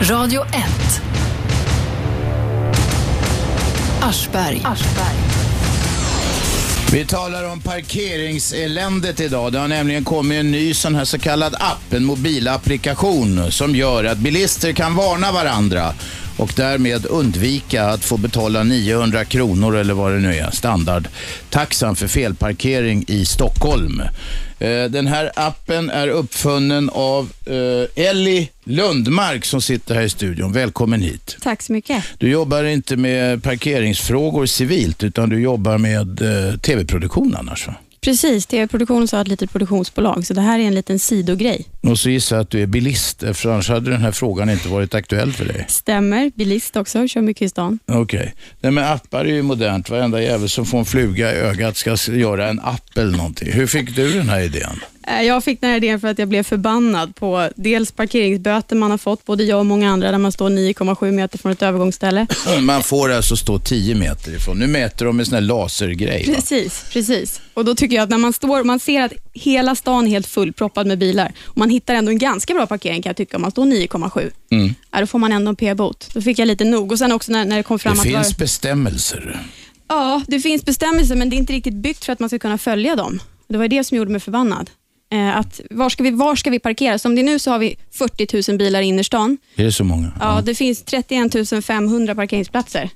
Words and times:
Radio 0.00 0.42
1. 0.42 0.52
Aschberg. 4.00 4.62
Vi 6.92 7.04
talar 7.04 7.44
om 7.44 7.60
parkeringseländet 7.60 9.20
idag. 9.20 9.52
Det 9.52 9.58
har 9.58 9.68
nämligen 9.68 10.04
kommit 10.04 10.40
en 10.40 10.50
ny 10.50 10.74
sån 10.74 10.94
här 10.94 11.04
så 11.04 11.18
kallad 11.18 11.54
app, 11.54 11.92
en 11.92 12.04
mobilapplikation 12.04 13.52
som 13.52 13.76
gör 13.76 14.04
att 14.04 14.18
bilister 14.18 14.72
kan 14.72 14.94
varna 14.94 15.32
varandra 15.32 15.94
och 16.36 16.52
därmed 16.56 17.06
undvika 17.06 17.84
att 17.84 18.04
få 18.04 18.16
betala 18.16 18.62
900 18.62 19.24
kronor 19.24 19.76
eller 19.76 19.94
vad 19.94 20.12
det 20.12 20.18
nu 20.18 20.34
är, 20.34 20.50
standardtaxan 20.50 21.96
för 21.96 22.08
felparkering 22.08 23.04
i 23.08 23.26
Stockholm. 23.26 24.02
Eh, 24.58 24.84
Den 24.84 25.06
här 25.06 25.30
appen 25.36 25.90
är 25.90 26.08
uppfunnen 26.08 26.90
av 26.92 27.32
eh, 27.46 28.04
Ellie 28.04 28.48
Lundmark 28.64 29.44
som 29.44 29.62
sitter 29.62 29.94
här 29.94 30.02
i 30.02 30.10
studion. 30.10 30.52
Välkommen 30.52 31.02
hit. 31.02 31.36
Tack 31.42 31.62
så 31.62 31.72
mycket. 31.72 32.04
Du 32.18 32.30
jobbar 32.30 32.64
inte 32.64 32.96
med 32.96 33.42
parkeringsfrågor 33.42 34.46
civilt 34.46 35.04
utan 35.04 35.28
du 35.28 35.40
jobbar 35.40 35.78
med 35.78 36.22
eh, 36.22 36.56
tv-produktion 36.58 37.36
annars 37.38 37.66
va? 37.66 37.74
Precis, 38.00 38.46
TV-produktion 38.46 39.08
har 39.12 39.20
ett 39.20 39.28
litet 39.28 39.52
produktionsbolag, 39.52 40.26
så 40.26 40.34
det 40.34 40.40
här 40.40 40.58
är 40.58 40.62
en 40.62 40.74
liten 40.74 40.98
sidogrej. 40.98 41.66
Och 41.82 41.98
så 41.98 42.10
gissar 42.10 42.36
jag 42.36 42.42
att 42.42 42.50
du 42.50 42.62
är 42.62 42.66
bilist, 42.66 43.24
för 43.34 43.48
annars 43.48 43.68
hade 43.68 43.90
den 43.90 44.00
här 44.00 44.12
frågan 44.12 44.50
inte 44.50 44.68
varit 44.68 44.94
aktuell 44.94 45.32
för 45.32 45.44
dig. 45.44 45.64
Stämmer, 45.68 46.32
bilist 46.34 46.76
också, 46.76 47.08
kör 47.08 47.20
mycket 47.20 47.42
i 47.42 47.48
stan. 47.48 47.78
Okej. 47.86 48.34
Nej 48.60 48.72
men 48.72 48.84
appar 48.84 49.24
är 49.24 49.34
ju 49.34 49.42
modernt. 49.42 49.90
Varenda 49.90 50.22
jävel 50.22 50.48
som 50.48 50.66
får 50.66 50.78
en 50.78 50.84
fluga 50.84 51.32
i 51.34 51.36
ögat 51.36 51.76
ska 51.76 51.96
göra 52.12 52.48
en 52.48 52.60
app 52.60 52.98
eller 52.98 53.16
någonting. 53.16 53.52
Hur 53.52 53.66
fick 53.66 53.96
du 53.96 54.12
den 54.12 54.28
här 54.28 54.40
idén? 54.40 54.80
Eh, 55.10 55.22
Jag 55.22 55.44
fick 55.44 55.60
den 55.60 55.70
här 55.70 55.76
idén 55.76 56.00
för 56.00 56.08
att 56.08 56.18
jag 56.18 56.28
blev 56.28 56.42
förbannad 56.42 57.14
på 57.16 57.48
dels 57.56 57.92
parkeringsböter 57.92 58.76
man 58.76 58.90
har 58.90 58.98
fått, 58.98 59.24
både 59.24 59.44
jag 59.44 59.58
och 59.58 59.66
många 59.66 59.90
andra, 59.90 60.10
där 60.10 60.18
man 60.18 60.32
står 60.32 60.50
9,7 60.50 61.10
meter 61.12 61.38
från 61.38 61.52
ett 61.52 61.62
övergångsställe. 61.62 62.26
Man 62.60 62.82
får 62.82 63.12
alltså 63.12 63.36
stå 63.36 63.58
10 63.58 63.94
meter 63.94 64.34
ifrån. 64.34 64.58
Nu 64.58 64.66
mäter 64.66 65.06
de 65.06 65.16
med 65.16 65.26
sån 65.26 65.34
här 65.34 65.40
lasergrej. 65.42 66.24
Va? 66.28 66.34
Precis, 66.34 66.84
precis. 66.92 67.40
Och 67.54 67.64
då 67.64 67.74
tycker 67.74 67.96
jag 67.96 68.02
att 68.02 68.10
när 68.10 68.18
man 68.18 68.32
står, 68.32 68.64
man 68.64 68.78
ser 68.80 69.02
att 69.02 69.12
hela 69.34 69.74
stan 69.74 70.06
är 70.06 70.10
helt 70.10 70.26
fullproppad 70.26 70.86
med 70.86 70.98
bilar 70.98 71.32
och 71.44 71.58
man 71.58 71.70
hittar 71.70 71.94
ändå 71.94 72.10
en 72.10 72.18
ganska 72.18 72.54
bra 72.54 72.66
parkering 72.66 73.02
kan 73.02 73.10
jag 73.10 73.16
tycka, 73.16 73.36
om 73.36 73.42
man 73.42 73.50
står 73.50 73.64
9,7. 73.66 74.30
Mm. 74.50 74.74
Ja, 74.90 75.00
då 75.00 75.06
får 75.06 75.18
man 75.18 75.32
ändå 75.32 75.48
en 75.48 75.56
p-bot. 75.56 76.10
Då 76.14 76.20
fick 76.22 76.38
jag 76.38 76.46
lite 76.48 76.64
nog. 76.64 76.92
Och 76.92 76.98
sen 76.98 77.12
också 77.12 77.32
när, 77.32 77.44
när 77.44 77.56
det 77.56 77.62
kom 77.62 77.78
fram 77.78 77.94
Det 77.94 78.00
att... 78.00 78.06
var- 78.06 78.22
finns 78.22 78.36
bestämmelser. 78.38 79.40
Ja, 79.88 80.22
det 80.28 80.40
finns 80.40 80.64
bestämmelser, 80.64 81.14
men 81.16 81.30
det 81.30 81.36
är 81.36 81.38
inte 81.38 81.52
riktigt 81.52 81.74
byggt 81.74 82.04
för 82.04 82.12
att 82.12 82.20
man 82.20 82.28
ska 82.28 82.38
kunna 82.38 82.58
följa 82.58 82.96
dem. 82.96 83.20
Det 83.48 83.58
var 83.58 83.68
det 83.68 83.84
som 83.84 83.96
gjorde 83.96 84.10
mig 84.10 84.20
förbannad. 84.20 84.70
Eh, 85.12 85.36
att 85.36 85.60
var, 85.70 85.88
ska 85.88 86.02
vi, 86.02 86.10
var 86.10 86.36
ska 86.36 86.50
vi 86.50 86.58
parkera? 86.58 86.98
Som 86.98 87.14
det 87.14 87.20
är 87.20 87.24
nu 87.24 87.38
så 87.38 87.50
har 87.50 87.58
vi 87.58 87.76
40 87.92 88.50
000 88.52 88.58
bilar 88.58 88.80
i 88.80 88.84
innerstan. 88.84 89.38
Är 89.56 89.64
det 89.64 89.72
så 89.72 89.84
många? 89.84 90.12
Ja, 90.20 90.40
Det 90.44 90.54
finns 90.54 90.82
31 90.82 91.64
500 91.64 92.14
parkeringsplatser. 92.14 92.90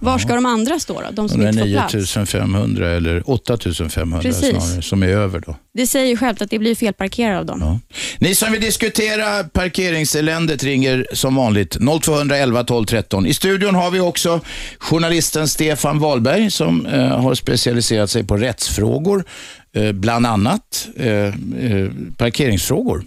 Var 0.00 0.18
ska 0.18 0.34
de 0.34 0.46
andra 0.46 0.78
stå 0.78 1.00
då? 1.00 1.06
De 1.12 1.28
som 1.28 1.46
inte 1.46 1.58
får 1.58 1.72
plats? 1.72 1.94
9500 1.94 2.90
eller 2.90 3.30
8500 3.30 4.20
Precis. 4.20 4.48
snarare 4.48 4.82
som 4.82 5.02
är 5.02 5.08
över 5.08 5.40
då. 5.46 5.56
Det 5.74 5.86
säger 5.86 6.06
ju 6.06 6.16
självt 6.16 6.42
att 6.42 6.50
det 6.50 6.58
blir 6.58 6.74
felparkerare 6.74 7.38
av 7.38 7.46
dem. 7.46 7.60
Ja. 7.60 7.78
Ni 8.18 8.34
som 8.34 8.52
vill 8.52 8.60
diskutera 8.60 9.44
parkeringseländet 9.44 10.64
ringer 10.64 11.06
som 11.12 11.34
vanligt 11.34 11.76
0211 12.02 12.64
12 12.64 12.86
13. 12.86 13.26
I 13.26 13.34
studion 13.34 13.74
har 13.74 13.90
vi 13.90 14.00
också 14.00 14.40
journalisten 14.78 15.48
Stefan 15.48 15.98
Wahlberg 15.98 16.50
som 16.50 16.86
eh, 16.86 17.20
har 17.20 17.34
specialiserat 17.34 18.10
sig 18.10 18.24
på 18.24 18.36
rättsfrågor, 18.36 19.24
Eh, 19.74 19.92
bland 19.92 20.26
annat 20.26 20.88
eh, 20.96 21.08
eh, 21.08 21.90
parkeringsfrågor. 22.16 23.04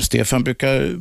Stefan 0.00 0.44
brukar 0.44 0.96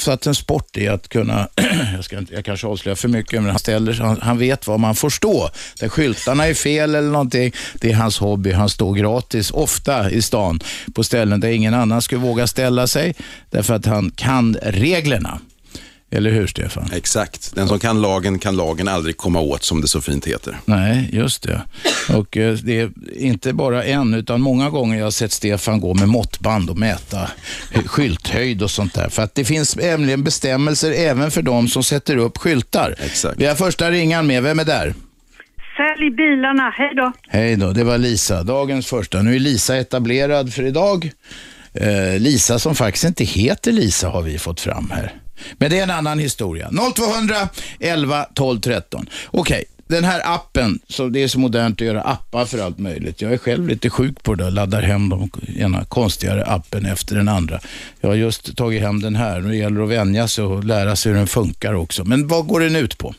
satt 0.00 0.26
en 0.26 0.34
sport 0.34 0.76
i 0.76 0.88
att 0.88 1.08
kunna, 1.08 1.48
jag, 1.94 2.04
ska 2.04 2.18
inte, 2.18 2.34
jag 2.34 2.44
kanske 2.44 2.66
avslöjar 2.66 2.96
för 2.96 3.08
mycket, 3.08 3.42
men 3.42 3.50
han, 3.50 3.58
ställer, 3.58 3.92
han, 3.92 4.20
han 4.20 4.38
vet 4.38 4.66
var 4.66 4.78
man 4.78 4.94
får 4.94 5.10
stå. 5.10 5.50
Där 5.80 5.88
skyltarna 5.88 6.46
är 6.46 6.54
fel 6.54 6.94
eller 6.94 7.10
någonting, 7.10 7.52
det 7.74 7.90
är 7.90 7.94
hans 7.94 8.18
hobby. 8.18 8.52
Han 8.52 8.68
står 8.68 8.94
gratis, 8.94 9.50
ofta 9.50 10.10
i 10.10 10.22
stan, 10.22 10.60
på 10.94 11.04
ställen 11.04 11.40
där 11.40 11.48
ingen 11.48 11.74
annan 11.74 12.02
skulle 12.02 12.20
våga 12.20 12.46
ställa 12.46 12.86
sig, 12.86 13.14
därför 13.50 13.74
att 13.74 13.86
han 13.86 14.10
kan 14.10 14.56
reglerna. 14.62 15.40
Eller 16.12 16.30
hur, 16.30 16.46
Stefan? 16.46 16.90
Exakt. 16.92 17.54
Den 17.54 17.68
som 17.68 17.78
kan 17.78 18.02
lagen 18.02 18.38
kan 18.38 18.56
lagen 18.56 18.88
aldrig 18.88 19.16
komma 19.16 19.40
åt, 19.40 19.62
som 19.62 19.80
det 19.80 19.88
så 19.88 20.00
fint 20.00 20.26
heter. 20.26 20.56
Nej, 20.64 21.08
just 21.12 21.42
det. 21.42 21.62
Och 22.14 22.36
eh, 22.36 22.54
det 22.54 22.80
är 22.80 22.90
inte 23.16 23.52
bara 23.52 23.84
en, 23.84 24.14
utan 24.14 24.40
många 24.40 24.70
gånger 24.70 24.98
jag 24.98 25.06
har 25.06 25.10
sett 25.10 25.32
Stefan 25.32 25.80
gå 25.80 25.94
med 25.94 26.08
måttband 26.08 26.70
och 26.70 26.78
mäta 26.78 27.30
skylthöjd 27.86 28.62
och 28.62 28.70
sånt 28.70 28.94
där. 28.94 29.08
För 29.08 29.22
att 29.22 29.34
det 29.34 29.44
finns 29.44 29.76
nämligen 29.76 30.24
bestämmelser 30.24 30.92
även 30.92 31.30
för 31.30 31.42
de 31.42 31.68
som 31.68 31.82
sätter 31.82 32.16
upp 32.16 32.38
skyltar. 32.38 32.94
Exakt. 32.98 33.40
Vi 33.40 33.46
har 33.46 33.54
första 33.54 33.90
ringan 33.90 34.26
med. 34.26 34.42
Vem 34.42 34.58
är 34.58 34.64
där? 34.64 34.94
Sälj 35.76 36.10
bilarna, 36.10 36.70
hej 36.70 36.94
då. 36.96 37.12
Hej 37.28 37.56
då, 37.56 37.72
det 37.72 37.84
var 37.84 37.98
Lisa. 37.98 38.42
Dagens 38.42 38.86
första. 38.86 39.22
Nu 39.22 39.34
är 39.34 39.38
Lisa 39.38 39.76
etablerad 39.76 40.52
för 40.52 40.62
idag. 40.62 41.10
Eh, 41.74 42.20
Lisa 42.20 42.58
som 42.58 42.74
faktiskt 42.74 43.04
inte 43.04 43.24
heter 43.24 43.72
Lisa 43.72 44.08
har 44.08 44.22
vi 44.22 44.38
fått 44.38 44.60
fram 44.60 44.90
här. 44.90 45.12
Men 45.58 45.70
det 45.70 45.78
är 45.78 45.82
en 45.82 45.90
annan 45.90 46.18
historia. 46.18 46.70
0200 46.94 47.48
11 47.80 48.26
12 48.34 48.60
13. 48.60 49.06
Okej, 49.30 49.64
den 49.92 50.04
här 50.04 50.20
appen, 50.24 50.78
så 50.88 51.08
det 51.08 51.22
är 51.22 51.28
så 51.28 51.38
modernt 51.38 51.80
att 51.80 51.86
göra 51.86 52.02
appar 52.02 52.44
för 52.44 52.58
allt 52.58 52.78
möjligt. 52.78 53.22
Jag 53.22 53.32
är 53.32 53.38
själv 53.38 53.68
lite 53.68 53.90
sjuk 53.90 54.22
på 54.22 54.34
det 54.34 54.44
och 54.44 54.52
laddar 54.52 54.82
hem 54.82 55.08
de 55.08 55.30
ena 55.56 55.84
konstigare 55.84 56.44
appen 56.44 56.86
efter 56.86 57.16
den 57.16 57.28
andra. 57.28 57.60
Jag 58.00 58.08
har 58.08 58.16
just 58.16 58.56
tagit 58.56 58.82
hem 58.82 59.00
den 59.00 59.16
här. 59.16 59.40
Nu 59.40 59.56
gäller 59.56 59.78
det 59.78 59.84
att 59.84 59.90
vänja 59.90 60.28
sig 60.28 60.44
och 60.44 60.64
lära 60.64 60.96
sig 60.96 61.12
hur 61.12 61.18
den 61.18 61.26
funkar 61.26 61.74
också. 61.74 62.04
Men 62.04 62.28
vad 62.28 62.46
går 62.46 62.60
den 62.60 62.76
ut 62.76 62.98
på? 62.98 63.14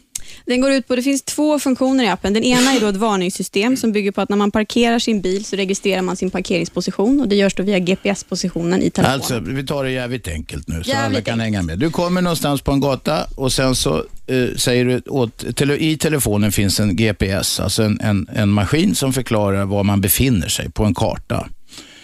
Den 0.45 0.61
går 0.61 0.72
ut 0.72 0.88
på, 0.88 0.95
det 0.95 1.01
finns 1.01 1.22
två 1.22 1.59
funktioner 1.59 2.03
i 2.03 2.07
appen. 2.07 2.34
Den 2.34 2.44
ena 2.44 2.73
är 2.73 2.79
då 2.79 2.88
ett 2.88 2.95
varningssystem 2.95 3.78
som 3.78 3.91
bygger 3.91 4.11
på 4.11 4.22
att 4.22 4.29
när 4.29 4.38
man 4.38 4.51
parkerar 4.51 5.00
sin 5.00 5.22
bil 5.22 5.45
så 5.45 5.56
registrerar 5.56 6.01
man 6.01 6.16
sin 6.16 6.31
parkeringsposition 6.31 7.22
och 7.22 7.28
det 7.28 7.35
görs 7.35 7.56
då 7.56 7.63
via 7.63 7.79
GPS-positionen 7.79 8.81
i 8.81 8.89
telefonen. 8.89 9.13
Alltså, 9.13 9.39
vi 9.39 9.66
tar 9.66 9.83
det 9.83 9.91
jävligt 9.91 10.28
enkelt 10.28 10.67
nu 10.67 10.83
så 10.83 10.89
Jävligt 10.89 11.06
alla 11.06 11.22
kan 11.22 11.33
enkelt. 11.33 11.44
hänga 11.44 11.62
med. 11.62 11.79
Du 11.79 11.89
kommer 11.89 12.22
någonstans 12.22 12.62
på 12.62 12.72
en 12.72 12.79
gata 12.79 13.28
och 13.35 13.53
sen 13.53 13.75
så 13.75 14.06
eh, 14.28 14.56
säger 14.57 14.85
du 14.85 15.01
åt, 15.07 15.56
tele, 15.56 15.78
i 15.78 15.97
telefonen 15.97 16.51
finns 16.51 16.79
en 16.79 16.95
GPS, 16.95 17.59
alltså 17.59 17.83
en, 17.83 18.00
en, 18.01 18.28
en 18.35 18.50
maskin 18.50 18.95
som 18.95 19.13
förklarar 19.13 19.66
var 19.66 19.83
man 19.83 20.01
befinner 20.01 20.47
sig 20.47 20.72
på 20.72 20.85
en 20.85 20.94
karta. 20.94 21.47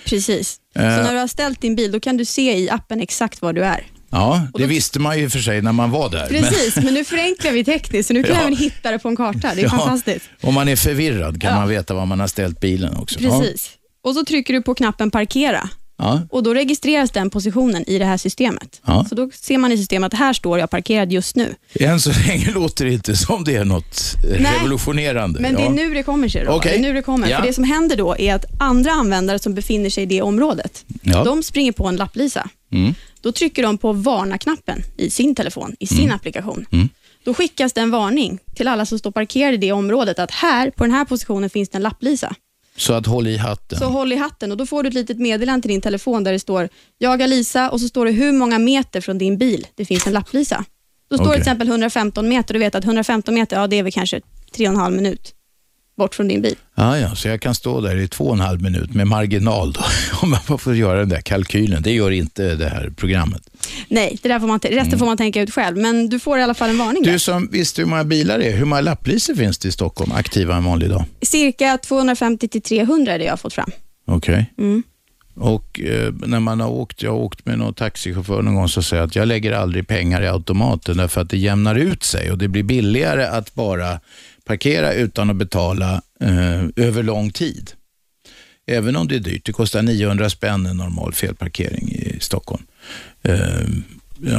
Precis. 0.05 0.57
Eh. 0.75 0.81
Så 0.81 1.03
när 1.03 1.13
du 1.13 1.19
har 1.19 1.27
ställt 1.27 1.61
din 1.61 1.75
bil, 1.75 1.91
då 1.91 1.99
kan 1.99 2.17
du 2.17 2.25
se 2.25 2.57
i 2.57 2.69
appen 2.69 3.01
exakt 3.01 3.41
var 3.41 3.53
du 3.53 3.65
är. 3.65 3.85
Ja, 4.11 4.47
det 4.53 4.61
då- 4.63 4.67
visste 4.67 4.99
man 4.99 5.19
ju 5.19 5.29
för 5.29 5.39
sig 5.39 5.61
när 5.61 5.71
man 5.71 5.91
var 5.91 6.09
där. 6.09 6.27
Precis, 6.27 6.75
men, 6.75 6.93
nu 6.93 7.03
förenklar 7.05 7.51
vi 7.51 7.63
tekniskt, 7.63 8.07
så 8.07 8.13
nu 8.13 8.23
kan 8.23 8.35
Ja. 8.35 8.41
även 8.41 8.57
hitta 8.57 8.91
det 8.91 8.99
på 8.99 9.07
en 9.09 9.15
karta. 9.15 9.51
Det 9.55 9.61
är 9.61 9.63
Ja, 9.63 9.69
fantastiskt. 9.69 10.25
Om 10.41 10.53
man 10.53 10.67
är 10.67 10.75
förvirrad 10.75 11.41
kan 11.41 11.51
Ja. 11.51 11.59
man 11.59 11.69
veta 11.69 11.93
var 11.93 12.05
man 12.05 12.19
har 12.19 12.27
ställt 12.27 12.59
bilen 12.59 12.95
också. 12.97 13.19
Precis. 13.19 13.69
Och 14.03 14.13
så 14.13 14.25
trycker 14.25 14.53
du 14.53 14.61
på 14.61 14.75
knappen 14.75 15.11
parkera 15.11 15.69
Ja. 15.99 16.21
och 16.29 16.43
då 16.43 16.53
registreras 16.53 17.11
den 17.11 17.29
positionen 17.29 17.89
i 17.89 17.99
det 17.99 18.05
här 18.05 18.17
systemet. 18.17 18.81
Ja. 18.85 19.05
Så 19.09 19.15
då 19.15 19.29
ser 19.33 19.57
man 19.57 19.71
i 19.71 19.77
systemet 19.77 20.13
att 20.13 20.19
här 20.19 20.33
står 20.33 20.59
jag 20.59 20.69
parkerad 20.69 21.11
just 21.11 21.35
nu. 21.35 21.55
Än 21.73 21.99
så 21.99 22.11
länge 22.27 22.51
låter 22.53 22.85
det 22.85 22.93
inte 22.93 23.15
som 23.15 23.43
det 23.43 23.55
är 23.55 23.65
något 23.65 24.15
Nej, 24.23 24.55
revolutionerande. 24.57 25.39
Men 25.39 25.55
det 25.55 25.61
är 25.61 25.69
nu 25.69 25.93
det 25.93 26.03
kommer 26.03 26.27
sig. 26.29 26.45
Då. 26.45 26.51
Okej. 26.51 26.71
Det 26.71 26.77
är 26.77 26.81
nu 26.81 26.93
det 26.93 27.01
kommer. 27.01 27.29
Ja. 27.29 27.37
För 27.39 27.47
det 27.47 27.53
som 27.53 27.63
händer 27.63 27.95
då 27.95 28.15
är 28.17 28.35
att 28.35 28.45
andra 28.59 28.91
användare 28.91 29.39
som 29.39 29.53
befinner 29.53 29.89
sig 29.89 30.03
i 30.03 30.05
det 30.05 30.21
området, 30.21 30.85
de 31.03 31.43
springer 31.43 31.71
på 31.71 31.87
en 31.87 31.95
lapplisa. 31.95 32.49
Mm. 32.71 32.93
Då 33.21 33.31
trycker 33.31 33.63
de 33.63 33.77
på 33.77 33.93
varna-knappen 33.93 34.83
i 34.97 35.09
sin 35.09 35.35
telefon, 35.35 35.75
i 35.79 35.87
sin 35.87 36.11
applikation. 36.11 36.65
Mm. 36.71 36.89
Då 37.23 37.33
skickas 37.33 37.73
det 37.73 37.81
en 37.81 37.91
varning 37.91 38.39
till 38.55 38.67
alla 38.67 38.85
som 38.85 38.99
står 38.99 39.11
parkerade 39.11 39.53
i 39.53 39.57
det 39.57 39.71
området 39.71 40.19
att 40.19 40.31
här, 40.31 40.71
på 40.71 40.83
den 40.83 40.93
här 40.93 41.05
positionen 41.05 41.49
finns 41.49 41.69
det 41.69 41.77
en 41.77 41.81
lapplisa. 41.81 42.35
Så 42.79 42.93
att 42.93 43.05
håll 43.05 43.27
i 43.27 43.37
hatten. 43.37 43.79
Så 43.79 43.85
håll 43.85 44.13
i 44.13 44.15
hatten 44.15 44.51
och 44.51 44.57
då 44.57 44.65
får 44.65 44.83
du 44.83 44.89
ett 44.89 44.95
litet 44.95 45.19
meddelande 45.19 45.61
till 45.61 45.71
din 45.71 45.81
telefon 45.81 46.23
där 46.23 46.31
det 46.31 46.39
står 46.39 46.69
“Jag 46.97 47.21
är 47.21 47.27
Lisa” 47.27 47.69
och 47.69 47.81
så 47.81 47.87
står 47.87 48.05
det 48.05 48.11
hur 48.11 48.31
många 48.31 48.59
meter 48.59 49.01
från 49.01 49.17
din 49.17 49.37
bil 49.37 49.67
det 49.75 49.85
finns 49.85 50.07
en 50.07 50.13
lapplisa. 50.13 50.65
Då 51.09 51.15
står 51.15 51.25
det 51.25 51.29
Okej. 51.29 51.35
till 51.35 51.41
exempel 51.41 51.67
115 51.67 52.29
meter 52.29 52.53
och 52.53 52.59
du 52.59 52.65
vet 52.65 52.75
att 52.75 52.85
115 52.85 53.33
meter, 53.33 53.57
ja 53.57 53.67
det 53.67 53.75
är 53.75 53.83
väl 53.83 53.91
kanske 53.91 54.21
tre 54.55 54.67
och 54.67 54.73
en 54.73 54.79
halv 54.79 54.95
minut 54.95 55.33
bort 55.99 56.15
från 56.15 56.27
din 56.27 56.41
bil. 56.41 56.55
Ja, 56.75 56.97
ja, 56.97 57.15
så 57.15 57.27
jag 57.27 57.41
kan 57.41 57.55
stå 57.55 57.81
där 57.81 57.95
i 57.95 58.07
två 58.07 58.23
och 58.23 58.33
en 58.33 58.39
halv 58.39 58.61
minut 58.61 58.93
med 58.93 59.07
marginal 59.07 59.71
då, 59.71 59.81
om 60.21 60.29
man 60.29 60.59
får 60.59 60.75
göra 60.75 60.99
den 60.99 61.09
där 61.09 61.21
kalkylen. 61.21 61.83
Det 61.83 61.91
gör 61.91 62.11
inte 62.11 62.55
det 62.55 62.69
här 62.69 62.91
programmet. 62.97 63.41
Nej, 63.87 64.17
det 64.21 64.29
där 64.29 64.39
får 64.39 64.47
man, 64.47 64.59
resten 64.59 64.99
får 64.99 65.05
man 65.05 65.17
tänka 65.17 65.41
ut 65.41 65.53
själv, 65.53 65.77
men 65.77 66.09
du 66.09 66.19
får 66.19 66.39
i 66.39 66.43
alla 66.43 66.53
fall 66.53 66.69
en 66.69 66.77
varning 66.77 67.03
där. 67.03 67.11
Du 67.11 67.19
som 67.19 67.47
visste 67.51 67.81
hur 67.81 67.89
många 67.89 68.03
bilar 68.03 68.39
det 68.39 68.45
är, 68.45 68.57
hur 68.57 68.65
många 68.65 68.81
lapplisor 68.81 69.35
finns 69.35 69.57
det 69.57 69.67
i 69.67 69.71
Stockholm 69.71 70.11
aktiva 70.11 70.55
en 70.55 70.63
vanlig 70.63 70.89
dag? 70.89 71.05
Cirka 71.21 71.77
250 71.77 72.47
till 72.47 72.61
300 72.61 73.13
är 73.13 73.19
det 73.19 73.25
jag 73.25 73.31
har 73.31 73.37
fått 73.37 73.53
fram. 73.53 73.71
Okej. 74.07 74.53
Mm. 74.57 74.83
Och 75.39 75.79
eh, 75.79 76.13
när 76.25 76.39
man 76.39 76.59
har 76.59 76.69
åkt, 76.69 77.01
jag 77.01 77.11
har 77.11 77.17
åkt 77.17 77.45
med 77.45 77.57
någon 77.59 77.73
taxichaufför 77.73 78.41
någon 78.41 78.55
gång 78.55 78.69
så 78.69 78.81
säger 78.81 79.01
jag 79.01 79.07
att 79.07 79.15
jag 79.15 79.27
lägger 79.27 79.51
aldrig 79.51 79.87
pengar 79.87 80.21
i 80.21 80.27
automaten 80.27 80.97
därför 80.97 81.21
att 81.21 81.29
det 81.29 81.37
jämnar 81.37 81.75
ut 81.75 82.03
sig 82.03 82.31
och 82.31 82.37
det 82.37 82.47
blir 82.47 82.63
billigare 82.63 83.25
att 83.25 83.55
bara 83.55 83.99
parkera 84.49 84.93
utan 84.93 85.29
att 85.29 85.35
betala 85.35 86.01
eh, 86.21 86.63
över 86.75 87.03
lång 87.03 87.31
tid. 87.31 87.71
Även 88.67 88.95
om 88.95 89.07
det 89.07 89.15
är 89.15 89.19
dyrt. 89.19 89.45
Det 89.45 89.51
kostar 89.51 89.81
900 89.81 90.29
spänn 90.29 90.65
en 90.65 90.77
normal 90.77 91.13
felparkering 91.13 91.91
i 91.91 92.17
Stockholm. 92.19 92.63
Eh, 93.23 93.67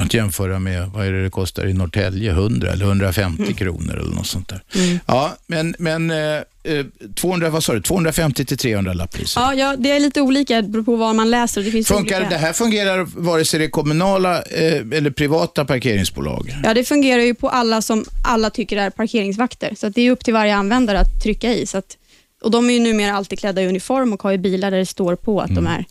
att 0.02 0.14
jämföra 0.14 0.58
med 0.58 0.88
vad 0.94 1.06
är 1.06 1.12
det, 1.12 1.22
det 1.22 1.30
kostar 1.30 1.66
i 1.66 1.72
Norrtälje, 1.72 2.30
100 2.30 2.72
eller 2.72 2.84
150 2.84 3.42
Mm. 3.42 3.54
kronor 3.54 3.98
eller 3.98 4.14
något 4.14 4.26
sånt 4.26 4.48
där. 4.48 4.62
Ja, 5.06 5.36
men, 5.46 5.74
men 5.78 6.10
eh, 6.10 6.16
eh, 6.62 6.86
200, 7.14 7.50
vad 7.50 7.64
sa 7.64 7.72
du, 7.74 7.80
250 7.82 8.44
till 8.44 8.58
300 8.58 8.92
lapplisor. 8.92 9.42
Ja, 9.42 9.54
ja, 9.54 9.76
det 9.78 9.90
är 9.90 10.00
lite 10.00 10.20
olika, 10.20 10.62
det 10.62 10.68
beror 10.68 10.82
på 10.82 10.96
vad 10.96 11.14
man 11.16 11.30
läser. 11.30 11.62
Det 11.62 11.70
finns 11.70 11.88
Funkar, 11.88 12.16
olika... 12.16 12.30
det 12.30 12.36
här 12.36 12.52
fungerar 12.52 13.06
vare 13.16 13.44
sig 13.44 13.58
det 13.58 13.64
är 13.66 13.70
kommunala 13.70 14.42
eh, 14.42 14.72
eller 14.92 15.10
privata 15.10 15.64
parkeringsbolag? 15.64 16.56
Ja, 16.64 16.74
det 16.74 16.84
fungerar 16.84 17.22
ju 17.22 17.34
på 17.34 17.48
alla 17.48 17.82
som 17.82 18.04
alla 18.24 18.50
tycker 18.50 18.76
är 18.76 18.90
parkeringsvakter. 18.90 19.74
Så 19.76 19.88
det 19.88 20.02
är 20.02 20.10
upp 20.10 20.24
till 20.24 20.34
varje 20.34 20.54
användare 20.56 20.98
att 21.00 21.22
trycka 21.22 21.52
i. 21.54 21.66
Så 21.66 21.78
att, 21.78 21.96
och 22.40 22.50
De 22.50 22.70
är 22.70 22.74
ju 22.74 22.80
numera 22.80 23.12
alltid 23.12 23.38
klädda 23.38 23.62
i 23.62 23.66
uniform 23.66 24.12
och 24.12 24.22
har 24.22 24.30
ju 24.30 24.38
bilar 24.38 24.70
där 24.70 24.78
det 24.78 24.86
står 24.86 25.16
på 25.16 25.40
att 25.40 25.54
de 25.54 25.66
är 25.66 25.84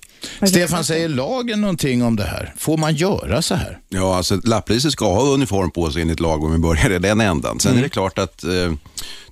Stefan, 0.47 0.83
säger 0.83 1.09
lagen 1.09 1.61
någonting 1.61 2.03
om 2.03 2.15
det 2.15 2.23
här? 2.23 2.53
Får 2.57 2.77
man 2.77 2.95
göra 2.95 3.41
så 3.41 3.55
här? 3.55 3.79
Ja, 3.89 4.17
alltså 4.17 4.41
lappliser 4.43 4.89
ska 4.89 5.13
ha 5.13 5.21
uniform 5.21 5.71
på 5.71 5.91
sig 5.91 6.01
enligt 6.01 6.19
lag 6.19 6.43
om 6.43 6.51
vi 6.51 6.57
börjar 6.57 6.89
i 6.89 6.99
den 6.99 7.21
ändan. 7.21 7.59
Sen 7.59 7.77
är 7.77 7.81
det 7.81 7.89
klart 7.89 8.19
att 8.19 8.43
eh, 8.43 8.73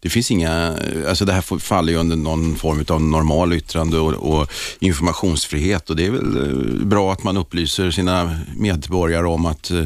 det 0.02 0.10
finns 0.10 0.31
inga, 0.31 0.78
alltså 1.08 1.25
det 1.25 1.34
här 1.34 1.60
faller 1.60 1.94
ju 1.94 2.00
under 2.00 2.16
någon 2.16 2.56
form 2.56 2.86
av 2.88 3.02
normal 3.02 3.54
yttrande 3.54 4.00
och, 4.00 4.14
och 4.14 4.52
informationsfrihet 4.80 5.90
och 5.90 5.96
det 5.96 6.06
är 6.06 6.12
väl 6.12 6.38
eh, 6.38 6.86
bra 6.86 7.14
att 7.14 7.24
man 7.24 7.38
upplyser 7.38 7.92
sina 7.92 8.40
medborgare 8.58 9.28
om 9.28 9.46
att 9.46 9.72
eh, 9.72 9.86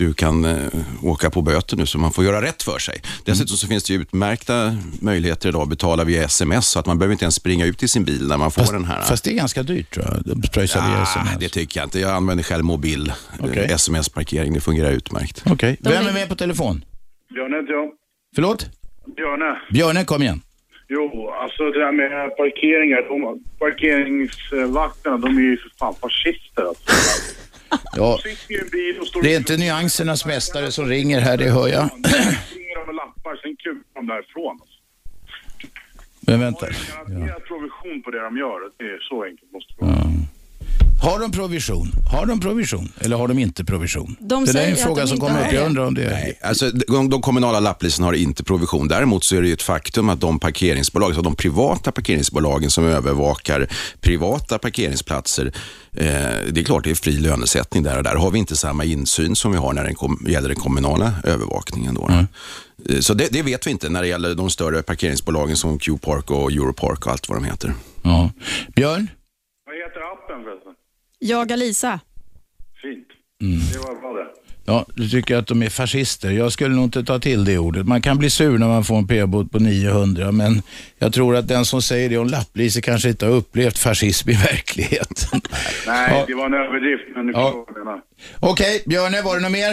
du 0.00 0.12
kan 0.14 0.44
eh, 0.44 0.56
åka 1.02 1.30
på 1.30 1.42
böter 1.42 1.76
nu 1.76 1.86
så 1.86 1.98
man 1.98 2.12
får 2.12 2.24
göra 2.24 2.42
rätt 2.42 2.62
för 2.62 2.78
sig. 2.78 3.02
Dessutom 3.24 3.56
så 3.56 3.66
finns 3.66 3.84
det 3.84 3.92
ju 3.92 4.00
utmärkta 4.00 4.76
möjligheter 5.00 5.48
idag 5.48 5.62
att 5.62 5.68
betala 5.68 6.04
via 6.04 6.24
sms 6.24 6.68
så 6.68 6.78
att 6.78 6.86
man 6.86 6.98
behöver 6.98 7.12
inte 7.12 7.24
ens 7.24 7.34
springa 7.34 7.66
ut 7.66 7.78
till 7.78 7.88
sin 7.88 8.04
bil 8.04 8.28
när 8.28 8.38
man 8.38 8.50
får 8.50 8.72
den 8.72 8.84
här. 8.84 9.02
Fast 9.02 9.24
det 9.24 9.30
är 9.30 9.34
ganska 9.34 9.62
dyrt 9.62 9.90
tror 9.94 10.06
jag. 10.06 10.36
De 10.36 10.48
pröjsar 10.48 10.80
via 10.88 10.98
Ah, 10.98 11.02
SMS. 11.02 11.36
det 11.40 11.48
tycker 11.48 11.80
jag 11.80 11.86
inte. 11.86 12.00
Jag 12.00 12.10
använder 12.10 12.44
själv 12.44 12.64
mobil 12.64 13.08
eh, 13.08 13.44
Okej. 13.44 13.66
sms-parkering. 13.72 14.52
Det 14.54 14.60
fungerar 14.60 14.90
utmärkt. 14.90 15.42
Okej, 15.46 15.76
De 15.80 15.90
vem 15.90 16.06
är 16.06 16.12
med 16.12 16.28
på 16.28 16.34
telefon? 16.36 16.84
Björne 17.34 17.56
heter 17.56 17.72
jag. 17.72 17.90
Förlåt? 18.34 18.66
Björne. 19.16 19.60
Björne, 19.72 20.04
kom 20.04 20.22
igen. 20.22 20.40
Jo, 20.88 21.30
alltså 21.42 21.62
det 21.70 21.78
där 21.78 21.92
med 21.92 22.36
parkeringar. 22.36 23.02
De, 23.08 23.44
parkeringsvakterna, 23.58 25.16
de 25.18 25.36
är 25.38 25.42
ju 25.42 25.56
för 25.56 25.70
fan 25.78 25.94
fascister 26.00 26.62
alltså. 26.68 26.84
Ja, 27.96 28.18
det 29.22 29.34
är 29.34 29.36
inte 29.36 29.56
nyansernas 29.56 30.26
mästare 30.26 30.72
som 30.72 30.86
ringer 30.86 31.20
här, 31.20 31.36
det 31.36 31.50
hör 31.50 31.68
jag. 31.68 31.82
ringer 31.82 32.78
de 32.80 32.86
med 32.86 32.94
lappar, 32.94 33.36
sen 33.42 33.56
kutar 33.56 33.94
de 33.94 34.06
därifrån. 34.06 34.60
Men 36.20 36.40
vänta. 36.40 36.66
De 37.06 37.14
har 37.14 37.40
provision 37.40 38.02
på 38.02 38.10
det 38.10 38.20
de 38.20 38.36
gör. 38.36 38.60
Det 38.76 38.84
är 38.84 38.98
så 39.00 39.24
enkelt 39.24 39.52
måste 39.52 39.74
det 39.78 39.84
vara. 39.84 39.94
Har 41.02 41.18
de 41.18 41.32
provision? 41.32 41.92
Har 42.12 42.26
de 42.26 42.40
provision? 42.40 42.92
Eller 43.00 43.16
har 43.16 43.28
de 43.28 43.38
inte 43.38 43.64
provision? 43.64 44.16
De 44.20 44.44
det 44.44 44.52
där 44.52 44.60
är 44.66 44.70
en 44.70 44.76
fråga 44.76 45.06
som 45.06 45.20
kommer 45.20 45.46
upp. 45.46 45.52
Jag 45.52 45.66
undrar 45.66 45.86
om 45.86 45.94
det 45.94 46.04
är... 46.04 46.10
Nej, 46.10 46.38
alltså 46.42 46.70
de, 46.70 47.10
de 47.10 47.22
kommunala 47.22 47.60
lapplisen 47.60 48.04
har 48.04 48.12
inte 48.12 48.44
provision. 48.44 48.88
Däremot 48.88 49.24
så 49.24 49.36
är 49.36 49.42
det 49.42 49.46
ju 49.48 49.52
ett 49.54 49.62
faktum 49.62 50.08
att 50.08 50.20
de 50.20 50.38
parkeringsbolag, 50.38 51.06
alltså 51.06 51.22
de 51.22 51.34
privata 51.36 51.92
parkeringsbolagen 51.92 52.70
som 52.70 52.84
övervakar 52.84 53.66
privata 54.00 54.58
parkeringsplatser, 54.58 55.46
eh, 55.92 56.04
det 56.50 56.60
är 56.60 56.64
klart 56.64 56.84
det 56.84 56.90
är 56.90 56.94
fri 56.94 57.12
lönesättning 57.12 57.82
där 57.82 57.96
och 57.96 58.02
där 58.04 58.14
har 58.16 58.30
vi 58.30 58.38
inte 58.38 58.56
samma 58.56 58.84
insyn 58.84 59.36
som 59.36 59.52
vi 59.52 59.58
har 59.58 59.72
när 59.72 59.84
det 59.84 59.94
kom, 59.94 60.26
gäller 60.28 60.48
den 60.48 60.56
kommunala 60.58 61.12
övervakningen. 61.24 61.94
Då. 61.94 62.08
Mm. 62.08 62.26
Eh, 62.88 63.00
Så 63.00 63.14
det, 63.14 63.28
det 63.32 63.42
vet 63.42 63.66
vi 63.66 63.70
inte 63.70 63.88
när 63.88 64.02
det 64.02 64.08
gäller 64.08 64.34
de 64.34 64.50
större 64.50 64.82
parkeringsbolagen 64.82 65.56
som 65.56 65.78
Q-Park 65.78 66.30
och 66.30 66.52
Europark 66.52 67.06
och 67.06 67.12
allt 67.12 67.28
vad 67.28 67.38
de 67.38 67.44
heter. 67.44 67.74
Ja. 68.02 68.30
Björn? 68.74 69.10
Vad 69.66 69.74
heter 69.76 70.00
appen 70.12 70.44
förresten? 70.44 70.72
Jaga 71.20 71.56
Lisa. 71.56 72.00
Fint. 72.82 73.06
Mm. 73.42 73.60
Det 73.72 73.78
var 73.78 74.00
bra 74.00 74.12
det. 74.12 74.26
Ja, 74.64 74.86
du 74.94 75.08
tycker 75.08 75.36
att 75.36 75.46
de 75.46 75.62
är 75.62 75.70
fascister. 75.70 76.30
Jag 76.30 76.52
skulle 76.52 76.74
nog 76.74 76.84
inte 76.84 77.04
ta 77.04 77.18
till 77.18 77.44
det 77.44 77.58
ordet. 77.58 77.86
Man 77.86 78.02
kan 78.02 78.18
bli 78.18 78.30
sur 78.30 78.58
när 78.58 78.68
man 78.68 78.84
får 78.84 78.96
en 78.98 79.06
p-bot 79.06 79.50
på 79.52 79.58
900, 79.58 80.32
men 80.32 80.62
jag 80.98 81.12
tror 81.12 81.36
att 81.36 81.48
den 81.48 81.64
som 81.64 81.82
säger 81.82 82.08
det 82.08 82.18
om 82.18 82.26
lappliser 82.26 82.80
kanske 82.80 83.08
inte 83.08 83.26
har 83.26 83.32
upplevt 83.32 83.78
fascism 83.78 84.30
i 84.30 84.32
verkligheten. 84.50 85.40
Nej, 85.86 86.10
Ja. 86.18 86.24
det 86.26 86.34
var 86.34 86.46
en 86.46 86.54
överdrift, 86.54 87.04
men 87.16 87.26
ni 87.26 87.32
Ja. 87.32 87.44
förstår 87.46 87.58
vad 87.66 87.76
jag 87.76 87.84
menar. 87.86 88.00
Okej, 88.40 88.82
Björne, 88.86 89.22
var 89.22 89.34
det 89.36 89.42
något 89.42 89.52
mer? 89.52 89.70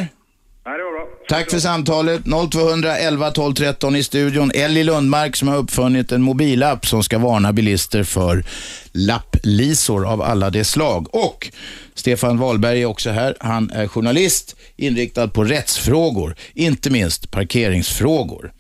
Nej, 0.66 0.78
det 0.78 0.84
var 0.84 0.92
bra. 0.92 1.08
Tack 1.28 1.52
för 1.52 1.60
samtalet. 1.60 2.22
0200 2.52 3.32
12 3.32 3.54
13 3.54 3.96
i 3.96 4.04
studion. 4.04 4.52
Ellie 4.56 4.84
Lundmark 4.84 5.36
som 5.36 5.48
har 5.48 5.58
uppfunnit 5.58 6.12
en 6.12 6.22
mobilapp 6.22 6.86
som 6.86 7.04
ska 7.04 7.18
varna 7.18 7.54
bilister 7.54 8.04
för 8.04 8.46
lapplisor 8.92 10.08
av 10.08 10.22
alla 10.22 10.50
de 10.50 10.64
slag. 10.64 11.16
Och 11.16 11.52
Stefan 11.98 12.38
Wahlberg 12.38 12.82
är 12.82 12.86
också 12.86 13.10
här. 13.10 13.36
Han 13.40 13.70
är 13.72 13.88
journalist 13.88 14.56
inriktad 14.76 15.28
på 15.28 15.44
rättsfrågor, 15.44 16.36
inte 16.54 16.90
minst 16.90 17.32
parkeringsfrågor. 17.32 18.52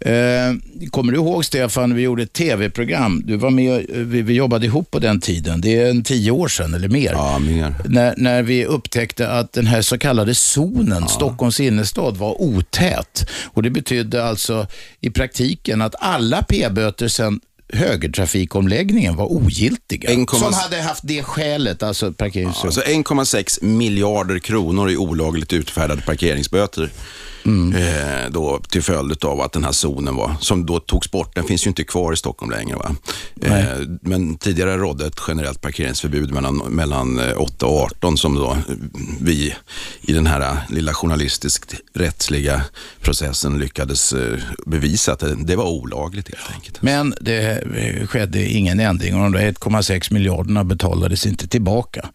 Eh, 0.00 0.54
kommer 0.90 1.12
du 1.12 1.18
ihåg 1.18 1.44
Stefan, 1.44 1.94
vi 1.94 2.02
gjorde 2.02 2.22
ett 2.22 2.32
tv-program. 2.32 3.22
Du 3.26 3.36
var 3.36 3.50
med, 3.50 3.74
eh, 3.74 3.96
vi, 3.96 4.32
jobbade 4.34 4.66
ihop 4.66 4.90
på 4.90 4.98
den 4.98 5.20
tiden. 5.20 5.60
Det 5.60 5.80
är 5.80 5.90
en 5.90 6.04
tio 6.04 6.30
år 6.30 6.48
sedan 6.48 6.74
eller 6.74 6.88
mer 6.88 7.12
Ja, 7.12 7.38
mer. 7.38 7.74
när, 7.84 8.14
när 8.16 8.42
vi 8.42 8.64
upptäckte 8.64 9.28
att 9.28 9.52
den 9.52 9.66
här 9.66 9.82
så 9.82 9.98
kallade 9.98 10.34
zonen, 10.34 11.08
Stockholms 11.08 11.60
innerstad, 11.60 12.16
var 12.16 12.42
otät. 12.42 13.30
Och 13.44 13.62
Det 13.62 13.70
betydde 13.70 14.24
alltså 14.24 14.66
i 15.00 15.10
praktiken 15.10 15.80
att 15.82 15.94
alla 15.98 16.42
p-böter 16.42 17.08
sedan 17.08 17.40
högertrafikomläggningen 17.72 19.16
var 19.16 19.32
ogiltiga. 19.32 20.10
1,6 20.10 20.38
Som 20.38 20.52
hade 20.52 20.82
haft 20.82 21.02
det 21.04 21.22
skälet, 21.22 21.82
alltså 21.82 22.12
parkeringszon. 22.12 22.66
Alltså 22.66 22.80
1,6 22.80 23.64
miljarder 23.64 24.38
kronor 24.38 24.90
i 24.90 24.96
olagligt 24.96 25.52
utfärdade 25.52 26.02
parkeringsböter. 26.02 26.90
Eh, 27.46 28.30
då, 28.30 28.60
till 28.70 28.82
följd 28.82 29.24
av 29.24 29.40
att 29.40 29.52
den 29.52 29.64
här 29.64 29.72
zonen 29.72 30.16
var, 30.16 30.34
som 30.40 30.66
då 30.66 30.80
togs 30.80 31.10
bort, 31.10 31.34
den 31.34 31.44
finns 31.44 31.66
ju 31.66 31.68
inte 31.68 31.84
kvar 31.84 32.12
i 32.12 32.16
Stockholm 32.16 32.50
längre. 32.50 32.76
Va? 32.76 32.96
Eh, 33.42 33.86
men 34.02 34.36
tidigare 34.36 34.76
rådde 34.76 35.06
ett 35.06 35.20
generellt 35.28 35.60
parkeringsförbud 35.60 36.32
mellan, 36.32 36.56
mellan 36.56 37.18
eh, 37.18 37.40
8 37.40 37.66
och 37.66 37.80
18 37.80 38.16
som 38.16 38.34
då 38.34 38.50
eh, 38.50 38.74
vi 39.20 39.54
i 40.00 40.12
den 40.12 40.26
här 40.26 40.40
eh, 40.40 40.56
lilla 40.68 40.94
journalistiskt 40.94 41.74
rättsliga 41.94 42.62
processen 43.00 43.58
lyckades 43.58 44.12
eh, 44.12 44.38
bevisa 44.66 45.12
att 45.12 45.24
det, 45.46 45.56
var 45.56 45.68
olagligt 45.68 46.28
helt 46.28 46.54
enkelt. 46.54 46.82
Men 46.82 47.14
det 47.20 47.62
eh, 47.76 48.06
skedde 48.06 48.44
ingen 48.44 48.80
ändring 48.80 49.14
och 49.14 49.22
de 49.22 49.32
där 49.32 49.52
1,6 49.52 50.12
miljarderna 50.12 50.64
betalades 50.64 51.26
inte 51.26 51.48
tillbaka. 51.48 52.08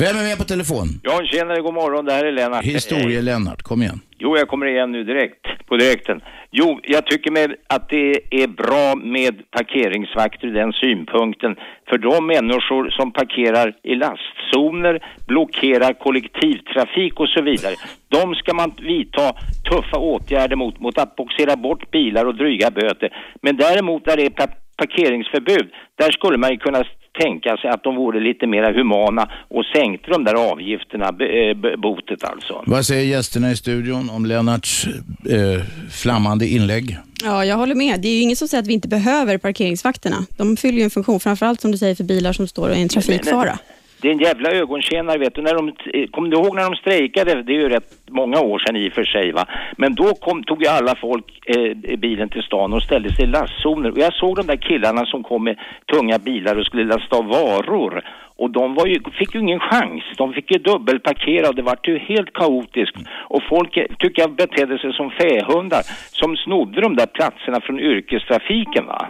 Vem 0.00 0.16
är 0.16 0.22
med 0.28 0.38
på 0.38 0.44
telefon? 0.44 0.86
Ja, 1.02 1.20
tjenare, 1.24 1.60
god 1.60 1.74
morgon. 1.74 2.04
Det 2.04 2.12
här 2.12 2.24
är 2.24 2.32
Lennart. 2.32 2.64
Historie-Lennart, 2.64 3.62
kom 3.62 3.82
igen. 3.82 4.00
Jo, 4.18 4.36
jag 4.36 4.48
kommer 4.48 4.66
igen 4.66 4.92
nu 4.92 5.04
direkt, 5.04 5.46
på 5.66 5.76
direkten. 5.76 6.20
Jo, 6.50 6.80
jag 6.82 7.06
tycker 7.06 7.30
med 7.30 7.54
att 7.66 7.88
det 7.88 8.20
är 8.42 8.46
bra 8.46 8.94
med 8.94 9.50
parkeringsvakter 9.50 10.46
ur 10.48 10.54
den 10.54 10.72
synpunkten. 10.72 11.56
För 11.88 11.98
de 11.98 12.26
människor 12.26 12.90
som 12.90 13.12
parkerar 13.12 13.76
i 13.82 13.94
lastzoner, 13.94 15.04
blockerar 15.26 15.92
kollektivtrafik 15.92 17.20
och 17.20 17.28
så 17.28 17.42
vidare. 17.42 17.74
De 18.08 18.34
ska 18.34 18.54
man 18.54 18.72
vidta 18.82 19.32
tuffa 19.70 19.98
åtgärder 19.98 20.56
mot, 20.56 20.80
mot 20.80 20.98
att 20.98 21.16
boxera 21.16 21.56
bort 21.56 21.90
bilar 21.90 22.24
och 22.24 22.34
dryga 22.34 22.70
böter. 22.70 23.08
Men 23.42 23.56
däremot 23.56 24.04
där 24.04 24.16
det 24.16 24.26
är 24.26 24.30
pa- 24.30 24.54
parkeringsförbud, 24.76 25.68
där 25.98 26.10
skulle 26.12 26.38
man 26.38 26.50
ju 26.50 26.56
kunna 26.56 26.84
tänka 27.20 27.56
sig 27.56 27.70
att 27.70 27.82
de 27.82 27.96
vore 27.96 28.20
lite 28.20 28.46
mer 28.46 28.74
humana 28.74 29.30
och 29.48 29.64
sänkte 29.76 30.10
de 30.10 30.24
där 30.24 30.34
avgifterna, 30.52 31.06
eh, 31.06 31.76
botet 31.78 32.24
alltså. 32.24 32.62
Vad 32.66 32.86
säger 32.86 33.04
gästerna 33.04 33.50
i 33.50 33.56
studion 33.56 34.10
om 34.10 34.26
Lennarts 34.26 34.86
eh, 35.30 35.62
flammande 35.90 36.46
inlägg? 36.46 36.96
Ja, 37.24 37.44
jag 37.44 37.56
håller 37.56 37.74
med. 37.74 38.00
Det 38.00 38.08
är 38.08 38.14
ju 38.14 38.20
ingen 38.20 38.36
som 38.36 38.48
säger 38.48 38.62
att 38.62 38.68
vi 38.68 38.72
inte 38.72 38.88
behöver 38.88 39.38
parkeringsvakterna. 39.38 40.16
De 40.36 40.56
fyller 40.56 40.78
ju 40.78 40.84
en 40.84 40.90
funktion, 40.90 41.20
framförallt 41.20 41.60
som 41.60 41.72
du 41.72 41.78
säger 41.78 41.94
för 41.94 42.04
bilar 42.04 42.32
som 42.32 42.46
står 42.46 42.68
och 42.68 42.76
är 42.76 42.82
en 42.82 42.88
trafikfara. 42.88 43.58
Det 44.00 44.08
är 44.08 44.12
en 44.12 44.18
jävla 44.18 44.50
ögontjänare, 44.50 45.18
vet 45.18 45.34
du. 45.34 45.42
När 45.42 45.54
de, 45.54 45.68
eh, 45.68 46.06
kommer 46.10 46.28
du 46.28 46.36
ihåg 46.36 46.54
när 46.54 46.70
de 46.70 46.76
strejkade? 46.76 47.42
Det 47.42 47.52
är 47.52 47.60
ju 47.60 47.68
rätt 47.68 47.92
många 48.10 48.40
år 48.40 48.58
sedan 48.58 48.76
i 48.76 48.88
och 48.88 48.92
för 48.92 49.04
sig, 49.04 49.32
va. 49.32 49.44
Men 49.76 49.94
då 49.94 50.14
kom, 50.14 50.44
tog 50.44 50.62
ju 50.62 50.68
alla 50.68 50.94
folk 50.96 51.24
eh, 51.46 51.98
bilen 51.98 52.28
till 52.28 52.42
stan 52.42 52.72
och 52.72 52.82
ställde 52.82 53.12
sig 53.12 53.24
i 53.24 53.28
lastzoner. 53.28 53.90
Och 53.90 53.98
jag 53.98 54.14
såg 54.14 54.36
de 54.36 54.46
där 54.46 54.56
killarna 54.56 55.06
som 55.06 55.22
kom 55.22 55.44
med 55.44 55.58
tunga 55.92 56.18
bilar 56.18 56.56
och 56.56 56.66
skulle 56.66 56.84
lasta 56.84 57.16
av 57.16 57.26
varor. 57.26 58.04
Och 58.38 58.50
de 58.50 58.74
var 58.74 58.86
ju, 58.86 59.00
fick 59.18 59.34
ju 59.34 59.40
ingen 59.40 59.60
chans. 59.60 60.02
De 60.16 60.32
fick 60.32 60.50
ju 60.50 60.58
dubbelparkera 60.58 61.52
det 61.52 61.62
var 61.62 61.78
ju 61.84 61.98
helt 61.98 62.32
kaotiskt. 62.32 62.96
Och 63.28 63.42
folk, 63.48 63.72
tycker 63.98 64.22
jag, 64.22 64.36
betedde 64.36 64.78
sig 64.78 64.92
som 64.92 65.10
fähundar 65.10 65.82
som 66.12 66.36
snodde 66.36 66.80
de 66.80 66.96
där 66.96 67.06
platserna 67.06 67.60
från 67.60 67.80
yrkestrafiken, 67.80 68.86
va. 68.86 69.08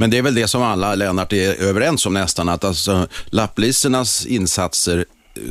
Men 0.00 0.10
det 0.10 0.18
är 0.18 0.22
väl 0.22 0.34
det 0.34 0.48
som 0.48 0.62
alla, 0.62 0.94
Lennart, 0.94 1.32
är 1.32 1.70
överens 1.70 2.06
om 2.06 2.14
nästan, 2.14 2.48
att 2.48 2.64
alltså, 2.64 3.06
lapplisernas 3.32 4.26
insatser 4.26 5.04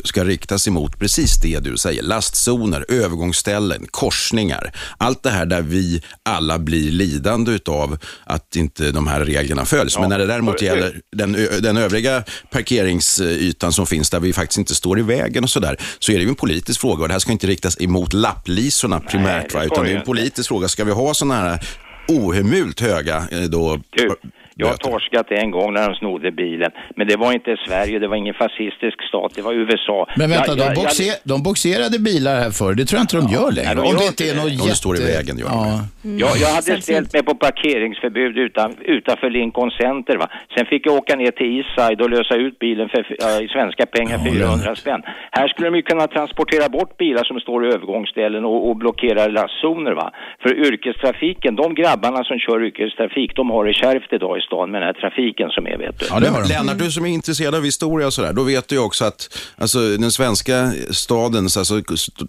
ska 0.03 0.23
riktas 0.23 0.67
emot 0.67 0.99
precis 0.99 1.41
det 1.41 1.59
du 1.59 1.77
säger. 1.77 2.03
Lastzoner, 2.03 2.85
övergångsställen, 2.87 3.87
korsningar. 3.91 4.71
Allt 4.97 5.23
det 5.23 5.29
här 5.29 5.45
där 5.45 5.61
vi 5.61 6.01
alla 6.23 6.59
blir 6.59 6.91
lidande 6.91 7.51
utav 7.51 7.97
att 8.23 8.55
inte 8.55 8.91
de 8.91 9.07
här 9.07 9.25
reglerna 9.25 9.65
följs. 9.65 9.99
Men 9.99 10.09
när 10.09 10.19
det 10.19 10.25
däremot 10.25 10.61
gäller 10.61 11.01
den, 11.11 11.31
den 11.61 11.77
övriga 11.77 12.23
parkeringsytan 12.51 13.73
som 13.73 13.87
finns 13.87 14.09
där 14.09 14.19
vi 14.19 14.33
faktiskt 14.33 14.57
inte 14.57 14.75
står 14.75 14.99
i 14.99 15.01
vägen 15.01 15.43
och 15.43 15.49
sådär, 15.49 15.77
så 15.99 16.11
är 16.11 16.15
det 16.15 16.23
ju 16.23 16.29
en 16.29 16.35
politisk 16.35 16.81
fråga 16.81 17.01
och 17.01 17.07
det 17.07 17.13
här 17.13 17.19
ska 17.19 17.31
inte 17.31 17.47
riktas 17.47 17.81
emot 17.81 18.13
lapplisorna 18.13 18.99
primärt, 18.99 19.49
det 19.51 19.57
va? 19.57 19.63
utan 19.63 19.85
det 19.85 19.91
är 19.91 19.95
en 19.95 20.05
politisk 20.05 20.47
fråga. 20.47 20.67
Ska 20.67 20.83
vi 20.83 20.91
ha 20.91 21.13
sådana 21.13 21.35
här 21.35 21.67
ohemult 22.07 22.79
höga 22.79 23.27
eh, 23.31 23.41
då, 23.41 23.81
Du, 23.89 24.15
jag 24.57 24.67
har 24.67 24.77
torskat 24.77 25.31
en 25.31 25.51
gång 25.51 25.73
när 25.73 25.89
de 25.89 25.95
snodde 25.95 26.31
bilen. 26.31 26.71
Men 26.95 27.07
det 27.07 27.15
var 27.15 27.31
inte 27.33 27.57
Sverige, 27.67 27.99
det 27.99 28.07
var 28.07 28.15
ingen 28.15 28.33
fascistisk 28.33 28.97
stat, 29.09 29.31
det 29.35 29.41
var 29.41 29.53
USA. 29.53 30.07
Men 30.17 30.29
vänta, 30.29 30.47
Jag- 30.47 30.57
de, 30.57 30.63
jag- 30.63 30.69
jag- 30.69 30.75
boxer, 30.83 31.13
de 31.23 31.43
boxerade 31.43 31.99
bilar 31.99 32.35
här 32.43 32.51
förr. 32.59 32.73
Det 32.73 32.85
tror 32.85 32.97
jag 32.99 33.03
inte 33.03 33.17
de 33.21 33.27
gör 33.37 33.51
längre. 33.51 33.73
de 33.73 33.79
Om 33.79 33.85
gör 33.85 33.97
det 33.97 34.05
inte 34.13 34.23
är 34.29 34.33
det. 34.35 34.41
något 34.41 34.51
jätte... 34.65 34.75
står 34.83 34.95
i 35.01 35.03
vägen, 35.13 35.37
gör 35.37 35.47
ja. 35.47 35.79
Jag, 36.23 36.33
jag 36.43 36.49
hade 36.57 36.81
ställt 36.81 37.13
mig 37.13 37.23
på 37.23 37.35
parkeringsförbud 37.35 38.37
utan, 38.37 38.75
utanför 38.97 39.29
Lincoln 39.29 39.71
Center. 39.71 40.15
Va? 40.17 40.27
Sen 40.55 40.65
fick 40.65 40.85
jag 40.87 40.95
åka 40.95 41.15
ner 41.15 41.31
till 41.31 41.49
Eastside 41.57 42.01
och 42.03 42.09
lösa 42.09 42.35
ut 42.35 42.59
bilen 42.59 42.89
för 42.89 42.99
äh, 42.99 43.45
i 43.45 43.47
svenska 43.47 43.85
pengar, 43.85 44.17
400 44.31 44.75
spänn. 44.75 45.01
Här 45.31 45.47
skulle 45.47 45.67
de 45.69 45.75
ju 45.75 45.81
kunna 45.81 46.07
transportera 46.07 46.69
bort 46.69 46.97
bilar 46.97 47.23
som 47.23 47.39
står 47.39 47.65
i 47.65 47.67
övergångsställen 47.75 48.45
och, 48.45 48.69
och 48.69 48.75
blockerar 48.75 49.29
lastzoner. 49.29 49.91
Va? 49.91 50.11
För 50.41 50.51
yrkestrafiken, 50.67 51.55
de 51.55 51.75
grabbarna 51.75 52.23
som 52.23 52.39
kör 52.39 52.63
yrkestrafik, 52.65 53.35
de 53.35 53.49
har 53.49 53.65
det 53.65 53.73
kärvt 53.73 54.13
idag 54.13 54.37
i 54.37 54.41
stan 54.47 54.71
med 54.71 54.81
den 54.81 54.87
här 54.87 54.93
trafiken 55.01 55.49
som 55.49 55.67
är, 55.67 55.77
vet 55.77 55.99
du. 55.99 56.05
Ja, 56.09 56.19
det 56.19 56.29
har 56.29 56.41
de. 56.41 56.47
Lennart, 56.49 56.77
du 56.77 56.91
som 56.91 57.05
är 57.05 57.09
intresserad 57.09 57.55
av 57.55 57.63
historia 57.63 58.07
och 58.07 58.13
sådär, 58.13 58.33
då 58.33 58.43
vet 58.43 58.67
du 58.67 58.75
ju 58.75 58.81
också 58.81 59.05
att 59.05 59.37
alltså, 59.57 59.79
den 59.79 60.11
svenska 60.11 60.73
stadens, 60.91 61.57
alltså 61.57 61.81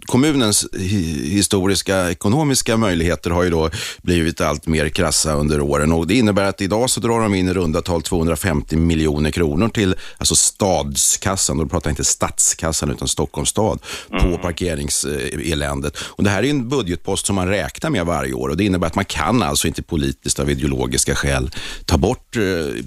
kommunens 0.05 0.67
hi- 0.73 1.29
historiska 1.29 2.09
ekonomiska 2.11 2.77
möjligheter 2.77 3.29
har 3.29 3.43
ju 3.43 3.49
då 3.49 3.69
blivit 4.01 4.41
allt 4.41 4.67
mer 4.67 4.89
krassa 4.89 5.33
under 5.33 5.61
åren 5.61 5.91
och 5.91 6.07
det 6.07 6.13
innebär 6.15 6.43
att 6.43 6.61
idag 6.61 6.89
så 6.89 6.99
drar 6.99 7.19
de 7.21 7.33
in 7.35 7.49
i 7.49 7.53
runda 7.53 7.81
tal 7.81 8.01
250 8.01 8.75
miljoner 8.75 9.31
kronor 9.31 9.69
till 9.69 9.95
alltså 10.17 10.35
stadskassan, 10.35 11.57
då 11.57 11.65
pratar 11.65 11.89
jag 11.89 11.91
inte 11.91 12.03
statskassan 12.03 12.91
utan 12.91 13.07
Stockholms 13.07 13.49
stad, 13.49 13.79
på 14.09 14.37
parkeringseländet. 14.37 15.97
Och 15.97 16.23
det 16.23 16.29
här 16.29 16.43
är 16.43 16.49
en 16.49 16.69
budgetpost 16.69 17.25
som 17.25 17.35
man 17.35 17.47
räknar 17.47 17.89
med 17.89 18.05
varje 18.05 18.33
år 18.33 18.49
och 18.49 18.57
det 18.57 18.63
innebär 18.63 18.87
att 18.87 18.95
man 18.95 19.05
kan 19.05 19.43
alltså 19.43 19.67
inte 19.67 19.83
politiskt 19.83 20.39
av 20.39 20.49
ideologiska 20.49 21.15
skäl 21.15 21.49
ta 21.85 21.97
bort 21.97 22.08
eh, 22.37 22.83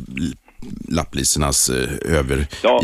lapplisornas 0.88 1.68
eh, 1.68 1.88
Ja. 2.62 2.80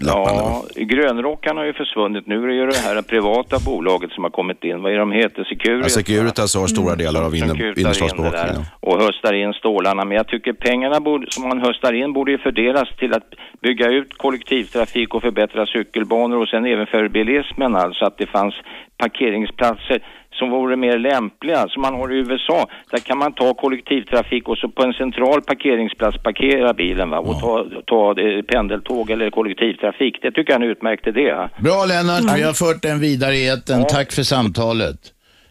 Lappande. 0.00 0.42
Ja, 0.42 0.64
grönrockarna 0.74 1.60
har 1.60 1.66
ju 1.66 1.72
försvunnit. 1.72 2.26
Nu 2.26 2.42
är 2.42 2.46
det 2.46 2.54
ju 2.54 2.66
det 2.66 2.76
här 2.76 3.02
privata 3.02 3.58
bolaget 3.58 4.10
som 4.10 4.24
har 4.24 4.30
kommit 4.30 4.64
in. 4.64 4.82
Vad 4.82 4.92
är 4.92 4.98
de 4.98 5.12
heter? 5.12 5.44
Securitas? 5.44 5.96
Ja, 5.96 6.02
Securitas 6.02 6.54
har 6.54 6.66
stora 6.66 6.96
delar 6.96 7.22
av 7.22 7.30
som 7.30 7.36
inne, 7.38 7.46
kutar 7.46 7.64
in 7.64 7.74
det 7.74 7.80
innerstadsbevakningen. 7.80 8.54
där 8.54 8.64
och 8.80 9.02
höstar 9.02 9.32
in 9.32 9.52
stålarna. 9.52 10.04
Men 10.04 10.16
jag 10.16 10.28
tycker 10.28 10.52
pengarna 10.52 11.00
borde, 11.00 11.26
som 11.30 11.48
man 11.48 11.60
höstar 11.60 11.92
in 11.92 12.12
borde 12.12 12.32
ju 12.32 12.38
fördelas 12.38 12.88
till 12.98 13.12
att 13.14 13.28
bygga 13.62 13.88
ut 13.88 14.18
kollektivtrafik 14.18 15.14
och 15.14 15.22
förbättra 15.22 15.66
cykelbanor 15.66 16.36
och 16.42 16.48
sen 16.48 16.64
även 16.66 16.86
för 16.86 17.08
bilismen 17.08 17.76
alltså 17.76 18.04
att 18.04 18.18
det 18.18 18.26
fanns 18.26 18.54
parkeringsplatser 18.96 20.02
som 20.40 20.50
vore 20.50 20.76
mer 20.76 20.98
lämpliga, 20.98 21.68
som 21.68 21.82
man 21.82 21.94
har 21.94 22.12
i 22.12 22.16
USA. 22.16 22.66
Där 22.90 22.98
kan 22.98 23.18
man 23.18 23.32
ta 23.32 23.54
kollektivtrafik 23.54 24.48
och 24.48 24.58
så 24.58 24.68
på 24.68 24.82
en 24.82 24.92
central 24.92 25.42
parkeringsplats 25.42 26.22
parkera 26.22 26.72
bilen 26.72 27.10
va? 27.10 27.18
och 27.18 27.40
ta, 27.40 27.66
ta 27.86 28.20
eh, 28.20 28.42
pendeltåg 28.42 29.10
eller 29.10 29.30
kollektivtrafik. 29.30 29.79
Det 29.80 30.30
tycker 30.32 30.52
jag 30.52 30.60
är 30.60 30.64
en 30.64 30.70
utmärkt 30.70 31.06
idé. 31.06 31.48
Bra 31.58 31.84
Lennart, 31.84 32.38
vi 32.38 32.42
har 32.42 32.52
fört 32.52 32.82
den 32.82 33.00
vidare 33.00 33.34
i 33.34 33.48
etern. 33.48 33.84
Tack 33.88 34.12
för 34.12 34.22
samtalet. 34.22 34.98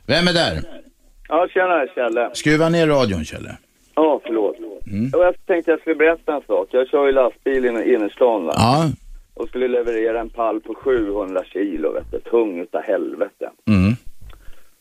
Vem 0.07 0.27
är 0.27 0.33
där? 0.33 0.61
Ja, 1.27 1.47
tjena 1.53 1.87
Kjelle. 1.95 2.29
Skruva 2.33 2.69
ner 2.69 2.87
radion 2.87 3.25
Kjelle. 3.25 3.57
Ja, 3.95 4.21
förlåt. 4.25 4.55
Och 5.13 5.25
jag 5.25 5.45
tänkte 5.45 5.71
jag 5.71 5.79
skulle 5.79 5.95
berätta 5.95 6.35
en 6.35 6.41
sak. 6.47 6.67
Jag 6.71 6.87
kör 6.87 7.05
ju 7.05 7.11
lastbil 7.11 7.65
i 7.65 7.93
innerstan 7.93 8.45
va? 8.45 8.53
Ja. 8.55 8.89
och 9.33 9.47
skulle 9.47 9.67
leverera 9.67 10.19
en 10.19 10.29
pall 10.29 10.59
på 10.61 10.73
700 10.73 11.43
kilo, 11.53 11.91
vet 11.91 12.11
du. 12.11 12.19
Tung 12.19 12.59
utav 12.59 12.81
helvete. 12.81 13.49
Mm. 13.67 13.93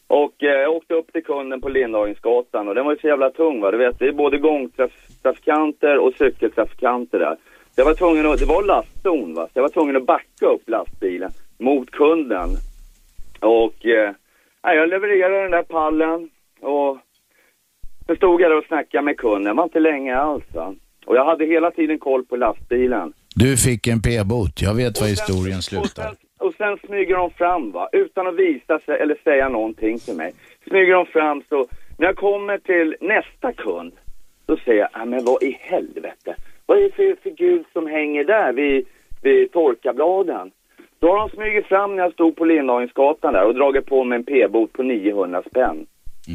Och 0.06 0.42
eh, 0.42 0.48
jag 0.48 0.72
åkte 0.72 0.94
upp 0.94 1.12
till 1.12 1.24
kunden 1.24 1.60
på 1.60 1.68
Lindhagensgatan 1.68 2.68
och 2.68 2.74
den 2.74 2.84
var 2.84 2.92
ju 2.92 2.98
så 2.98 3.06
jävla 3.06 3.30
tung 3.30 3.60
va. 3.60 3.70
Du 3.70 3.78
vet, 3.78 3.98
det 3.98 4.08
är 4.08 4.12
både 4.12 4.38
gångtrafikanter 4.38 5.98
och 5.98 6.12
cykeltrafikanter 6.18 7.18
där. 7.18 7.36
Jag 7.78 7.84
var 7.84 7.94
tvungen 7.94 8.26
att, 8.26 8.38
det 8.38 8.44
var 8.44 8.62
lastzon 8.62 9.34
va. 9.34 9.48
Jag 9.54 9.62
var 9.62 9.68
tvungen 9.68 9.96
att 9.96 10.06
backa 10.06 10.46
upp 10.46 10.68
lastbilen 10.68 11.30
mot 11.58 11.90
kunden. 11.90 12.48
Och 13.40 13.86
eh, 13.86 14.10
jag 14.62 14.88
levererade 14.88 15.42
den 15.42 15.50
där 15.50 15.62
pallen 15.62 16.30
och 16.60 16.98
så 18.06 18.16
stod 18.16 18.40
jag 18.40 18.50
där 18.50 18.58
och 18.58 18.64
snackade 18.64 19.04
med 19.04 19.16
kunden. 19.18 19.44
Det 19.44 19.52
var 19.52 19.64
inte 19.64 19.80
länge 19.80 20.16
alls 20.16 20.44
va. 20.54 20.74
Och 21.06 21.16
jag 21.16 21.24
hade 21.24 21.44
hela 21.44 21.70
tiden 21.70 21.98
koll 21.98 22.24
på 22.24 22.36
lastbilen. 22.36 23.12
Du 23.34 23.56
fick 23.56 23.86
en 23.86 24.02
p-bot. 24.02 24.62
Jag 24.62 24.74
vet 24.74 25.00
vad 25.00 25.08
historien 25.10 25.56
Och 25.58 25.64
slutar. 25.64 26.02
sen, 26.02 26.16
och 26.38 26.54
sen 26.54 26.78
smyger 26.86 27.16
de 27.16 27.30
fram 27.30 27.72
va, 27.72 27.88
utan 27.92 28.26
att 28.26 28.34
visa 28.36 28.78
sig 28.78 28.98
eller 29.00 29.16
säga 29.24 29.48
någonting 29.48 29.98
till 29.98 30.16
mig. 30.16 30.32
Smyger 30.68 30.94
de 30.94 31.06
fram 31.06 31.42
så, 31.48 31.66
när 31.98 32.06
jag 32.06 32.16
kommer 32.16 32.58
till 32.58 32.96
nästa 33.00 33.52
kund, 33.52 33.92
då 34.46 34.56
säger 34.56 34.80
jag, 34.80 34.88
"Ah, 34.92 35.04
men 35.04 35.24
vad 35.24 35.42
i 35.42 35.56
helvete, 35.60 36.34
vad 36.68 36.78
är 36.78 36.82
det 36.82 36.94
för 36.96 37.16
figur 37.30 37.64
som 37.72 37.84
hänger 37.86 38.24
där 38.24 38.52
vid, 38.52 38.78
vid 39.22 39.52
torkabladen? 39.52 40.46
Då 41.00 41.06
har 41.10 41.18
de 41.22 41.28
smugit 41.36 41.66
fram 41.66 41.96
när 41.96 42.02
jag 42.02 42.12
stod 42.12 42.36
på 42.36 42.44
Lindhagensgatan 42.44 43.32
där 43.32 43.44
och 43.48 43.54
dragit 43.54 43.86
på 43.86 44.04
mig 44.04 44.16
en 44.18 44.24
p-bot 44.24 44.72
på 44.72 44.82
900 44.82 45.42
spänn. 45.50 45.78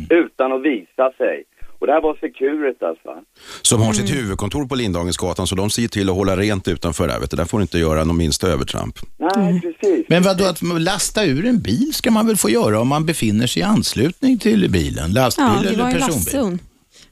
Utan 0.09 0.51
att 0.53 0.61
visa 0.61 1.11
sig. 1.17 1.43
Och 1.79 1.87
det 1.87 1.93
här 1.93 2.01
var 2.01 2.15
Securitas 2.21 2.97
va. 3.05 3.15
Som 3.61 3.79
har 3.79 3.85
Mm. 3.85 3.93
sitt 3.95 4.15
huvudkontor 4.17 4.65
på 4.65 4.75
Lindhagensgatan, 4.75 5.47
så 5.47 5.55
de 5.55 5.69
ser 5.69 5.87
till 5.87 6.09
att 6.09 6.15
hålla 6.15 6.35
rent 6.37 6.67
utanför 6.67 7.07
där. 7.07 7.19
Vet 7.19 7.31
du. 7.31 7.37
Där 7.37 7.45
får 7.45 7.57
du 7.57 7.61
inte 7.61 7.77
göra 7.79 8.03
någon 8.03 8.17
minsta 8.17 8.47
övertramp. 8.47 8.95
Nej, 9.17 9.61
precis. 9.61 10.05
Men 10.09 10.23
vad 10.23 10.37
då 10.37 10.45
att 10.45 10.61
lasta 10.81 11.25
ur 11.25 11.45
en 11.45 11.61
bil 11.61 11.93
ska 11.93 12.11
man 12.11 12.27
väl 12.27 12.35
få 12.37 12.49
göra 12.49 12.79
om 12.79 12.87
man 12.87 13.05
befinner 13.05 13.47
sig 13.47 13.61
i 13.61 13.65
anslutning 13.65 14.37
till 14.39 14.71
bilen? 14.71 15.13
Lastbil 15.13 15.45
Ja, 15.55 15.61
det 15.63 15.69
eller 15.69 15.83
var 15.83 15.89
ju 15.91 15.95
personbil? 15.97 16.57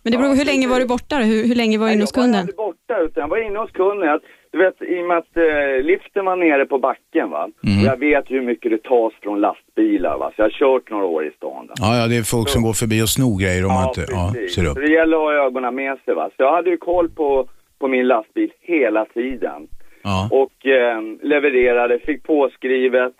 Men 0.03 0.12
det 0.12 0.17
beror 0.17 0.29
på 0.29 0.36
hur 0.36 0.46
länge 0.46 0.67
var 0.67 0.79
du 0.79 0.86
borta 0.86 1.20
då? 1.20 1.24
Hur, 1.24 1.48
hur 1.48 1.55
länge 1.55 1.77
var 1.77 1.88
du 1.88 1.93
inne 1.93 2.03
hos 2.03 2.12
Jag 2.15 2.22
var 2.22 2.25
kunden? 2.25 2.39
aldrig 2.39 2.55
borta 2.55 3.00
utan 3.00 3.22
jag 3.22 3.27
var 3.27 3.38
inne 3.48 3.60
hos 3.60 3.72
kunden. 3.72 4.20
Du 4.51 4.58
vet, 4.58 4.81
i 4.81 5.01
och 5.01 5.08
med 5.08 5.17
att 5.17 5.38
eh, 5.38 5.84
liften 5.84 6.25
var 6.25 6.36
nere 6.36 6.65
på 6.65 6.77
backen 6.77 7.29
va. 7.29 7.43
Och 7.79 7.86
jag 7.86 8.00
vet 8.00 8.25
hur 8.31 8.41
mycket 8.41 8.72
det 8.72 8.84
tas 8.84 9.13
från 9.22 9.41
lastbilar 9.41 10.17
va. 10.17 10.31
Så 10.36 10.41
jag 10.41 10.46
har 10.46 10.50
kört 10.50 10.89
några 10.89 11.05
år 11.05 11.25
i 11.25 11.31
stan. 11.31 11.70
Ja, 11.75 11.98
ja, 11.98 12.08
det 12.08 12.17
är 12.17 12.24
folk 12.24 12.50
som 12.50 12.62
går 12.63 12.74
förbi 12.74 13.01
och 13.03 13.10
snor 13.10 13.39
grejer 13.39 13.65
om 13.65 13.74
man 13.74 13.88
inte 13.88 14.05
ja, 14.12 14.34
ser 14.55 14.65
upp. 14.65 14.74
Så 14.74 14.79
det 14.79 14.91
gäller 14.91 15.17
att 15.17 15.24
ha 15.24 15.46
ögonen 15.46 15.75
med 15.75 15.98
sig 16.05 16.13
va. 16.13 16.29
Så 16.38 16.43
jag 16.43 16.55
hade 16.55 16.70
ju 16.70 16.77
koll 16.77 17.10
på, 17.10 17.48
på 17.79 17.88
min 17.88 18.08
lastbil 18.08 18.51
hela 18.62 19.05
tiden. 19.05 19.67
Ja. 20.03 20.29
Och 20.31 20.65
eh, 20.65 21.01
levererade, 21.22 22.00
fick 22.00 22.24
påskrivet. 22.24 23.13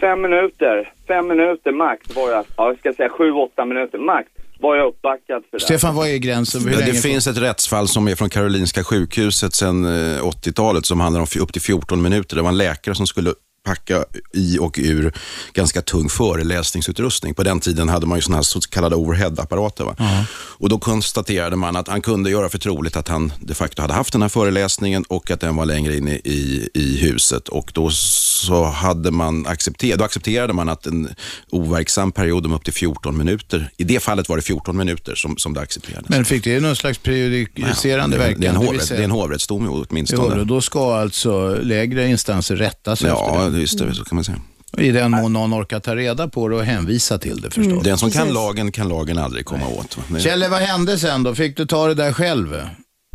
Fem 0.00 0.20
minuter, 0.20 0.92
fem 1.08 1.28
minuter 1.28 1.72
max 1.72 2.16
var 2.16 2.30
jag, 2.30 2.44
ja 2.56 2.68
jag 2.68 2.78
ska 2.78 2.92
säga 2.92 3.08
sju, 3.08 3.32
åtta 3.32 3.64
minuter 3.64 3.98
max 3.98 4.28
var 4.58 4.76
jag 4.76 4.88
uppbackad 4.88 5.42
för 5.50 5.58
det. 5.58 5.64
Stefan, 5.64 5.94
vad 5.94 6.08
är 6.08 6.16
gränsen? 6.16 6.62
Hur 6.62 6.70
länge 6.70 6.92
det 6.92 6.98
finns 6.98 7.26
ett 7.26 7.38
rättsfall 7.38 7.88
som 7.88 8.08
är 8.08 8.14
från 8.14 8.30
Karolinska 8.30 8.84
sjukhuset 8.84 9.54
sedan 9.54 9.84
eh, 9.84 10.22
80-talet 10.22 10.86
som 10.86 11.00
handlar 11.00 11.20
om 11.20 11.26
upp 11.40 11.52
till 11.52 11.62
14 11.62 12.02
minuter. 12.02 12.36
Det 12.36 12.42
var 12.42 12.48
en 12.48 12.56
läkare 12.56 12.94
som 12.94 13.06
skulle 13.06 13.34
packa 13.64 14.04
i 14.32 14.58
och 14.58 14.78
ur 14.82 15.12
ganska 15.54 15.82
tung 15.82 16.08
föreläsningsutrustning. 16.08 17.34
På 17.34 17.42
den 17.42 17.60
tiden 17.60 17.88
hade 17.88 18.06
man 18.06 18.18
ju 18.18 18.22
sådana 18.22 18.36
här 18.36 18.42
så 18.42 18.60
kallade 18.60 18.96
overhead-apparater. 18.96 19.84
Va? 19.84 19.96
Och 20.36 20.68
då 20.68 20.78
konstaterade 20.78 21.56
man 21.56 21.76
att 21.76 21.88
han 21.88 22.02
kunde 22.02 22.30
göra 22.30 22.48
för 22.48 22.58
troligt 22.58 22.96
att 22.96 23.08
han 23.08 23.32
de 23.40 23.54
facto 23.54 23.82
hade 23.82 23.94
haft 23.94 24.12
den 24.12 24.22
här 24.22 24.28
föreläsningen 24.28 25.04
och 25.08 25.30
att 25.30 25.40
den 25.40 25.56
var 25.56 25.66
längre 25.66 25.96
in 25.96 26.08
i, 26.08 26.20
i, 26.24 26.68
i 26.74 26.96
huset. 26.96 27.48
Och 27.48 27.70
då 27.74 27.90
så 27.90 28.64
hade 28.64 29.10
man 29.10 29.46
accepterat, 29.46 29.98
då 29.98 30.04
accepterade 30.04 30.52
man 30.52 30.68
att 30.68 30.86
en 30.86 31.08
overksam 31.50 32.12
period 32.12 32.46
om 32.46 32.52
upp 32.52 32.64
till 32.64 32.72
14 32.72 33.16
minuter, 33.18 33.70
i 33.76 33.84
det 33.84 34.00
fallet 34.02 34.28
var 34.28 34.36
det 34.36 34.42
14 34.42 34.76
minuter 34.76 35.14
som, 35.14 35.36
som 35.38 35.54
det 35.54 35.60
accepterades. 35.60 36.08
Men 36.08 36.24
fick 36.24 36.44
det 36.44 36.60
någon 36.60 36.76
slags 36.76 36.98
prejudicerande 36.98 38.18
verkan? 38.18 38.40
det, 38.40 38.46
är 38.46 38.50
en 38.52 38.58
vill 38.60 38.66
hovrätt, 38.68 38.84
säga- 38.86 38.96
det 38.98 39.02
är 39.02 39.04
en 39.04 39.10
hovrättsdom 39.10 39.64
Jo, 39.64 39.84
åtminstone. 39.90 40.44
då 40.44 40.60
ska 40.60 40.96
alltså 40.96 41.54
lägre 41.62 42.08
instanser 42.08 42.56
rätta 42.56 42.96
sig 42.96 43.08
Ja, 43.08 43.36
efter 43.36 43.50
det. 43.50 43.53
Just 43.60 43.78
det, 43.78 43.94
så 43.94 44.04
kan 44.04 44.16
man 44.16 44.24
säga. 44.24 44.38
I 44.78 44.90
den 44.90 45.10
mån 45.10 45.32
någon 45.32 45.54
orkar 45.54 45.80
ta 45.80 45.96
reda 45.96 46.28
på 46.28 46.48
det 46.48 46.56
och 46.56 46.62
hänvisa 46.64 47.18
till 47.18 47.40
det 47.40 47.50
förstås. 47.50 47.82
Den 47.84 47.98
som 47.98 48.10
kan 48.10 48.20
Precis. 48.22 48.34
lagen 48.34 48.72
kan 48.72 48.88
lagen 48.88 49.18
aldrig 49.18 49.44
komma 49.44 49.66
åt. 49.68 49.96
va? 49.96 50.02
Det- 50.08 50.20
Kjelle, 50.20 50.48
vad 50.48 50.60
hände 50.60 50.98
sen 50.98 51.22
då? 51.22 51.34
Fick 51.34 51.56
du 51.56 51.66
ta 51.66 51.86
det 51.86 51.94
där 51.94 52.12
själv? 52.12 52.56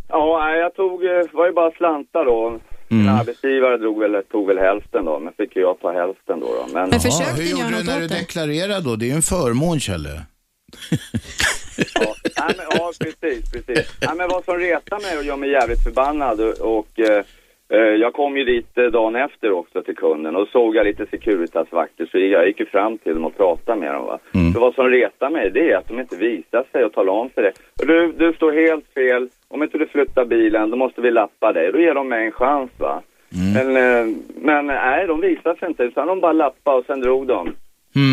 Ja, 0.09 0.39
nej, 0.45 0.59
jag 0.59 0.75
tog, 0.75 1.03
eh, 1.05 1.09
var 1.33 1.45
ju 1.47 1.53
bara 1.53 1.71
slantar 1.71 2.25
då. 2.25 2.59
Min 2.91 3.09
arbetsgivare 3.09 3.77
drog 3.77 3.99
väl, 3.99 4.23
tog 4.31 4.47
väl 4.47 4.57
hälften 4.57 5.05
då, 5.05 5.19
men 5.19 5.33
fick 5.33 5.55
ju 5.55 5.61
jag 5.61 5.79
ta 5.81 5.91
hälften 5.93 6.39
då. 6.39 6.45
då. 6.47 6.67
Men, 6.73 6.89
Men 6.89 6.99
försökte 6.99 7.41
hur 7.41 7.49
gjorde 7.49 7.77
du 7.77 7.83
när 7.83 7.99
du 7.99 8.05
åt 8.05 8.11
det? 8.11 8.17
deklarerade 8.19 8.81
då? 8.81 8.95
Det 8.95 9.05
är 9.05 9.07
ju 9.07 9.13
en 9.15 9.21
förmån, 9.21 9.79
Kjelle. 9.79 10.21
ja, 11.95 12.15
nej, 12.37 12.55
men, 12.57 12.65
ja, 12.71 12.91
precis, 12.99 13.51
precis. 13.51 13.87
Nej, 14.01 14.15
men 14.17 14.29
vad 14.29 14.45
som 14.45 14.57
retar 14.57 14.99
mig 15.01 15.17
och 15.17 15.23
gör 15.23 15.35
mig 15.37 15.49
jävligt 15.51 15.83
förbannad 15.83 16.41
och, 16.41 16.77
och 16.77 16.99
Eh, 16.99 17.23
Jag 17.75 18.13
kom 18.13 18.37
ju 18.37 18.43
dit 18.43 18.77
eh, 18.77 18.83
dagen 18.83 19.15
efter 19.15 19.51
också 19.51 19.81
till 19.81 19.95
kunden 19.95 20.35
och 20.35 20.47
såg 20.47 20.75
jag 20.75 20.85
lite 20.85 21.05
Securitas-vakter 21.05 22.05
så 22.11 22.17
jag 22.17 22.47
gick 22.47 22.59
ju 22.59 22.65
fram 22.65 22.97
till 22.97 23.13
dem 23.13 23.25
och 23.25 23.37
pratade 23.37 23.79
med 23.79 23.93
dem 23.93 24.05
va. 24.05 24.19
Så 24.53 24.59
vad 24.59 24.73
som 24.73 24.89
retar 24.89 25.29
mig 25.29 25.51
det 25.51 25.71
är 25.71 25.77
att 25.77 25.87
de 25.87 25.99
inte 25.99 26.15
visar 26.15 26.65
sig 26.71 26.85
och 26.85 26.93
talar 26.93 27.13
om 27.13 27.29
för 27.29 27.41
det. 27.41 27.51
Och 27.81 27.87
du, 27.87 28.11
du 28.11 28.33
står 28.33 28.51
helt 28.51 28.85
fel, 28.93 29.29
om 29.47 29.63
inte 29.63 29.77
du 29.77 29.87
flyttar 29.87 30.25
bilen 30.25 30.69
då 30.69 30.77
måste 30.77 31.01
vi 31.01 31.11
lappa 31.11 31.53
dig. 31.53 31.71
Då 31.71 31.79
ger 31.79 31.93
de 31.93 32.09
mig 32.09 32.25
en 32.25 32.31
chans 32.31 32.71
va. 32.77 33.01
Men, 33.53 33.77
eh, 33.77 34.15
men 34.41 34.65
nej, 34.65 35.07
de 35.07 35.21
visar 35.21 35.55
sig 35.55 35.67
inte 35.67 35.83
utan 35.83 36.07
de 36.07 36.19
bara 36.19 36.33
lappade 36.33 36.77
och 36.77 36.85
sen 36.85 37.01
drog 37.01 37.27
de. 37.27 37.55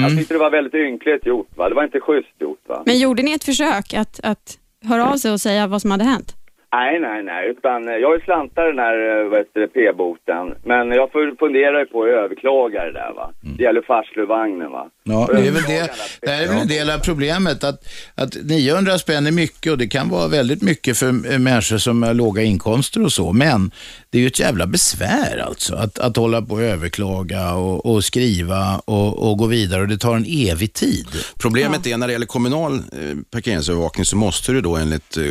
Jag 0.02 0.18
tyckte 0.18 0.34
det 0.34 0.38
var 0.38 0.50
väldigt 0.50 0.74
ynkligt 0.74 1.26
gjort 1.26 1.48
va, 1.56 1.68
det 1.68 1.74
var 1.74 1.84
inte 1.84 2.00
schysst 2.00 2.40
gjort 2.40 2.60
va. 2.66 2.82
Men 2.86 2.98
gjorde 2.98 3.22
ni 3.22 3.32
ett 3.32 3.44
försök 3.44 3.94
att, 3.94 4.20
att 4.22 4.58
höra 4.88 5.10
av 5.12 5.16
sig 5.16 5.32
och 5.32 5.40
säga 5.40 5.66
vad 5.66 5.82
som 5.82 5.90
hade 5.90 6.04
hänt? 6.04 6.34
Nej, 6.72 7.00
nej, 7.00 7.22
nej, 7.22 7.48
utan 7.48 7.88
eh, 7.88 7.96
jag 7.96 8.14
ju 8.14 8.20
slantat 8.20 8.64
den 8.66 8.78
här 8.78 9.18
eh, 9.18 9.28
vad 9.28 9.38
heter 9.38 9.60
det, 9.60 9.68
p-boten. 9.68 10.54
Men 10.64 10.90
jag 10.90 11.10
funderar 11.38 11.84
på 11.84 12.02
att 12.02 12.08
överklaga 12.08 12.84
det 12.84 12.92
där 12.92 13.12
va. 13.12 13.30
Det 13.56 13.62
gäller 13.62 13.82
farsluvagnen 13.82 14.72
va. 14.72 14.90
Ja, 15.08 15.28
det 15.32 15.46
är 15.46 15.50
väl 15.50 15.62
det. 15.62 15.90
Det 16.22 16.30
här 16.30 16.42
är 16.42 16.48
väl 16.48 16.58
en 16.58 16.68
del 16.68 16.90
av 16.90 16.98
problemet 16.98 17.64
att, 17.64 17.84
att 18.14 18.34
900 18.42 18.98
spänn 18.98 19.26
är 19.26 19.30
mycket 19.30 19.72
och 19.72 19.78
det 19.78 19.86
kan 19.88 20.08
vara 20.08 20.28
väldigt 20.28 20.62
mycket 20.62 20.98
för 20.98 21.32
eh, 21.32 21.38
människor 21.38 21.78
som 21.78 22.02
har 22.02 22.14
låga 22.14 22.42
inkomster 22.42 23.04
och 23.04 23.12
så. 23.12 23.32
Men 23.32 23.70
det 24.10 24.18
är 24.18 24.22
ju 24.22 24.26
ett 24.26 24.38
jävla 24.38 24.66
besvär 24.66 25.44
alltså 25.46 25.74
att, 25.74 25.98
att 25.98 26.16
hålla 26.16 26.42
på 26.42 26.54
och 26.54 26.62
överklaga 26.62 27.54
och, 27.54 27.86
och 27.86 28.04
skriva 28.04 28.78
och, 28.84 29.30
och 29.30 29.38
gå 29.38 29.46
vidare 29.46 29.82
och 29.82 29.88
det 29.88 29.98
tar 29.98 30.16
en 30.16 30.26
evig 30.28 30.72
tid. 30.72 31.06
Problemet 31.38 31.86
är 31.86 31.96
när 31.96 32.06
det 32.06 32.12
gäller 32.12 32.26
kommunal 32.26 32.74
eh, 32.74 33.16
parkeringsövervakning 33.30 34.04
så 34.04 34.16
måste 34.16 34.52
du 34.52 34.60
då 34.60 34.76
enligt 34.76 35.16
eh, 35.16 35.22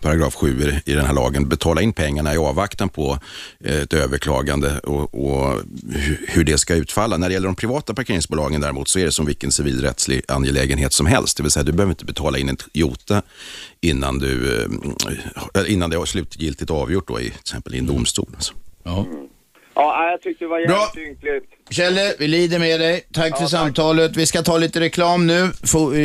paragraf 0.00 0.34
7 0.34 0.80
i, 0.84 0.92
den 0.92 1.06
här 1.06 1.14
lagen 1.14 1.48
betala 1.48 1.82
in 1.82 1.92
pengarna 1.92 2.34
i 2.34 2.36
avvaktan 2.36 2.88
på 2.88 3.18
ett 3.64 3.92
överklagande 3.92 4.78
och, 4.78 5.14
och 5.14 5.60
hu- 5.92 6.16
hur 6.28 6.44
det 6.44 6.58
ska 6.58 6.74
utfalla. 6.74 7.16
När 7.16 7.28
det 7.28 7.32
gäller 7.34 7.46
de 7.48 7.54
privata 7.56 7.94
parkeringsbolagen 7.94 8.60
däremot 8.60 8.88
så 8.88 8.97
är 9.00 9.04
det 9.04 9.12
som 9.12 9.26
vilken 9.26 9.52
civilrättslig 9.52 10.22
angelägenhet 10.28 10.92
som 10.92 11.06
helst. 11.06 11.36
Det 11.36 11.42
vill 11.42 11.52
säga 11.52 11.64
du 11.64 11.72
behöver 11.72 11.92
inte 11.92 12.04
betala 12.04 12.38
in 12.38 12.48
ett 12.48 12.64
jota 12.72 13.22
innan, 13.80 14.18
du, 14.18 14.62
eh, 15.54 15.72
innan 15.72 15.90
det 15.90 15.96
är 15.96 16.04
slutgiltigt 16.04 16.70
avgjort 16.70 17.08
då 17.08 17.20
i 17.20 17.24
till 17.24 17.38
exempel 17.38 17.74
i 17.74 17.78
en 17.78 17.86
domstol. 17.86 18.30
Alltså. 18.34 18.54
Ja. 18.82 19.06
Ja, 19.80 20.10
jag 20.10 20.22
tyckte 20.22 20.44
det 20.44 20.48
var 20.48 20.66
Bra. 20.66 20.90
jävligt 20.94 21.08
ynkligt. 21.08 21.44
Kjelle, 21.70 22.14
vi 22.18 22.28
lider 22.28 22.58
med 22.58 22.80
dig. 22.80 23.00
Tack 23.12 23.38
för 23.38 23.46
samtalet. 23.46 24.16
Vi 24.16 24.26
ska 24.26 24.42
ta 24.42 24.58
lite 24.58 24.80
reklam 24.80 25.26
nu. 25.26 25.50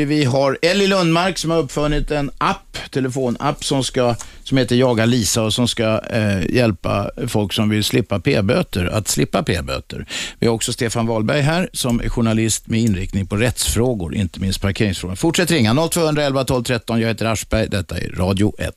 Vi 0.05 0.23
har 0.25 0.57
Ellie 0.61 0.87
Lundmark 0.87 1.37
som 1.37 1.51
har 1.51 1.57
uppfunnit 1.57 2.11
en 2.11 2.31
app, 2.37 2.77
telefonapp 2.91 3.63
som, 3.63 3.83
ska, 3.83 4.15
som 4.43 4.57
heter 4.57 4.75
Jaga 4.75 5.05
Lisa 5.05 5.43
och 5.43 5.53
som 5.53 5.67
ska 5.67 6.01
eh, 6.09 6.55
hjälpa 6.55 7.09
folk 7.27 7.53
som 7.53 7.69
vill 7.69 7.83
slippa 7.83 8.19
p-böter 8.19 8.85
att 8.85 9.07
slippa 9.07 9.43
p-böter. 9.43 10.05
Vi 10.39 10.47
har 10.47 10.53
också 10.53 10.73
Stefan 10.73 11.07
Wahlberg 11.07 11.41
här 11.41 11.69
som 11.73 12.01
är 12.01 12.09
journalist 12.09 12.67
med 12.67 12.79
inriktning 12.79 13.27
på 13.27 13.35
rättsfrågor, 13.35 14.15
inte 14.15 14.39
minst 14.39 14.61
parkeringsfrågor. 14.61 15.15
Fortsätt 15.15 15.51
ringa 15.51 15.87
0211 15.89 16.43
12 16.43 16.63
13. 16.63 17.01
Jag 17.01 17.07
heter 17.07 17.25
Aschberg. 17.25 17.67
Detta 17.69 17.97
är 17.97 18.09
Radio 18.09 18.53
1. 18.59 18.73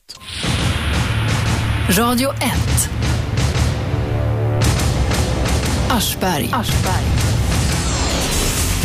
Radio 1.97 2.29
1. 2.29 3.16
Aschberg. 5.89 6.49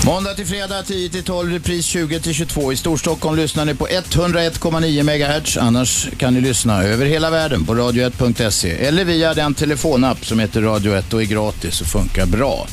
Måndag 0.06 0.34
till 0.34 0.46
fredag 0.46 0.82
10 0.82 1.08
till 1.08 1.24
12, 1.24 1.52
repris 1.52 1.86
20 1.86 2.20
till 2.20 2.34
22. 2.34 2.72
I 2.72 2.76
Storstockholm 2.76 3.36
lyssnar 3.36 3.64
ni 3.64 3.74
på 3.74 3.86
101,9 3.86 5.02
MHz. 5.02 5.56
Annars 5.56 6.08
kan 6.18 6.34
ni 6.34 6.40
lyssna 6.40 6.82
över 6.82 7.06
hela 7.06 7.30
världen 7.30 7.66
på 7.66 7.74
radio1.se 7.74 8.70
eller 8.70 9.04
via 9.04 9.34
den 9.34 9.54
telefonapp 9.54 10.24
som 10.24 10.38
heter 10.38 10.62
Radio 10.62 10.94
1 10.94 11.14
och 11.14 11.22
är 11.22 11.26
gratis 11.26 11.80
och 11.80 11.86
funkar 11.86 12.26
bra. 12.26 12.66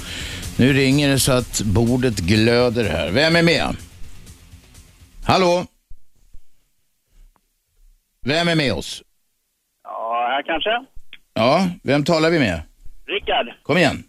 Nu 0.57 0.73
ringer 0.73 1.09
det 1.09 1.19
så 1.19 1.31
att 1.31 1.61
bordet 1.61 2.19
glöder 2.19 2.89
här. 2.89 3.11
Vem 3.11 3.35
är 3.35 3.43
med? 3.43 3.75
Hallå? 5.23 5.65
Vem 8.25 8.47
är 8.47 8.55
med 8.55 8.73
oss? 8.73 9.01
Ja, 9.83 10.27
här 10.31 10.43
kanske. 10.43 10.69
Ja, 11.33 11.67
vem 11.83 12.03
talar 12.03 12.29
vi 12.29 12.39
med? 12.39 12.61
Rickard. 13.07 13.47
Kom 13.63 13.77
igen. 13.77 14.03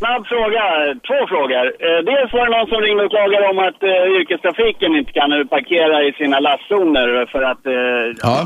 Snabb 0.00 0.22
fråga, 0.32 0.62
två 1.08 1.18
frågor. 1.32 1.64
Eh, 1.86 2.00
dels 2.10 2.30
var 2.36 2.44
det 2.46 2.52
någon 2.56 2.70
som 2.72 2.80
ringde 2.84 3.04
och 3.04 3.12
klagade 3.16 3.46
om 3.52 3.58
att 3.68 3.80
eh, 3.90 4.04
yrkestrafiken 4.18 4.90
inte 5.00 5.12
kan 5.18 5.30
parkera 5.56 5.96
i 6.08 6.10
sina 6.20 6.38
lastzoner 6.46 7.08
för 7.32 7.42
att 7.50 7.62
eh, 7.66 8.04
Ja. 8.26 8.36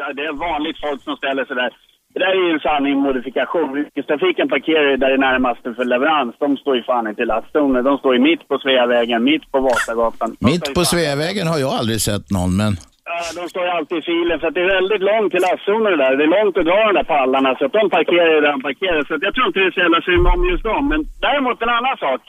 ja, 0.00 0.06
det 0.16 0.24
är 0.30 0.32
vanligt 0.50 0.78
folk 0.86 1.00
som 1.02 1.16
ställer 1.16 1.44
sig 1.44 1.56
där. 1.62 1.70
Det 2.14 2.20
där 2.24 2.32
är 2.38 2.46
ju 2.46 2.52
en 2.56 2.60
sanning 2.68 2.96
modifikation. 3.06 3.78
Yrkestrafiken 3.78 4.48
parkerar 4.48 4.90
ju 4.90 4.96
där 4.96 5.08
det 5.08 5.14
är 5.14 5.26
närmaste 5.30 5.74
för 5.76 5.84
leverans. 5.84 6.34
De 6.38 6.56
står 6.56 6.76
ju 6.76 6.82
fan 6.82 7.06
inte 7.08 7.22
i 7.22 7.26
lastzoner. 7.26 7.82
De 7.82 7.98
står 7.98 8.12
ju 8.14 8.20
mitt 8.20 8.48
på 8.48 8.58
Sveavägen, 8.58 9.24
mitt 9.24 9.52
på 9.52 9.58
Vasagatan. 9.60 10.36
Mitt 10.40 10.74
på 10.74 10.84
Sveavägen 10.84 11.46
har 11.46 11.58
jag 11.58 11.72
aldrig 11.80 12.00
sett 12.00 12.30
någon, 12.30 12.56
men 12.56 12.72
Ja, 13.10 13.18
de 13.38 13.42
står 13.52 13.62
ju 13.66 13.70
alltid 13.78 13.98
i 13.98 14.02
filen 14.10 14.36
för 14.40 14.46
att 14.48 14.56
det 14.56 14.64
är 14.66 14.74
väldigt 14.78 15.04
långt 15.10 15.30
till 15.32 15.44
lastzoner 15.48 15.92
där. 16.02 16.12
Det 16.18 16.24
är 16.28 16.32
långt 16.38 16.54
att 16.60 16.68
dra 16.70 16.78
de 16.88 16.92
där 16.98 17.08
pallarna 17.14 17.50
så 17.58 17.62
att 17.66 17.76
de 17.78 17.84
parkerar 17.96 18.30
ju 18.34 18.40
där 18.44 18.52
de 18.56 18.60
parkerar. 18.68 19.00
Så 19.08 19.12
att 19.14 19.22
jag 19.26 19.32
tror 19.34 19.46
inte 19.46 19.58
det 19.60 19.68
är 19.70 19.76
så 19.76 19.82
jävla 19.86 20.00
synd 20.08 20.24
om 20.34 20.40
just 20.50 20.64
dem. 20.70 20.82
Men 20.92 21.00
däremot 21.26 21.56
en 21.64 21.74
annan 21.78 21.96
sak. 22.06 22.22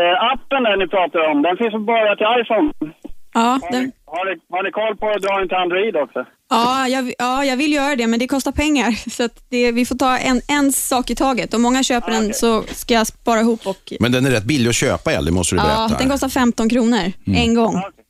Eh, 0.00 0.16
appen 0.32 0.62
där 0.66 0.76
ni 0.82 0.86
pratar 0.96 1.20
om, 1.30 1.36
den 1.46 1.56
finns 1.60 1.74
bara 1.92 2.10
till 2.18 2.30
iPhone? 2.40 2.68
Ja, 3.34 3.40
Har 3.62 3.70
den, 3.72 3.82
ni, 3.84 3.90
har, 4.14 4.24
ni, 4.28 4.34
har 4.54 4.62
ni 4.66 4.70
koll 4.70 4.94
på 4.96 5.06
att 5.10 5.22
dra 5.22 5.38
den 5.38 5.48
till 5.48 5.56
Android 5.64 5.96
också? 5.96 6.20
ja, 6.50 6.88
jag, 6.88 7.12
ja, 7.18 7.44
jag 7.44 7.56
vill 7.56 7.72
göra 7.72 7.96
det, 7.96 8.06
men 8.06 8.18
det 8.18 8.26
kostar 8.28 8.52
pengar. 8.52 8.90
Så 9.16 9.24
att 9.24 9.36
det, 9.50 9.72
vi 9.72 9.84
får 9.86 9.96
ta 9.96 10.18
en, 10.18 10.40
en 10.48 10.72
sak 10.72 11.10
i 11.10 11.14
taget. 11.14 11.54
Om 11.54 11.62
många 11.62 11.82
köper 11.82 12.10
Ah, 12.10 12.14
den 12.14 12.22
okej. 12.22 12.34
så 12.34 12.62
ska 12.62 12.94
jag 12.94 13.06
spara 13.06 13.40
ihop 13.40 13.60
och 13.66 13.92
Men 14.00 14.12
den 14.12 14.26
är 14.26 14.30
rätt 14.30 14.44
billig 14.44 14.68
att 14.68 14.74
köpa, 14.84 15.12
Ellie, 15.12 15.32
måste 15.32 15.54
du 15.54 15.58
Ja, 15.60 15.64
berätta. 15.88 15.98
den 16.02 16.10
kostar 16.10 16.28
15 16.28 16.68
kronor 16.68 16.98
en 17.36 17.54
gång. 17.54 17.74
Ja, 17.74 17.84
okej. 17.88 18.01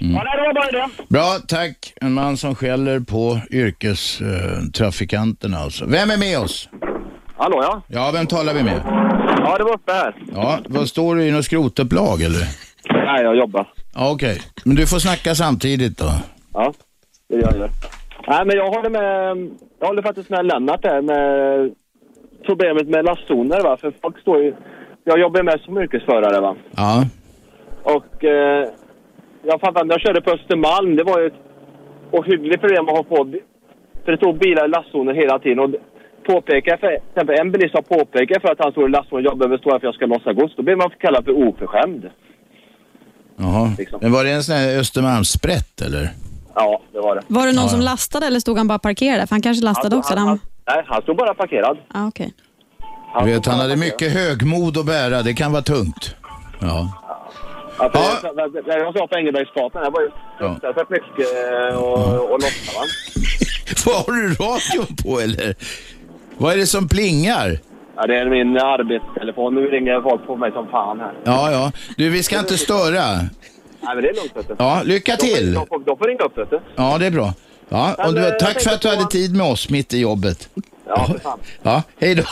Ja. 0.00 0.06
ja, 0.08 0.22
nej, 0.24 0.36
det 0.36 0.42
var 0.46 0.54
bara 0.54 0.70
det. 0.70 0.88
Bra, 1.08 1.38
tack. 1.48 1.92
En 2.00 2.12
man 2.12 2.36
som 2.36 2.54
skäller 2.54 3.00
på 3.00 3.40
yrkestrafikanterna 3.50 5.58
alltså. 5.58 5.84
Vem 5.86 6.10
är 6.10 6.18
med 6.18 6.38
oss? 6.38 6.68
Hallå 7.36 7.62
ja. 7.62 7.82
Ja, 7.88 8.10
vem 8.14 8.26
talar 8.26 8.54
vi 8.54 8.62
med? 8.62 8.80
Ja, 9.38 9.58
det 9.58 9.64
var 9.64 9.72
uppe 9.74 9.92
här. 9.92 10.14
Ja, 10.34 10.58
vad 10.68 10.88
står 10.88 11.16
du 11.16 11.24
i 11.24 11.30
något 11.32 11.44
skrotupplag 11.44 12.22
eller? 12.22 12.40
Nej, 12.90 13.22
jag 13.22 13.36
jobbar. 13.36 13.68
Ja, 13.94 14.10
okej. 14.12 14.40
Men 14.64 14.76
du 14.76 14.86
får 14.86 14.98
snacka 14.98 15.34
samtidigt 15.34 15.98
då. 15.98 16.10
Ja, 16.54 16.72
det 17.28 17.34
gör 17.36 17.54
jag. 17.58 17.70
Nej, 18.28 18.44
men 18.46 18.56
jag 18.56 18.70
håller 18.70 18.90
med, 18.90 19.36
jag 19.80 19.86
håller 19.86 20.02
faktiskt 20.02 20.30
med 20.30 20.46
Lennart 20.46 20.82
där 20.82 21.02
med 21.02 21.70
problemet 22.46 22.88
med 22.88 23.04
lastzoner 23.04 23.60
va. 23.62 23.76
För 23.80 23.92
folk 24.02 24.18
står 24.20 24.42
ju, 24.42 24.54
jag 25.04 25.20
jobbar 25.20 25.42
med 25.42 25.60
som 25.60 25.78
yrkesförare 25.78 26.40
va. 26.40 26.56
Ja, 26.76 27.04
Och 27.82 28.24
eh, 28.24 28.68
jag 29.50 29.60
fattar 29.60 29.84
när 29.84 29.94
jag 29.94 30.00
körde 30.06 30.20
på 30.20 30.30
Östermalm, 30.30 30.96
det 30.96 31.04
var 31.10 31.20
ju 31.20 31.26
ett 31.26 31.40
ohyggligt 32.18 32.60
problem 32.60 32.84
att 32.88 32.96
ha 32.96 33.02
på. 33.02 33.18
För 34.04 34.12
det 34.12 34.18
stod 34.22 34.38
bilar 34.38 34.64
i 34.64 34.68
lastzoner 34.68 35.14
hela 35.14 35.38
tiden. 35.38 35.58
Och 35.64 35.70
påpekar 36.26 36.76
för, 36.76 36.88
till 36.88 37.00
exempel 37.14 37.38
en 37.40 37.52
bilist 37.52 37.74
har 37.74 37.82
påpekat 37.82 38.42
för 38.42 38.48
att 38.52 38.58
han 38.64 38.72
står 38.72 38.88
i 38.88 38.90
lastzon 38.90 39.18
och 39.18 39.24
jag 39.24 39.38
behöver 39.38 39.58
stå 39.58 39.70
här 39.70 39.78
för 39.78 39.86
att 39.86 39.90
jag 39.90 39.94
ska 39.94 40.06
lossa 40.06 40.32
gods. 40.32 40.56
Då 40.56 40.62
blir 40.62 40.76
man 40.76 40.90
kallad 41.04 41.24
för 41.24 41.48
oförskämd. 41.48 42.02
jaha. 43.36 43.72
Liksom. 43.78 43.98
Men 44.02 44.12
var 44.12 44.24
det 44.24 44.30
en 44.30 44.42
sån 44.42 44.54
här 44.56 44.78
Östermalmssprätt 44.78 45.80
eller? 45.86 46.10
Ja, 46.54 46.80
det 46.92 47.00
var 47.00 47.14
det. 47.16 47.22
Var 47.26 47.46
det 47.46 47.52
någon 47.52 47.62
Ja, 47.64 47.68
som 47.68 47.80
lastade 47.80 48.26
eller 48.26 48.40
stod 48.40 48.58
han 48.58 48.68
bara 48.68 48.78
parkerad? 48.78 49.28
För 49.28 49.34
han 49.34 49.42
kanske 49.42 49.64
lastade 49.64 49.96
också. 49.96 50.14
han, 50.14 50.18
Han, 50.18 50.28
han, 50.28 50.40
nej, 50.76 50.84
han 50.86 51.02
stod 51.02 51.16
bara 51.16 51.34
parkerad. 51.34 51.78
ah, 51.88 52.06
okej. 52.08 52.32
Du 53.20 53.24
vet, 53.32 53.46
han 53.46 53.54
hade 53.58 53.68
parkerad. 53.74 53.78
mycket 53.78 54.12
högmod 54.12 54.78
att 54.78 54.86
bära. 54.86 55.22
Det 55.22 55.34
kan 55.34 55.52
vara 55.52 55.62
tungt. 55.62 56.16
Ja. 56.60 56.92
Ja, 57.78 57.90
för 57.90 58.28
Ja. 58.36 58.48
det- 58.48 58.62
det 58.62 58.78
jag 58.78 58.94
sa 58.98 59.06
på 59.06 59.14
Engelbrektsgatan, 59.18 59.82
det 59.84 59.90
var 59.90 60.00
ju 60.00 60.10
fruktansvärt 60.38 60.90
mycket 60.90 61.28
eh, 61.72 61.76
och, 61.82 62.30
och 62.30 62.38
lossa 62.42 62.72
va. 62.78 62.84
Vad 63.86 63.94
har 64.06 64.12
du 64.12 64.28
radion 64.34 64.96
på 65.04 65.20
eller? 65.20 65.54
Vad 66.38 66.52
är 66.52 66.56
det 66.56 66.66
som 66.66 66.88
plingar? 66.88 67.58
Ja, 67.96 68.06
det 68.06 68.16
är 68.18 68.26
min 68.30 68.56
arbetstelefon. 68.58 69.54
Nu 69.54 69.60
ringer 69.70 70.00
folk 70.02 70.26
på 70.26 70.36
mig 70.36 70.52
som 70.52 70.66
fan 70.68 71.00
här. 71.00 71.12
Ja, 71.24 71.50
ja. 71.52 71.72
Du, 71.96 72.10
vi 72.10 72.22
ska 72.22 72.38
inte 72.38 72.58
störa. 72.58 73.16
Nej, 73.16 73.94
men 73.94 74.02
det 74.02 74.08
är 74.08 74.14
lugnt 74.14 74.32
vet 74.36 74.48
du. 74.48 74.54
Ja, 74.58 74.82
lycka 74.84 75.16
till. 75.16 75.54
De 75.54 75.66
får, 75.66 75.78
de 75.78 75.98
får 75.98 76.04
ringa 76.06 76.20
upp 76.24 76.38
vet 76.38 76.50
du. 76.50 76.60
Ja, 76.76 76.98
det 76.98 77.06
är 77.06 77.10
bra. 77.10 77.32
Ja, 77.68 77.94
och 78.06 78.14
du, 78.14 78.26
eh, 78.28 78.34
tack 78.40 78.62
för 78.62 78.70
att 78.70 78.80
du 78.80 78.88
hade 78.88 79.04
tid 79.10 79.36
med 79.36 79.46
oss 79.46 79.68
mitt 79.70 79.94
i 79.94 79.98
jobbet. 80.00 80.48
Ja, 80.86 81.06
för 81.06 81.18
fan. 81.18 81.38
Ja, 81.62 81.82
hej 82.00 82.14
då. 82.14 82.22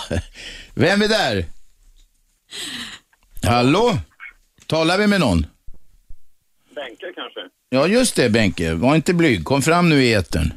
Vem 0.74 1.02
är 1.02 1.08
där? 1.08 1.44
Hallå? 3.46 3.90
Talar 4.66 4.98
vi 4.98 5.06
med 5.06 5.20
någon? 5.20 5.46
Bänke 6.74 7.06
kanske? 7.14 7.40
Ja, 7.68 7.86
just 7.86 8.16
det 8.16 8.30
Benke. 8.30 8.74
Var 8.74 8.94
inte 8.96 9.14
blyg. 9.14 9.44
Kom 9.44 9.62
fram 9.62 9.88
nu 9.88 10.04
i 10.04 10.12
etern. 10.14 10.52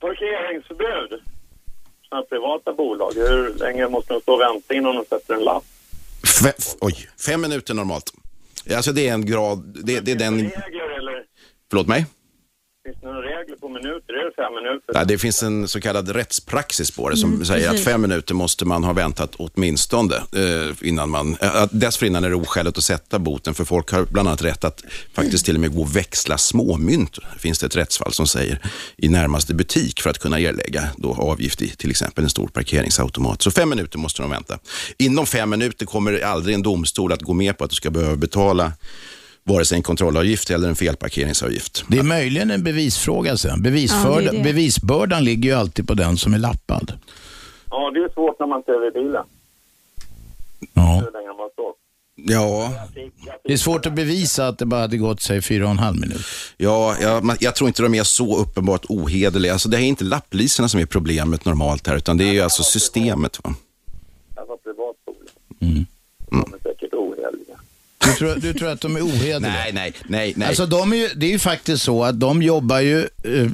Parkeringsförbud. 0.00 1.20
Sådana 2.08 2.26
privata 2.26 2.72
bolag. 2.72 3.12
Hur 3.14 3.54
länge 3.54 3.88
måste 3.88 4.12
de 4.14 4.20
stå 4.20 4.32
och 4.34 4.40
vänta 4.40 4.74
innan 4.74 4.94
de 4.96 5.04
sätter 5.04 5.34
en 5.34 5.44
lapp? 5.44 5.64
Fe- 6.22 6.76
oj, 6.80 7.08
fem 7.26 7.40
minuter 7.40 7.74
normalt. 7.74 8.12
Alltså 8.76 8.92
det 8.92 9.08
är 9.08 9.14
en 9.14 9.26
grad, 9.26 9.58
det, 9.84 10.00
det 10.00 10.10
är 10.12 10.16
den... 10.16 10.38
Regler 10.38 10.98
eller? 10.98 11.24
Förlåt 11.70 11.86
mig? 11.86 12.06
Finns 12.90 13.00
det 13.00 13.06
några 13.06 13.22
regler 13.22 13.56
på 13.56 13.68
minuter? 13.68 14.12
Är 14.14 14.24
det 14.24 14.32
fem 14.36 14.54
minuter? 14.54 14.94
Nej, 14.94 15.04
det 15.06 15.18
finns 15.18 15.42
en 15.42 15.68
så 15.68 15.80
kallad 15.80 16.08
rättspraxis 16.08 16.90
på 16.90 17.08
det 17.08 17.16
som 17.16 17.44
säger 17.44 17.68
precis. 17.68 17.86
att 17.86 17.92
fem 17.92 18.02
minuter 18.02 18.34
måste 18.34 18.64
man 18.64 18.84
ha 18.84 18.92
väntat 18.92 19.34
åtminstone 19.36 20.16
eh, 20.16 20.88
innan 20.88 21.10
man... 21.10 21.36
Eh, 21.40 21.66
dessförinnan 21.70 22.24
är 22.24 22.28
det 22.28 22.34
oskäligt 22.34 22.78
att 22.78 22.84
sätta 22.84 23.18
boten 23.18 23.54
för 23.54 23.64
folk 23.64 23.90
har 23.90 24.04
bland 24.04 24.28
annat 24.28 24.42
rätt 24.42 24.64
att 24.64 24.84
faktiskt 25.14 25.44
till 25.44 25.54
och 25.54 25.60
med 25.60 25.74
gå 25.74 25.80
och 25.80 25.96
växla 25.96 26.38
småmynt. 26.38 27.18
finns 27.38 27.58
det 27.58 27.66
ett 27.66 27.76
rättsfall 27.76 28.12
som 28.12 28.26
säger 28.26 28.58
i 28.96 29.08
närmaste 29.08 29.54
butik 29.54 30.00
för 30.00 30.10
att 30.10 30.18
kunna 30.18 30.40
erlägga 30.40 30.82
då 30.96 31.14
avgift 31.14 31.62
i 31.62 31.68
till 31.68 31.90
exempel 31.90 32.24
en 32.24 32.30
stor 32.30 32.48
parkeringsautomat. 32.48 33.42
Så 33.42 33.50
fem 33.50 33.68
minuter 33.68 33.98
måste 33.98 34.22
de 34.22 34.30
vänta. 34.30 34.58
Inom 34.98 35.26
fem 35.26 35.50
minuter 35.50 35.86
kommer 35.86 36.20
aldrig 36.24 36.54
en 36.54 36.62
domstol 36.62 37.12
att 37.12 37.22
gå 37.22 37.32
med 37.32 37.58
på 37.58 37.64
att 37.64 37.70
du 37.70 37.76
ska 37.76 37.90
behöva 37.90 38.16
betala 38.16 38.72
vare 39.44 39.64
sig 39.64 39.76
en 39.76 39.82
kontrollavgift 39.82 40.50
eller 40.50 40.68
en 40.68 40.76
felparkeringsavgift. 40.76 41.84
Det 41.88 41.98
är 41.98 42.02
möjligen 42.02 42.50
en 42.50 42.62
bevisfråga 42.62 43.36
sen. 43.36 43.50
Ja, 43.50 43.56
Bevisförda, 43.56 44.32
det 44.32 44.38
det. 44.38 44.42
Bevisbördan 44.44 45.24
ligger 45.24 45.50
ju 45.50 45.56
alltid 45.56 45.88
på 45.88 45.94
den 45.94 46.16
som 46.16 46.34
är 46.34 46.38
lappad. 46.38 46.92
Ja, 47.70 47.90
det 47.90 48.00
är 48.00 48.12
svårt 48.12 48.38
när 48.40 48.46
man 48.46 48.62
är 48.66 48.84
vid 48.84 48.92
bilen. 48.92 49.24
Ja. 50.72 51.02
Hur 51.04 51.12
länge 51.12 51.28
man 51.38 51.50
står. 51.52 51.72
Ja, 52.22 52.72
Det 53.44 53.52
är 53.52 53.56
svårt 53.56 53.86
att 53.86 53.92
bevisa 53.92 54.48
att 54.48 54.58
det 54.58 54.66
bara 54.66 54.80
hade 54.80 54.96
gått 54.96 55.20
sig 55.20 55.42
fyra 55.42 55.64
och 55.64 55.70
en 55.70 55.78
halv 55.78 56.00
minut. 56.00 56.26
Ja, 56.56 56.96
jag, 57.00 57.36
jag 57.40 57.54
tror 57.54 57.68
inte 57.68 57.82
de 57.82 57.94
är 57.94 58.04
så 58.04 58.36
uppenbart 58.38 58.84
ohederliga. 58.88 59.52
Alltså, 59.52 59.68
det 59.68 59.76
är 59.76 59.80
inte 59.80 60.04
lapplisorna 60.04 60.68
som 60.68 60.80
är 60.80 60.86
problemet 60.86 61.44
normalt 61.44 61.86
här, 61.86 61.96
utan 61.96 62.16
det 62.16 62.24
är 62.24 62.32
ju 62.32 62.40
alltså 62.40 62.62
systemet. 62.62 63.40
Va? 63.44 63.54
Privatskola. 64.64 65.30
Mm. 65.60 65.86
De 66.30 66.54
är 66.54 66.58
säkert 66.62 66.94
oheliga. 66.94 67.58
Du 68.10 68.16
tror, 68.16 68.34
du 68.34 68.52
tror 68.54 68.68
att 68.68 68.80
de 68.80 68.96
är 68.96 69.00
ohederliga? 69.06 69.52
Nej, 69.52 69.72
nej, 69.72 69.92
nej, 70.08 70.32
nej. 70.36 70.48
Alltså 70.48 70.66
de 70.66 70.92
är 70.92 70.96
ju, 70.96 71.08
det 71.16 71.26
är 71.26 71.30
ju 71.30 71.38
faktiskt 71.38 71.82
så 71.84 72.04
att 72.04 72.20
de 72.20 72.42
jobbar 72.42 72.80
ju, 72.80 72.98
eh, 73.24 73.46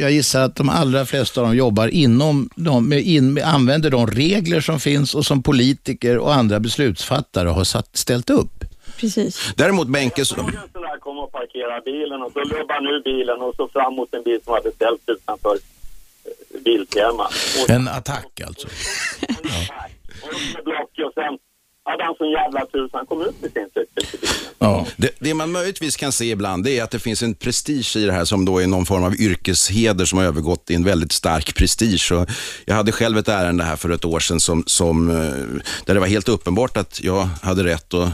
jag 0.00 0.10
gissar 0.12 0.40
att 0.42 0.56
de 0.56 0.68
allra 0.68 1.06
flesta 1.06 1.40
av 1.40 1.46
dem 1.46 1.56
jobbar 1.56 1.88
inom, 1.88 2.50
de, 2.56 2.88
med 2.88 3.00
in, 3.02 3.42
använder 3.42 3.90
de 3.90 4.06
regler 4.06 4.60
som 4.60 4.80
finns 4.80 5.14
och 5.14 5.26
som 5.26 5.42
politiker 5.42 6.18
och 6.18 6.34
andra 6.34 6.60
beslutsfattare 6.60 7.48
har 7.48 7.64
satt, 7.64 7.96
ställt 7.96 8.30
upp. 8.30 8.64
Precis. 8.96 9.52
Däremot 9.56 9.88
Benke, 9.88 10.24
så- 10.24 10.34
där 10.36 10.98
kom 11.00 11.18
och 11.18 11.32
parkera 11.32 11.80
bilen 11.80 12.22
och 12.22 12.32
så 12.32 12.38
lubbade 12.38 12.74
han 12.74 12.86
ur 12.86 13.02
bilen 13.04 13.40
och 13.42 13.54
så 13.56 13.68
fram 13.68 13.94
mot 13.94 14.14
en 14.14 14.22
bil 14.22 14.40
som 14.44 14.52
hade 14.54 14.72
ställt 14.72 15.00
utanför 15.06 15.50
eh, 15.54 16.60
Biltema. 16.64 17.26
Och 17.62 17.70
En 17.70 17.88
attack 17.88 18.40
alltså. 18.46 18.66
och 18.66 20.28
upp 20.28 20.54
med 20.54 20.64
block 20.64 20.90
och 21.06 21.12
sen 21.14 21.38
hade 21.84 22.04
han 22.04 22.14
sån 22.18 22.30
jävla 22.30 22.66
tur 22.66 22.88
så 22.88 22.96
han 22.96 23.06
kom 23.06 23.22
ut 23.22 23.42
med 23.42 23.52
sin 23.52 23.68
cykel. 23.74 24.28
Ja. 24.58 24.86
det, 24.96 25.10
det 25.18 25.34
man 25.34 25.52
möjligtvis 25.52 25.96
kan 25.96 26.12
se 26.12 26.30
ibland 26.30 26.64
det 26.64 26.78
är 26.78 26.82
att 26.82 26.90
det 26.90 26.98
finns 26.98 27.22
en 27.22 27.34
prestige 27.34 27.96
i 27.96 28.04
det 28.04 28.12
här 28.12 28.24
som 28.24 28.44
då 28.44 28.58
är 28.58 28.66
någon 28.66 28.86
form 28.86 29.04
av 29.04 29.14
yrkesheder 29.14 30.04
som 30.04 30.18
har 30.18 30.24
övergått 30.26 30.70
i 30.70 30.74
en 30.74 30.84
väldigt 30.84 31.12
stark 31.12 31.54
prestige. 31.54 32.12
Och 32.12 32.30
jag 32.64 32.74
hade 32.74 32.92
själv 32.92 33.18
ett 33.18 33.28
ärende 33.28 33.64
här 33.64 33.76
för 33.76 33.90
ett 33.90 34.04
år 34.04 34.20
sedan 34.20 34.40
som, 34.40 34.64
som, 34.66 35.10
eh, 35.10 35.62
där 35.84 35.94
det 35.94 36.00
var 36.00 36.06
helt 36.06 36.28
uppenbart 36.28 36.76
att 36.76 37.00
jag 37.02 37.28
hade 37.42 37.64
rätt 37.64 37.94
och 37.94 38.08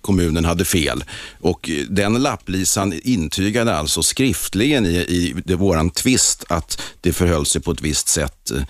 kommunen 0.00 0.44
hade 0.44 0.64
fel. 0.64 1.04
Och 1.40 1.70
den 1.88 2.22
lapplisan 2.22 2.92
intygade 3.02 3.74
alltså 3.74 4.02
skriftligen 4.02 4.86
i, 4.86 4.96
i 4.96 5.34
det, 5.44 5.54
våran 5.54 5.90
tvist 5.90 6.44
att 6.48 6.82
det 7.00 7.12
förhöll 7.12 7.46
sig 7.46 7.60
på 7.60 7.70
ett 7.70 7.80
visst 7.80 8.08
sätt. 8.08 8.50
Eh, 8.50 8.62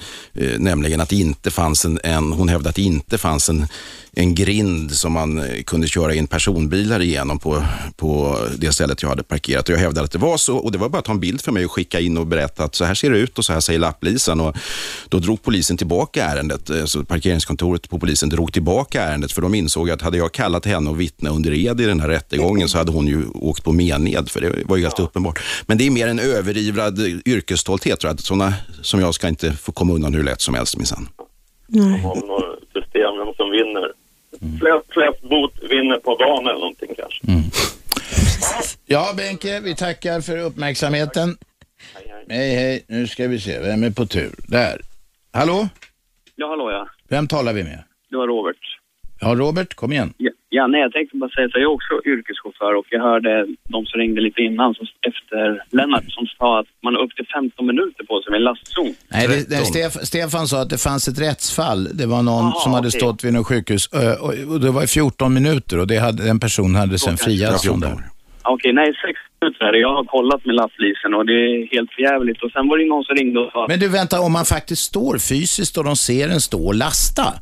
eh 0.45 0.59
nämligen 0.59 1.01
att 1.01 1.09
det 1.09 1.17
inte 1.17 1.51
fanns 1.51 1.85
en, 1.85 2.01
en 2.05 2.33
hon 2.33 2.49
hävdade 2.49 2.69
att 2.69 2.77
det 2.77 2.83
inte 2.83 3.19
fanns 3.19 3.49
en, 3.49 3.67
en 4.19 4.35
grind 4.35 4.93
som 4.93 5.13
man 5.13 5.39
eh, 5.39 5.63
kunde 5.63 5.89
köra 5.89 6.15
in 6.15 6.27
personbilar 6.27 7.03
igenom 7.03 7.39
på, 7.39 7.63
på 7.97 8.39
det 8.59 8.73
stället 8.73 9.03
jag 9.03 9.09
hade 9.09 9.23
parkerat. 9.23 9.69
Och 9.69 9.75
jag 9.75 9.79
hävdade 9.79 10.05
att 10.05 10.13
det 10.13 10.19
var 10.19 10.37
så 10.37 10.57
och 10.57 10.73
det 10.73 10.79
var 10.79 10.89
bara 10.89 10.99
att 10.99 11.05
ta 11.05 11.13
en 11.13 11.21
bild 11.21 11.41
för 11.41 11.53
mig 11.53 11.65
och 11.65 11.73
skicka 11.73 12.01
in 12.01 12.19
och 12.19 12.27
berätta 12.27 12.65
att 12.65 12.75
så 12.75 12.85
här 12.85 12.95
ser 12.95 13.11
det 13.11 13.19
ut 13.19 13.39
och 13.39 13.45
så 13.45 13.53
här 13.53 13.61
säger 13.61 13.79
lapplisan. 13.79 14.41
Och 14.41 14.57
då 15.09 15.19
drog 15.19 15.43
polisen 15.43 15.77
tillbaka 15.77 16.25
ärendet, 16.25 16.71
eh, 16.71 16.85
så 16.85 17.05
parkeringskontoret 17.05 17.91
på 17.91 17.99
polisen 17.99 18.29
drog 18.29 18.53
tillbaka 18.53 19.03
ärendet 19.03 19.33
för 19.33 19.43
de 19.43 19.55
insåg 19.55 19.91
att 19.91 20.03
hade 20.03 20.19
jag 20.19 20.33
kallat 20.33 20.67
henne 20.67 20.91
och 20.91 21.01
vittna 21.01 21.31
under 21.31 21.55
ed 21.55 21.81
i 21.81 21.85
den 21.85 22.01
här 22.01 22.09
rättegången 22.09 22.69
så 22.69 22.79
hade 22.79 22.93
hon 22.93 23.07
ju 23.07 23.25
åkt 23.35 23.65
på 23.65 23.73
mened 23.73 24.29
för 24.31 24.41
det 24.41 24.53
var 24.65 24.77
ju 24.77 24.83
helt 24.83 25.01
uppenbart. 25.01 25.43
Men 25.67 25.79
det 25.79 25.87
är 25.87 25.91
mer 25.91 26.09
en 26.09 26.19
överivrad 26.19 26.99
yrkesstolthet 27.25 28.01
tror 28.01 28.09
jag. 28.09 28.15
att 28.15 28.21
Sådana 28.21 28.55
som 28.83 29.01
jag 29.01 29.15
ska 29.15 29.29
inte 29.29 29.53
få 29.53 29.73
komma 29.73 29.93
undan 29.93 30.15
hur 30.15 30.23
lätt 30.23 30.41
som 30.41 30.55
helst 30.55 30.77
minsann. 30.77 31.09
Nej. 31.69 32.05
Om 32.05 32.19
något 32.19 32.59
system, 32.73 33.19
vem 33.19 33.35
som 33.37 33.51
vinner. 33.51 33.98
Flest, 34.41 34.87
flest 34.91 35.21
bot 35.31 35.53
vinner 35.71 35.99
på 35.99 36.17
dagen 36.17 36.47
eller 36.47 36.59
någonting 36.61 36.95
kanske. 36.97 37.25
Ja, 38.87 39.15
Benke, 39.17 39.61
vi 39.61 39.75
tackar 39.75 40.21
för 40.21 40.39
uppmärksamheten. 40.39 41.37
Hej, 42.29 42.55
hej. 42.55 42.85
Nu 42.89 43.07
ska 43.07 43.29
vi 43.29 43.41
se. 43.41 43.61
Vem 43.61 43.83
är 43.85 43.91
på 43.91 44.07
tur? 44.07 44.35
Där. 44.49 44.81
Hallå? 45.33 45.69
Ja, 46.37 46.49
hallå 46.49 46.71
ja. 46.71 46.89
Vem 47.09 47.29
talar 47.29 47.53
vi 47.53 47.65
med? 47.65 47.83
Det 48.11 48.17
var 48.17 48.27
Robert. 48.27 48.57
Ja, 49.21 49.35
Robert, 49.35 49.75
kom 49.75 49.93
igen. 49.93 50.15
Ja, 50.17 50.31
ja 50.49 50.67
nej, 50.67 50.81
jag 50.81 50.93
tänkte 50.93 51.17
bara 51.17 51.31
säga 51.31 51.47
att 51.47 51.55
jag 51.55 51.63
är 51.63 51.67
också 51.79 51.93
yrkeschaufför 52.13 52.75
och 52.79 52.87
jag 52.91 53.03
hörde 53.03 53.47
de 53.75 53.87
som 53.87 54.01
ringde 54.01 54.21
lite 54.21 54.41
innan 54.43 54.75
som, 54.75 54.87
efter 55.11 55.63
Lennart 55.77 56.05
som 56.09 56.27
sa 56.39 56.61
att 56.61 56.67
man 56.83 56.95
har 56.95 57.03
upp 57.03 57.15
till 57.17 57.27
15 57.27 57.67
minuter 57.67 58.05
på 58.05 58.23
sig 58.23 58.31
med 58.31 58.39
en 58.39 58.45
lastzon. 58.45 58.95
Nej, 59.09 59.29
det, 59.29 59.45
13. 59.45 59.67
Stef, 59.67 59.93
Stefan 59.93 60.47
sa 60.49 60.63
att 60.63 60.71
det 60.71 60.83
fanns 60.83 61.09
ett 61.09 61.21
rättsfall. 61.21 61.85
Det 62.01 62.07
var 62.07 62.23
någon 62.23 62.45
Aha, 62.45 62.61
som 62.61 62.73
hade 62.73 62.89
okej. 62.89 63.01
stått 63.01 63.25
vid 63.25 63.33
något 63.33 63.47
sjukhus 63.47 63.87
och, 63.87 64.53
och 64.53 64.61
det 64.61 64.71
var 64.71 64.83
i 64.85 64.87
14 64.87 65.35
minuter 65.35 65.79
och 65.79 65.87
det 65.87 65.99
hade, 65.99 66.25
den 66.25 66.41
personen 66.41 66.75
hade 66.75 66.99
sen 66.99 67.17
friats 67.17 67.65
Ja, 67.65 67.71
från 67.71 67.81
14 67.81 67.99
det. 67.99 68.05
Okej, 68.43 68.73
nej, 68.73 68.87
sex 69.07 69.21
minuter 69.41 69.65
är 69.67 69.73
det. 69.73 69.79
Jag 69.79 69.95
har 69.95 70.05
kollat 70.05 70.45
med 70.47 70.55
lapplisen 70.55 71.15
och 71.15 71.27
det 71.27 71.33
är 71.33 71.75
helt 71.75 71.93
förjävligt. 71.93 72.43
Och 72.43 72.51
sen 72.51 72.69
var 72.69 72.79
det 72.79 72.87
någon 72.87 73.05
som 73.05 73.15
ringde 73.17 73.41
och 73.41 73.53
sa 73.53 73.67
Men 73.69 73.81
du, 73.81 73.89
vänta, 73.89 74.21
om 74.21 74.33
man 74.33 74.45
faktiskt 74.45 74.83
står 74.83 75.19
fysiskt 75.19 75.79
och 75.79 75.85
de 75.85 75.97
ser 75.97 76.29
en 76.29 76.41
stå 76.41 76.67
och 76.67 76.75
lasta, 76.75 77.35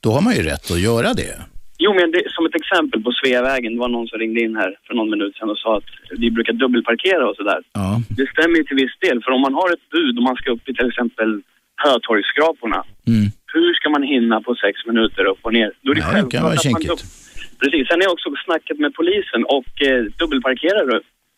då 0.00 0.12
har 0.12 0.20
man 0.20 0.34
ju 0.34 0.42
rätt 0.42 0.70
att 0.70 0.80
göra 0.80 1.14
det. 1.14 1.53
Jo, 1.78 1.90
men 1.94 2.10
det, 2.10 2.22
som 2.34 2.46
ett 2.46 2.54
exempel 2.54 3.02
på 3.02 3.12
Sveavägen, 3.12 3.72
det 3.74 3.78
var 3.80 3.88
någon 3.88 4.08
som 4.08 4.18
ringde 4.18 4.40
in 4.40 4.56
här 4.56 4.70
för 4.86 4.94
någon 4.94 5.10
minut 5.10 5.36
sedan 5.36 5.50
och 5.50 5.58
sa 5.58 5.76
att 5.76 5.90
vi 6.18 6.30
brukar 6.30 6.52
dubbelparkera 6.52 7.28
och 7.30 7.36
sådär. 7.36 7.60
Ja. 7.72 8.00
Det 8.18 8.26
stämmer 8.34 8.56
ju 8.58 8.64
till 8.64 8.76
viss 8.76 8.96
del, 9.00 9.22
för 9.22 9.30
om 9.30 9.40
man 9.40 9.54
har 9.54 9.68
ett 9.72 9.88
bud 9.90 10.16
och 10.18 10.22
man 10.22 10.36
ska 10.36 10.50
upp 10.50 10.68
i 10.68 10.74
till 10.74 10.88
exempel 10.88 11.42
Hötorgsskraporna, 11.84 12.80
Mm. 13.06 13.24
hur 13.54 13.74
ska 13.74 13.86
man 13.90 14.02
hinna 14.02 14.40
på 14.40 14.54
sex 14.54 14.74
minuter 14.86 15.24
upp 15.32 15.38
och 15.42 15.52
ner? 15.52 15.70
Då 15.82 15.90
är 15.90 15.94
det 15.94 16.00
Nej, 16.00 16.08
det 16.10 16.14
självklart 16.14 16.32
kan 16.32 16.42
vara 16.42 16.54
att 16.54 16.64
man 16.64 16.72
kinkigt. 16.82 16.90
dubb- 16.90 17.60
Precis, 17.60 17.88
sen 17.88 17.96
har 18.00 18.04
jag 18.08 18.12
också 18.12 18.28
snackat 18.46 18.78
med 18.84 18.94
polisen 19.00 19.40
och 19.56 19.72
eh, 19.88 20.00
dubbelparkerar 20.20 20.84
du 20.90 20.96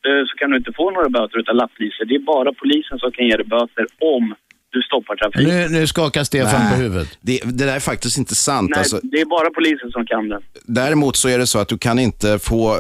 eh, 0.09 0.23
så 0.29 0.33
kan 0.39 0.51
du 0.51 0.57
inte 0.57 0.73
få 0.73 0.91
några 0.91 1.09
böter 1.09 1.39
utav 1.39 1.55
lappliser. 1.63 2.05
Det 2.05 2.15
är 2.15 2.19
bara 2.35 2.53
polisen 2.53 2.99
som 2.99 3.11
kan 3.13 3.27
ge 3.27 3.37
dig 3.37 3.47
böter 3.47 3.87
om 4.17 4.35
du 4.77 4.83
stoppar 4.83 5.17
trafiken. 5.17 5.49
Nu, 5.57 5.69
nu 5.81 5.87
skakar 5.87 6.25
Stefan 6.25 6.71
på 6.71 6.77
huvudet. 6.77 7.09
Det, 7.21 7.41
det 7.45 7.65
där 7.67 7.77
är 7.77 7.81
faktiskt 7.81 8.19
inte 8.19 8.35
sant. 8.35 8.71
Nej, 8.71 8.79
Alltså, 8.79 9.01
det 9.03 9.21
är 9.21 9.25
bara 9.25 9.51
polisen 9.51 9.91
som 9.91 10.07
kan 10.07 10.29
det. 10.29 10.41
Däremot 10.81 11.17
så 11.17 11.29
är 11.29 11.39
det 11.39 11.47
så 11.47 11.59
att 11.59 11.69
du 11.69 11.79
kan 11.79 11.99
inte 11.99 12.39
få, 12.39 12.77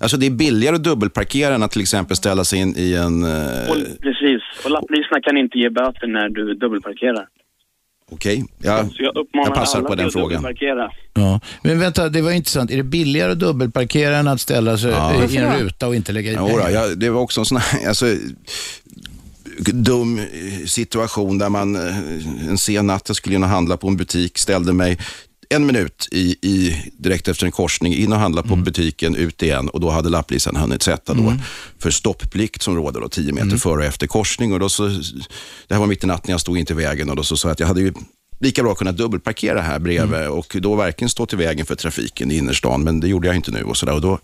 alltså 0.00 0.16
det 0.16 0.26
är 0.26 0.30
billigare 0.30 0.76
att 0.76 0.84
dubbelparkera 0.84 1.54
än 1.54 1.62
att 1.62 1.70
till 1.70 1.80
exempel 1.82 2.16
ställa 2.16 2.44
sig 2.44 2.58
in 2.58 2.74
i 2.76 2.94
en, 2.94 3.24
eh, 3.24 3.70
Och, 3.70 3.76
precis, 4.02 4.42
och 4.64 4.70
lappliserna 4.70 5.20
kan 5.22 5.36
inte 5.36 5.58
ge 5.58 5.70
böter 5.70 6.06
när 6.06 6.28
du 6.28 6.54
dubbelparkerar. 6.54 7.26
okej, 8.12 8.44
Så 8.62 9.02
jag 9.02 9.16
uppmanar 9.16 9.46
jag 9.48 9.54
passar 9.54 9.78
alla 9.78 9.88
på 9.88 9.92
till 9.94 9.98
den 9.98 10.06
att 10.06 10.12
frågan. 10.12 10.28
dubbelparkera. 10.42 10.90
Ja. 11.14 11.40
Men 11.62 11.80
vänta, 11.80 12.08
det 12.08 12.22
var 12.22 12.30
intressant. 12.32 12.70
Är 12.70 12.76
det 12.76 12.82
billigare 12.82 13.32
att 13.32 13.38
dubbelparkera 13.38 14.16
än 14.16 14.28
att 14.28 14.40
ställa 14.40 14.78
sig 14.78 14.90
Ja. 14.90 15.24
i 15.30 15.36
en 15.36 15.52
då? 15.58 15.64
ruta 15.64 15.86
och 15.88 15.94
inte 15.94 16.12
lägga 16.12 16.32
i 16.32 16.36
pengar? 16.36 16.70
ja, 16.70 16.86
det 16.96 17.10
var 17.10 17.20
också 17.20 17.40
en 17.40 17.44
sån 17.44 17.58
här, 17.58 17.88
alltså, 17.88 18.06
dum 19.58 20.18
eh, 20.18 20.66
situation 20.66 21.38
där 21.38 21.48
man 21.48 21.76
eh, 21.76 22.48
en 22.48 22.58
sen 22.58 22.86
natt, 22.86 23.04
jag 23.06 23.16
skulle 23.16 23.34
in 23.34 23.42
och 23.42 23.48
handla 23.48 23.76
på 23.76 23.88
en 23.88 23.96
butik, 23.96 24.38
ställde 24.38 24.72
mig 24.72 24.98
en 25.50 25.66
minut 25.66 26.08
i, 26.10 26.36
i, 26.42 26.82
direkt 26.98 27.28
efter 27.28 27.46
en 27.46 27.52
korsning, 27.52 27.94
in 27.94 28.12
och 28.12 28.18
handla 28.18 28.42
på 28.42 28.56
butiken, 28.56 29.16
ut 29.16 29.42
igen 29.42 29.68
och 29.68 29.80
då 29.80 29.90
hade 29.90 30.08
lapplisan 30.08 30.56
hunnit 30.56 30.82
sätta 30.82 31.14
då 31.14 31.34
för 31.78 31.90
stopplikt 31.90 32.62
som 32.62 32.76
råder 32.76 33.00
då 33.00 33.08
10 33.08 33.32
meter 33.32 33.56
före 33.56 33.78
och 33.78 33.84
efter 33.84 34.06
korsning. 34.06 34.52
Och 34.52 34.60
då 34.60 34.68
så, 34.68 34.88
det 35.66 35.74
här 35.74 35.78
var 35.78 35.86
mitt 35.86 36.04
i 36.04 36.06
natten, 36.06 36.30
jag 36.30 36.40
stod 36.40 36.58
inte 36.58 36.72
i 36.72 36.76
vägen 36.76 37.10
och 37.10 37.16
då 37.16 37.22
så 37.22 37.36
sa 37.36 37.48
jag 37.48 37.52
att 37.52 37.60
jag 37.60 37.66
hade 37.66 37.80
ju 37.80 37.92
lika 38.40 38.62
bra 38.62 38.74
kunnat 38.74 38.96
dubbelparkera 38.96 39.60
här 39.60 39.78
bredvid 39.78 40.26
och 40.28 40.56
då 40.60 40.74
verkligen 40.74 41.08
stå 41.08 41.26
till 41.26 41.38
vägen 41.38 41.66
för 41.66 41.74
trafiken 41.74 42.30
i 42.30 42.36
innerstan, 42.36 42.82
men 42.82 43.00
det 43.00 43.08
gjorde 43.08 43.28
jag 43.28 43.36
inte 43.36 43.50
nu 43.50 43.62
och 43.62 43.76
sådär. 43.76 43.94
Och 43.94 44.00
då 44.00 44.18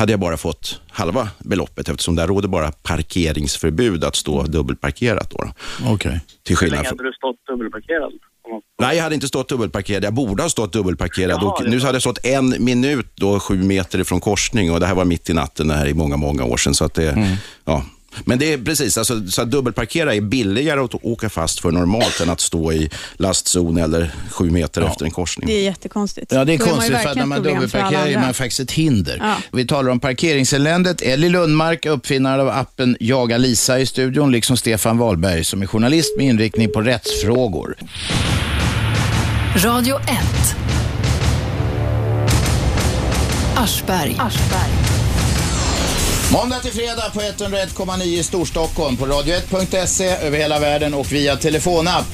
hade 0.00 0.12
jag 0.12 0.20
bara 0.20 0.36
fått 0.36 0.80
halva 0.90 1.28
beloppet 1.38 1.88
eftersom 1.88 2.16
där 2.16 2.26
råder 2.26 2.48
bara 2.48 2.72
parkeringsförbud 2.72 4.04
att 4.04 4.16
stå 4.16 4.42
dubbelparkerat. 4.42 5.30
Då. 5.30 5.52
Okej. 5.84 6.20
Till 6.42 6.52
Hur 6.52 6.56
skillnad 6.56 6.76
länge 6.76 6.88
från... 6.88 6.98
hade 6.98 7.08
du 7.08 7.12
stått 7.12 7.36
dubbelparkerad? 7.46 8.12
Nej, 8.80 8.96
jag 8.96 9.02
hade 9.02 9.14
inte 9.14 9.28
stått 9.28 9.48
dubbelparkerad. 9.48 10.04
Jag 10.04 10.14
borde 10.14 10.42
ha 10.42 10.50
stått 10.50 10.72
dubbelparkerad. 10.72 11.38
Jaha, 11.42 11.52
och 11.52 11.70
nu 11.70 11.80
hade 11.80 11.94
jag 11.94 12.02
stått 12.02 12.26
en 12.26 12.64
minut 12.64 13.12
då, 13.14 13.40
sju 13.40 13.62
meter 13.62 13.98
ifrån 13.98 14.20
korsning 14.20 14.72
och 14.72 14.80
det 14.80 14.86
här 14.86 14.94
var 14.94 15.04
mitt 15.04 15.30
i 15.30 15.34
natten 15.34 15.68
det 15.68 15.74
här 15.74 15.86
i 15.86 15.94
många, 15.94 16.16
många 16.16 16.44
år 16.44 16.56
sedan. 16.56 16.74
Så 16.74 16.84
att 16.84 16.94
det, 16.94 17.38
ja, 17.64 17.84
Men 18.24 18.38
det 18.38 18.52
är 18.52 18.58
precis, 18.58 18.98
alltså, 18.98 19.26
så 19.26 19.42
att 19.42 19.50
dubbelparkera 19.50 20.14
är 20.14 20.20
billigare 20.20 20.80
att 20.80 21.04
åka 21.04 21.28
fast 21.28 21.60
för 21.60 21.70
normalt 21.70 22.20
än 22.20 22.30
att 22.30 22.40
stå 22.40 22.72
i 22.72 22.90
lastzon 23.16 23.76
eller 23.76 24.14
sju 24.30 24.50
meter 24.50 24.82
efter 24.82 25.04
en 25.04 25.10
korsning. 25.10 25.46
Det 25.46 25.52
är 25.52 25.62
jättekonstigt. 25.62 26.32
Ja, 26.32 26.44
det 26.44 26.54
är 26.54 26.58
Då 26.58 26.64
konstigt 26.64 26.98
för 26.98 27.08
att 27.08 27.16
när 27.16 27.26
man 27.26 27.42
dubbelparkerar 27.42 28.06
är 28.06 28.18
man 28.18 28.34
faktiskt 28.34 28.60
ett 28.60 28.72
hinder. 28.72 29.18
Ja. 29.20 29.36
Vi 29.52 29.66
talar 29.66 29.90
om 29.90 30.00
parkeringseländet. 30.00 31.02
Ellie 31.02 31.28
Lundmark, 31.28 31.86
uppfinnare 31.86 32.42
av 32.42 32.48
appen 32.48 32.96
Jaga 33.00 33.38
Lisa 33.38 33.78
i 33.78 33.86
studion, 33.86 34.32
liksom 34.32 34.56
Stefan 34.56 34.98
Wahlberg 34.98 35.44
som 35.44 35.62
är 35.62 35.66
journalist 35.66 36.16
med 36.16 36.26
inriktning 36.26 36.72
på 36.72 36.80
rättsfrågor. 36.80 37.76
Radio 39.56 39.96
1. 39.96 40.06
Aschberg. 43.56 44.16
Måndag 46.32 46.60
till 46.60 46.72
fredag 46.72 47.10
på 47.14 47.20
101,9 47.20 48.02
i 48.02 48.22
Storstockholm, 48.22 48.96
på 48.96 49.06
radio1.se 49.06 50.06
över 50.06 50.38
hela 50.38 50.58
världen 50.58 50.94
och 50.94 51.12
via 51.12 51.36
telefonapp. 51.36 52.06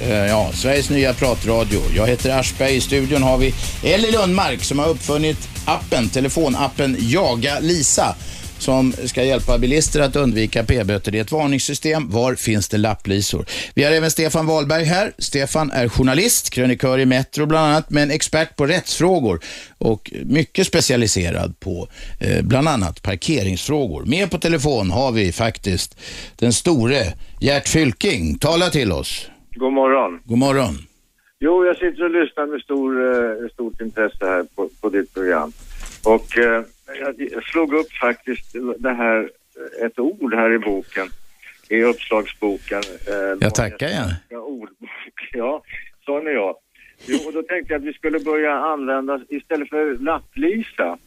Eh, 0.00 0.10
ja, 0.10 0.50
Sveriges 0.54 0.90
nya 0.90 1.14
pratradio. 1.14 1.80
Jag 1.96 2.06
heter 2.06 2.38
Aschberg. 2.38 2.76
I 2.76 2.80
studion 2.80 3.22
har 3.22 3.38
vi 3.38 3.54
Ellie 3.82 4.10
Lundmark 4.10 4.64
som 4.64 4.78
har 4.78 4.88
uppfunnit 4.88 5.48
appen, 5.64 6.08
telefonappen 6.08 6.96
Jaga 7.00 7.58
Lisa 7.60 8.14
som 8.62 8.92
ska 8.92 9.24
hjälpa 9.24 9.58
bilister 9.58 10.00
att 10.00 10.16
undvika 10.16 10.64
p-böter. 10.64 11.12
Det 11.12 11.18
är 11.18 11.22
ett 11.22 11.32
varningssystem. 11.32 12.10
Var 12.10 12.34
finns 12.34 12.68
det 12.68 12.78
lapplisor? 12.78 13.44
Vi 13.74 13.84
har 13.84 13.92
även 13.92 14.10
Stefan 14.10 14.46
Wahlberg 14.46 14.84
här. 14.84 15.12
Stefan 15.18 15.70
är 15.70 15.88
journalist, 15.88 16.50
krönikör 16.50 16.98
i 16.98 17.06
Metro 17.06 17.46
bland 17.46 17.66
annat, 17.66 17.90
men 17.90 18.10
expert 18.10 18.56
på 18.56 18.66
rättsfrågor 18.66 19.40
och 19.78 20.12
mycket 20.24 20.66
specialiserad 20.66 21.60
på 21.60 21.88
eh, 22.20 22.42
bland 22.44 22.68
annat 22.68 23.02
parkeringsfrågor. 23.02 24.04
Med 24.04 24.30
på 24.30 24.38
telefon 24.38 24.90
har 24.90 25.12
vi 25.12 25.32
faktiskt 25.32 26.00
den 26.36 26.52
store 26.52 27.02
Gert 27.40 27.68
Fylking. 27.68 28.38
Tala 28.38 28.70
till 28.70 28.92
oss. 28.92 29.30
God 29.54 29.72
morgon. 29.72 30.20
God 30.24 30.38
morgon. 30.38 30.78
Jo, 31.40 31.66
jag 31.66 31.76
sitter 31.76 32.04
och 32.04 32.10
lyssnar 32.10 32.46
med 32.46 32.60
stor, 32.60 32.90
eh, 33.14 33.48
stort 33.52 33.80
intresse 33.80 34.26
här 34.26 34.44
på, 34.54 34.68
på 34.80 34.88
ditt 34.88 35.14
program. 35.14 35.52
Och 36.04 36.38
eh, 36.38 36.62
jag 37.00 37.44
slog 37.44 37.74
upp 37.74 37.92
faktiskt 37.92 38.56
det 38.78 38.92
här, 38.92 39.30
ett 39.82 39.98
ord 39.98 40.34
här 40.34 40.52
i 40.52 40.58
boken, 40.58 41.08
i 41.68 41.82
uppslagsboken. 41.82 42.82
Eh, 43.08 43.36
Jag 43.40 43.54
tackar. 43.54 43.88
Ja, 44.28 44.38
ordbok. 44.38 44.88
Ja, 45.32 45.62
sån 46.04 46.26
är 46.26 46.30
jag. 46.30 46.56
Jo, 47.06 47.18
och 47.26 47.32
då 47.32 47.42
tänkte 47.42 47.72
jag 47.74 47.80
att 47.80 47.86
vi 47.86 47.92
skulle 47.92 48.18
börja 48.20 48.52
använda, 48.52 49.20
istället 49.28 49.68
för 49.68 49.94
lapplisa, 49.98 50.98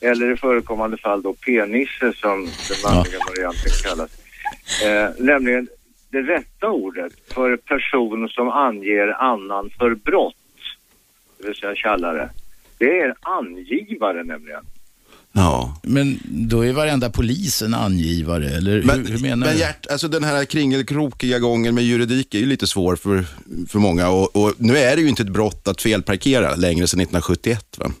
eller 0.00 0.32
i 0.32 0.36
förekommande 0.36 0.96
fall 0.96 1.22
då 1.22 1.32
penisse 1.34 2.12
som 2.12 2.44
den 2.44 2.92
manliga 2.94 3.18
varianten 3.28 3.70
kallas, 3.84 4.10
eh, 4.84 5.10
nämligen 5.24 5.68
det 6.10 6.22
rätta 6.22 6.68
ordet 6.70 7.12
för 7.32 7.56
person 7.56 8.28
som 8.28 8.48
anger 8.48 9.08
annan 9.22 9.70
för 9.78 9.94
brott, 9.94 10.34
det 11.38 11.46
vill 11.46 11.56
säga 11.56 11.74
tjallare. 11.74 12.30
Det 12.78 13.00
är 13.00 13.14
angivare 13.20 14.24
nämligen. 14.24 14.64
Ja. 15.32 15.80
Men 15.82 16.18
då 16.24 16.64
är 16.66 16.72
varenda 16.72 17.10
polis 17.10 17.62
en 17.62 17.74
angivare, 17.74 18.48
eller 18.48 18.82
Men, 18.82 19.06
hur, 19.06 19.12
hur 19.12 19.18
menar 19.18 19.36
men 19.46 19.54
du? 19.54 19.60
Gert, 19.60 19.86
alltså 19.90 20.08
den 20.08 20.24
här 20.24 20.44
kringelkrokiga 20.44 21.38
gången 21.38 21.74
med 21.74 21.84
juridik 21.84 22.34
är 22.34 22.38
ju 22.38 22.46
lite 22.46 22.66
svår 22.66 22.96
för, 22.96 23.24
för 23.68 23.78
många. 23.78 24.08
Och, 24.08 24.36
och 24.36 24.54
nu 24.58 24.78
är 24.78 24.96
det 24.96 25.02
ju 25.02 25.08
inte 25.08 25.22
ett 25.22 25.28
brott 25.32 25.68
att 25.68 25.82
felparkera 25.82 26.54
längre 26.56 26.86
sedan 26.86 27.00
1971. 27.00 27.78
Va? 27.78 27.92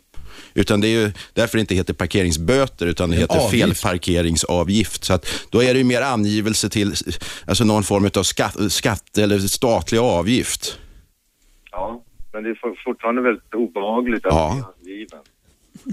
Utan 0.54 0.80
det 0.80 0.88
är 0.88 1.00
ju 1.00 1.12
därför 1.32 1.58
det 1.58 1.60
inte 1.60 1.74
heter 1.74 1.94
parkeringsböter, 1.94 2.86
utan 2.86 3.10
det 3.10 3.16
En 3.16 3.20
heter 3.22 3.38
avgift. 3.38 3.62
felparkeringsavgift. 3.64 5.04
Så 5.04 5.12
att 5.12 5.26
då 5.50 5.62
är 5.62 5.74
det 5.74 5.78
ju 5.78 5.84
mer 5.84 6.02
angivelse 6.02 6.68
till 6.68 6.94
alltså 7.46 7.64
någon 7.64 7.82
form 7.82 8.10
av 8.16 8.22
skatt, 8.22 8.56
skatt 8.72 9.18
eller 9.18 9.38
statlig 9.38 9.98
avgift. 9.98 10.78
Ja, 11.70 12.02
men 12.32 12.42
det 12.42 12.50
är 12.50 12.54
for- 12.54 12.82
fortfarande 12.84 13.22
väldigt 13.22 13.54
obehagligt 13.54 14.26
att 14.26 14.32
Ja. 14.34 14.72
bli 14.82 14.92
angiven. 14.92 15.18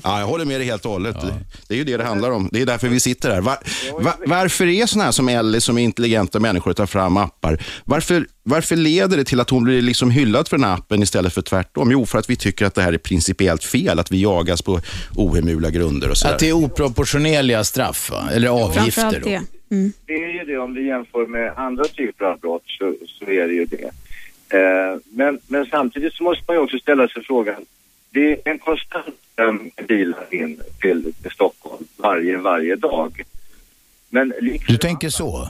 Ja, 0.03 0.19
jag 0.19 0.27
håller 0.27 0.45
med 0.45 0.59
dig 0.59 0.67
helt 0.67 0.85
och 0.85 0.91
hållet. 0.91 1.21
Det, 1.21 1.33
det 1.67 1.73
är 1.73 1.77
ju 1.77 1.83
det 1.83 1.97
det 1.97 2.03
handlar 2.03 2.31
om. 2.31 2.49
Det 2.51 2.61
är 2.61 2.65
därför 2.65 2.87
vi 2.87 2.99
sitter 2.99 3.31
här. 3.31 3.41
Var, 3.41 3.57
va, 4.01 4.13
varför 4.25 4.67
är 4.67 4.85
sådana 4.85 5.03
här 5.05 5.11
som 5.11 5.29
Ellie, 5.29 5.61
som 5.61 5.77
är 5.77 5.81
intelligenta 5.81 6.39
människor, 6.39 6.73
tar 6.73 6.85
fram 6.85 7.17
appar, 7.17 7.63
varför, 7.85 8.27
varför 8.43 8.75
leder 8.75 9.17
det 9.17 9.23
till 9.23 9.39
att 9.39 9.49
hon 9.49 9.63
blir 9.63 9.81
liksom 9.81 10.11
hyllad 10.11 10.47
för 10.47 10.57
den 10.57 10.63
här 10.63 10.73
appen 10.73 11.03
istället 11.03 11.33
för 11.33 11.41
tvärtom? 11.41 11.91
Jo, 11.91 12.05
för 12.05 12.19
att 12.19 12.29
vi 12.29 12.35
tycker 12.35 12.65
att 12.65 12.75
det 12.75 12.81
här 12.81 12.93
är 12.93 12.97
principiellt 12.97 13.63
fel, 13.63 13.99
att 13.99 14.11
vi 14.11 14.21
jagas 14.21 14.61
på 14.61 14.79
ohemula 15.15 15.69
grunder 15.69 16.09
och 16.09 16.17
så 16.17 16.27
Att 16.27 16.39
det 16.39 16.49
är 16.49 16.53
oproportionerliga 16.53 17.63
straff, 17.63 18.09
va? 18.11 18.29
eller 18.33 18.47
avgifter. 18.47 19.21
Det. 19.23 19.41
Mm. 19.71 19.93
Det 20.05 20.13
är 20.13 20.33
ju 20.33 20.43
det 20.43 20.57
om 20.57 20.73
du 20.73 20.87
jämför 20.87 21.25
med 21.25 21.53
andra 21.55 21.83
typer 21.83 22.25
av 22.25 22.39
brott 22.39 22.63
så, 22.65 22.93
så 23.19 23.25
är 23.31 23.47
det 23.47 23.53
ju 23.53 23.65
det. 23.65 23.91
Eh, 24.49 24.99
men, 25.09 25.39
men 25.47 25.65
samtidigt 25.65 26.13
så 26.13 26.23
måste 26.23 26.43
man 26.47 26.55
ju 26.55 26.63
också 26.63 26.79
ställa 26.79 27.07
sig 27.07 27.23
frågan. 27.23 27.65
Det 28.09 28.31
är 28.31 28.37
en 28.51 28.59
konstant 28.59 29.15
ström 29.33 29.71
bilar 29.87 30.25
in 30.33 30.61
till, 30.81 31.13
till 31.21 31.31
Stockholm 31.31 31.83
varje, 31.97 32.37
varje 32.37 32.75
dag. 32.75 33.21
Men 34.09 34.33
liksom, 34.41 34.73
Du 34.73 34.77
tänker 34.77 35.09
så? 35.09 35.49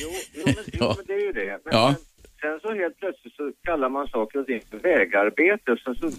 Jo, 0.00 0.08
jo, 0.34 0.42
men, 0.46 0.54
jo 0.66 0.78
Ja. 0.80 0.94
men 0.96 1.06
det 1.06 1.12
är 1.12 1.26
ju 1.26 1.32
det. 1.32 1.58
Men, 1.64 1.74
Ja. 1.74 1.94
sen 2.40 2.58
så 2.62 2.74
helt 2.74 2.98
plötsligt 2.98 3.34
så 3.34 3.52
kallar 3.64 3.88
man 3.88 4.08
saker 4.08 4.38
och 4.40 4.46
ting 4.46 4.60
för 4.70 4.78
vägarbete. 4.78 5.76
Sen 5.84 5.94
så 5.94 6.10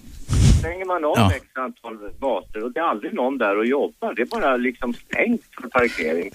stänger 0.59 0.85
man 0.85 1.05
av 1.05 1.13
Ja. 1.17 1.31
x 1.35 1.45
antal 1.53 1.97
gator 2.19 2.63
och 2.63 2.71
det 2.71 2.79
är 2.79 2.83
aldrig 2.83 3.13
någon 3.13 3.37
där 3.37 3.57
och 3.57 3.65
jobbar. 3.65 4.13
Det 4.13 4.21
är 4.21 4.25
bara 4.25 4.57
liksom 4.57 4.93
stängt 4.93 5.41
för 5.61 5.67
parkering. 5.69 6.31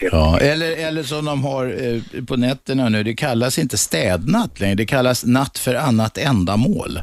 Ja, 0.00 0.38
eller, 0.40 0.76
eller 0.86 1.02
som 1.02 1.24
de 1.24 1.44
har 1.44 1.66
eh, 1.66 2.24
på 2.24 2.36
nätterna 2.36 2.88
nu, 2.88 3.02
det 3.02 3.14
kallas 3.14 3.58
inte 3.58 3.78
städnatt 3.78 4.60
längre, 4.60 4.74
det 4.74 4.86
kallas 4.86 5.24
natt 5.24 5.58
för 5.58 5.74
annat 5.74 6.18
ändamål. 6.18 7.00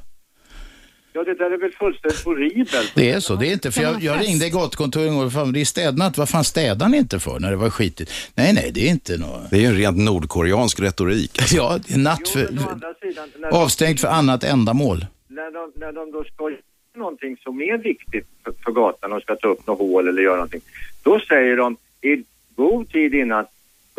Ja, 1.13 1.23
det 1.23 1.33
där 1.33 1.51
är 1.51 1.57
väl 1.57 1.71
fullständigt 1.71 2.23
horribelt. 2.25 2.91
Det 2.95 3.11
är 3.11 3.19
så, 3.19 3.35
det 3.35 3.47
är 3.47 3.53
inte, 3.53 3.71
för 3.71 3.81
jag, 3.81 4.03
jag 4.03 4.21
ringde 4.21 4.49
gatukontoret 4.49 5.07
en 5.09 5.15
gång 5.15 5.25
och 5.25 5.33
fan, 5.33 5.51
det 5.53 5.61
är 5.61 5.65
städnatt, 5.65 6.17
vad 6.17 6.29
fan 6.29 6.43
städar 6.43 6.89
ni 6.89 6.97
inte 6.97 7.19
för 7.19 7.39
när 7.39 7.49
det 7.51 7.55
var 7.57 7.69
skitigt? 7.69 8.11
Nej, 8.35 8.53
nej, 8.53 8.71
det 8.73 8.87
är 8.87 8.89
inte 8.89 9.17
något. 9.17 9.49
Det 9.49 9.55
är 9.55 9.59
ju 9.61 9.65
en 9.67 9.75
rent 9.77 9.97
nordkoreansk 9.97 10.79
retorik. 10.79 11.39
alltså. 11.39 11.55
Ja, 11.57 11.79
det 11.87 11.93
är 11.93 11.97
natt 11.97 12.21
Jo, 12.25 12.31
för, 12.31 12.47
andra 12.71 12.93
sidan, 13.01 13.29
avstängt 13.51 14.01
för 14.01 14.07
annat 14.07 14.43
ändamål. 14.43 15.05
när, 15.27 15.51
de, 15.51 15.71
när 15.75 15.91
de 15.91 16.11
då 16.11 16.23
ska 16.23 16.49
göra 16.49 16.61
någonting 16.97 17.37
som 17.37 17.61
är 17.61 17.77
viktigt 17.77 18.27
för, 18.43 18.53
för 18.63 18.71
gatan 18.71 19.13
och 19.13 19.21
ska 19.21 19.35
ta 19.35 19.47
upp 19.47 19.67
något 19.67 19.79
hål 19.79 20.07
eller 20.07 20.21
göra 20.21 20.35
någonting, 20.35 20.61
då 21.03 21.19
säger 21.19 21.57
de 21.57 21.77
i 22.01 22.23
god 22.55 22.89
tid 22.91 23.13
innan 23.15 23.45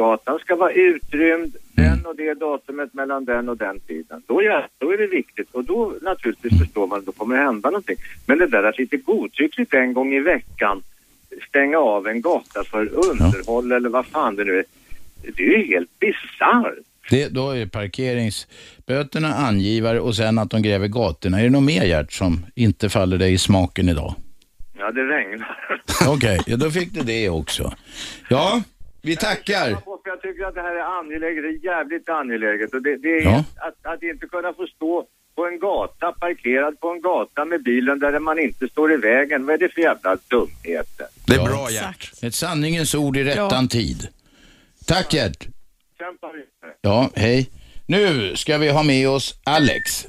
gatan 0.00 0.38
ska 0.38 0.56
vara 0.56 0.72
utrymd 0.72 1.56
den 1.72 2.06
och 2.06 2.16
det 2.16 2.34
datumet 2.34 2.94
mellan 2.94 3.24
den 3.24 3.48
och 3.48 3.56
den 3.56 3.80
tiden. 3.80 4.22
Då, 4.26 4.42
ja, 4.42 4.68
då 4.78 4.92
är 4.92 4.98
det 4.98 5.06
viktigt 5.06 5.48
och 5.52 5.64
då 5.64 5.94
naturligtvis 6.02 6.58
förstår 6.58 6.86
man 6.86 6.98
att 6.98 7.06
då 7.06 7.12
kommer 7.12 7.36
det 7.36 7.42
hända 7.42 7.70
någonting. 7.70 7.96
Men 8.26 8.38
det 8.38 8.46
där 8.46 8.62
att 8.62 8.78
lite 8.78 8.96
godtyckligt 8.96 9.74
en 9.74 9.92
gång 9.92 10.14
i 10.14 10.20
veckan 10.20 10.82
stänga 11.48 11.78
av 11.78 12.06
en 12.06 12.20
gata 12.20 12.64
för 12.64 13.08
underhåll 13.10 13.72
eller 13.72 13.88
vad 13.88 14.06
fan 14.06 14.36
det 14.36 14.44
nu 14.44 14.58
är, 14.58 14.64
det 15.36 15.42
är 15.42 15.58
ju 15.58 15.66
helt 15.66 15.98
bisarrt. 15.98 16.78
Det, 17.10 17.28
då 17.28 17.50
är 17.50 17.66
parkeringsböterna 17.66 19.34
angivare 19.34 20.00
och 20.00 20.16
sen 20.16 20.38
att 20.38 20.50
de 20.50 20.62
gräver 20.62 20.88
gatorna. 20.88 21.40
Är 21.40 21.44
det 21.44 21.50
något 21.50 21.62
mer 21.62 21.84
Gert 21.84 22.12
som 22.12 22.46
inte 22.54 22.88
faller 22.88 23.18
dig 23.18 23.32
i 23.32 23.38
smaken 23.38 23.88
idag? 23.88 24.14
Ja, 24.78 24.90
det 24.90 25.00
regnar. 25.00 25.82
Okej, 26.08 26.40
ja, 26.46 26.56
då 26.56 26.70
fick 26.70 26.92
du 26.92 27.00
det 27.00 27.28
också. 27.28 27.72
Ja, 28.28 28.62
vi 29.02 29.16
tackar. 29.16 29.66
För 29.70 29.98
Jag 30.04 30.22
tycker 30.22 30.44
att 30.44 30.54
det 30.54 30.60
här 30.62 30.76
är 30.76 30.98
angeläget, 31.00 31.42
det 31.44 31.48
är 31.48 31.72
jävligt 31.74 32.08
angeläget. 32.08 32.74
Och 32.74 32.82
det, 32.82 32.96
det 32.96 33.08
är 33.08 33.22
Ja. 33.24 33.44
att, 33.56 33.94
att 33.94 34.02
inte 34.02 34.26
kunna 34.26 34.52
få 34.52 34.66
stå 34.66 35.06
på 35.34 35.46
en 35.46 35.58
gata, 35.58 36.12
parkerad 36.12 36.80
på 36.80 36.88
en 36.90 37.00
gata 37.00 37.44
med 37.44 37.62
bilen 37.62 37.98
där 37.98 38.18
man 38.18 38.38
inte 38.38 38.68
står 38.68 38.92
i 38.92 38.96
vägen. 38.96 39.46
Vad 39.46 39.54
är 39.54 39.58
det 39.58 39.68
för 39.68 39.80
jävla 39.80 40.16
dumheter? 40.28 41.06
Det 41.26 41.32
är 41.34 41.36
Ja. 41.38 41.44
bra 41.44 41.70
Gert. 41.70 42.10
Ett 42.22 42.34
sanningens 42.34 42.94
ord 42.94 43.16
i 43.16 43.24
rättan 43.24 43.64
Ja. 43.64 43.68
tid. 43.70 44.08
Tack 44.86 45.14
Gert. 45.14 45.46
Kämpa 45.98 46.26
vidare. 46.32 46.76
Ja, 46.80 47.10
hej. 47.14 47.50
Nu 47.86 48.36
ska 48.36 48.58
vi 48.58 48.68
ha 48.68 48.82
med 48.82 49.08
oss 49.08 49.34
Alex. 49.44 50.06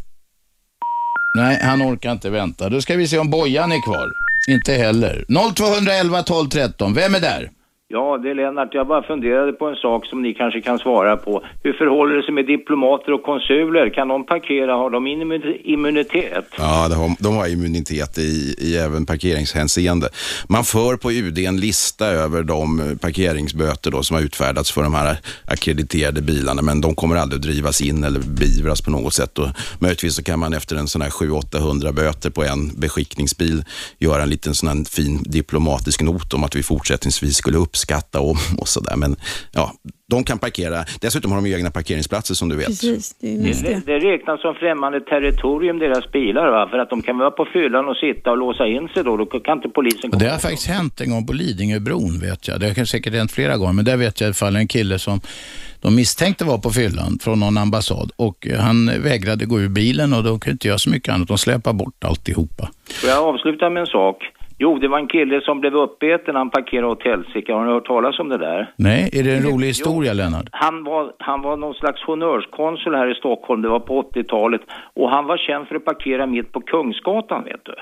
Nej, 1.38 1.60
han 1.62 1.82
orkar 1.82 2.12
inte 2.12 2.30
vänta. 2.30 2.70
Då 2.70 2.82
ska 2.82 2.96
vi 2.96 3.08
se 3.08 3.18
om 3.20 3.30
Bojan 3.30 3.72
är 3.72 3.82
kvar. 3.84 4.10
Inte 4.50 4.74
heller. 4.74 5.26
0211 5.56 6.24
12 6.24 6.50
13. 6.50 6.94
Vem 6.94 7.16
är 7.16 7.20
där? 7.20 7.50
Ja, 7.92 8.18
det 8.18 8.30
är 8.30 8.36
Lennart. 8.36 8.74
Jag 8.74 8.88
bara 8.88 9.04
funderade 9.04 9.54
på 9.54 9.68
en 9.68 9.76
sak 9.76 10.06
som 10.06 10.22
ni 10.22 10.34
kanske 10.34 10.62
kan 10.62 10.80
svara 10.80 11.18
på. 11.18 11.44
Hur 11.64 11.74
förhåller 11.74 12.16
det 12.16 12.24
sig 12.24 12.34
med 12.34 12.46
diplomater 12.46 13.12
och 13.14 13.24
konsuler? 13.24 13.90
Kan 13.90 14.08
de 14.08 14.26
parkera? 14.26 14.74
Har 14.74 14.90
de 14.90 15.08
immunitet? 15.64 16.46
Ja, 16.58 16.88
de 16.90 16.96
har, 16.96 17.16
de 17.20 17.36
har 17.36 17.48
immunitet 17.48 18.18
i, 18.18 18.56
i 18.58 18.78
även 18.78 19.06
parkeringshänseende. 19.06 20.10
Man 20.48 20.64
för 20.64 20.98
på 20.98 21.12
UD 21.12 21.38
en 21.38 21.60
lista 21.60 22.06
över 22.06 22.44
de 22.44 22.80
eh, 22.80 22.98
parkeringsböter 22.98 23.92
då 23.92 24.04
som 24.04 24.16
har 24.16 24.24
utfärdats 24.24 24.72
för 24.72 24.84
de 24.84 24.94
här 24.94 25.18
akkrediterade 25.46 26.22
bilarna, 26.22 26.62
men 26.62 26.82
de 26.82 26.96
kommer 26.96 27.16
aldrig 27.16 27.40
att 27.40 27.44
drivas 27.44 27.82
in 27.82 28.04
eller 28.04 28.20
beivras 28.20 28.82
på 28.82 28.92
något 28.92 29.14
sätt. 29.14 29.40
Och 29.40 29.48
möjligtvis 29.80 30.16
så 30.16 30.24
kan 30.24 30.40
man 30.40 30.54
efter 30.54 30.76
en 30.76 30.88
sån 30.88 31.02
här 31.02 31.10
700-800 31.10 31.92
böter 31.94 32.30
på 32.30 32.44
en 32.44 32.80
beskickningsbil 32.80 33.64
göra 34.00 34.24
en 34.24 34.30
liten 34.30 34.56
sån 34.56 34.70
här 34.70 34.90
fin 34.90 35.24
diplomatisk 35.24 36.02
not 36.02 36.34
om 36.34 36.44
att 36.44 36.56
vi 36.56 36.64
fortsättningsvis 36.64 37.36
skulle 37.36 37.58
upp 37.58 37.78
skatta 37.82 38.20
om 38.20 38.38
och 38.58 38.68
sådär. 38.68 38.96
Men 38.98 39.16
ja, 39.52 39.72
de 40.10 40.24
kan 40.24 40.40
parkera. 40.40 40.84
Dessutom 41.02 41.32
har 41.32 41.42
de 41.42 41.48
ju 41.50 41.56
egna 41.56 41.72
parkeringsplatser 41.72 42.34
som 42.36 42.50
du 42.50 42.56
vet. 42.56 42.68
Precis, 42.68 43.16
det 43.20 43.38
Det, 43.38 43.62
det. 43.64 43.82
det 43.86 44.00
räknas 44.00 44.42
som 44.42 44.56
främmande 44.56 45.00
territorium, 45.02 45.80
deras 45.80 46.12
bilar, 46.12 46.52
va? 46.52 46.68
för 46.72 46.78
att 46.80 46.90
de 46.90 47.02
kan 47.02 47.18
vara 47.18 47.32
på 47.32 47.46
fyllan 47.54 47.86
och 47.90 47.96
sitta 47.98 48.32
och 48.32 48.38
låsa 48.38 48.68
in 48.68 48.88
sig 48.94 49.04
då. 49.04 49.18
Då 49.18 49.26
kan 49.26 49.58
inte 49.58 49.70
polisen 49.70 50.12
komma. 50.12 50.24
det 50.24 50.30
har 50.30 50.38
faktiskt 50.40 50.68
hänt 50.68 51.02
en 51.02 51.10
gång 51.10 51.28
på 51.28 51.34
Lidingöbron 51.34 52.20
vet 52.20 52.48
jag. 52.48 52.60
Det 52.60 52.78
har 52.78 52.86
säkert 52.86 53.14
hänt 53.14 53.32
flera 53.32 53.58
gånger, 53.58 53.74
men 53.74 53.86
där 53.86 53.98
vet 53.98 54.22
jag 54.22 54.26
i 54.26 54.28
alla 54.28 54.34
fall 54.34 54.56
en 54.56 54.68
kille 54.68 55.00
som 55.00 55.22
de 55.82 55.96
misstänkte 55.96 56.46
var 56.46 56.58
på 56.58 56.70
fyllan 56.72 57.20
från 57.22 57.40
någon 57.40 57.58
ambassad 57.58 58.12
och 58.16 58.48
han 58.60 59.02
vägrade 59.04 59.46
gå 59.46 59.60
ur 59.60 59.70
bilen 59.70 60.14
och 60.14 60.24
de 60.24 60.40
kunde 60.40 60.52
inte 60.52 60.68
göra 60.68 60.78
så 60.78 60.90
mycket 60.90 61.14
annat. 61.14 61.28
De 61.28 61.38
släpade 61.38 61.78
bort 61.78 62.04
alltihopa. 62.04 62.70
Får 63.02 63.10
jag 63.10 63.24
avsluta 63.24 63.70
med 63.70 63.82
en 63.82 63.88
sak? 63.88 64.18
Jo, 64.64 64.78
det 64.78 64.88
var 64.88 65.00
en 65.00 65.08
kille 65.08 65.42
som 65.42 65.60
blev 65.60 65.76
uppäten 65.76 66.36
han 66.36 66.50
parkerade 66.50 66.88
åt 66.88 67.04
helsike. 67.04 67.54
Har 67.54 67.66
ni 67.66 67.72
hört 67.72 67.88
talas 67.88 68.20
om 68.20 68.30
det 68.30 68.38
där? 68.38 68.74
Nej, 68.76 69.10
är 69.14 69.24
det 69.24 69.32
en 69.38 69.44
rolig 69.52 69.68
historia 69.68 70.14
Lennart? 70.14 70.50
Han 70.52 70.84
var, 70.84 71.14
han 71.20 71.42
var 71.42 71.58
någon 71.58 71.74
slags 71.74 72.04
honnörskonsul 72.04 72.96
här 72.96 73.12
i 73.12 73.16
Stockholm, 73.16 73.62
det 73.62 73.70
var 73.70 73.80
på 73.80 74.02
80-talet. 74.02 74.62
Och 74.94 75.10
han 75.10 75.26
var 75.26 75.38
känd 75.38 75.68
för 75.68 75.76
att 75.76 75.86
parkera 75.86 76.26
mitt 76.26 76.52
på 76.52 76.62
Kungsgatan, 76.62 77.44
vet 77.44 77.66
du. 77.66 77.76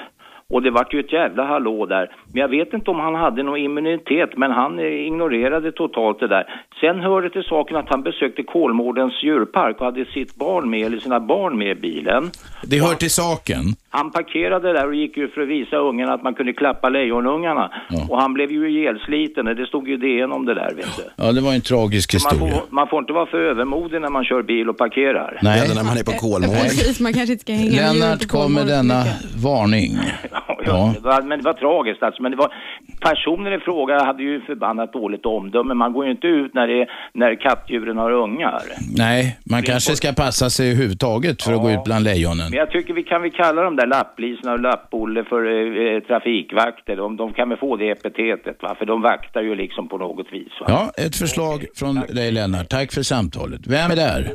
Och 0.53 0.61
det 0.61 0.71
vart 0.71 0.93
ju 0.93 0.99
ett 0.99 1.13
jävla 1.13 1.45
hallå 1.45 1.85
där. 1.85 2.11
Men 2.33 2.41
jag 2.41 2.47
vet 2.49 2.73
inte 2.73 2.91
om 2.91 2.99
han 2.99 3.15
hade 3.15 3.43
någon 3.43 3.57
immunitet, 3.57 4.29
men 4.37 4.51
han 4.51 4.79
eh, 4.79 4.85
ignorerade 4.85 5.71
totalt 5.71 6.19
det 6.19 6.27
där. 6.27 6.43
Sen 6.81 6.99
hör 6.99 7.21
det 7.21 7.29
till 7.29 7.43
saken 7.43 7.77
att 7.77 7.89
han 7.89 8.03
besökte 8.03 8.43
Kolmårdens 8.43 9.23
djurpark 9.23 9.79
och 9.79 9.85
hade 9.85 10.05
sitt 10.05 10.35
barn 10.35 10.69
med, 10.69 10.85
eller 10.85 10.99
sina 10.99 11.19
barn 11.19 11.57
med 11.57 11.67
i 11.67 11.75
bilen. 11.75 12.31
Det 12.63 12.79
hör 12.79 12.95
till 12.95 13.11
saken. 13.11 13.63
Han 13.89 14.11
parkerade 14.11 14.73
där 14.73 14.87
och 14.87 14.95
gick 14.95 15.17
ut 15.17 15.33
för 15.33 15.41
att 15.41 15.47
visa 15.47 15.75
ungen 15.77 16.09
att 16.09 16.23
man 16.23 16.33
kunde 16.33 16.53
klappa 16.53 16.89
lejonungarna. 16.89 17.71
Och 18.09 18.21
han 18.21 18.33
blev 18.33 18.51
ju 18.51 18.69
ihjälsliten, 18.69 19.45
det 19.45 19.65
stod 19.65 19.87
ju 19.87 19.97
DN 19.97 20.31
om 20.31 20.45
det 20.45 20.53
där, 20.53 20.73
vet 20.75 20.97
du. 20.97 21.03
Ja, 21.15 21.31
det 21.31 21.41
var 21.41 21.53
en 21.53 21.61
tragisk 21.61 22.13
Man 22.13 22.31
historia. 22.33 22.53
får, 22.53 22.75
man 22.75 22.87
får 22.87 22.99
inte 22.99 23.13
vara 23.13 23.25
för 23.25 23.37
övermodig 23.37 24.01
när 24.01 24.09
man 24.09 24.25
kör 24.25 24.41
bil 24.41 24.69
och 24.69 24.77
parkerar. 24.77 25.39
Nej. 25.41 25.65
Eller 25.65 25.75
när 25.75 25.83
man 25.83 25.97
är 25.97 26.03
på 26.03 26.11
Kolmården. 26.11 26.49
Precis, 26.63 26.99
man 26.99 27.13
kanske 27.13 27.31
inte 27.31 27.41
ska 27.41 27.53
hänga 27.53 27.65
med 27.71 27.73
djuren 27.73 27.99
Lennart 27.99 28.21
på 28.21 28.27
kom 28.27 28.53
med 28.53 28.63
Kolmården 28.63 28.67
för 28.67 28.75
denna 28.75 29.03
varning. 29.49 29.91
Ja, 30.47 30.59
Ja. 30.65 30.93
det 30.95 30.99
var, 31.01 31.21
men 31.21 31.39
det 31.39 31.45
var 31.45 31.53
tragiskt 31.53 32.03
alltså. 32.03 32.21
Men 32.21 32.31
det 32.31 32.37
var, 32.37 32.53
personen 33.01 33.53
i 33.53 33.59
fråga 33.59 34.03
hade 34.05 34.23
ju 34.23 34.41
förbannat 34.41 34.93
dåligt 34.93 35.25
omdöme. 35.25 35.73
Man 35.73 35.93
går 35.93 36.05
ju 36.05 36.11
inte 36.11 36.27
ut 36.27 36.53
när, 36.53 36.67
det, 36.67 36.87
när 37.13 37.35
kattdjuren 37.35 37.97
har 37.97 38.11
ungar. 38.11 38.61
Nej, 38.97 39.37
man 39.51 39.63
kanske 39.63 39.95
ska 39.95 40.11
passa 40.13 40.49
sig 40.49 40.71
överhuvudtaget 40.71 41.43
för 41.43 41.53
att 41.53 41.61
gå 41.61 41.71
ut 41.71 41.83
bland 41.85 42.03
lejonen. 42.03 42.49
Men 42.49 42.59
jag 42.59 42.71
tycker 42.71 42.93
vi 42.93 43.03
kan 43.03 43.21
vi 43.21 43.29
kalla 43.29 43.61
de 43.61 43.75
där 43.75 43.87
lapplisorna 43.87 44.53
och 44.53 44.59
lappolle 44.59 45.23
för 45.23 45.45
eh, 45.45 45.95
eh, 45.95 45.99
trafikvakter. 46.03 46.95
De, 46.95 47.17
de 47.17 47.33
kan 47.33 47.49
väl 47.49 47.57
få 47.57 47.75
det 47.77 47.89
epitetet 47.89 48.57
va? 48.63 48.75
För 48.79 48.85
de 48.85 49.01
vaktar 49.01 49.41
ju 49.41 49.55
liksom 49.55 49.87
på 49.89 49.97
något 49.97 50.27
vis 50.31 50.51
va? 50.61 50.65
Ja, 50.69 50.91
ett 51.05 51.15
förslag 51.15 51.65
från 51.75 51.95
dig 51.95 52.31
Lennart. 52.31 52.69
Tack 52.69 52.91
för 52.93 53.01
samtalet. 53.01 53.61
Vem 53.67 53.91
är 53.91 53.95
där? 53.95 54.31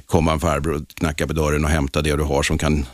komma 0.06 0.32
en 0.32 0.40
farbror 0.40 0.76
och 0.76 0.88
knacka 0.88 1.28
på 1.28 1.34
dörren 1.34 1.66
och 1.66 1.72
hämta 1.72 2.02
det 2.02 2.16
du 2.16 2.24
har 2.24 2.44
som 2.44 2.58
kan 2.58 2.86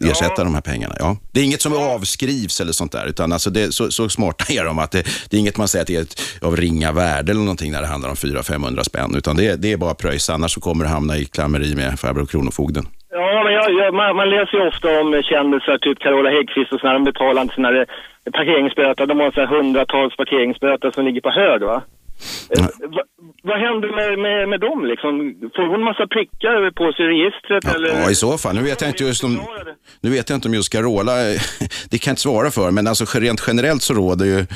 ersätta 0.00 0.44
de 0.44 0.54
här 0.54 0.60
pengarna. 0.60 0.94
Ja. 0.98 1.16
Det 1.32 1.40
är 1.40 1.44
inget 1.44 1.62
som 1.62 1.72
avskrivs 1.72 2.60
eller 2.60 2.72
sånt 2.72 2.92
där, 2.92 3.06
utan 3.06 3.32
alltså 3.32 3.50
det, 3.50 3.74
så, 3.74 3.90
så 3.90 4.08
smarta 4.08 4.52
är 4.52 4.64
de 4.64 4.78
att 4.78 4.92
det, 4.92 5.02
det 5.30 5.36
är 5.36 5.40
inget 5.40 5.56
man 5.56 5.68
säger 5.68 5.82
att 5.82 5.86
det 5.86 5.96
är 5.96 6.02
ett, 6.02 6.42
av 6.42 6.56
ringa 6.56 6.92
värde 6.92 7.32
eller 7.32 7.40
någonting 7.40 7.72
när 7.72 7.80
det 7.80 7.86
handlar 7.86 8.10
om 8.10 8.16
400-500 8.16 8.82
spänn, 8.82 9.14
utan 9.16 9.36
det, 9.36 9.56
det 9.56 9.72
är 9.72 9.76
bara 9.76 9.94
pröjs, 9.94 10.30
annars 10.30 10.54
så 10.54 10.60
kommer 10.60 10.84
du 10.84 10.90
hamna 10.90 11.16
i 11.16 11.24
klammeri 11.24 11.74
med 11.74 12.00
farbror 12.00 12.26
Kronofogden. 12.26 12.86
Ja, 13.10 13.42
men 13.44 13.52
jag, 13.52 13.64
jag, 13.72 13.94
man, 13.94 14.16
man 14.16 14.30
läser 14.30 14.54
ju 14.58 14.68
ofta 14.68 15.00
om 15.00 15.22
kändisar, 15.22 15.78
typ 15.78 15.98
Carola 15.98 16.30
Häggkvist 16.30 16.72
och 16.72 16.80
sådär, 16.80 16.94
de 16.94 17.04
betalar 17.04 17.42
inte 17.42 17.54
sina 17.54 17.70
eh, 17.80 17.86
parkeringsböter. 18.32 19.06
De 19.06 19.20
har 19.20 19.30
så 19.30 19.40
här 19.40 19.46
hundratals 19.46 20.16
parkeringsböter 20.16 20.90
som 20.90 21.04
ligger 21.04 21.20
på 21.20 21.30
hög, 21.30 21.62
va? 21.62 21.82
Eh, 22.50 22.62
va, 22.96 23.02
vad 23.42 23.58
händer 23.60 23.88
med, 23.96 24.18
med, 24.18 24.48
med 24.48 24.60
dem 24.60 24.84
liksom? 24.84 25.10
Får 25.56 25.66
hon 25.72 25.82
massa 25.84 26.06
prickar 26.06 26.70
på 26.70 26.92
sig 26.92 27.04
i 27.04 27.08
registret 27.08 27.74
eller? 27.74 27.88
Ja, 28.00 28.10
i 28.10 28.14
så 28.14 28.38
fall. 28.38 28.54
Nu 28.54 28.62
vet 28.62 28.80
jag 28.80 28.90
inte 28.90 29.04
just 29.04 29.24
om, 29.24 29.40
nu 30.00 30.10
vet 30.10 30.30
jag 30.30 30.36
inte 30.36 30.48
om 30.48 30.54
just 30.54 30.72
Carola, 30.72 31.30
eh, 31.30 31.40
det 31.90 31.98
kan 31.98 32.10
jag 32.10 32.12
inte 32.12 32.22
svara 32.22 32.50
för, 32.50 32.70
men 32.70 32.86
alltså 32.86 33.20
rent 33.20 33.44
generellt 33.46 33.82
så 33.82 33.94
råder 33.94 34.26
ju, 34.26 34.46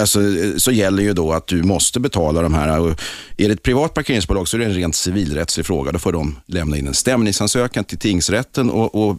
alltså, 0.00 0.20
eh, 0.20 0.56
så 0.56 0.72
gäller 0.72 1.02
ju 1.02 1.12
då 1.12 1.32
att 1.32 1.46
du 1.46 1.62
måste 1.62 2.00
betala 2.00 2.42
de 2.42 2.54
här. 2.54 2.80
Och 2.80 2.90
är 3.36 3.48
det 3.48 3.52
ett 3.52 3.62
privat 3.62 3.94
parkeringsbolag 3.94 4.48
så 4.48 4.56
är 4.56 4.58
det 4.58 4.66
en 4.66 4.74
rent 4.74 4.94
civilrättslig 4.94 5.66
fråga. 5.66 5.92
Då 5.92 5.98
får 5.98 6.12
de 6.12 6.36
lämna 6.46 6.76
in 6.76 6.86
en 6.86 6.94
stämningsansökan 6.94 7.84
till 7.84 7.98
tingsrätten 7.98 8.70
och, 8.70 9.08
och 9.08 9.18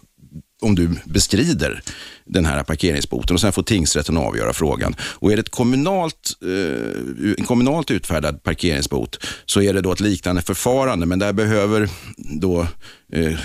om 0.62 0.76
du 0.76 0.90
bestrider 1.06 1.82
den 2.26 2.46
här 2.46 2.64
parkeringsboten 2.64 3.34
och 3.34 3.42
sen 3.42 3.52
får 3.52 3.64
tingsrätten 3.64 4.18
avgöra 4.18 4.54
frågan. 4.54 4.96
Och 5.00 5.32
är 5.32 5.36
det 5.36 5.40
ett 5.40 5.50
kommunalt, 5.50 6.32
eh, 6.42 7.34
en 7.38 7.46
kommunalt 7.46 7.92
utfärdad 7.92 8.44
parkeringsbot 8.44 9.26
så 9.46 9.62
är 9.62 9.74
det 9.74 9.82
då 9.82 9.92
ett 9.92 10.00
liknande 10.00 10.42
förfarande 10.42 11.06
men 11.06 11.20
där 11.20 11.34
behöver 11.34 11.90
då 12.18 12.68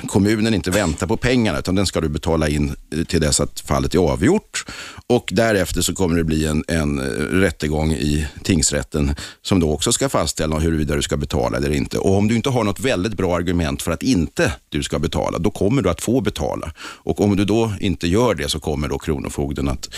kommunen 0.09 0.55
inte 0.55 0.71
vänta 0.71 1.07
på 1.07 1.17
pengarna 1.17 1.59
utan 1.59 1.75
den 1.75 1.87
ska 1.87 2.01
du 2.01 2.09
betala 2.09 2.49
in 2.49 2.77
eh, 2.97 3.05
till 3.05 3.21
dess 3.21 3.41
att 3.41 3.61
fallet 3.61 3.95
är 3.95 3.99
avgjort 3.99 4.65
och 5.07 5.29
därefter 5.33 5.83
så 5.83 5.95
kommer 5.95 6.17
det 6.17 6.25
bli 6.25 6.47
en, 6.47 6.65
en 6.69 6.99
eh, 6.99 7.05
rättegång 7.21 7.93
i 7.93 8.27
tingsrätten 8.43 9.15
som 9.43 9.61
då 9.61 9.73
också 9.73 9.93
ska 9.93 10.09
fastställa 10.09 10.59
huruvida 10.59 10.97
du 10.97 11.03
ska 11.03 11.17
betala 11.17 11.57
eller 11.57 11.71
inte. 11.71 11.99
Och 11.99 12.17
om 12.17 12.29
du 12.29 12.37
inte 12.37 12.51
har 12.51 12.65
något 12.65 12.81
väldigt 12.81 13.15
bra 13.15 13.37
argument 13.37 13.83
för 13.83 13.93
att 13.93 14.03
inte 14.03 14.53
du 14.69 14.83
ska 14.83 14.99
betala, 14.99 15.39
då 15.39 15.51
kommer 15.51 15.83
du 15.83 15.91
att 15.91 16.01
få 16.01 16.21
betala. 16.21 16.73
Och 16.81 17.21
om 17.21 17.37
du 17.37 17.45
då 17.45 17.73
inte 17.81 18.09
gör 18.09 18.35
det 18.35 18.49
så 18.49 18.61
kommer 18.61 18.89
då 18.89 18.99
Kronofogden 18.99 19.69
att 19.69 19.89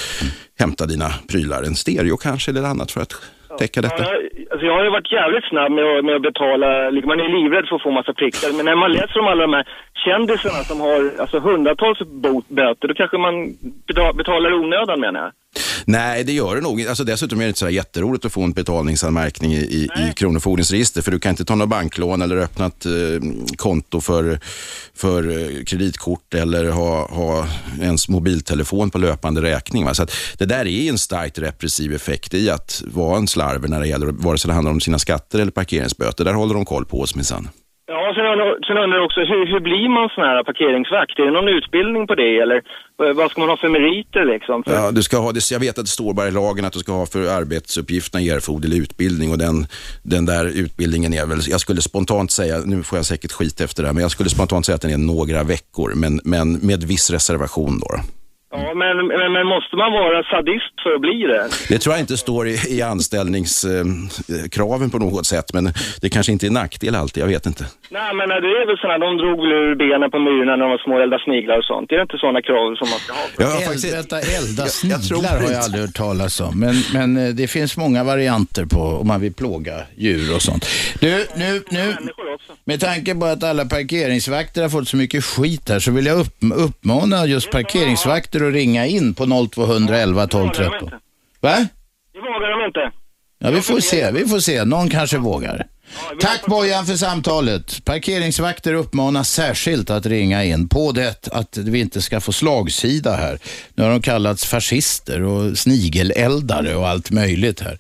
hämta 0.59 0.87
dina 0.87 1.15
prylar, 1.29 1.63
en 1.63 1.77
stereo 1.77 2.17
kanske 2.17 2.51
eller 2.51 2.63
annat 2.63 2.91
för 2.91 3.01
att 3.01 3.13
täcka 3.59 3.81
detta. 3.81 4.03
Ja, 4.03 4.11
alltså 4.51 4.67
jag 4.67 4.75
har 4.75 4.85
ju 4.85 4.91
varit 4.91 5.13
jävligt 5.13 5.45
snabb 5.45 5.73
med 5.73 5.85
att, 5.85 6.05
med 6.05 6.15
att 6.17 6.23
betala, 6.23 6.91
liksom 6.91 7.09
man 7.09 7.21
är 7.21 7.29
livrädd 7.29 7.67
för 7.69 7.77
att 7.77 7.83
få 7.83 7.91
massa 7.91 8.13
prickar, 8.13 8.57
men 8.57 8.65
när 8.65 8.77
man 8.77 8.93
läser 8.93 9.21
om 9.21 9.27
alla 9.27 9.43
de 9.47 9.53
här 9.53 9.67
kändisarna 10.05 10.61
som 10.71 10.81
har 10.81 11.21
alltså 11.21 11.39
hundratals 11.39 11.99
bot, 11.99 12.49
böter, 12.49 12.89
då 12.89 12.95
kanske 12.95 13.19
man 13.19 13.35
beta- 13.89 14.13
betalar 14.13 14.53
onödan 14.53 15.01
menar 15.01 15.21
jag. 15.21 15.33
Nej, 15.85 16.25
det 16.25 16.33
gör 16.33 16.55
det 16.55 16.61
nog. 16.61 16.87
Alltså, 16.87 17.05
dessutom 17.05 17.39
är 17.39 17.43
det 17.43 17.49
inte 17.49 17.61
så 17.61 17.69
jätteroligt 17.69 18.25
att 18.25 18.33
få 18.33 18.43
en 18.43 18.53
betalningsanmärkning 18.53 19.53
i, 19.53 19.59
i, 19.59 19.85
i 19.85 20.13
Kronofogdens 20.17 20.71
register, 20.71 21.03
för 21.03 21.11
du 21.11 21.19
kan 21.19 21.31
inte 21.31 21.45
ta 21.45 21.55
något 21.55 21.69
banklån 21.69 22.23
eller 22.23 22.37
öppna 22.37 22.67
ett 22.67 22.87
eh, 22.87 22.93
konto 23.57 24.01
för, 24.01 24.41
för 24.95 25.31
eh, 25.31 25.65
kreditkort 25.65 26.35
eller 26.35 26.71
ha, 26.71 27.07
ha 27.07 27.49
ens 27.81 28.09
mobiltelefon 28.09 28.91
på 28.91 28.99
löpande 28.99 29.43
räkning. 29.43 29.85
Va? 29.85 29.95
Så 29.95 30.03
att 30.03 30.13
det 30.39 30.47
där 30.47 30.67
är 30.67 30.89
en 30.89 30.99
starkt 30.99 31.39
repressiv 31.39 31.95
effekt 31.95 32.35
i 32.35 32.51
att 32.51 32.83
vara 32.87 33.19
en 33.19 33.29
slarver 33.29 33.69
när 33.69 33.81
det 33.81 33.89
gäller, 33.89 34.07
vare 34.07 34.39
sig 34.39 34.49
det 34.49 34.55
handlar 34.55 34.73
om 34.73 34.81
sina 34.81 34.99
skatter 34.99 35.39
eller 35.39 35.53
parkeringsböter. 35.53 36.25
Där 36.25 36.35
håller 36.35 36.55
de 36.55 36.65
koll 36.65 36.85
på 36.85 37.01
oss 37.01 37.15
minsann. 37.15 37.49
Ja, 37.95 38.13
sen 38.17 38.27
undrar, 38.33 38.49
sen 38.67 38.77
undrar 38.83 38.97
jag 38.99 39.05
också, 39.09 39.21
hur, 39.21 39.43
hur 39.53 39.61
blir 39.69 39.89
man 39.97 40.09
sån 40.15 40.25
här 40.25 40.45
parkeringsvakt? 40.45 41.19
Är 41.19 41.25
det 41.29 41.31
någon 41.39 41.49
utbildning 41.59 42.07
på 42.07 42.15
det 42.15 42.33
eller 42.45 42.57
eh, 43.03 43.13
vad 43.19 43.31
ska 43.31 43.41
man 43.41 43.49
ha 43.49 43.57
för 43.57 43.69
meriter 43.69 44.25
liksom? 44.35 44.57
För, 44.65 44.73
Ja, 44.75 44.91
du 44.91 45.03
ska 45.03 45.17
ha, 45.25 45.33
det- 45.33 45.51
jag 45.51 45.61
vet 45.61 45.79
att 45.79 45.85
det 45.85 45.97
står 46.01 46.13
bara 46.15 46.29
i 46.29 46.31
lagen 46.41 46.65
att 46.65 46.73
du 46.73 46.79
ska 46.79 46.93
ha 46.93 47.07
för 47.07 47.23
arbetsuppgifterna 47.41 48.23
erforderlig 48.25 48.79
utbildning 48.79 49.31
och 49.33 49.39
den, 49.39 49.57
den 50.03 50.25
där 50.27 50.45
utbildningen 50.65 51.13
är 51.21 51.27
väl, 51.27 51.39
jag 51.55 51.61
skulle 51.61 51.81
spontant 51.81 52.31
säga, 52.31 52.57
nu 52.65 52.83
får 52.83 52.99
jag 52.99 53.07
säkert 53.07 53.33
skit 53.33 53.61
efter 53.61 53.83
det 53.83 53.89
här, 53.89 53.95
men 53.95 54.03
jag 54.03 54.11
skulle 54.11 54.29
spontant 54.31 54.67
säga 54.67 54.77
att 54.77 54.83
den 54.83 54.93
är 54.99 54.99
några 55.15 55.43
veckor, 55.43 55.93
men, 55.97 56.21
men 56.25 56.53
med 56.53 56.83
viss 56.83 57.11
reservation 57.11 57.81
då 57.81 57.89
ja, 58.53 58.75
men, 58.75 59.07
men, 59.07 59.33
men 59.33 59.47
måste 59.47 59.77
man 59.77 59.93
vara 59.93 60.23
sadist 60.35 60.75
för 60.83 60.95
att 60.95 61.01
bli 61.01 61.19
det? 61.33 61.49
Det 61.69 61.79
tror 61.79 61.93
jag 61.95 62.01
inte 62.01 62.17
står 62.17 62.49
i, 62.49 62.57
i 62.77 62.83
anställningskraven 62.83 64.91
på 64.91 64.99
något 64.99 65.27
sätt, 65.27 65.53
men 65.53 65.73
det 66.01 66.09
kanske 66.09 66.33
inte 66.33 66.47
är 66.47 66.51
nackdel 66.51 66.95
alltid, 66.95 67.23
jag 67.23 67.29
vet 67.29 67.47
inte. 67.47 67.65
Nej, 67.91 68.15
men 68.15 68.29
det 68.29 68.35
är 68.61 68.67
väl 68.67 68.79
sådana, 68.79 68.99
de 69.07 69.17
drog 69.23 69.39
väl 69.43 69.53
ur 69.53 69.75
benen 69.75 70.11
på 70.11 70.19
myrorna 70.19 70.57
när 70.57 70.65
de 70.65 70.71
var 70.71 70.79
små 70.79 70.95
och 70.95 71.03
eldade 71.03 71.23
sniglar 71.25 71.59
och 71.59 71.65
sånt. 71.65 71.89
Det 71.89 71.95
är 71.95 72.03
inte 72.03 72.19
sådana 72.19 72.43
krav 72.43 72.75
som 72.81 72.89
man 72.91 72.99
ska 72.99 73.13
ha. 73.13 73.21
Jag 73.39 73.47
har 73.47 73.57
Eld, 73.57 73.65
faktiskt- 73.65 73.95
vänta, 73.95 74.21
elda 74.21 74.63
Jag- 74.63 74.91
jag 74.93 75.01
sniglar 75.03 75.41
har 75.41 75.51
jag 75.51 75.63
aldrig 75.63 75.83
hört 75.85 75.95
talas 75.95 76.41
om. 76.41 76.61
Men, 76.61 76.75
men 76.93 77.17
eh, 77.27 77.35
det 77.35 77.47
finns 77.49 77.77
många 77.77 78.05
varianter 78.05 78.65
på 78.65 78.81
om 78.81 79.07
man 79.07 79.21
vill 79.21 79.35
plåga 79.35 79.75
djur 79.97 80.35
och 80.35 80.43
sånt. 80.43 80.67
Du, 81.01 81.27
nu, 81.37 81.63
nu, 81.71 81.97
med 82.65 82.81
tanke 82.81 83.15
på 83.15 83.27
att 83.27 83.45
alla 83.45 83.65
parkeringsvakter 83.65 84.63
har 84.63 84.69
fått 84.69 84.89
så 84.89 84.97
mycket 84.97 85.25
skit 85.25 85.69
här 85.69 85.79
så 85.79 85.91
vill 85.91 86.07
jag 86.07 86.19
upp, 86.19 86.37
uppmana 86.55 87.27
just 87.27 87.51
parkeringsvakter 87.51 88.42
att 88.49 88.55
ringa 88.55 88.87
in 88.87 89.15
på 89.15 89.49
0211 89.53 90.27
12 90.27 90.51
13. 90.51 90.91
Va? 91.41 91.67
Det 92.13 92.19
vågar 92.19 92.59
de 92.59 92.67
inte. 92.67 92.93
Ja, 93.39 93.51
vi 93.51 93.63
får 93.63 93.81
se. 93.81 94.11
Vi 94.11 94.27
får 94.29 94.41
se. 94.41 94.65
Någon 94.65 94.91
kanske 94.91 95.19
vågar. 95.19 95.67
Tack 96.21 96.47
Bojan 96.47 96.87
för 96.87 96.97
samtalet. 96.97 97.85
Parkeringsvakter 97.85 98.75
uppmanas 98.75 99.31
särskilt 99.31 99.91
att 99.91 100.07
ringa 100.07 100.45
in 100.45 100.69
på 100.69 100.93
det 100.93 101.29
att 101.33 101.57
vi 101.57 101.81
inte 101.81 102.03
ska 102.03 102.21
få 102.21 102.33
slagsida 102.33 103.17
här. 103.17 103.39
Nu 103.75 103.83
har 103.83 103.91
de 103.91 104.03
kallats 104.03 104.47
fascister 104.47 105.23
och 105.23 105.59
snigeleldare 105.59 106.75
och 106.77 106.89
allt 106.89 107.11
möjligt 107.11 107.61
här. 107.61 107.79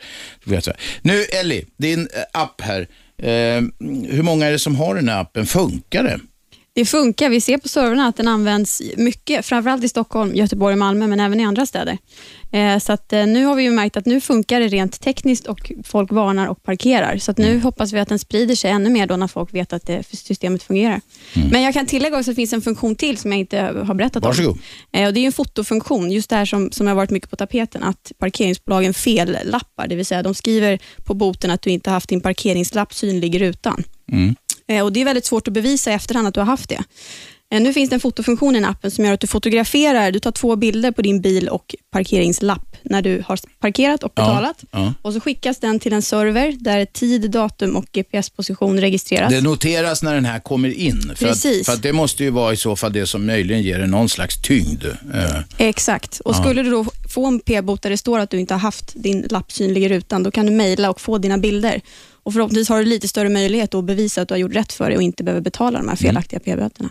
Nu 1.02 1.24
Ellie, 1.24 1.66
din 1.76 2.00
eh, 2.00 2.40
app 2.42 2.60
här. 2.60 2.80
Eh, 3.18 3.62
hur 4.10 4.22
många 4.22 4.46
är 4.46 4.52
det 4.52 4.58
som 4.58 4.76
har 4.76 4.94
den 4.94 5.08
här 5.08 5.20
appen? 5.20 5.46
Funkar 5.46 6.02
det? 6.02 6.20
Det 6.74 6.84
funkar. 6.84 7.28
Vi 7.28 7.40
ser 7.40 7.58
på 7.58 7.68
servrarna 7.68 8.06
att 8.06 8.16
den 8.16 8.28
används 8.28 8.82
mycket, 8.96 9.46
framförallt 9.46 9.84
i 9.84 9.88
Stockholm, 9.88 10.34
Göteborg 10.34 10.72
och 10.72 10.78
Malmö, 10.78 11.06
men 11.06 11.20
även 11.20 11.40
i 11.40 11.44
andra 11.44 11.66
städer. 11.66 11.98
Eh, 12.52 12.78
Så 12.78 12.92
att 12.92 13.12
eh, 13.12 13.26
nu 13.26 13.44
har 13.44 13.54
vi 13.54 13.62
ju 13.62 13.70
märkt 13.70 13.96
att 13.96 14.06
nu 14.06 14.20
funkar 14.20 14.60
det 14.60 14.68
rent 14.68 15.00
tekniskt 15.00 15.46
och 15.46 15.72
folk 15.84 16.12
varnar 16.12 16.46
och 16.46 16.62
parkerar. 16.62 17.18
Så 17.18 17.30
att 17.30 17.38
nu 17.38 17.60
hoppas 17.60 17.92
vi 17.92 17.98
att 17.98 18.08
den 18.08 18.18
sprider 18.18 18.54
sig 18.54 18.70
ännu 18.70 18.90
mer 18.90 19.06
då 19.06 19.16
när 19.16 19.26
folk 19.26 19.54
vet 19.54 19.72
att 19.72 19.86
det, 19.86 20.02
systemet 20.16 20.62
fungerar. 20.62 21.00
Men 21.50 21.62
jag 21.62 21.74
kan 21.74 21.86
tillägga 21.86 22.18
också 22.18 22.30
att 22.30 22.36
det 22.36 22.40
finns 22.40 22.52
en 22.52 22.62
funktion 22.62 22.96
till 22.96 23.18
som 23.18 23.32
jag 23.32 23.40
inte 23.40 23.58
har 23.60 23.94
berättat 23.94 24.22
Varsågod. 24.24 24.52
om. 24.52 24.58
Eh, 25.00 25.06
Och 25.06 25.14
det 25.14 25.20
är 25.20 25.26
en 25.26 25.32
fotofunktion, 25.32 26.10
just 26.12 26.30
det 26.30 26.36
här 26.36 26.44
som, 26.44 26.70
som 26.72 26.86
har 26.86 26.94
varit 26.94 27.10
mycket 27.10 27.30
på 27.30 27.36
tapeten, 27.36 27.82
att 27.82 28.12
parkeringsbolagen 28.18 28.94
fellappar, 28.94 29.86
det 29.88 29.96
vill 29.96 30.06
säga 30.06 30.22
de 30.22 30.34
skriver 30.34 30.78
på 31.04 31.14
boten 31.14 31.50
att 31.50 31.62
du 31.62 31.70
inte 31.70 31.90
haft 31.90 32.08
din 32.08 32.20
parkeringslapp 32.20 32.94
synlig 32.94 33.34
i 33.34 33.38
rutan. 33.38 33.84
Mm. 34.12 34.34
Eh, 34.68 34.84
Och 34.84 34.92
Det 34.92 35.00
är 35.00 35.04
väldigt 35.04 35.26
svårt 35.26 35.48
att 35.48 35.54
bevisa 35.54 35.90
i 35.90 35.94
efterhand 35.94 36.28
att 36.28 36.34
du 36.34 36.40
har 36.40 36.46
haft 36.46 36.68
det. 36.68 36.84
Eh, 37.50 37.60
Nu 37.60 37.72
finns 37.72 37.90
det 37.90 37.96
en 37.96 38.00
fotofunktion 38.00 38.56
i 38.56 38.64
appen 38.64 38.90
som 38.90 39.04
gör 39.04 39.12
att 39.12 39.20
du 39.20 39.26
fotograferar, 39.26 40.10
du 40.12 40.18
tar 40.20 40.32
två 40.32 40.56
bilder 40.56 40.90
på 40.90 41.02
din 41.02 41.20
bil 41.20 41.48
och 41.48 41.74
parkeringslapp 41.90 42.76
när 42.82 43.02
du 43.02 43.22
har 43.26 43.38
parkerat 43.60 44.02
och 44.02 44.12
Ja, 44.14 44.22
betalat. 44.22 44.64
ja. 44.70 44.94
Och 45.02 45.12
så 45.12 45.20
skickas 45.20 45.58
den 45.58 45.80
till 45.80 45.92
en 45.92 46.02
server 46.02 46.52
där 46.60 46.84
tid, 46.84 47.30
datum 47.30 47.76
och 47.76 47.84
GPS-position 47.92 48.80
registreras. 48.80 49.32
Det 49.32 49.40
noteras 49.40 50.02
när 50.02 50.14
den 50.14 50.24
här 50.24 50.38
kommer 50.40 50.68
in. 50.78 51.00
För 51.02 51.10
att, 51.10 51.18
Precis. 51.18 51.66
för 51.66 51.72
att 51.72 51.82
det 51.82 51.92
måste 51.92 52.24
ju 52.24 52.30
vara 52.30 52.52
i 52.52 52.56
så 52.56 52.76
fall 52.76 52.92
det 52.92 53.06
som 53.06 53.26
möjligen 53.26 53.62
ger 53.62 53.78
den 53.78 53.90
någon 53.90 54.08
slags 54.08 54.42
tyngd. 54.42 54.84
Eh, 55.14 55.40
Exakt. 55.58 56.20
Och 56.20 56.34
Ja. 56.34 56.40
Skulle 56.42 56.62
du 56.62 56.70
då 56.70 56.86
få 57.14 57.26
en 57.26 57.40
p-bot 57.40 57.82
där 57.82 57.90
det 57.90 57.96
står 57.98 58.18
att 58.18 58.30
du 58.30 58.40
inte 58.40 58.54
har 58.54 58.58
haft 58.58 58.92
din 58.94 59.26
lapp 59.30 59.52
synlig 59.52 59.84
i 59.84 59.88
rutan, 59.88 60.22
då 60.22 60.30
kan 60.30 60.46
du 60.46 60.52
mejla 60.52 60.90
och 60.90 61.00
få 61.00 61.18
dina 61.18 61.38
bilder. 61.38 61.80
Och 62.22 62.32
Förhoppningsvis 62.32 62.68
har 62.68 62.78
du 62.78 62.84
lite 62.84 63.08
större 63.08 63.28
möjlighet 63.28 63.74
att 63.74 63.84
bevisa 63.84 64.22
att 64.22 64.28
du 64.28 64.34
har 64.34 64.38
gjort 64.38 64.54
rätt 64.54 64.72
för 64.72 64.88
dig 64.88 64.96
och 64.96 65.02
inte 65.02 65.24
behöver 65.24 65.40
betala 65.40 65.78
de 65.78 65.88
här 65.88 65.96
felaktiga 65.96 66.40
p-böterna. 66.40 66.90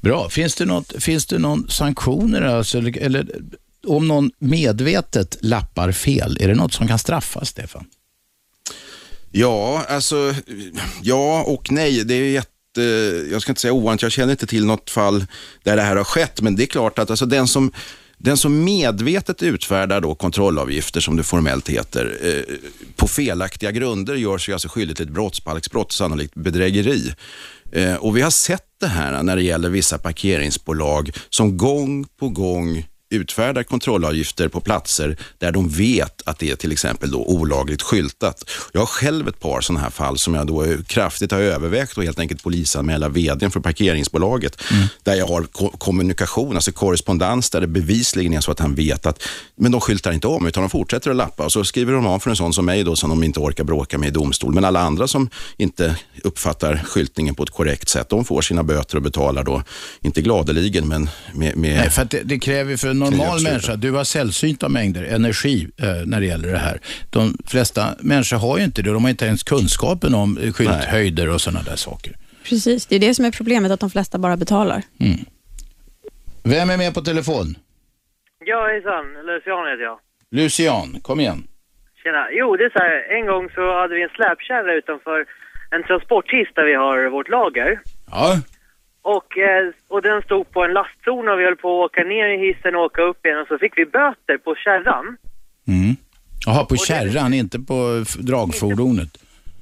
Bra. 0.00 0.28
Finns 0.28 0.54
det, 0.54 0.64
något, 0.64 1.02
finns 1.02 1.26
det 1.26 1.38
någon 1.38 1.68
sanktioner 1.68 2.42
alltså, 2.42 2.78
eller, 2.78 2.98
eller 2.98 3.26
om 3.86 4.08
någon 4.08 4.30
medvetet 4.38 5.36
lappar 5.40 5.92
fel, 5.92 6.36
är 6.40 6.48
det 6.48 6.54
något 6.54 6.72
som 6.72 6.88
kan 6.88 6.98
straffas, 6.98 7.48
Stefan? 7.48 7.84
Ja, 9.30 9.84
alltså, 9.88 10.34
ja 11.02 11.42
och 11.42 11.72
nej. 11.72 12.04
Det 12.04 12.14
är 12.14 12.30
jätte 12.30 12.52
jag 13.30 13.42
ska 13.42 13.52
inte 13.52 13.60
säga 13.60 13.72
ovanligt, 13.72 14.02
jag 14.02 14.12
känner 14.12 14.30
inte 14.30 14.46
till 14.46 14.66
något 14.66 14.90
fall 14.90 15.26
där 15.62 15.76
det 15.76 15.82
här 15.82 15.96
har 15.96 16.04
skett, 16.04 16.40
men 16.40 16.56
det 16.56 16.62
är 16.62 16.66
klart 16.66 16.98
att 16.98 17.10
alltså, 17.10 17.26
den 17.26 17.48
som 17.48 17.72
den 18.18 18.36
som 18.36 18.64
medvetet 18.64 19.42
utfärdar 19.42 20.00
då 20.00 20.14
kontrollavgifter, 20.14 21.00
som 21.00 21.16
det 21.16 21.22
formellt 21.22 21.68
heter, 21.68 22.18
eh, 22.22 22.54
på 22.96 23.08
felaktiga 23.08 23.70
grunder 23.70 24.14
gör 24.14 24.38
sig 24.38 24.52
alltså 24.52 24.68
skyldig 24.68 24.96
till 24.96 25.06
ett 25.06 25.12
brottsbalksbrott, 25.12 25.92
sannolikt 25.92 26.34
bedrägeri. 26.34 27.14
Eh, 27.72 27.94
och 27.94 28.16
vi 28.16 28.22
har 28.22 28.30
sett 28.30 28.66
det 28.80 28.86
här 28.86 29.22
när 29.22 29.36
det 29.36 29.42
gäller 29.42 29.70
vissa 29.70 29.98
parkeringsbolag 29.98 31.10
som 31.30 31.56
gång 31.56 32.04
på 32.18 32.28
gång 32.28 32.86
utfärdar 33.10 33.62
kontrollavgifter 33.62 34.48
på 34.48 34.60
platser 34.60 35.16
där 35.38 35.52
de 35.52 35.68
vet 35.68 36.22
att 36.24 36.38
det 36.38 36.50
är 36.50 36.56
till 36.56 36.72
exempel 36.72 37.10
då 37.10 37.24
olagligt 37.24 37.82
skyltat. 37.82 38.50
Jag 38.72 38.80
har 38.80 38.86
själv 38.86 39.28
ett 39.28 39.40
par 39.40 39.60
sådana 39.60 39.80
här 39.80 39.90
fall 39.90 40.18
som 40.18 40.34
jag 40.34 40.46
då 40.46 40.64
kraftigt 40.86 41.32
har 41.32 41.38
övervägt 41.38 41.98
och 41.98 42.04
helt 42.04 42.18
enkelt 42.18 42.42
polisanmäla 42.42 43.08
vdn 43.08 43.50
för 43.50 43.60
parkeringsbolaget. 43.60 44.62
Där 45.02 45.14
jag 45.14 45.26
har 45.26 45.42
ko- 45.42 45.76
kommunikation, 45.78 46.54
alltså 46.54 46.72
korrespondens 46.72 47.50
där 47.50 47.60
det 47.60 47.66
bevisligen 47.66 48.32
är 48.32 48.40
så 48.40 48.50
att 48.50 48.60
han 48.60 48.74
vet 48.74 49.06
att, 49.06 49.22
men 49.56 49.72
de 49.72 49.80
skyltar 49.80 50.12
inte 50.12 50.26
om 50.26 50.46
utan 50.46 50.62
de 50.62 50.70
fortsätter 50.70 51.10
att 51.10 51.16
lappa 51.16 51.44
och 51.44 51.52
så 51.52 51.64
skriver 51.64 51.92
de 51.92 52.06
av 52.06 52.18
för 52.18 52.30
en 52.30 52.36
sån 52.36 52.52
som 52.52 52.64
mig 52.64 52.84
då 52.84 52.96
som 52.96 53.10
de 53.10 53.24
inte 53.24 53.40
orkar 53.40 53.64
bråka 53.64 53.98
med 53.98 54.08
i 54.08 54.12
domstol. 54.12 54.54
Men 54.54 54.64
alla 54.64 54.80
andra 54.80 55.08
som 55.08 55.30
inte 55.56 55.96
uppfattar 56.24 56.82
skyltningen 56.84 57.34
på 57.34 57.42
ett 57.42 57.50
korrekt 57.50 57.88
sätt, 57.88 58.08
de 58.08 58.24
får 58.24 58.42
sina 58.42 58.62
böter 58.62 58.96
och 58.96 59.02
betalar 59.02 59.44
då, 59.44 59.62
inte 60.00 60.22
gladeligen 60.22 60.88
men 60.88 61.10
med, 61.34 61.56
med 61.56 61.76
Nej, 61.76 61.90
för 61.90 62.02
att 62.02 62.10
det, 62.10 62.22
det 62.24 62.38
kräver 62.38 62.76
för 62.76 62.95
en 63.02 63.10
normal 63.10 63.42
människa, 63.42 63.76
du 63.76 63.92
har 63.92 64.04
sällsynta 64.04 64.68
mängder 64.68 65.04
energi 65.04 65.68
eh, 65.82 65.86
när 66.06 66.20
det 66.20 66.26
gäller 66.26 66.52
det 66.52 66.58
här. 66.58 66.80
De 67.10 67.38
flesta 67.46 67.82
människor 68.00 68.36
har 68.36 68.58
ju 68.58 68.64
inte 68.64 68.82
det, 68.82 68.92
de 68.92 69.04
har 69.04 69.10
inte 69.10 69.26
ens 69.26 69.42
kunskapen 69.42 70.14
om 70.14 70.36
skylthöjder 70.54 71.30
och 71.30 71.40
sådana 71.40 71.62
där 71.62 71.76
saker. 71.76 72.12
Precis, 72.44 72.86
det 72.86 72.96
är 72.96 73.00
det 73.00 73.14
som 73.14 73.24
är 73.24 73.30
problemet, 73.30 73.72
att 73.72 73.80
de 73.80 73.90
flesta 73.90 74.18
bara 74.18 74.36
betalar. 74.36 74.82
Vem 76.44 76.70
är 76.70 76.76
med 76.76 76.94
på 76.94 77.00
telefon? 77.00 77.54
Ja, 78.44 78.66
hejsan. 78.66 79.04
Lucian 79.26 79.66
heter 79.70 79.84
jag. 79.90 79.98
Lucian, 80.30 81.00
kom 81.02 81.20
igen. 81.20 81.40
Tjena. 82.02 82.26
Jo, 82.30 82.56
det 82.56 82.64
är 82.64 82.70
så 82.70 82.78
här. 82.78 83.18
En 83.18 83.26
gång 83.26 83.44
så 83.54 83.62
hade 83.80 83.94
vi 83.94 84.02
en 84.02 84.08
släpkärra 84.08 84.74
utanför 84.74 85.26
en 85.70 85.82
transporthiss 85.82 86.48
där 86.54 86.64
vi 86.64 86.74
har 86.74 87.10
vårt 87.10 87.28
lager. 87.28 87.80
Ja. 88.10 88.40
Och, 89.14 89.38
eh, 89.38 89.72
och 89.88 90.02
den 90.02 90.22
stod 90.22 90.50
på 90.50 90.64
en 90.64 90.72
lastzon 90.72 91.28
och 91.28 91.38
vi 91.38 91.44
höll 91.44 91.56
på 91.56 91.68
att 91.84 91.90
åka 91.90 92.04
ner 92.04 92.28
i 92.28 92.38
hissen 92.46 92.74
och 92.76 92.82
åka 92.82 93.02
upp 93.02 93.26
igen 93.26 93.38
och 93.38 93.48
så 93.48 93.58
fick 93.58 93.78
vi 93.78 93.86
böter 93.86 94.38
på 94.38 94.54
kärran. 94.54 95.06
Mm. 95.68 95.96
Jaha, 96.46 96.64
på 96.64 96.76
kärran, 96.76 97.34
inte 97.34 97.58
på 97.58 98.04
dragfordonet. 98.30 99.12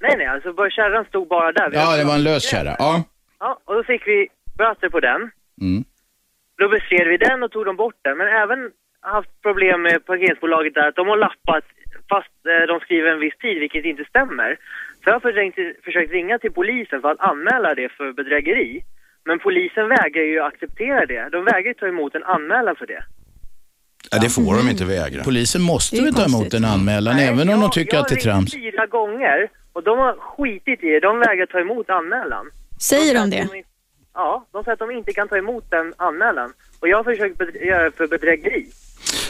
Nej, 0.00 0.14
nej, 0.18 0.26
alltså 0.26 0.52
bara 0.52 0.70
kärran 0.70 1.04
stod 1.04 1.28
bara 1.28 1.52
där. 1.52 1.70
Vi 1.70 1.76
Ja, 1.76 1.96
det 1.96 2.04
var 2.04 2.14
en 2.14 2.22
lös 2.22 2.50
kärra. 2.50 2.76
Ja. 2.78 3.04
Ja, 3.38 3.58
och 3.64 3.74
då 3.74 3.84
fick 3.84 4.06
vi 4.06 4.28
böter 4.58 4.88
på 4.88 5.00
den. 5.00 5.20
Mm. 5.60 5.84
Då 6.58 6.68
bestred 6.68 7.08
vi 7.08 7.16
den 7.16 7.42
och 7.42 7.50
tog 7.50 7.64
dem 7.64 7.76
bort 7.76 7.98
den. 8.02 8.18
Men 8.18 8.28
även 8.28 8.70
haft 9.00 9.42
problem 9.42 9.82
med 9.82 10.06
parkeringsbolaget 10.06 10.74
där 10.74 10.88
att 10.88 10.96
de 10.96 11.08
har 11.08 11.16
lappat 11.16 11.64
fast 12.08 12.38
eh, 12.52 12.66
de 12.66 12.80
skriver 12.80 13.10
en 13.10 13.20
viss 13.20 13.38
tid, 13.38 13.58
vilket 13.60 13.84
inte 13.84 14.04
stämmer. 14.04 14.56
Så 15.00 15.04
jag 15.08 15.12
har 15.12 15.20
försökt, 15.20 15.84
försökt 15.84 16.12
ringa 16.12 16.38
till 16.38 16.52
polisen 16.52 17.00
för 17.00 17.10
att 17.10 17.20
anmäla 17.20 17.74
det 17.74 17.88
för 17.88 18.12
bedrägeri. 18.12 18.84
Men 19.24 19.38
polisen 19.38 19.88
vägrar 19.88 20.22
ju 20.22 20.40
acceptera 20.40 21.06
det. 21.06 21.28
De 21.32 21.44
vägrar 21.44 21.68
ju 21.68 21.74
ta 21.74 21.86
emot 21.86 22.14
en 22.14 22.22
anmälan 22.24 22.76
för 22.76 22.86
det. 22.86 23.04
Ja, 24.10 24.18
det 24.18 24.28
får 24.28 24.56
de 24.56 24.70
inte 24.70 24.84
vägra. 24.84 25.24
Polisen 25.24 25.62
måste 25.62 26.02
väl 26.02 26.14
ta 26.14 26.24
emot 26.24 26.54
en 26.54 26.64
anmälan, 26.64 27.18
även 27.18 27.48
om 27.48 27.60
de 27.60 27.70
tycker 27.70 27.98
att 27.98 28.08
det 28.08 28.14
är 28.14 28.20
trams. 28.20 28.54
Jag 28.54 28.60
har 28.62 28.70
fyra 28.70 28.86
gånger 28.86 29.48
och 29.72 29.82
de 29.82 29.98
har 29.98 30.12
skitit 30.12 30.84
i 30.84 30.86
det. 30.86 31.00
De 31.00 31.18
vägrar 31.18 31.46
ta 31.46 31.60
emot 31.60 31.90
anmälan. 31.90 32.50
Säger 32.80 33.14
de 33.14 33.30
det? 33.30 33.48
Ja, 34.14 34.46
de 34.52 34.64
säger 34.64 34.72
att 34.72 34.78
de 34.78 34.90
inte 34.90 35.12
kan 35.12 35.28
ta 35.28 35.36
emot 35.36 35.70
den 35.70 35.92
anmälan. 35.96 36.52
Och 36.80 36.88
jag 36.88 36.96
har 36.96 37.04
försökt 37.04 37.54
göra 37.54 37.90
för 37.90 38.06
bedrägeri. 38.06 38.66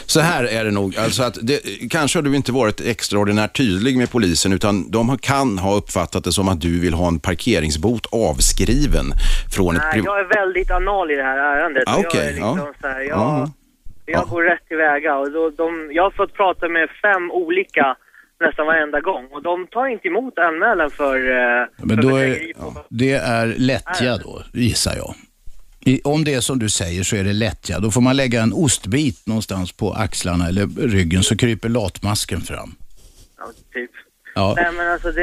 Så 0.05 0.19
här 0.19 0.43
är 0.43 0.65
det 0.65 0.71
nog, 0.71 0.97
alltså 0.97 1.23
att 1.23 1.37
det, 1.41 1.59
kanske 1.91 2.17
har 2.17 2.23
du 2.23 2.35
inte 2.35 2.51
varit 2.51 2.81
extraordinärt 2.81 3.57
tydlig 3.57 3.97
med 3.97 4.11
polisen 4.11 4.53
utan 4.53 4.91
de 4.91 5.17
kan 5.17 5.57
ha 5.59 5.75
uppfattat 5.75 6.23
det 6.23 6.31
som 6.31 6.47
att 6.47 6.61
du 6.61 6.79
vill 6.79 6.93
ha 6.93 7.07
en 7.07 7.19
parkeringsbot 7.19 8.05
avskriven 8.11 9.05
från 9.55 9.75
ett 9.75 9.81
Nej, 9.81 9.91
privat... 9.93 10.05
jag 10.05 10.19
är 10.19 10.45
väldigt 10.45 10.71
anal 10.71 11.11
i 11.11 11.15
det 11.15 11.23
här 11.23 11.37
ärendet. 11.37 11.83
Ah, 11.87 11.95
Och 11.97 12.05
jag, 12.13 12.15
är 12.25 12.31
liksom 12.31 12.57
ja. 12.57 12.73
så 12.81 12.87
här, 12.87 13.01
jag, 13.01 13.17
Ja. 13.17 13.51
jag 14.05 14.27
går 14.27 14.43
rätt 14.43 14.67
tillväga. 14.67 15.15
Och 15.15 15.31
då, 15.31 15.49
de, 15.49 15.89
jag 15.93 16.03
har 16.03 16.11
fått 16.11 16.33
prata 16.33 16.69
med 16.69 16.89
fem 17.01 17.31
olika 17.31 17.95
nästan 18.39 18.65
varenda 18.67 18.99
gång. 18.99 19.27
Och 19.31 19.43
de 19.43 19.67
tar 19.67 19.87
inte 19.87 20.07
emot 20.07 20.37
anmälan 20.39 20.91
för, 20.91 21.15
eh, 21.15 21.67
Men 21.77 21.95
för 21.97 22.03
då 22.09 22.15
är, 22.17 22.51
det 22.89 23.11
är 23.13 23.45
lättja 23.57 24.17
då, 24.17 24.41
gissar 24.53 24.93
jag. 24.97 25.15
I, 25.87 26.01
om 26.03 26.23
det 26.23 26.33
är 26.33 26.41
som 26.41 26.59
du 26.59 26.69
säger 26.69 27.03
så 27.03 27.15
är 27.15 27.23
det 27.23 27.33
lättja. 27.33 27.79
Då 27.79 27.91
får 27.91 28.01
man 28.01 28.15
lägga 28.15 28.41
en 28.41 28.53
ostbit 28.53 29.27
någonstans 29.27 29.71
på 29.71 29.93
axlarna 29.93 30.47
eller 30.47 30.67
ryggen 30.87 31.23
så 31.23 31.37
kryper 31.37 31.69
latmasken 31.69 32.41
fram. 32.41 32.75
Ja, 33.37 33.45
typ. 33.73 33.91
Ja. 34.35 34.53
Nej, 34.57 34.71
men 34.77 34.91
alltså 34.91 35.11
det... 35.11 35.21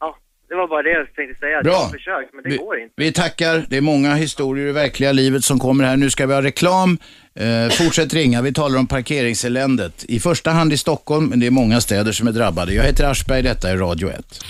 Ja, 0.00 0.16
det 0.48 0.54
var 0.54 0.68
bara 0.68 0.82
det 0.82 0.90
jag 0.90 1.14
tänkte 1.14 1.40
säga. 1.40 1.62
Bra. 1.62 1.72
Jag 1.72 1.78
har 1.78 1.88
försökt, 1.90 2.34
men 2.34 2.42
det 2.42 2.50
Vi, 2.50 2.56
går 2.56 2.80
inte. 2.80 2.94
vi 2.96 3.12
tackar. 3.12 3.66
Det 3.70 3.76
är 3.76 3.80
många 3.80 4.14
historier 4.14 4.66
i 4.68 4.72
verkliga 4.72 5.12
livet 5.12 5.44
som 5.44 5.58
kommer 5.58 5.84
här. 5.84 5.96
Nu 5.96 6.10
ska 6.10 6.26
vi 6.26 6.34
ha 6.34 6.42
reklam. 6.42 6.98
Eh, 7.34 7.68
fortsätt 7.70 8.14
ringa. 8.14 8.42
Vi 8.42 8.52
talar 8.52 8.78
om 8.78 8.86
parkeringseländet. 8.86 10.04
I 10.08 10.20
första 10.20 10.50
hand 10.50 10.72
i 10.72 10.76
Stockholm, 10.76 11.26
men 11.26 11.40
det 11.40 11.46
är 11.46 11.50
många 11.50 11.80
städer 11.80 12.12
som 12.12 12.28
är 12.28 12.32
drabbade. 12.32 12.74
Jag 12.74 12.84
heter 12.84 13.04
Aschberg, 13.10 13.42
detta 13.42 13.70
är 13.70 13.76
Radio 13.76 14.08
1. 14.10 14.40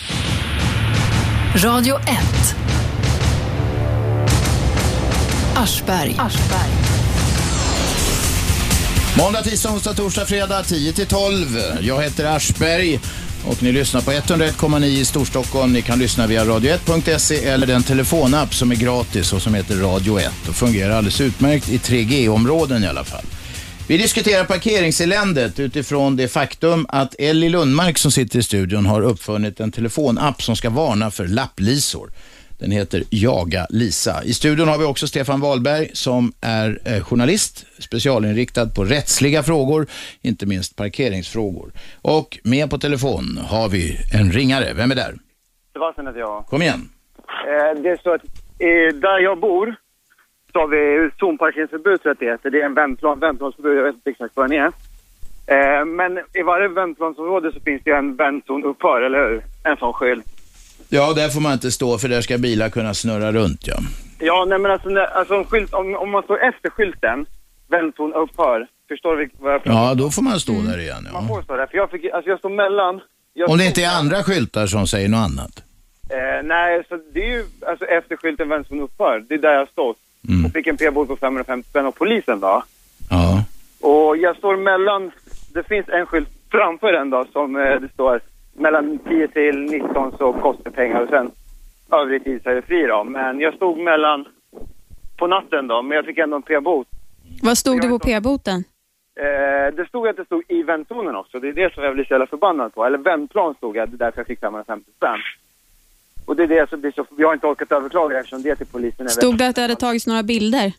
Radio 1.64 1.95
1. 1.97 2.09
Aschberg. 5.59 6.17
Måndag, 9.19 9.43
tisdag, 9.43 9.71
onsdag, 9.71 9.95
torsdag, 9.95 10.27
fredag 10.27 10.63
10 10.63 10.93
till 10.93 11.07
12. 11.07 11.59
Jag 11.81 12.03
heter 12.03 12.25
Aschberg 12.37 13.01
Och 13.47 13.63
ni 13.63 13.73
lyssnar 13.73 14.01
på 14.01 14.11
101,9 14.11 14.85
i 14.85 15.05
Storstockholm. 15.05 15.73
Ni 15.73 15.83
kan 15.83 15.99
lyssna 15.99 16.27
via 16.27 16.45
radio1.se 16.45 17.45
eller 17.45 17.67
den 17.67 17.83
telefonapp 17.83 18.55
som 18.55 18.71
är 18.71 18.75
gratis 18.77 19.33
och 19.33 19.43
som 19.43 19.55
heter 19.55 19.77
Radio 19.77 20.19
1 20.19 20.31
och 20.49 20.55
fungerar 20.55 20.91
alldeles 20.91 21.21
utmärkt 21.21 21.69
i 21.69 21.79
3G-områden 21.79 22.85
i 22.85 22.87
alla 22.87 23.05
fall. 23.05 23.25
Vi 23.89 23.99
diskuterar 23.99 24.45
parkeringseländet 24.45 25.59
utifrån 25.59 26.17
det 26.17 26.29
faktum 26.29 26.87
att 26.89 27.15
Ellie 27.19 27.49
Lundmark 27.49 27.99
som 27.99 28.13
sitter 28.13 28.39
i 28.39 28.43
studion 28.43 28.87
har 28.87 29.03
uppfunnit 29.03 29.61
en 29.61 29.73
telefonapp 29.73 30.43
som 30.43 30.57
ska 30.57 30.71
varna 30.71 31.11
för 31.11 31.27
lapplisor. 31.27 32.11
Den 32.59 32.71
heter 32.71 33.03
Jaga 33.11 33.67
Lisa. 33.71 34.25
I 34.25 34.33
studion 34.33 34.69
har 34.69 34.79
vi 34.79 34.85
också 34.85 35.07
Stefan 35.07 35.41
Wahlberg 35.41 35.91
som 35.93 36.33
är 36.41 36.81
eh, 36.85 37.05
journalist, 37.05 37.67
specialinriktad 37.79 38.67
på 38.77 38.85
rättsliga 38.85 39.43
frågor, 39.43 39.87
inte 40.23 40.47
minst 40.47 40.77
parkeringsfrågor. 40.77 41.73
Och 42.03 42.39
med 42.45 42.71
på 42.71 42.79
telefon 42.79 43.39
har 43.49 43.69
vi 43.69 43.99
en 44.21 44.33
ringare. 44.33 44.75
Vem 44.75 44.91
är 44.91 44.95
där? 44.95 45.15
Sebastian 45.73 46.07
heter 46.07 46.21
jag. 46.21 46.47
Kom 46.47 46.63
igen. 46.63 46.89
Eh, 47.19 47.83
det 47.83 47.89
är 47.89 48.01
så 48.03 48.15
att 48.15 48.25
eh, 48.59 49.01
där 49.01 49.19
jag 49.19 49.41
bor 49.41 49.75
så 50.53 50.59
har 50.59 50.69
vi 50.69 51.11
zonparkeringsförbud 51.19 52.03
tror 52.03 52.11
jag 52.11 52.13
att 52.13 52.21
det 52.21 52.27
heter. 52.27 52.51
Det 52.51 52.61
är 52.61 52.67
en 52.67 52.75
vändplan, 52.75 53.19
vändplansförbud, 53.19 53.79
jag 53.79 53.83
vet 53.83 53.95
inte 53.95 54.11
exakt 54.11 54.37
vad 54.37 54.51
den 54.51 54.59
är. 54.59 54.73
Eh, 55.47 55.85
men 55.85 56.19
i 56.35 56.43
varje 56.43 56.69
vändplansområde 56.69 57.53
så 57.53 57.61
finns 57.61 57.83
det 57.85 57.91
en 57.91 58.17
vändzon 58.17 58.65
upphör, 58.65 59.03
eller 59.03 59.29
hur? 59.29 59.43
En 59.65 59.77
sån 59.77 59.93
skylt. 59.93 60.27
Ja, 60.89 61.12
där 61.12 61.28
får 61.28 61.41
man 61.41 61.53
inte 61.53 61.70
stå 61.70 61.99
för 61.99 62.09
där 62.09 62.20
ska 62.20 62.39
bilar 62.39 62.68
kunna 62.68 62.95
snurra 62.95 63.32
runt 63.32 63.66
ja. 63.66 63.76
Ja, 64.18 64.45
nej 64.49 64.59
men 64.59 64.70
alltså, 64.70 64.89
när, 64.89 65.01
alltså 65.05 65.34
en 65.34 65.45
skylt, 65.45 65.74
om, 65.74 65.95
om 65.95 66.11
man 66.11 66.22
står 66.22 66.43
efter 66.45 66.70
skylten, 66.70 67.26
vändzon 67.68 68.12
upphör, 68.14 68.66
förstår 68.89 69.16
du 69.16 69.30
vad 69.39 69.55
jag 69.55 69.62
pratar 69.64 69.80
Ja, 69.89 69.95
då 69.95 70.11
får 70.11 70.22
man 70.22 70.41
stå 70.41 70.53
där 70.53 70.78
igen. 70.80 71.09
Man 71.12 71.22
Ja. 71.22 71.28
får 71.34 71.43
stå 71.43 71.57
där, 71.57 71.66
för 71.66 71.76
jag, 71.76 71.91
fick, 71.91 72.05
alltså 72.05 72.30
jag 72.30 72.39
står 72.39 72.51
mellan... 72.51 73.01
Jag 73.34 73.51
Om 73.51 73.57
det 73.59 73.62
stod- 73.64 73.68
inte 73.70 73.82
är 73.84 73.99
andra 73.99 74.22
skyltar 74.22 74.66
som 74.66 74.86
säger 74.86 75.09
något 75.09 75.18
annat. 75.18 75.62
Eh, 76.11 76.45
nej, 76.45 76.82
så 76.89 76.99
det 77.14 77.20
är 77.20 77.30
ju 77.30 77.45
alltså 77.66 77.84
efter 77.84 78.16
skylten 78.16 78.49
vändzon 78.49 78.80
upphör, 78.80 79.24
det 79.28 79.34
är 79.34 79.39
där 79.39 79.53
jag 79.55 79.68
står. 79.68 79.95
Mm. 80.28 80.45
Och 80.47 80.53
fick 80.53 80.66
en 80.66 80.76
p-bot 80.76 81.09
på 81.09 81.16
550 81.16 81.68
spänn 81.70 81.86
av 81.86 81.93
polisen 81.93 82.41
då. 82.41 82.62
Ja. 83.11 83.45
Och 83.80 84.16
jag 84.16 84.36
står 84.36 84.57
mellan, 84.57 85.11
det 85.55 85.62
finns 85.68 85.89
en 85.89 86.07
skylt 86.07 86.28
framför 86.51 86.93
den 86.93 87.11
då 87.11 87.24
som 87.32 87.57
eh, 87.57 87.80
det 87.80 87.89
står 87.95 88.20
mellan 88.61 88.99
10 88.99 89.29
till 89.29 89.59
19 89.63 90.13
så 90.19 90.33
kostar 90.33 90.65
det 90.65 90.71
pengar 90.71 91.01
och 91.01 91.09
sen 91.09 91.31
övrig 91.93 92.25
tid 92.25 92.43
så 92.43 92.51
är 92.51 92.55
det 92.55 92.63
fri 92.63 92.87
då. 92.87 93.05
Men 93.05 93.41
jag 93.41 93.55
stod 93.55 93.79
mellan, 93.79 94.29
på 95.19 95.27
natten 95.27 95.67
då, 95.67 95.83
men 95.83 95.97
jag 95.97 96.05
fick 96.05 96.19
ändå 96.19 96.37
en 96.37 96.43
p-bot. 96.43 96.87
Vad 97.43 97.59
stod 97.59 97.81
det 97.81 97.89
på 97.89 97.99
p-boten? 97.99 98.65
Eh, 99.21 99.75
det 99.75 99.87
stod 99.89 100.09
att 100.09 100.17
det 100.17 100.25
stod 100.25 100.43
i 100.49 100.63
vändzonen 100.63 101.17
också, 101.17 101.41
det 101.41 101.49
är 101.49 101.53
det 101.53 101.75
som 101.75 101.85
jag 101.85 101.95
blir 101.95 102.05
så 102.05 102.15
jävla 102.15 102.27
förbannad 102.27 102.75
på. 102.75 102.85
Eller 102.85 102.99
vändplan 102.99 103.55
stod 103.55 103.75
det, 103.75 103.87
det 103.87 103.97
är 103.97 103.99
därför 103.99 104.21
jag 104.21 104.27
fick 104.27 104.41
550 104.41 104.91
spänn. 104.97 105.21
Och 106.27 106.37
det 106.37 106.43
är 106.43 106.47
det 106.47 106.71
som 106.71 106.81
blir 106.81 106.93
så, 106.93 107.07
jag 107.17 107.29
har 107.29 107.35
inte 107.35 107.47
orkat 107.47 107.73
överklaga 107.73 108.19
eftersom 108.19 108.43
det 108.43 108.57
till 108.57 108.67
polisen 108.67 109.07
är 109.07 109.11
Stod 109.11 109.39
det 109.39 109.49
att 109.49 109.57
det 109.57 109.63
hade 109.63 109.77
tagits 109.77 110.07
några 110.07 110.23
bilder? 110.23 110.73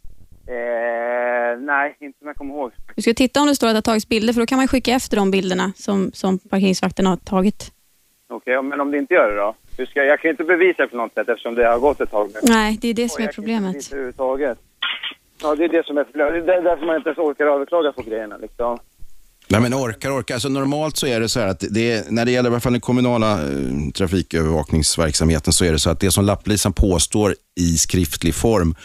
Eh, 0.50 1.60
nej, 1.60 1.98
inte 2.00 2.20
som 2.20 2.28
jag 2.28 2.36
kommer 2.36 2.54
ihåg. 2.54 2.72
Du 2.96 3.02
ska 3.02 3.14
titta 3.14 3.42
om 3.42 3.48
det 3.48 3.56
står 3.56 3.68
att 3.68 3.74
det 3.74 3.78
har 3.78 3.82
tagits 3.82 4.08
bilder, 4.08 4.34
för 4.34 4.40
då 4.40 4.46
kan 4.46 4.58
man 4.58 4.68
skicka 4.68 4.92
efter 4.92 5.18
de 5.18 5.32
bilderna 5.32 5.74
som, 5.76 6.12
som 6.14 6.40
parkeringsvakten 6.40 7.06
har 7.06 7.18
tagit. 7.18 7.72
Okej, 8.30 8.62
men 8.62 8.82
om 8.82 8.92
det 8.92 8.98
inte 8.98 9.14
gör 9.14 9.32
det 9.32 9.36
då? 9.38 9.56
Hur 9.78 9.86
ska, 9.86 10.04
jag 10.04 10.20
kan 10.20 10.30
ju 10.30 10.32
inte 10.32 10.44
bevisa 10.44 10.88
på 10.88 10.98
något 10.98 11.14
sätt 11.14 11.30
eftersom 11.30 11.56
det 11.56 11.68
har 11.68 11.80
gått 11.80 12.02
ett 12.02 12.12
tag 12.12 12.32
nu. 12.34 12.40
Nej, 12.44 12.78
det 12.82 12.88
är 12.88 12.94
det 12.94 13.10
som 13.10 13.22
är 13.22 13.24
inte 13.24 13.36
problemet. 13.36 13.92
överhuvudtaget. 13.92 14.58
Ja, 15.42 15.56
det 15.56 15.64
är 15.64 15.70
det 15.70 15.86
som 15.86 15.98
är 15.98 16.04
problemet. 16.04 16.46
Det 16.46 16.54
är 16.54 16.62
därför 16.62 16.86
man 16.86 16.96
inte 16.96 17.10
ens 17.10 17.20
orkar 17.20 17.46
överklaga 17.46 17.92
på 17.92 18.02
grejerna 18.02 18.38
liksom. 18.38 18.80
Nej 19.52 19.62
men 19.62 19.74
orkar, 19.74 20.20
orkar. 20.20 20.36
Alltså 20.36 20.50
normalt 20.50 20.98
så 20.98 21.08
är 21.08 21.20
det 21.20 21.30
så 21.30 21.40
här 21.40 21.48
att 21.48 21.64
det 21.70 21.92
är, 21.92 22.04
när 22.10 22.26
det 22.26 22.32
gäller 22.32 22.50
i 22.50 22.54
alla 22.54 22.60
fall 22.60 22.72
den 22.72 22.82
kommunala 22.82 23.34
eh, 23.34 23.92
trafikövervakningsverksamheten 23.96 25.54
så 25.54 25.66
är 25.66 25.72
det 25.72 25.80
så 25.80 25.90
att 25.90 26.00
det 26.00 26.12
som 26.12 26.26
lapplisan 26.26 26.74
påstår 26.74 27.36
i 27.60 27.78
skriftlig 27.78 28.36
form 28.36 28.76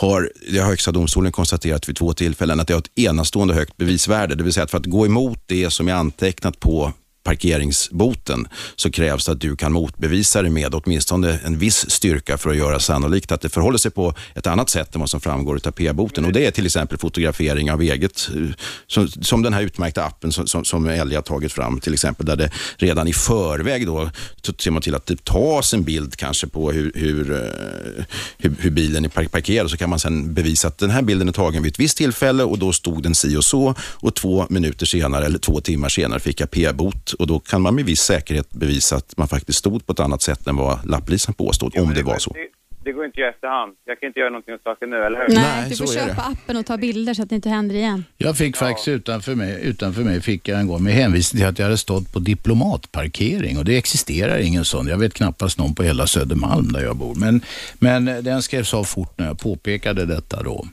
har, 0.00 0.30
det 0.52 0.58
har 0.58 0.66
Högsta 0.66 0.92
domstolen 0.92 1.32
konstaterat 1.32 1.88
vid 1.88 1.96
två 1.96 2.12
tillfällen, 2.12 2.60
att 2.60 2.68
det 2.68 2.74
har 2.74 2.78
ett 2.78 2.98
enastående 2.98 3.54
högt 3.54 3.76
bevisvärde. 3.76 4.34
Det 4.34 4.44
vill 4.44 4.52
säga 4.52 4.64
att 4.64 4.70
för 4.70 4.78
att 4.78 4.86
gå 4.86 5.06
emot 5.06 5.38
det 5.46 5.70
som 5.70 5.88
är 5.88 5.92
antecknat 5.92 6.60
på 6.60 6.92
parkeringsboten 7.22 8.48
så 8.76 8.90
krävs 8.90 9.26
det 9.26 9.32
att 9.32 9.40
du 9.40 9.56
kan 9.56 9.72
motbevisa 9.72 10.42
det 10.42 10.50
med 10.50 10.74
åtminstone 10.74 11.38
en 11.44 11.58
viss 11.58 11.90
styrka 11.90 12.38
för 12.38 12.50
att 12.50 12.56
göra 12.56 12.80
sannolikt 12.80 13.32
att 13.32 13.40
det 13.40 13.48
förhåller 13.48 13.78
sig 13.78 13.90
på 13.90 14.14
ett 14.34 14.46
annat 14.46 14.70
sätt 14.70 14.94
än 14.94 15.00
vad 15.00 15.10
som 15.10 15.20
framgår 15.20 15.60
av 15.64 15.70
p-boten. 15.70 16.24
Och 16.24 16.32
det 16.32 16.46
är 16.46 16.50
till 16.50 16.66
exempel 16.66 16.98
fotografering 16.98 17.72
av 17.72 17.82
eget, 17.82 18.30
eh, 18.34 18.50
som, 18.86 19.08
som 19.08 19.42
den 19.42 19.52
här 19.52 19.62
utmärkta 19.62 20.04
appen 20.04 20.32
som, 20.32 20.46
som, 20.46 20.64
som 20.64 20.86
Elja 20.86 21.18
har 21.18 21.22
tagit 21.22 21.52
fram 21.52 21.80
till 21.80 21.94
exempel, 21.94 22.26
där 22.26 22.36
det 22.36 22.50
redan 22.76 23.08
i 23.08 23.12
förväg 23.12 23.86
då 23.86 24.10
ser 24.58 24.70
man 24.70 24.82
till 24.82 24.94
att 24.94 25.04
typ 25.04 25.24
det 25.24 25.32
tas 25.32 25.74
en 25.74 25.82
bild 25.82 26.16
kanske 26.16 26.46
på 26.46 26.72
hur, 26.72 26.92
hur, 26.94 27.32
eh, 27.32 28.04
hur, 28.38 28.54
hur 28.58 28.70
bilen 28.70 29.04
är 29.04 29.08
parkerad 29.08 29.70
så 29.70 29.76
kan 29.76 29.90
man 29.90 29.98
sen 29.98 30.34
bevisa 30.34 30.68
att 30.68 30.78
den 30.78 30.90
här 30.90 31.02
bilden 31.02 31.28
är 31.28 31.32
tagen 31.32 31.62
vid 31.62 31.72
ett 31.72 31.78
visst 31.78 31.96
tillfälle 31.96 32.42
och 32.42 32.58
då 32.58 32.72
stod 32.72 33.02
den 33.02 33.14
si 33.14 33.36
och 33.36 33.44
så 33.44 33.74
och 33.80 34.14
två 34.14 34.46
minuter 34.50 34.86
senare 34.86 35.24
eller 35.24 35.38
två 35.38 35.60
timmar 35.60 35.88
senare 35.88 36.20
fick 36.20 36.40
jag 36.40 36.50
p-bot 36.50 37.09
och 37.14 37.26
då 37.26 37.40
kan 37.40 37.62
man 37.62 37.74
med 37.74 37.84
viss 37.84 38.00
säkerhet 38.00 38.50
bevisa 38.50 38.96
att 38.96 39.16
man 39.16 39.28
faktiskt 39.28 39.58
stod 39.58 39.86
på 39.86 39.92
ett 39.92 40.00
annat 40.00 40.22
sätt 40.22 40.46
än 40.46 40.56
vad 40.56 40.86
lapplisan 40.86 41.34
påstod, 41.34 41.78
om 41.78 41.94
det 41.94 42.02
var 42.02 42.18
så. 42.18 42.32
Det, 42.32 42.59
det 42.84 42.92
går 42.92 43.04
inte 43.04 43.20
i 43.20 43.24
efterhand. 43.24 43.72
Jag 43.84 44.00
kan 44.00 44.06
inte 44.06 44.20
göra 44.20 44.30
någonting 44.30 44.54
åt 44.54 44.62
saken 44.62 44.90
nu, 44.90 44.96
eller 44.96 45.18
hur? 45.18 45.34
Nej, 45.34 45.70
du 45.70 45.76
får 45.76 45.86
köpa 45.86 46.22
appen 46.22 46.56
och 46.56 46.66
ta 46.66 46.76
bilder 46.76 47.14
så 47.14 47.22
att 47.22 47.28
det 47.28 47.34
inte 47.34 47.48
händer 47.48 47.74
igen. 47.74 48.04
Jag 48.18 48.36
fick 48.36 48.56
faktiskt 48.56 48.88
utanför 48.88 49.34
mig, 49.34 49.60
utanför 49.62 50.02
mig 50.02 50.20
fick 50.20 50.48
jag 50.48 50.60
en 50.60 50.66
gång 50.66 50.82
med 50.82 50.92
hänvisning 50.92 51.40
till 51.40 51.48
att 51.48 51.58
jag 51.58 51.66
hade 51.66 51.78
stått 51.78 52.12
på 52.12 52.18
diplomatparkering 52.18 53.58
och 53.58 53.64
det 53.64 53.76
existerar 53.76 54.38
ingen 54.38 54.64
sån. 54.64 54.86
Jag 54.86 54.98
vet 54.98 55.14
knappast 55.14 55.58
någon 55.58 55.74
på 55.74 55.82
hela 55.82 56.06
Södermalm 56.06 56.72
där 56.72 56.82
jag 56.82 56.96
bor. 56.96 57.14
Men, 57.14 57.40
men 57.78 58.04
den 58.04 58.42
skrevs 58.42 58.74
av 58.74 58.84
fort 58.84 59.18
när 59.18 59.26
jag 59.26 59.38
påpekade 59.38 60.06
detta 60.06 60.42
då. 60.42 60.66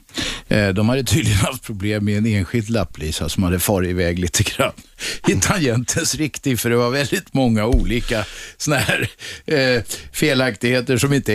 Eh, 0.48 0.68
de 0.68 0.88
hade 0.88 1.04
tydligen 1.04 1.38
haft 1.38 1.66
problem 1.66 2.04
med 2.04 2.18
en 2.18 2.26
enskild 2.26 2.70
lapplisa 2.70 3.28
som 3.28 3.42
hade 3.42 3.58
farit 3.58 3.90
iväg 3.90 4.18
lite 4.18 4.42
grann 4.42 4.72
i 5.28 5.34
tangentens 5.34 6.14
riktning 6.14 6.56
för 6.56 6.70
det 6.70 6.76
var 6.76 6.90
väldigt 6.90 7.34
många 7.34 7.66
olika 7.66 8.24
såna 8.56 8.76
här 8.76 9.10
eh, 9.46 9.82
felaktigheter 10.12 10.96
som 10.96 11.12
inte 11.12 11.34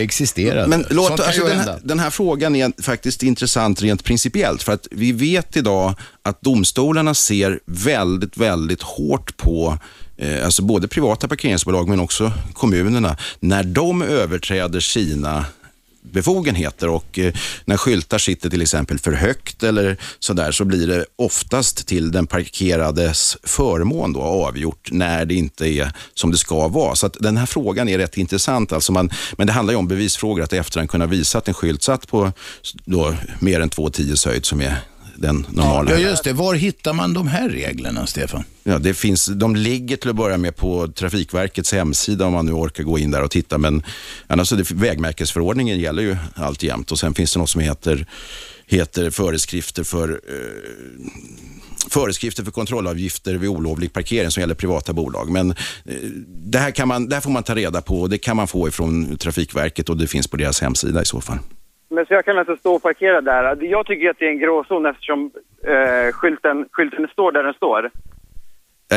Men 0.66 0.86
låt, 0.90 1.06
Sånt 1.06 1.20
alltså, 1.20 1.44
den, 1.44 1.58
här, 1.58 1.78
den 1.82 1.98
här 1.98 2.10
frågan 2.10 2.56
är 2.56 2.82
faktiskt 2.82 3.22
intressant 3.22 3.82
rent 3.82 4.04
principiellt. 4.04 4.62
För 4.62 4.72
att 4.72 4.88
vi 4.90 5.12
vet 5.12 5.56
idag 5.56 5.94
att 6.22 6.42
domstolarna 6.42 7.14
ser 7.14 7.60
väldigt, 7.66 8.36
väldigt 8.36 8.82
hårt 8.82 9.36
på 9.36 9.78
eh, 10.16 10.44
alltså 10.44 10.62
både 10.62 10.88
privata 10.88 11.28
parkeringsbolag 11.28 11.88
men 11.88 12.00
också 12.00 12.32
kommunerna 12.52 13.16
när 13.40 13.62
de 13.62 14.02
överträder 14.02 14.80
sina 14.80 15.44
befogenheter 16.12 16.88
och 16.88 17.18
eh, 17.18 17.32
när 17.64 17.76
skyltar 17.76 18.18
sitter 18.18 18.50
till 18.50 18.62
exempel 18.62 18.98
för 18.98 19.12
högt 19.12 19.62
eller 19.62 19.96
sådär 20.18 20.52
så 20.52 20.64
blir 20.64 20.86
det 20.86 21.04
oftast 21.16 21.86
till 21.86 22.12
den 22.12 22.26
parkerades 22.26 23.36
förmån 23.42 24.12
då 24.12 24.20
avgjort 24.20 24.88
när 24.92 25.24
det 25.24 25.34
inte 25.34 25.68
är 25.68 25.92
som 26.14 26.30
det 26.30 26.38
ska 26.38 26.68
vara. 26.68 26.94
Så 26.94 27.06
att 27.06 27.16
den 27.20 27.36
här 27.36 27.46
frågan 27.46 27.88
är 27.88 27.98
rätt 27.98 28.16
intressant. 28.16 28.72
Alltså 28.72 28.92
man, 28.92 29.10
men 29.32 29.46
det 29.46 29.52
handlar 29.52 29.72
ju 29.72 29.78
om 29.78 29.88
bevisfrågor, 29.88 30.42
att 30.42 30.52
i 30.52 30.56
efterhand 30.56 30.90
kunna 30.90 31.06
visa 31.06 31.38
att 31.38 31.48
en 31.48 31.54
skylt 31.54 31.82
satt 31.82 32.08
på 32.08 32.32
då, 32.84 33.14
mer 33.38 33.60
än 33.60 33.70
2,10 33.70 34.28
höjd 34.28 34.44
som 34.44 34.60
är 34.60 34.78
den 35.16 35.46
normala. 35.50 35.90
Ja, 35.90 35.98
just 35.98 36.24
det. 36.24 36.32
Var 36.32 36.54
hittar 36.54 36.92
man 36.92 37.14
de 37.14 37.28
här 37.28 37.48
reglerna, 37.48 38.06
Stefan? 38.06 38.44
Ja, 38.62 38.78
det 38.78 38.94
finns, 38.94 39.26
de 39.26 39.56
ligger 39.56 39.96
till 39.96 40.10
att 40.10 40.16
börja 40.16 40.36
med 40.36 40.56
på 40.56 40.88
Trafikverkets 40.88 41.72
hemsida 41.72 42.26
om 42.26 42.32
man 42.32 42.46
nu 42.46 42.52
orkar 42.52 42.84
gå 42.84 42.98
in 42.98 43.10
där 43.10 43.22
och 43.22 43.30
titta. 43.30 43.58
Men 43.58 43.82
annars 44.26 44.50
det, 44.50 44.70
vägmärkesförordningen 44.70 45.80
gäller 45.80 46.02
ju 46.02 46.16
alltjämt 46.34 46.92
och 46.92 46.98
sen 46.98 47.14
finns 47.14 47.32
det 47.32 47.38
något 47.38 47.50
som 47.50 47.60
heter, 47.60 48.06
heter 48.66 49.10
föreskrifter 49.10 49.84
för 49.84 50.08
eh, 50.08 51.10
föreskrifter 51.90 52.44
för 52.44 52.50
kontrollavgifter 52.50 53.34
vid 53.34 53.50
olovlig 53.50 53.92
parkering 53.92 54.30
som 54.30 54.40
gäller 54.40 54.54
privata 54.54 54.92
bolag. 54.92 55.30
Men 55.30 55.50
eh, 55.50 55.56
det, 56.26 56.58
här 56.58 56.70
kan 56.70 56.88
man, 56.88 57.08
det 57.08 57.16
här 57.16 57.20
får 57.20 57.30
man 57.30 57.42
ta 57.42 57.54
reda 57.54 57.82
på 57.82 58.00
och 58.00 58.10
det 58.10 58.18
kan 58.18 58.36
man 58.36 58.48
få 58.48 58.68
ifrån 58.68 59.16
Trafikverket 59.18 59.88
och 59.88 59.96
det 59.96 60.06
finns 60.06 60.28
på 60.28 60.36
deras 60.36 60.60
hemsida 60.60 61.02
i 61.02 61.04
så 61.04 61.20
fall. 61.20 61.38
Men 61.94 62.06
så 62.06 62.14
jag 62.14 62.24
kan 62.24 62.38
alltså 62.38 62.56
stå 62.56 62.74
och 62.74 62.82
parkera 62.82 63.20
där. 63.20 63.64
Jag 63.64 63.86
tycker 63.86 64.10
att 64.10 64.18
det 64.18 64.26
är 64.26 64.30
en 64.30 64.38
gråzon 64.38 64.86
eftersom 64.86 65.30
eh, 65.66 66.12
skylten, 66.12 66.68
skylten 66.72 67.08
står 67.12 67.32
där 67.32 67.42
den 67.42 67.54
står. 67.54 67.90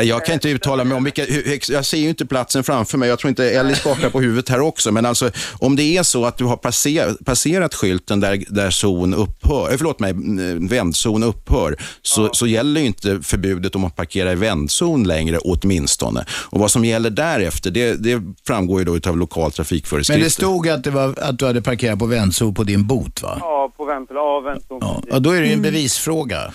Jag 0.02 0.24
kan 0.24 0.34
inte 0.34 0.48
uttala 0.48 0.84
mig 0.84 0.96
om 0.96 1.04
vilka, 1.04 1.26
jag 1.68 1.84
ser 1.84 1.98
ju 1.98 2.08
inte 2.08 2.26
platsen 2.26 2.64
framför 2.64 2.98
mig. 2.98 3.08
Jag 3.08 3.18
tror 3.18 3.28
inte 3.28 3.50
Ellie 3.50 3.74
skakar 3.74 4.10
på 4.10 4.20
huvudet 4.20 4.48
här 4.48 4.60
också. 4.60 4.92
Men 4.92 5.06
alltså, 5.06 5.30
om 5.58 5.76
det 5.76 5.96
är 5.96 6.02
så 6.02 6.24
att 6.24 6.38
du 6.38 6.44
har 6.44 6.56
passerat, 6.56 7.24
passerat 7.24 7.74
skylten 7.74 8.20
där, 8.20 8.44
där 8.48 8.70
zon 8.70 9.14
upphör, 9.14 9.70
eh, 9.70 9.76
förlåt 9.76 10.00
mig, 10.00 10.10
eh, 10.10 10.68
vändzon 10.70 11.22
upphör, 11.22 11.76
så, 12.02 12.30
så 12.32 12.46
gäller 12.46 12.80
ju 12.80 12.86
inte 12.86 13.20
förbudet 13.22 13.74
om 13.74 13.84
att 13.84 13.96
parkera 13.96 14.32
i 14.32 14.34
vändzon 14.34 15.04
längre 15.04 15.38
åtminstone. 15.38 16.24
Och 16.30 16.60
vad 16.60 16.70
som 16.70 16.84
gäller 16.84 17.10
därefter, 17.10 17.70
det, 17.70 17.94
det 17.94 18.22
framgår 18.46 18.78
ju 18.78 18.84
då 18.84 19.10
av 19.10 19.18
lokal 19.18 19.52
trafikföreskrifter. 19.52 20.18
Men 20.18 20.24
det 20.24 20.30
stod 20.30 20.68
att, 20.68 20.84
det 20.84 20.90
var, 20.90 21.14
att 21.18 21.38
du 21.38 21.46
hade 21.46 21.62
parkerat 21.62 21.98
på 21.98 22.06
vändzon 22.06 22.54
på 22.54 22.64
din 22.64 22.86
bot, 22.86 23.22
va? 23.22 23.36
Ja, 23.40 23.72
på 23.76 23.84
väntel, 23.84 24.16
ja, 24.16 24.40
väntel. 24.40 25.02
Ja, 25.10 25.18
då 25.18 25.30
är 25.30 25.40
det 25.40 25.46
ju 25.46 25.52
en 25.52 25.62
bevisfråga. 25.62 26.52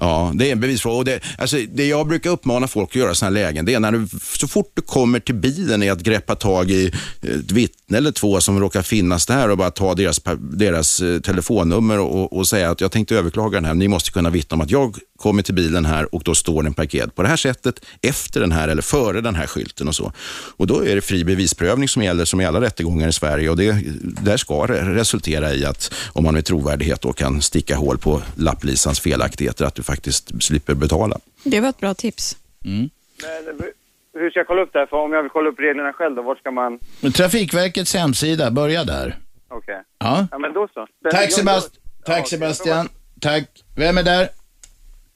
Ja, 0.00 0.32
det 0.34 0.48
är 0.48 0.52
en 0.52 0.60
bevisfråga. 0.60 0.96
Och 0.98 1.04
det, 1.04 1.20
alltså, 1.38 1.56
det 1.72 1.86
jag 1.86 2.08
brukar 2.08 2.30
uppmana 2.30 2.68
folk 2.68 2.88
att 2.90 2.96
göra 2.96 3.10
i 3.10 3.14
sådana 3.14 3.36
här 3.36 3.44
lägen, 3.44 3.64
det 3.64 3.74
är 3.74 3.80
när 3.80 3.92
du, 3.92 4.06
så 4.38 4.48
fort 4.48 4.72
du 4.74 4.82
kommer 4.82 5.20
till 5.20 5.34
bilen 5.34 5.82
är 5.82 5.92
att 5.92 6.00
greppa 6.00 6.34
tag 6.34 6.70
i 6.70 6.86
ett 7.22 7.52
vittne 7.52 7.98
eller 7.98 8.12
två 8.12 8.40
som 8.40 8.60
råkar 8.60 8.82
finnas 8.82 9.26
där 9.26 9.48
och 9.50 9.58
bara 9.58 9.70
ta 9.70 9.94
deras, 9.94 10.20
deras 10.38 11.00
eh, 11.00 11.20
telefonnummer 11.20 11.98
och, 11.98 12.32
och 12.32 12.48
säga 12.48 12.70
att 12.70 12.80
jag 12.80 12.92
tänkte 12.92 13.16
överklaga 13.16 13.56
den 13.56 13.64
här. 13.64 13.74
Ni 13.74 13.88
måste 13.88 14.10
kunna 14.10 14.30
vittna 14.30 14.54
om 14.54 14.60
att 14.60 14.70
jag 14.70 14.96
kommer 15.20 15.42
till 15.42 15.54
bilen 15.54 15.84
här 15.84 16.14
och 16.14 16.22
då 16.24 16.34
står 16.34 16.62
den 16.62 16.74
parkerad 16.74 17.14
på 17.14 17.22
det 17.22 17.28
här 17.28 17.36
sättet 17.36 17.84
efter 18.02 18.40
den 18.40 18.52
här 18.52 18.68
eller 18.68 18.82
före 18.82 19.20
den 19.20 19.34
här 19.34 19.46
skylten 19.46 19.88
och 19.88 19.94
så. 19.94 20.12
Och 20.56 20.66
då 20.66 20.84
är 20.84 20.94
det 20.94 21.00
fri 21.00 21.24
bevisprövning 21.24 21.88
som 21.88 22.02
gäller 22.02 22.24
som 22.24 22.40
i 22.40 22.46
alla 22.46 22.60
rättegångar 22.60 23.08
i 23.08 23.12
Sverige 23.12 23.50
och 23.50 23.56
det 23.56 23.84
där 24.22 24.36
ska 24.36 24.66
det 24.66 24.94
resultera 24.94 25.54
i 25.54 25.64
att 25.64 25.94
om 26.12 26.24
man 26.24 26.34
med 26.34 26.44
trovärdighet 26.44 27.00
då 27.00 27.12
kan 27.12 27.42
sticka 27.42 27.76
hål 27.76 27.98
på 27.98 28.22
lapplisans 28.36 29.00
felaktigheter 29.00 29.64
att 29.64 29.74
du 29.74 29.82
faktiskt 29.82 30.42
slipper 30.42 30.74
betala. 30.74 31.18
Det 31.44 31.60
var 31.60 31.68
ett 31.68 31.80
bra 31.80 31.94
tips. 31.94 32.36
Men 32.62 34.20
hur 34.22 34.30
ska 34.30 34.40
jag 34.40 34.46
kolla 34.46 34.62
upp 34.62 34.72
det 34.72 34.78
här? 34.78 34.86
För 34.86 34.96
om 34.96 35.12
jag 35.12 35.22
vill 35.22 35.30
kolla 35.30 35.50
upp 35.50 35.60
reglerna 35.60 35.92
själv 35.92 36.16
då, 36.16 36.22
vart 36.22 36.38
ska 36.38 36.50
man... 36.50 36.78
Men 37.00 37.12
Trafikverkets 37.12 37.94
hemsida, 37.94 38.50
börja 38.50 38.84
där. 38.84 39.18
Okej. 39.48 39.82
Ja. 39.98 40.26
Ja, 40.30 40.38
men 40.38 40.52
då 40.52 40.68
så. 40.74 40.86
Tack, 41.10 41.32
Sebast 41.32 41.70
Tack 42.04 42.28
Sebastian. 42.28 42.88
Tack. 43.20 43.44
Vem 43.76 43.98
är 43.98 44.02
där? 44.02 44.28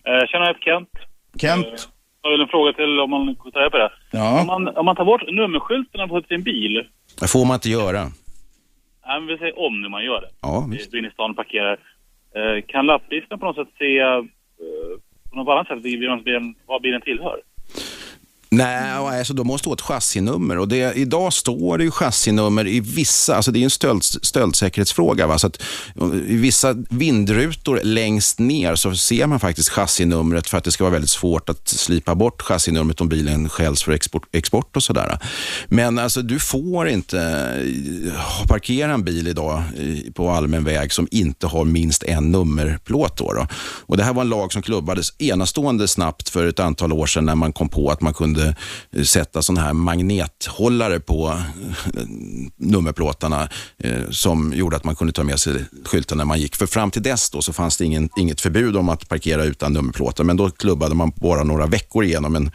Eh, 0.08 0.26
Tjena, 0.28 0.46
jag 0.46 0.56
Kent. 0.62 0.88
Kent. 1.40 1.88
Jag 2.22 2.30
har 2.30 2.38
en 2.38 2.48
fråga 2.48 2.72
till 2.72 3.00
om 3.00 3.10
man 3.10 3.36
tar 3.36 3.60
reda 3.60 3.70
på 3.70 3.78
det. 3.78 3.92
Ja. 4.10 4.40
Om, 4.40 4.46
man, 4.46 4.68
om 4.76 4.86
man 4.86 4.96
tar 4.96 5.04
bort 5.04 5.22
nummerskyltarna 5.32 6.08
på 6.08 6.22
sin 6.28 6.42
bil, 6.42 6.88
Det 7.20 7.30
får 7.30 7.44
man 7.44 7.54
inte 7.54 7.68
göra. 7.70 8.00
äh, 8.00 8.10
men 9.06 9.26
vi 9.26 9.38
säger 9.38 9.58
om 9.58 9.80
nu 9.80 9.88
man 9.88 10.04
gör 10.04 10.20
det. 10.20 10.28
Ja, 10.42 10.66
Du 10.70 10.76
är 10.96 10.98
inne 10.98 11.08
i 11.08 11.10
stan 11.10 11.30
och 11.30 11.36
parkerar. 11.36 11.78
Eh, 12.36 12.62
kan 12.66 12.86
lapplistan 12.86 13.38
på 13.38 13.46
något 13.46 13.56
sätt 13.56 13.74
se 13.78 13.98
eh, 13.98 14.22
på 15.30 15.36
något 15.36 15.52
annat 15.52 15.66
sätt 15.68 15.82
bilen, 15.82 16.54
vad 16.66 16.82
bilen 16.82 17.00
tillhör? 17.00 17.40
Nej, 18.56 19.18
alltså 19.18 19.34
de 19.34 19.46
måste 19.46 19.62
stå 19.62 19.72
ett 19.72 19.80
chassinummer 19.80 20.58
och 20.58 20.68
det, 20.68 20.94
idag 20.94 21.32
står 21.32 21.78
det 21.78 21.84
ju 21.84 21.90
chassinummer 21.90 22.66
i 22.66 22.80
vissa, 22.80 23.36
alltså 23.36 23.50
det 23.50 23.58
är 23.58 23.64
en 23.64 23.70
stöld, 23.70 24.04
stöldsäkerhetsfråga. 24.04 25.26
Va? 25.26 25.38
Så 25.38 25.46
att, 25.46 25.62
I 26.28 26.36
vissa 26.36 26.72
vindrutor 26.90 27.80
längst 27.82 28.38
ner 28.38 28.74
så 28.74 28.96
ser 28.96 29.26
man 29.26 29.40
faktiskt 29.40 29.68
chassinumret 29.68 30.48
för 30.48 30.58
att 30.58 30.64
det 30.64 30.72
ska 30.72 30.84
vara 30.84 30.92
väldigt 30.92 31.10
svårt 31.10 31.48
att 31.48 31.68
slipa 31.68 32.14
bort 32.14 32.42
chassinumret 32.42 33.00
om 33.00 33.08
bilen 33.08 33.48
skäls 33.48 33.82
för 33.82 33.92
export, 33.92 34.22
export 34.32 34.76
och 34.76 34.82
sådär. 34.82 35.18
Men 35.68 35.98
alltså 35.98 36.22
du 36.22 36.38
får 36.38 36.88
inte 36.88 37.20
eh, 38.06 38.46
parkera 38.48 38.92
en 38.92 39.04
bil 39.04 39.28
idag 39.28 39.62
eh, 39.78 40.12
på 40.12 40.30
allmän 40.30 40.64
väg 40.64 40.92
som 40.92 41.08
inte 41.10 41.46
har 41.46 41.64
minst 41.64 42.02
en 42.02 42.30
nummerplåt. 42.30 43.16
Då, 43.16 43.32
då. 43.32 43.46
Och 43.86 43.96
det 43.96 44.04
här 44.04 44.12
var 44.12 44.22
en 44.22 44.28
lag 44.28 44.52
som 44.52 44.62
klubbades 44.62 45.12
enastående 45.18 45.88
snabbt 45.88 46.28
för 46.28 46.46
ett 46.46 46.60
antal 46.60 46.92
år 46.92 47.06
sedan 47.06 47.24
när 47.24 47.34
man 47.34 47.52
kom 47.52 47.68
på 47.68 47.90
att 47.90 48.00
man 48.00 48.14
kunde 48.14 48.43
Eh, 48.44 49.02
sätta 49.02 49.42
sådana 49.42 49.60
här 49.60 49.72
magnethållare 49.72 51.00
på 51.00 51.28
eh, 51.96 52.02
nummerplåtarna 52.56 53.48
eh, 53.78 54.10
som 54.10 54.52
gjorde 54.54 54.76
att 54.76 54.84
man 54.84 54.96
kunde 54.96 55.12
ta 55.12 55.24
med 55.24 55.38
sig 55.38 55.52
skylten 55.84 56.18
när 56.18 56.24
man 56.24 56.38
gick. 56.38 56.56
För 56.56 56.66
fram 56.66 56.90
till 56.90 57.02
dess 57.02 57.30
då 57.30 57.42
så 57.42 57.52
fanns 57.52 57.78
det 57.78 57.84
ingen, 57.84 58.08
inget 58.18 58.40
förbud 58.40 58.76
om 58.76 58.88
att 58.88 59.08
parkera 59.08 59.44
utan 59.44 59.72
nummerplåtar, 59.72 60.24
men 60.24 60.36
då 60.36 60.50
klubbade 60.50 60.94
man 60.94 61.12
bara 61.16 61.44
några 61.44 61.66
veckor 61.66 62.04
igenom 62.04 62.36
en, 62.36 62.50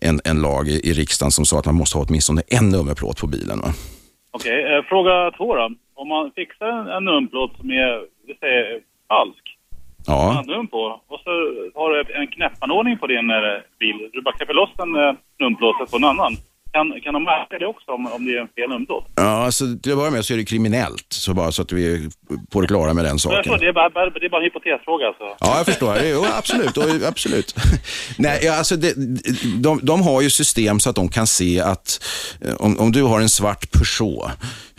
en, 0.00 0.20
en 0.24 0.40
lag 0.40 0.68
i, 0.68 0.90
i 0.90 0.92
riksdagen 0.92 1.32
som 1.32 1.44
sa 1.44 1.58
att 1.58 1.66
man 1.66 1.74
måste 1.74 1.98
ha 1.98 2.04
åtminstone 2.08 2.42
en 2.48 2.68
nummerplåt 2.68 3.20
på 3.20 3.26
bilen. 3.26 3.60
Va? 3.60 3.72
Okej, 4.30 4.74
eh, 4.74 4.82
fråga 4.88 5.30
två 5.36 5.54
då. 5.56 5.70
Om 5.94 6.08
man 6.08 6.30
fixar 6.36 6.66
en, 6.66 6.86
en 6.88 7.04
nummerplåt 7.04 7.56
som 7.56 7.70
är, 7.70 8.00
vi 8.26 8.34
säger, 8.34 8.80
falsk. 9.08 9.55
Ja. 10.06 10.42
Nummer 10.46 10.66
på 10.66 10.82
och 11.08 11.20
så 11.24 11.30
har 11.80 11.90
du 11.90 12.14
en 12.20 12.26
knäppanordning 12.26 12.98
på 12.98 13.06
din 13.06 13.30
eh, 13.30 13.36
bil. 13.80 14.10
Du 14.12 14.22
bara 14.22 14.36
knäpper 14.36 14.54
loss 14.54 14.70
en 14.78 14.94
eh, 14.96 15.86
på 15.90 15.96
en 15.96 16.04
annan. 16.04 16.36
Kan, 16.72 17.00
kan 17.00 17.14
de 17.14 17.22
märka 17.24 17.58
det 17.58 17.66
också 17.66 17.90
om, 17.92 18.06
om 18.12 18.24
det 18.26 18.32
är 18.36 18.40
en 18.40 18.48
fel 18.48 18.68
nummerplåt? 18.68 19.04
Ja, 19.14 19.22
alltså, 19.44 19.64
till 19.82 19.92
att 19.92 19.98
börja 19.98 20.10
med 20.10 20.24
så 20.24 20.32
är 20.32 20.36
det 20.36 20.44
kriminellt, 20.44 21.06
så 21.08 21.34
bara 21.34 21.52
så 21.52 21.62
att 21.62 21.72
vi 21.72 21.94
är 21.94 22.00
på 22.50 22.60
det 22.60 22.66
klara 22.66 22.94
med 22.94 23.04
den 23.04 23.10
jag 23.12 23.20
saken. 23.20 23.58
det, 23.60 23.66
är 23.68 23.72
bara, 23.72 23.90
bara- 23.90 24.10
det 24.10 24.26
är 24.26 24.30
bara 24.30 24.40
en 24.40 24.44
hypotesfråga 24.44 25.06
alltså. 25.06 25.24
Ja, 25.40 25.56
jag 25.56 25.66
förstår. 25.66 25.96
Jo, 26.04 26.24
absolut. 26.38 26.76
Och, 26.76 26.84
absolut. 27.08 27.54
Nej, 28.18 28.40
ja, 28.42 28.58
alltså 28.58 28.76
det, 28.76 28.94
de, 29.62 29.80
de 29.82 30.02
har 30.02 30.20
ju 30.22 30.30
system 30.30 30.80
så 30.80 30.90
att 30.90 30.96
de 30.96 31.08
kan 31.08 31.26
se 31.26 31.60
att 31.60 32.04
eh, 32.44 32.54
om, 32.54 32.78
om 32.78 32.92
du 32.92 33.02
har 33.02 33.20
en 33.20 33.28
svart 33.28 33.70
Peugeot 33.72 34.30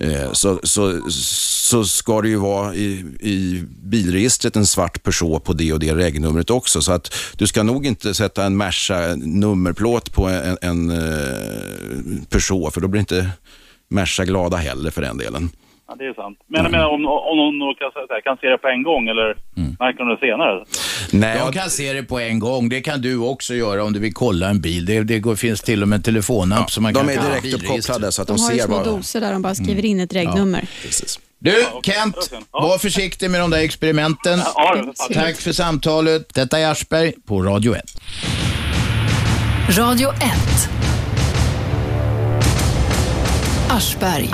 Eh, 0.02 0.32
så, 0.34 0.60
så, 0.64 1.02
så 1.12 1.86
ska 1.86 2.22
det 2.22 2.30
ju 2.30 2.36
vara 2.36 2.76
i, 2.76 3.06
i 3.20 3.64
bilregistret 3.84 4.56
en 4.56 4.66
svart 4.66 5.04
Peugeot 5.04 5.44
på 5.44 5.54
det 5.54 5.74
och 5.74 5.80
det 5.80 5.96
regnumret 5.96 6.50
också. 6.50 6.82
Så 6.82 6.92
att 6.92 7.14
du 7.36 7.48
ska 7.48 7.64
nog 7.64 7.86
inte 7.86 8.14
sätta 8.14 8.46
en 8.46 8.58
Merca 8.58 9.16
nummerplåt 9.16 10.14
på 10.14 10.28
en, 10.28 10.58
en 10.62 10.90
eh, 10.90 12.26
Peugeot 12.30 12.74
för 12.74 12.82
då 12.82 12.88
blir 12.88 13.00
inte 13.00 13.30
Merca 13.90 14.26
glada 14.26 14.58
heller 14.58 14.92
för 14.92 15.02
den 15.02 15.18
delen. 15.18 15.50
Ja, 15.88 15.96
det 15.96 16.06
är 16.06 16.14
sant. 16.14 16.38
Men 16.48 16.64
jag 16.64 16.72
menar 16.72 16.86
om, 16.88 17.06
om 17.06 17.58
någon 17.60 17.76
kan, 17.76 17.92
här, 18.10 18.22
kan 18.22 18.38
se 18.38 18.48
det 18.48 18.58
på 18.58 18.68
en 18.68 18.84
gång 18.84 19.08
eller 19.08 19.36
märker 19.80 20.00
de 20.00 20.10
det 20.10 20.18
senare? 20.20 20.66
Nej, 21.12 21.38
Jag 21.38 21.54
kan 21.54 21.70
se 21.70 21.94
det 21.94 22.04
på 22.04 22.20
en 22.20 22.40
gång. 22.40 22.70
Det 22.70 22.82
kan 22.82 23.02
du 23.02 23.18
också 23.18 23.54
göra 23.54 23.84
om 23.84 23.94
du 23.94 24.00
vill 24.00 24.14
kolla 24.14 24.50
en 24.50 24.62
bil. 24.62 24.86
Det, 24.86 25.04
det 25.04 25.20
går, 25.20 25.36
finns 25.36 25.62
till 25.62 25.82
och 25.82 25.88
med 25.88 25.98
en 25.98 26.04
telefonapp 26.04 26.72
som 26.72 26.84
man 26.84 26.94
de 26.94 27.00
kan 27.00 27.10
är 27.10 27.16
kolla 27.16 27.30
direkt 27.30 27.44
bilregistret. 27.44 27.80
uppkopplade 27.80 28.12
så 28.12 28.22
att 28.22 28.28
De, 28.28 28.36
de, 28.38 28.44
har 28.44 28.52
ju 28.52 28.60
ser 28.60 28.66
små 28.66 28.84
doser 28.84 29.22
där 29.22 29.34
de 29.34 29.42
bara 29.42 29.56
skriver 29.56 29.86
in 29.86 30.00
ett 30.00 30.14
regnummer. 30.14 30.66
Du, 31.40 31.66
Kent, 31.84 32.32
var 32.52 32.78
försiktig 32.78 33.32
med 33.32 33.42
de 33.42 33.50
där 33.50 33.60
experimenten. 33.60 34.40
Tack 35.14 35.36
för 35.36 35.52
samtalet. 35.52 36.34
Detta 36.34 36.60
är 36.60 36.72
Aschberg 36.72 37.14
på 37.26 37.42
Radio 37.42 37.76
1. 37.76 37.84
Radio 39.78 40.10
1. 40.10 40.18
Aschberg. 43.70 44.30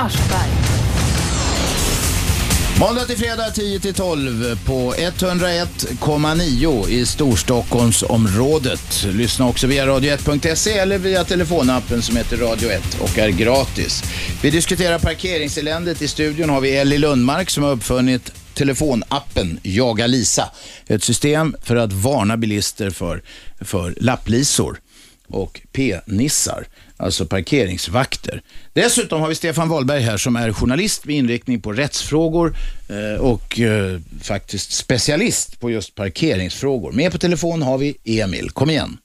Måndag 2.80 3.06
till 3.06 3.18
fredag 3.18 3.52
10 3.52 3.80
till 3.80 3.94
12 3.94 4.60
på 4.66 4.94
101,9 4.94 6.90
i 6.90 7.06
Storstockholmsområdet. 7.06 9.06
Lyssna 9.14 9.48
också 9.48 9.68
via 9.68 9.86
radio1.se 9.86 10.72
eller 10.72 10.98
via 10.98 11.24
telefonappen 11.24 12.02
som 12.02 12.18
heter 12.18 12.38
Radio 12.38 12.70
1 12.70 12.98
och 13.02 13.18
är 13.18 13.30
gratis. 13.30 14.04
Vi 14.42 14.50
diskuterar 14.50 15.00
parkeringseländet. 15.00 16.02
I 16.02 16.08
studion 16.08 16.50
har 16.50 16.62
vi 16.62 16.76
Ellie 16.76 16.98
Lundmark 16.98 17.50
som 17.50 17.64
har 17.64 17.72
uppfunnit 17.72 18.32
telefonappen 18.54 19.60
Jaga 19.64 20.08
Lisa. 20.08 20.50
Ett 20.88 21.04
system 21.04 21.56
för 21.62 21.76
att 21.76 21.94
varna 21.94 22.38
bilister 22.38 22.90
för, 22.90 23.22
för 23.62 23.94
lapplisor 23.98 24.80
och 25.28 25.62
p-nissar, 25.72 26.66
alltså 27.04 27.26
parkeringsvakter. 27.26 28.42
Dessutom 28.74 29.22
har 29.22 29.30
vi 29.30 29.36
Stefan 29.36 29.70
Wahlberg 29.70 30.02
här 30.02 30.18
som 30.18 30.36
är 30.36 30.54
journalist 30.54 31.06
med 31.06 31.16
inriktning 31.16 31.62
på 31.62 31.72
rättsfrågor 31.72 32.48
eh, 32.90 33.26
och 33.32 33.60
eh, 33.60 34.00
faktiskt 34.24 34.72
specialist 34.72 35.62
på 35.62 35.72
just 35.72 35.96
parkeringsfrågor. 35.96 36.92
Med 36.92 37.12
på 37.12 37.18
telefon 37.18 37.62
har 37.62 37.78
vi 37.78 37.98
Emil. 38.22 38.50
Kom 38.50 38.70
igen. 38.70 38.98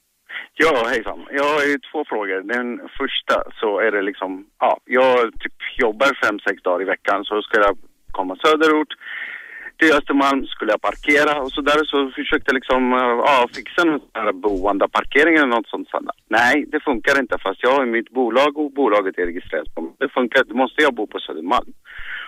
Ja, 0.61 0.87
hejsan. 0.87 1.19
Jag 1.31 1.43
har 1.53 1.63
ju 1.63 1.77
två 1.91 2.05
frågor. 2.05 2.39
Den 2.55 2.67
första 2.99 3.35
så 3.59 3.79
är 3.79 3.91
det 3.91 4.01
liksom, 4.01 4.45
ja, 4.59 4.79
jag 4.85 5.33
typ 5.39 5.57
jobbar 5.77 6.11
fem, 6.23 6.39
sex 6.39 6.63
dagar 6.63 6.81
i 6.81 6.85
veckan 6.85 7.25
så 7.25 7.41
ska 7.41 7.59
jag 7.59 7.77
komma 8.11 8.35
söderut 8.45 8.91
till 9.79 9.93
Östermalm 9.97 10.45
skulle 10.45 10.71
jag 10.71 10.81
parkera 10.81 11.41
och 11.41 11.51
så 11.51 11.61
där 11.61 11.81
så 11.85 12.11
försökte 12.15 12.47
jag 12.49 12.55
liksom, 12.55 12.93
eh, 12.93 13.15
ja, 13.29 13.47
fixa 13.55 13.83
någon 13.83 13.99
sån 13.99 14.09
här 14.13 14.31
boendeparkering 14.31 15.35
eller 15.35 15.53
något 15.55 15.67
sånt. 15.67 15.89
Sådär. 15.89 16.15
Nej, 16.27 16.65
det 16.71 16.79
funkar 16.79 17.19
inte 17.19 17.37
fast 17.45 17.63
jag 17.63 17.73
har 17.75 17.85
mitt 17.85 18.09
bolag 18.09 18.57
och 18.57 18.71
bolaget 18.71 19.17
är 19.17 19.25
registrerat 19.25 19.75
på 19.75 19.81
mig. 19.81 19.93
Det 19.97 20.09
funkar 20.09 20.43
då 20.43 20.55
måste 20.55 20.81
jag 20.81 20.93
bo 20.95 21.07
på 21.07 21.19
Södermalm. 21.19 21.73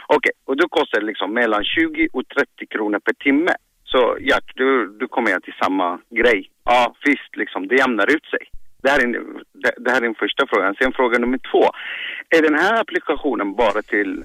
Okej, 0.08 0.32
och 0.45 0.58
då 0.58 0.68
kostar 0.68 0.99
det 0.99 1.06
liksom 1.06 1.34
mellan 1.34 1.64
20 1.64 2.08
och 2.14 2.28
30 2.28 2.68
kronor 2.74 2.99
per 2.99 3.14
timme. 3.14 3.54
Så 3.84 4.18
Jack, 4.20 4.52
du, 4.56 4.97
du 4.99 5.08
kommer 5.08 5.32
jag 5.32 5.43
till 5.43 5.54
samma 5.64 5.99
grej. 6.10 6.49
Ja, 6.66 6.95
visst 7.06 7.36
liksom, 7.36 7.68
det 7.68 7.76
jämnar 7.76 8.16
ut 8.16 8.26
sig. 8.26 8.43
Det 8.84 8.89
här, 8.89 8.99
är, 8.99 9.08
det, 9.54 9.72
det 9.78 9.91
här 9.91 9.97
är 9.97 10.02
den 10.12 10.16
första 10.16 10.47
frågan. 10.47 10.76
Sen 10.76 10.93
fråga 10.93 11.20
nummer 11.20 11.39
två. 11.52 11.64
Är 12.38 12.41
den 12.41 12.60
här 12.60 12.82
applikationen 12.82 13.56
bara 13.56 13.82
till 13.82 14.24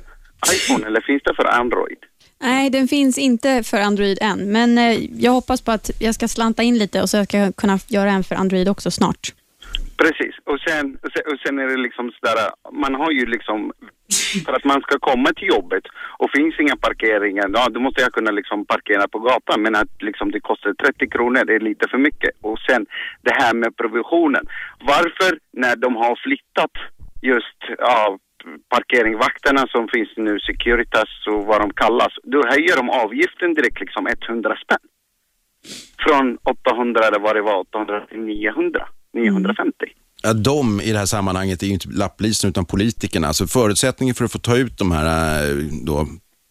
iPhone 0.54 0.86
eller 0.86 1.00
finns 1.00 1.22
det 1.22 1.34
för 1.34 1.58
Android? 1.60 1.98
Nej, 2.40 2.70
den 2.70 2.88
finns 2.88 3.18
inte 3.18 3.62
för 3.62 3.80
Android 3.80 4.18
än, 4.20 4.52
men 4.52 4.78
eh, 4.78 5.22
jag 5.24 5.32
hoppas 5.32 5.62
på 5.62 5.72
att 5.72 5.90
jag 5.98 6.14
ska 6.14 6.28
slanta 6.28 6.62
in 6.62 6.78
lite 6.78 7.02
och 7.02 7.10
så 7.10 7.24
ska 7.24 7.38
jag 7.38 7.56
kunna 7.56 7.78
göra 7.88 8.10
en 8.10 8.24
för 8.24 8.34
Android 8.34 8.68
också 8.68 8.90
snart. 8.90 9.32
Precis, 9.96 10.34
och 10.44 10.60
sen, 10.60 10.98
och 11.02 11.10
sen, 11.12 11.22
och 11.32 11.38
sen 11.46 11.58
är 11.58 11.66
det 11.66 11.76
liksom 11.76 12.12
sådär, 12.12 12.50
man 12.72 12.94
har 12.94 13.10
ju 13.10 13.26
liksom, 13.26 13.72
för 14.46 14.52
att 14.52 14.64
man 14.64 14.80
ska 14.80 14.98
komma 14.98 15.32
till 15.36 15.48
jobbet 15.48 15.84
och 16.18 16.30
finns 16.36 16.60
inga 16.60 16.76
parkeringar, 16.76 17.50
ja 17.52 17.68
då 17.68 17.80
måste 17.80 18.00
jag 18.02 18.12
kunna 18.12 18.30
liksom 18.30 18.66
parkera 18.66 19.08
på 19.08 19.18
gatan, 19.18 19.62
men 19.62 19.76
att 19.76 20.02
liksom 20.02 20.30
det 20.30 20.40
kostar 20.40 20.74
30 20.74 21.08
kronor, 21.08 21.44
det 21.44 21.54
är 21.54 21.60
lite 21.60 21.88
för 21.88 21.98
mycket. 21.98 22.30
Och 22.40 22.58
sen 22.58 22.86
det 23.22 23.34
här 23.42 23.54
med 23.54 23.76
provisionen, 23.76 24.44
varför 24.80 25.38
när 25.52 25.76
de 25.76 25.96
har 25.96 26.16
flyttat 26.24 26.74
just, 27.22 27.60
ja, 27.78 28.18
parkeringvakterna 28.68 29.66
som 29.68 29.88
finns 29.88 30.08
nu, 30.16 30.38
Securitas 30.40 31.10
och 31.30 31.46
vad 31.46 31.60
de 31.60 31.70
kallas, 31.70 32.12
då 32.22 32.38
höjer 32.48 32.76
de 32.76 32.90
avgiften 32.90 33.54
direkt 33.54 33.80
liksom 33.80 34.06
100 34.28 34.56
spänn. 34.64 34.78
från 35.98 36.38
800 36.42 37.00
eller 37.08 37.18
vad 37.18 37.36
det 37.36 37.42
var, 37.42 37.56
800 37.60 38.06
till 38.10 38.20
900, 38.20 38.88
950. 39.14 39.72
Ja, 40.22 40.32
de 40.32 40.80
i 40.80 40.92
det 40.92 40.98
här 40.98 41.06
sammanhanget 41.06 41.62
är 41.62 41.66
ju 41.66 41.72
inte 41.72 41.88
lapplisen 41.88 42.50
utan 42.50 42.64
politikerna. 42.64 43.26
Alltså 43.26 43.46
förutsättningen 43.46 44.14
för 44.14 44.24
att 44.24 44.32
få 44.32 44.38
ta 44.38 44.56
ut 44.56 44.78
de 44.78 44.92
här 44.92 45.06
eh, 45.06 45.56
då, 45.86 46.06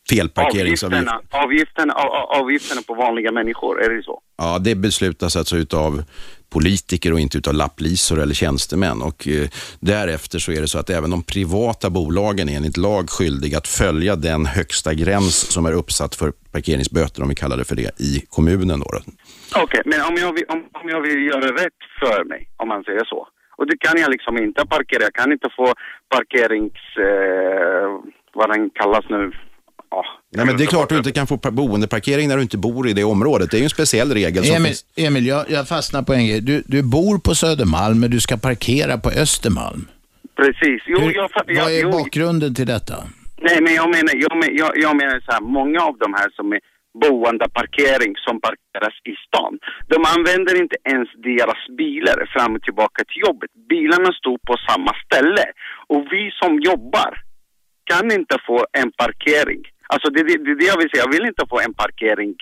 felparkeringsavgifterna. 0.09 1.11
Avgifterna, 1.11 1.43
avgifterna, 1.43 1.93
av- 1.93 2.11
av- 2.11 2.41
avgifterna 2.41 2.81
på 2.87 2.93
vanliga 2.93 3.31
människor, 3.31 3.83
är 3.83 3.89
det 3.89 4.03
så? 4.03 4.21
Ja, 4.37 4.59
det 4.59 4.75
beslutas 4.75 5.35
alltså 5.35 5.55
utav 5.55 6.03
politiker 6.49 7.13
och 7.13 7.19
inte 7.19 7.37
utav 7.37 7.53
lapplisor 7.53 8.19
eller 8.19 8.33
tjänstemän. 8.33 9.01
Och 9.01 9.27
eh, 9.27 9.47
därefter 9.79 10.39
så 10.39 10.51
är 10.51 10.61
det 10.61 10.67
så 10.67 10.79
att 10.79 10.89
även 10.89 11.09
de 11.09 11.23
privata 11.23 11.89
bolagen 11.89 12.49
är 12.49 12.57
enligt 12.57 12.77
lag 12.77 13.09
skyldiga 13.09 13.57
att 13.57 13.67
följa 13.67 14.15
den 14.15 14.45
högsta 14.45 14.93
gräns 14.93 15.51
som 15.51 15.65
är 15.65 15.73
uppsatt 15.73 16.15
för 16.15 16.31
parkeringsböter, 16.51 17.21
om 17.23 17.29
vi 17.29 17.35
kallar 17.35 17.57
det 17.57 17.65
för 17.65 17.75
det, 17.75 17.99
i 18.01 18.23
kommunen. 18.29 18.83
Okej, 19.55 19.81
men 19.85 20.01
om 20.01 20.15
jag, 20.15 20.33
vill, 20.33 20.45
om, 20.47 20.57
om 20.73 20.89
jag 20.89 21.01
vill 21.01 21.25
göra 21.25 21.51
rätt 21.63 21.81
för 21.99 22.23
mig, 22.23 22.49
om 22.57 22.67
man 22.67 22.83
säger 22.83 23.05
så. 23.05 23.27
Och 23.57 23.67
det 23.67 23.77
kan 23.77 24.01
jag 24.01 24.11
liksom 24.11 24.37
inte 24.37 24.65
parkera. 24.65 25.03
Jag 25.03 25.13
kan 25.13 25.31
inte 25.31 25.49
få 25.57 25.73
parkerings... 26.09 26.73
Eh, 26.97 27.89
vad 28.37 28.49
den 28.49 28.69
kallas 28.69 29.05
nu. 29.09 29.31
Ja, 29.95 30.05
Nej, 30.37 30.45
men 30.45 30.57
det 30.57 30.63
är 30.63 30.67
klart 30.67 30.89
du 30.89 30.97
inte 30.97 31.11
kan 31.11 31.27
få 31.27 31.37
pa- 31.37 31.51
boendeparkering 31.51 32.27
när 32.29 32.35
du 32.37 32.41
inte 32.41 32.57
bor 32.57 32.87
i 32.87 32.93
det 32.93 33.03
området. 33.03 33.51
Det 33.51 33.57
är 33.57 33.59
ju 33.59 33.63
en 33.63 33.69
speciell 33.69 34.13
regel 34.13 34.43
som 34.45 34.55
Emil, 34.55 34.67
finns. 34.67 34.85
Emil 34.95 35.25
jag, 35.27 35.45
jag 35.49 35.67
fastnar 35.67 36.01
på 36.01 36.13
en 36.13 36.27
grej. 36.27 36.41
Du, 36.41 36.63
du 36.65 36.83
bor 36.83 37.17
på 37.19 37.35
Södermalm, 37.35 37.99
men 37.99 38.11
du 38.11 38.19
ska 38.19 38.37
parkera 38.37 38.97
på 38.97 39.09
Östermalm. 39.09 39.87
precis. 40.35 40.81
Jo, 40.87 40.99
Hur- 40.99 41.15
jag, 41.15 41.29
jag, 41.47 41.63
Vad 41.63 41.71
är 41.73 41.81
jo, 41.81 41.91
bakgrunden 41.91 42.55
till 42.55 42.67
detta? 42.67 42.95
Nej, 43.41 43.61
men 43.61 43.73
jag 43.73 43.89
menar, 43.95 44.13
jag, 44.25 44.33
men- 44.39 44.55
jag, 44.61 44.71
jag 44.85 44.95
menar 44.95 45.19
så 45.25 45.31
här, 45.31 45.41
många 45.41 45.79
av 45.81 45.97
de 45.97 46.13
här 46.13 46.29
som 46.35 46.51
är 46.53 46.59
boendeparkering 47.01 48.13
som 48.25 48.35
parkeras 48.47 48.95
i 49.11 49.13
stan, 49.27 49.53
de 49.93 49.97
använder 50.15 50.53
inte 50.63 50.77
ens 50.93 51.09
deras 51.31 51.61
bilar 51.81 52.17
fram 52.33 52.55
och 52.55 52.61
tillbaka 52.67 52.99
till 53.09 53.21
jobbet. 53.27 53.51
Bilarna 53.69 54.11
står 54.21 54.37
på 54.49 54.55
samma 54.69 54.91
ställe. 55.05 55.45
Och 55.93 56.01
vi 56.13 56.23
som 56.41 56.51
jobbar 56.71 57.11
kan 57.91 58.05
inte 58.19 58.35
få 58.47 58.57
en 58.81 58.91
parkering. 59.01 59.61
Alltså 59.87 60.09
det 60.09 60.19
är 60.19 60.23
det, 60.23 60.37
det, 60.45 60.55
det 60.59 60.65
jag 60.65 60.77
vill 60.77 60.89
säga, 60.89 61.03
jag 61.05 61.11
vill 61.11 61.25
inte 61.27 61.43
få 61.49 61.59
en 61.59 61.73
parkering 61.73 62.33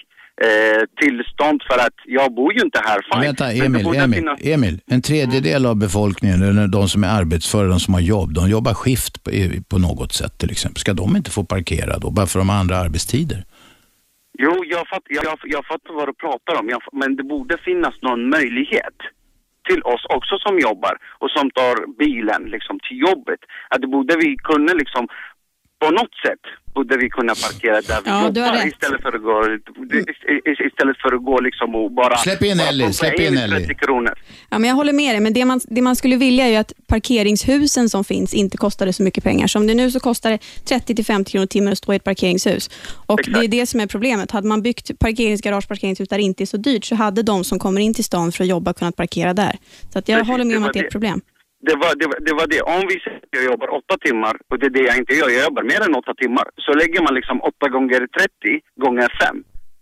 eh, 0.45 0.81
tillstånd 1.01 1.61
för 1.69 1.77
att 1.85 1.97
jag 2.05 2.33
bor 2.33 2.53
ju 2.53 2.61
inte 2.61 2.81
här. 2.85 2.99
Fine. 3.13 3.21
Vänta, 3.21 3.51
Emil, 3.51 3.85
Emil, 3.87 4.19
finnas- 4.19 4.39
Emil. 4.53 4.79
En 4.87 5.01
tredjedel 5.01 5.65
av 5.65 5.75
befolkningen, 5.75 6.41
eller 6.43 6.67
de 6.67 6.89
som 6.89 7.03
är 7.03 7.07
arbetsföra, 7.19 7.67
de 7.67 7.79
som 7.79 7.93
har 7.93 8.01
jobb, 8.01 8.33
de 8.33 8.49
jobbar 8.49 8.73
skift 8.73 9.23
på, 9.23 9.31
på 9.69 9.77
något 9.77 10.13
sätt 10.13 10.37
till 10.37 10.51
exempel. 10.51 10.79
Ska 10.79 10.93
de 10.93 11.15
inte 11.15 11.31
få 11.31 11.43
parkera 11.43 11.97
då, 11.99 12.11
bara 12.11 12.25
för 12.27 12.39
de 12.39 12.49
har 12.49 12.57
andra 12.57 12.77
arbetstider? 12.77 13.43
Jo, 14.39 14.63
jag, 14.65 14.87
fatt, 14.87 15.03
jag, 15.09 15.23
jag, 15.25 15.37
jag 15.45 15.65
fattar 15.65 15.93
vad 15.93 16.07
du 16.07 16.13
pratar 16.13 16.59
om, 16.59 16.69
jag, 16.69 16.81
men 16.91 17.15
det 17.15 17.23
borde 17.23 17.57
finnas 17.57 17.95
någon 18.01 18.29
möjlighet 18.29 18.97
till 19.69 19.81
oss 19.93 20.05
också 20.17 20.35
som 20.45 20.59
jobbar 20.59 20.93
och 21.21 21.29
som 21.29 21.51
tar 21.51 21.75
bilen 22.03 22.43
liksom 22.55 22.79
till 22.85 22.97
jobbet. 22.99 23.39
Att 23.69 23.81
det 23.81 23.87
borde 23.87 24.15
vi 24.23 24.35
kunna 24.49 24.73
liksom, 24.73 25.07
på 25.83 25.91
något 25.91 26.15
sätt 26.25 26.43
borde 26.73 26.97
vi 26.97 27.09
kunna 27.09 27.35
parkera 27.35 27.81
där 27.81 27.99
vi 28.03 28.09
Ja, 28.09 28.25
jobbar 28.25 28.67
istället 28.67 29.01
för 29.01 29.15
att 29.15 29.23
gå, 29.23 29.37
istället 30.67 30.97
för 31.01 31.15
att 31.15 31.23
gå 31.23 31.39
liksom 31.39 31.75
och 31.75 31.91
bara... 31.91 32.17
Släpp 32.17 32.43
in 32.43 32.59
Ellie, 32.59 32.93
släpp 32.93 33.19
in 33.19 33.37
Ellie. 33.37 33.65
30 33.65 33.75
kronor. 33.75 34.13
Ja, 34.49 34.59
men 34.59 34.67
jag 34.67 34.75
håller 34.75 34.93
med 34.93 35.15
dig, 35.15 35.19
men 35.19 35.33
det 35.33 35.45
man, 35.45 35.59
det 35.63 35.81
man 35.81 35.95
skulle 35.95 36.15
vilja 36.15 36.45
är 36.45 36.49
ju 36.49 36.55
att 36.55 36.73
parkeringshusen 36.87 37.89
som 37.89 38.03
finns 38.03 38.33
inte 38.33 38.57
kostade 38.57 38.93
så 38.93 39.03
mycket 39.03 39.23
pengar. 39.23 39.47
Som 39.47 39.67
det 39.67 39.73
är 39.73 39.75
nu 39.75 39.91
så 39.91 39.99
kostar 39.99 40.31
det 40.31 40.39
30-50 40.75 41.23
kronor 41.23 41.45
timmen 41.45 41.71
att 41.71 41.77
stå 41.77 41.93
i 41.93 41.95
ett 41.95 42.03
parkeringshus. 42.03 42.69
Och 43.05 43.19
Det 43.33 43.39
är 43.39 43.47
det 43.47 43.65
som 43.65 43.79
är 43.79 43.87
problemet. 43.87 44.31
Hade 44.31 44.47
man 44.47 44.61
byggt 44.61 44.99
parkeringsgarage, 44.99 45.67
parkeringshus 45.67 46.09
där 46.09 46.17
det 46.17 46.23
inte 46.23 46.43
är 46.43 46.45
så 46.45 46.57
dyrt, 46.57 46.85
så 46.85 46.95
hade 46.95 47.23
de 47.23 47.43
som 47.43 47.59
kommer 47.59 47.81
in 47.81 47.93
till 47.93 48.03
stan 48.03 48.31
för 48.31 48.43
att 48.43 48.49
jobba 48.49 48.73
kunnat 48.73 48.95
parkera 48.95 49.33
där. 49.33 49.57
Så 49.93 49.99
att 49.99 50.07
jag 50.07 50.19
Precis, 50.19 50.31
håller 50.31 50.45
med 50.45 50.57
om 50.57 50.63
att 50.63 50.73
det 50.73 50.79
är 50.79 50.85
ett 50.85 50.91
problem. 50.91 51.21
Det 51.67 51.75
var, 51.75 51.91
det, 51.99 52.07
var, 52.11 52.19
det 52.27 52.33
var 52.39 52.47
det. 52.53 52.61
Om 52.75 52.83
vi 52.91 52.95
säger 52.99 53.17
att 53.17 53.37
jag 53.37 53.43
jobbar 53.51 53.69
åtta 53.79 53.95
timmar 54.05 54.35
och 54.49 54.59
det 54.59 54.65
är 54.65 54.75
det 54.77 54.85
jag 54.89 54.97
inte 54.97 55.13
gör, 55.13 55.29
jag 55.29 55.43
jobbar 55.43 55.63
mer 55.63 55.81
än 55.85 55.95
åtta 56.01 56.13
timmar, 56.13 56.47
så 56.65 56.71
lägger 56.73 57.01
man 57.01 57.13
liksom 57.19 57.41
åtta 57.49 57.67
gånger 57.75 57.99
30 58.07 58.61
gånger 58.83 59.07
fem. 59.21 59.37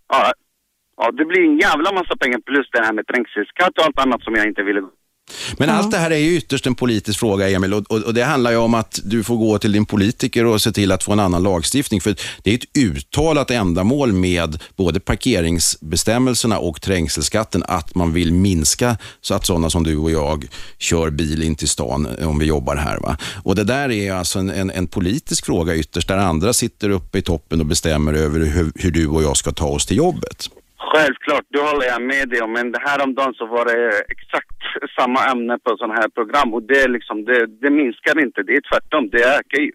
Ja, 0.08 0.32
ja, 0.96 1.04
det 1.18 1.24
blir 1.24 1.42
en 1.48 1.58
jävla 1.66 1.92
massa 1.92 2.14
pengar 2.16 2.40
plus 2.48 2.66
det 2.72 2.84
här 2.84 2.92
med 2.92 3.06
trängselskatt 3.06 3.78
och 3.78 3.84
allt 3.84 3.98
annat 4.04 4.22
som 4.22 4.34
jag 4.34 4.46
inte 4.46 4.62
ville 4.62 4.82
men 5.58 5.70
allt 5.70 5.90
det 5.90 5.98
här 5.98 6.10
är 6.10 6.16
ju 6.16 6.36
ytterst 6.36 6.66
en 6.66 6.74
politisk 6.74 7.18
fråga, 7.18 7.50
Emil, 7.50 7.74
och, 7.74 7.90
och, 7.90 7.98
och 8.02 8.14
det 8.14 8.24
handlar 8.24 8.50
ju 8.50 8.56
om 8.56 8.74
att 8.74 9.00
du 9.04 9.24
får 9.24 9.36
gå 9.36 9.58
till 9.58 9.72
din 9.72 9.86
politiker 9.86 10.44
och 10.44 10.62
se 10.62 10.72
till 10.72 10.92
att 10.92 11.02
få 11.02 11.12
en 11.12 11.20
annan 11.20 11.42
lagstiftning. 11.42 12.00
För 12.00 12.14
det 12.42 12.50
är 12.50 12.54
ett 12.54 12.76
uttalat 12.78 13.50
ändamål 13.50 14.12
med 14.12 14.62
både 14.76 15.00
parkeringsbestämmelserna 15.00 16.58
och 16.58 16.80
trängselskatten 16.80 17.62
att 17.68 17.94
man 17.94 18.12
vill 18.12 18.32
minska 18.32 18.96
så 19.20 19.34
att 19.34 19.46
sådana 19.46 19.70
som 19.70 19.84
du 19.84 19.96
och 19.96 20.10
jag 20.10 20.46
kör 20.78 21.10
bil 21.10 21.42
in 21.42 21.54
till 21.54 21.68
stan 21.68 22.06
eh, 22.18 22.28
om 22.28 22.38
vi 22.38 22.46
jobbar 22.46 22.76
här. 22.76 22.98
Va? 22.98 23.16
Och 23.44 23.54
det 23.54 23.64
där 23.64 23.90
är 23.90 24.12
alltså 24.12 24.38
en, 24.38 24.50
en, 24.50 24.70
en 24.70 24.86
politisk 24.86 25.46
fråga 25.46 25.74
ytterst, 25.74 26.08
där 26.08 26.18
andra 26.18 26.52
sitter 26.52 26.90
uppe 26.90 27.18
i 27.18 27.22
toppen 27.22 27.60
och 27.60 27.66
bestämmer 27.66 28.12
över 28.12 28.40
hur, 28.40 28.72
hur 28.74 28.90
du 28.90 29.06
och 29.06 29.22
jag 29.22 29.36
ska 29.36 29.52
ta 29.52 29.66
oss 29.66 29.86
till 29.86 29.96
jobbet. 29.96 30.48
Självklart, 30.92 31.44
det 31.50 31.60
håller 31.60 31.86
jag 31.86 32.02
med 32.02 32.28
dig 32.28 32.40
om. 32.42 32.52
Men 32.52 32.72
det 32.72 32.80
här 32.86 33.02
om 33.04 33.14
dagen 33.14 33.34
så 33.34 33.46
var 33.46 33.64
det 33.64 34.04
exakt 34.08 34.61
samma 34.98 35.20
ämne 35.32 35.54
på 35.64 35.76
sådana 35.78 35.94
här 35.94 36.08
program 36.08 36.54
och 36.54 36.62
det, 36.62 36.88
liksom, 36.96 37.24
det, 37.24 37.46
det 37.62 37.70
minskar 37.70 38.20
inte, 38.24 38.42
det 38.42 38.52
är 38.60 38.62
tvärtom, 38.70 39.02
det 39.12 39.22
ökar 39.38 39.60
ju. 39.68 39.72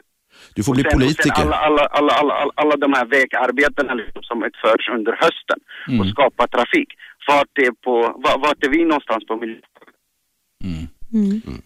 Du 0.55 0.63
får 0.63 0.73
bli 0.73 0.83
Sen- 0.83 0.91
politiker. 0.99 1.41
alla, 1.41 1.55
alla, 1.55 1.81
alla, 1.97 2.13
alla, 2.13 2.33
alla, 2.33 2.51
alla 2.55 2.75
de 2.85 2.93
här 2.93 3.05
vägarbetena 3.05 3.93
liksom 3.93 4.23
som 4.23 4.43
utförs 4.43 4.89
under 4.97 5.11
hösten 5.23 5.59
Mm. 5.87 5.99
och 6.01 6.07
skapar 6.07 6.47
trafik. 6.47 6.89
Vart 7.27 7.53
är, 7.65 7.71
på, 7.85 7.93
va- 8.23 8.37
vart 8.45 8.63
är 8.65 8.69
vi 8.69 8.85
någonstans 8.85 9.25
på 9.27 9.35
miljön? 9.37 9.61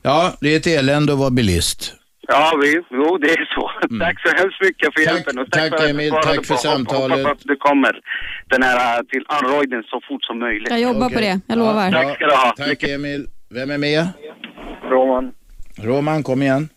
Ja, 0.02 0.34
det 0.42 0.54
är 0.54 0.58
ett 0.58 0.68
elände 0.68 1.14
att 1.14 1.20
vara 1.20 1.30
bilist. 1.30 1.94
Ja, 2.28 2.54
vi, 2.62 2.82
jo 2.92 3.18
det 3.18 3.30
är 3.32 3.46
så. 3.56 3.72
Tack 4.00 4.22
så 4.22 4.36
hemskt 4.38 4.62
mycket 4.62 4.94
för 4.94 5.02
hjälpen. 5.02 5.40
Och 5.40 5.52
tack, 5.52 5.70
för 5.70 5.76
att 5.76 5.82
du 5.82 5.90
Emil. 5.90 6.10
svarade 6.10 6.28
Tack 6.28 6.46
för 6.46 6.54
på- 6.54 6.54
hoppas 6.54 6.62
samtalet. 6.64 7.26
att 7.26 7.40
det 7.44 7.56
kommer 7.56 8.00
den 8.50 8.64
här 8.64 8.98
äh, 9.00 9.04
till 9.04 9.26
Androiden 9.28 9.84
så 9.84 10.02
fort 10.08 10.24
som 10.24 10.40
möjligt. 10.40 10.70
Jag 10.70 10.82
jobbar 10.82 11.10
på 11.10 11.20
det, 11.20 11.40
jag 11.48 11.58
lovar. 11.58 11.92
Tack 11.92 12.16
ska 12.16 12.26
du 12.28 12.34
ha. 12.34 12.54
Tack 12.58 12.84
Emil. 12.84 13.28
Vem 13.54 13.72
är 13.72 13.78
med? 13.78 14.08
Roman. 14.90 15.32
Roman, 15.78 16.24
kom 16.24 16.42
igen. 16.42 16.70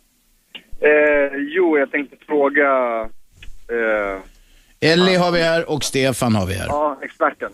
Eh, 0.80 1.38
jo, 1.56 1.78
jag 1.78 1.90
tänkte 1.90 2.16
fråga... 2.26 3.00
Eh, 3.68 4.20
Ellie 4.92 5.16
har 5.16 5.32
vi 5.32 5.42
här 5.42 5.70
och 5.70 5.84
Stefan 5.84 6.34
har 6.34 6.46
vi 6.46 6.54
här. 6.54 6.66
ja, 6.66 6.98
experten. 7.02 7.50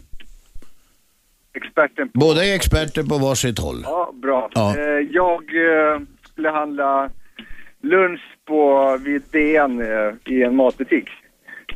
Experten. 1.55 2.11
Båda 2.15 2.45
är 2.45 2.55
experter 2.55 3.03
på 3.03 3.19
varsitt 3.19 3.59
håll. 3.59 3.81
Ja, 3.85 4.13
bra. 4.23 4.51
Ja. 4.55 4.77
Eh, 4.79 4.85
jag 5.11 5.43
eh, 5.43 6.01
skulle 6.33 6.51
handla 6.51 7.11
lunch 7.83 8.21
på, 8.49 8.97
vid 9.05 9.23
DN 9.31 9.81
eh, 9.81 10.33
i 10.35 10.43
en 10.43 10.57
matbutik. 10.57 11.09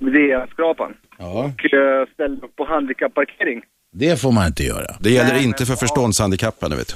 Vid 0.00 0.12
DN-skrapan. 0.12 0.94
Ja. 1.18 1.44
Och 1.44 1.74
eh, 1.74 2.06
ställde 2.14 2.46
upp 2.46 2.56
på 2.56 2.64
handikapparkering. 2.64 3.62
Det 3.92 4.20
får 4.20 4.32
man 4.32 4.46
inte 4.46 4.62
göra. 4.62 4.96
Det 5.00 5.10
gäller 5.10 5.34
Nej, 5.34 5.44
inte 5.44 5.66
för 5.66 5.74
förståndshandikappade, 5.74 6.76
vet 6.76 6.88
du. 6.88 6.94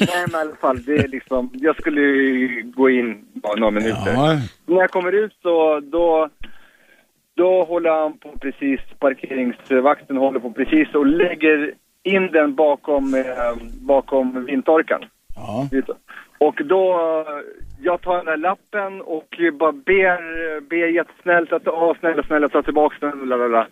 Nej, 0.00 0.26
men 0.32 0.40
i 0.40 0.42
alla 0.42 0.56
fall, 0.56 0.82
det 0.82 0.94
är 0.94 1.08
liksom, 1.08 1.50
jag 1.52 1.76
skulle 1.76 2.02
gå 2.62 2.90
in 2.90 3.24
bara 3.32 3.54
några 3.54 3.70
minuter. 3.70 4.12
Ja. 4.14 4.38
När 4.66 4.76
jag 4.76 4.90
kommer 4.90 5.12
ut 5.12 5.32
så 5.42 5.80
då, 5.80 6.28
då 7.36 7.64
håller 7.64 7.90
han 7.90 8.18
på 8.18 8.32
precis, 8.40 8.80
parkeringsvakten 8.98 10.16
håller 10.16 10.40
på 10.40 10.50
precis 10.52 10.94
och 10.94 11.06
lägger 11.06 11.74
in 12.02 12.26
den 12.32 12.54
bakom, 12.54 13.14
eh, 13.14 13.62
bakom 13.80 14.44
vindtorkaren. 14.44 15.04
Ja. 15.34 15.68
Och 16.38 16.60
då, 16.64 16.84
jag 17.80 18.00
tar 18.00 18.16
den 18.16 18.26
där 18.26 18.36
lappen 18.36 19.00
och 19.00 19.40
bara 19.52 19.72
ber, 19.72 20.60
ber 20.60 20.86
jättesnällt 20.86 21.52
att, 21.52 21.68
åh 21.68 21.94
snälla, 22.00 22.22
snälla 22.22 22.48
ta 22.48 22.62
tillbaka 22.62 22.96
den, 23.00 23.28
lalala. 23.28 23.66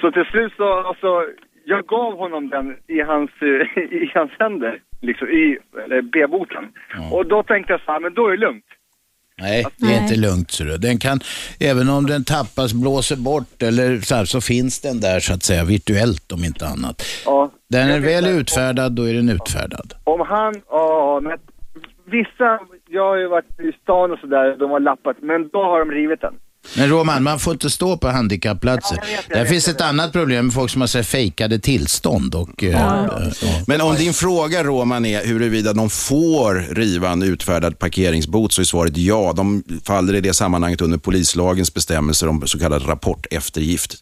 Så 0.00 0.10
till 0.10 0.24
slut 0.24 0.52
så, 0.56 0.72
alltså, 0.72 1.26
jag 1.64 1.86
gav 1.86 2.18
honom 2.18 2.48
den 2.48 2.76
i 2.86 3.00
hans, 3.00 3.30
eh, 3.40 3.82
i 4.02 4.10
hans 4.14 4.30
händer, 4.38 4.80
liksom 5.00 5.28
i 5.28 5.58
eller 5.84 6.02
B-boten. 6.02 6.64
Och 7.12 7.26
då 7.26 7.42
tänkte 7.42 7.72
jag 7.72 7.80
så 7.80 7.92
här, 7.92 8.00
men 8.00 8.14
då 8.14 8.26
är 8.26 8.30
det 8.30 8.36
lugnt. 8.36 8.64
Nej, 9.36 9.66
det 9.76 9.94
är 9.94 10.02
inte 10.02 10.16
lugnt. 10.16 10.50
Så 10.50 10.64
du. 10.64 10.78
den 10.78 10.98
kan, 10.98 11.18
även 11.60 11.88
om 11.88 12.06
den 12.06 12.24
tappas, 12.24 12.72
blåser 12.72 13.16
bort 13.16 13.62
eller 13.62 13.98
så, 13.98 14.14
här, 14.14 14.24
så 14.24 14.40
finns 14.40 14.80
den 14.80 15.00
där 15.00 15.20
så 15.20 15.34
att 15.34 15.42
säga 15.42 15.64
virtuellt 15.64 16.32
om 16.32 16.44
inte 16.44 16.66
annat. 16.66 17.02
Ja. 17.24 17.50
Den 17.68 17.90
är 17.90 18.00
väl 18.00 18.26
utfärdad, 18.40 18.92
då 18.92 19.02
är 19.02 19.14
den 19.14 19.28
utfärdad. 19.28 19.92
Om 20.04 20.20
han, 20.20 20.54
ja, 20.70 21.20
men 21.22 21.38
vissa, 22.04 22.60
jag 22.88 23.08
har 23.08 23.16
ju 23.16 23.28
varit 23.28 23.60
i 23.60 23.72
stan 23.82 24.12
och 24.12 24.18
sådär, 24.18 24.56
de 24.58 24.70
har 24.70 24.80
lappat, 24.80 25.16
men 25.20 25.48
då 25.48 25.62
har 25.62 25.78
de 25.78 25.90
rivit 25.90 26.20
den. 26.20 26.34
Men 26.76 26.88
Roman, 26.88 27.22
man 27.22 27.38
får 27.38 27.52
inte 27.52 27.70
stå 27.70 27.96
på 27.96 28.08
handikappplatser. 28.08 28.98
Där 29.28 29.44
finns 29.44 29.68
ett 29.68 29.80
annat 29.80 30.12
problem 30.12 30.44
med 30.44 30.54
folk 30.54 30.70
som 30.70 30.80
har 30.80 30.88
så 30.88 30.98
här 30.98 31.02
fejkade 31.02 31.58
tillstånd. 31.58 32.34
Och, 32.34 32.64
eh, 32.64 32.70
ja. 32.70 33.20
Men 33.66 33.80
om 33.80 33.94
din 33.94 34.12
fråga 34.12 34.64
Roman 34.64 35.04
är 35.06 35.26
huruvida 35.26 35.72
de 35.72 35.90
får 35.90 36.74
riva 36.74 37.08
en 37.08 37.22
utfärdad 37.22 37.78
parkeringsbot 37.78 38.52
så 38.52 38.60
är 38.60 38.64
svaret 38.64 38.96
ja. 38.96 39.32
De 39.36 39.62
faller 39.84 40.14
i 40.14 40.20
det 40.20 40.34
sammanhanget 40.34 40.80
under 40.80 40.98
polislagens 40.98 41.74
bestämmelser 41.74 42.28
om 42.28 42.46
så 42.46 42.58
kallad 42.58 42.88
rapporteftergift. 42.88 43.94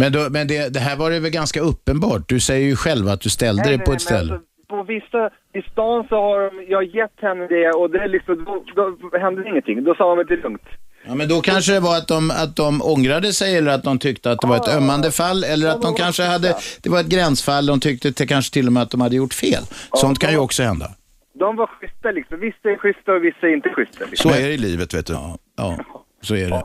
Men, 0.00 0.12
då, 0.12 0.26
men 0.30 0.48
det, 0.48 0.74
det 0.74 0.80
här 0.80 0.96
var 0.96 1.10
det 1.10 1.20
väl 1.20 1.30
ganska 1.30 1.60
uppenbart? 1.60 2.28
Du 2.28 2.40
säger 2.40 2.66
ju 2.66 2.76
själv 2.76 3.08
att 3.08 3.20
du 3.20 3.28
ställde 3.28 3.62
Nej, 3.62 3.76
dig 3.76 3.84
på 3.84 3.90
nej, 3.90 3.96
ett 3.96 4.02
ställe. 4.02 4.32
Alltså, 4.32 4.46
på 4.68 4.82
vissa, 4.82 5.30
i 5.52 5.62
stan 5.72 6.06
så 6.08 6.16
har 6.16 6.36
de, 6.44 6.66
jag 6.68 6.84
gett 6.84 7.20
henne 7.20 7.46
det 7.46 7.70
och 7.70 7.90
det 7.90 7.98
är 7.98 8.08
liksom, 8.08 8.44
då, 8.76 8.96
då 9.12 9.18
hände 9.18 9.48
ingenting. 9.48 9.84
Då 9.84 9.94
sa 9.94 10.14
de 10.14 10.20
att 10.20 10.28
det 10.28 10.34
är 10.34 10.42
lugnt. 10.42 10.68
Ja, 11.08 11.14
men 11.14 11.28
då 11.28 11.40
kanske 11.40 11.72
det 11.72 11.80
var 11.80 11.96
att 11.96 12.08
de, 12.08 12.30
att 12.30 12.56
de 12.56 12.82
ångrade 12.82 13.32
sig 13.32 13.56
eller 13.56 13.72
att 13.72 13.84
de 13.84 13.98
tyckte 13.98 14.30
att 14.30 14.40
det 14.40 14.46
var 14.46 14.56
ett 14.56 14.68
ömmande 14.68 15.10
fall 15.10 15.44
eller 15.44 15.68
att 15.68 15.82
de 15.82 15.94
kanske 15.94 16.22
hade, 16.22 16.56
det 16.82 16.88
var 16.90 17.00
ett 17.00 17.06
gränsfall, 17.06 17.66
de 17.66 17.80
tyckte 17.80 18.12
till, 18.12 18.28
kanske 18.28 18.52
till 18.52 18.66
och 18.66 18.72
med 18.72 18.82
att 18.82 18.90
de 18.90 19.00
hade 19.00 19.16
gjort 19.16 19.34
fel. 19.34 19.62
Sånt 19.92 20.18
kan 20.18 20.30
ju 20.30 20.38
också 20.38 20.62
hända. 20.62 20.90
De 21.38 21.56
var 21.56 21.66
schyssta 21.66 22.10
liksom. 22.10 22.40
Vissa 22.40 22.68
är 22.68 22.76
schyssta 22.76 23.12
och 23.12 23.24
vissa 23.24 23.46
är 23.46 23.54
inte 23.54 23.68
schyssta. 23.68 24.04
Liksom. 24.10 24.30
Så 24.30 24.36
är 24.36 24.42
det 24.42 24.54
i 24.54 24.58
livet, 24.58 24.94
vet 24.94 25.06
du. 25.06 25.12
Ja, 25.12 25.38
ja 25.56 25.78
så 26.22 26.34
är 26.34 26.50
det. 26.50 26.62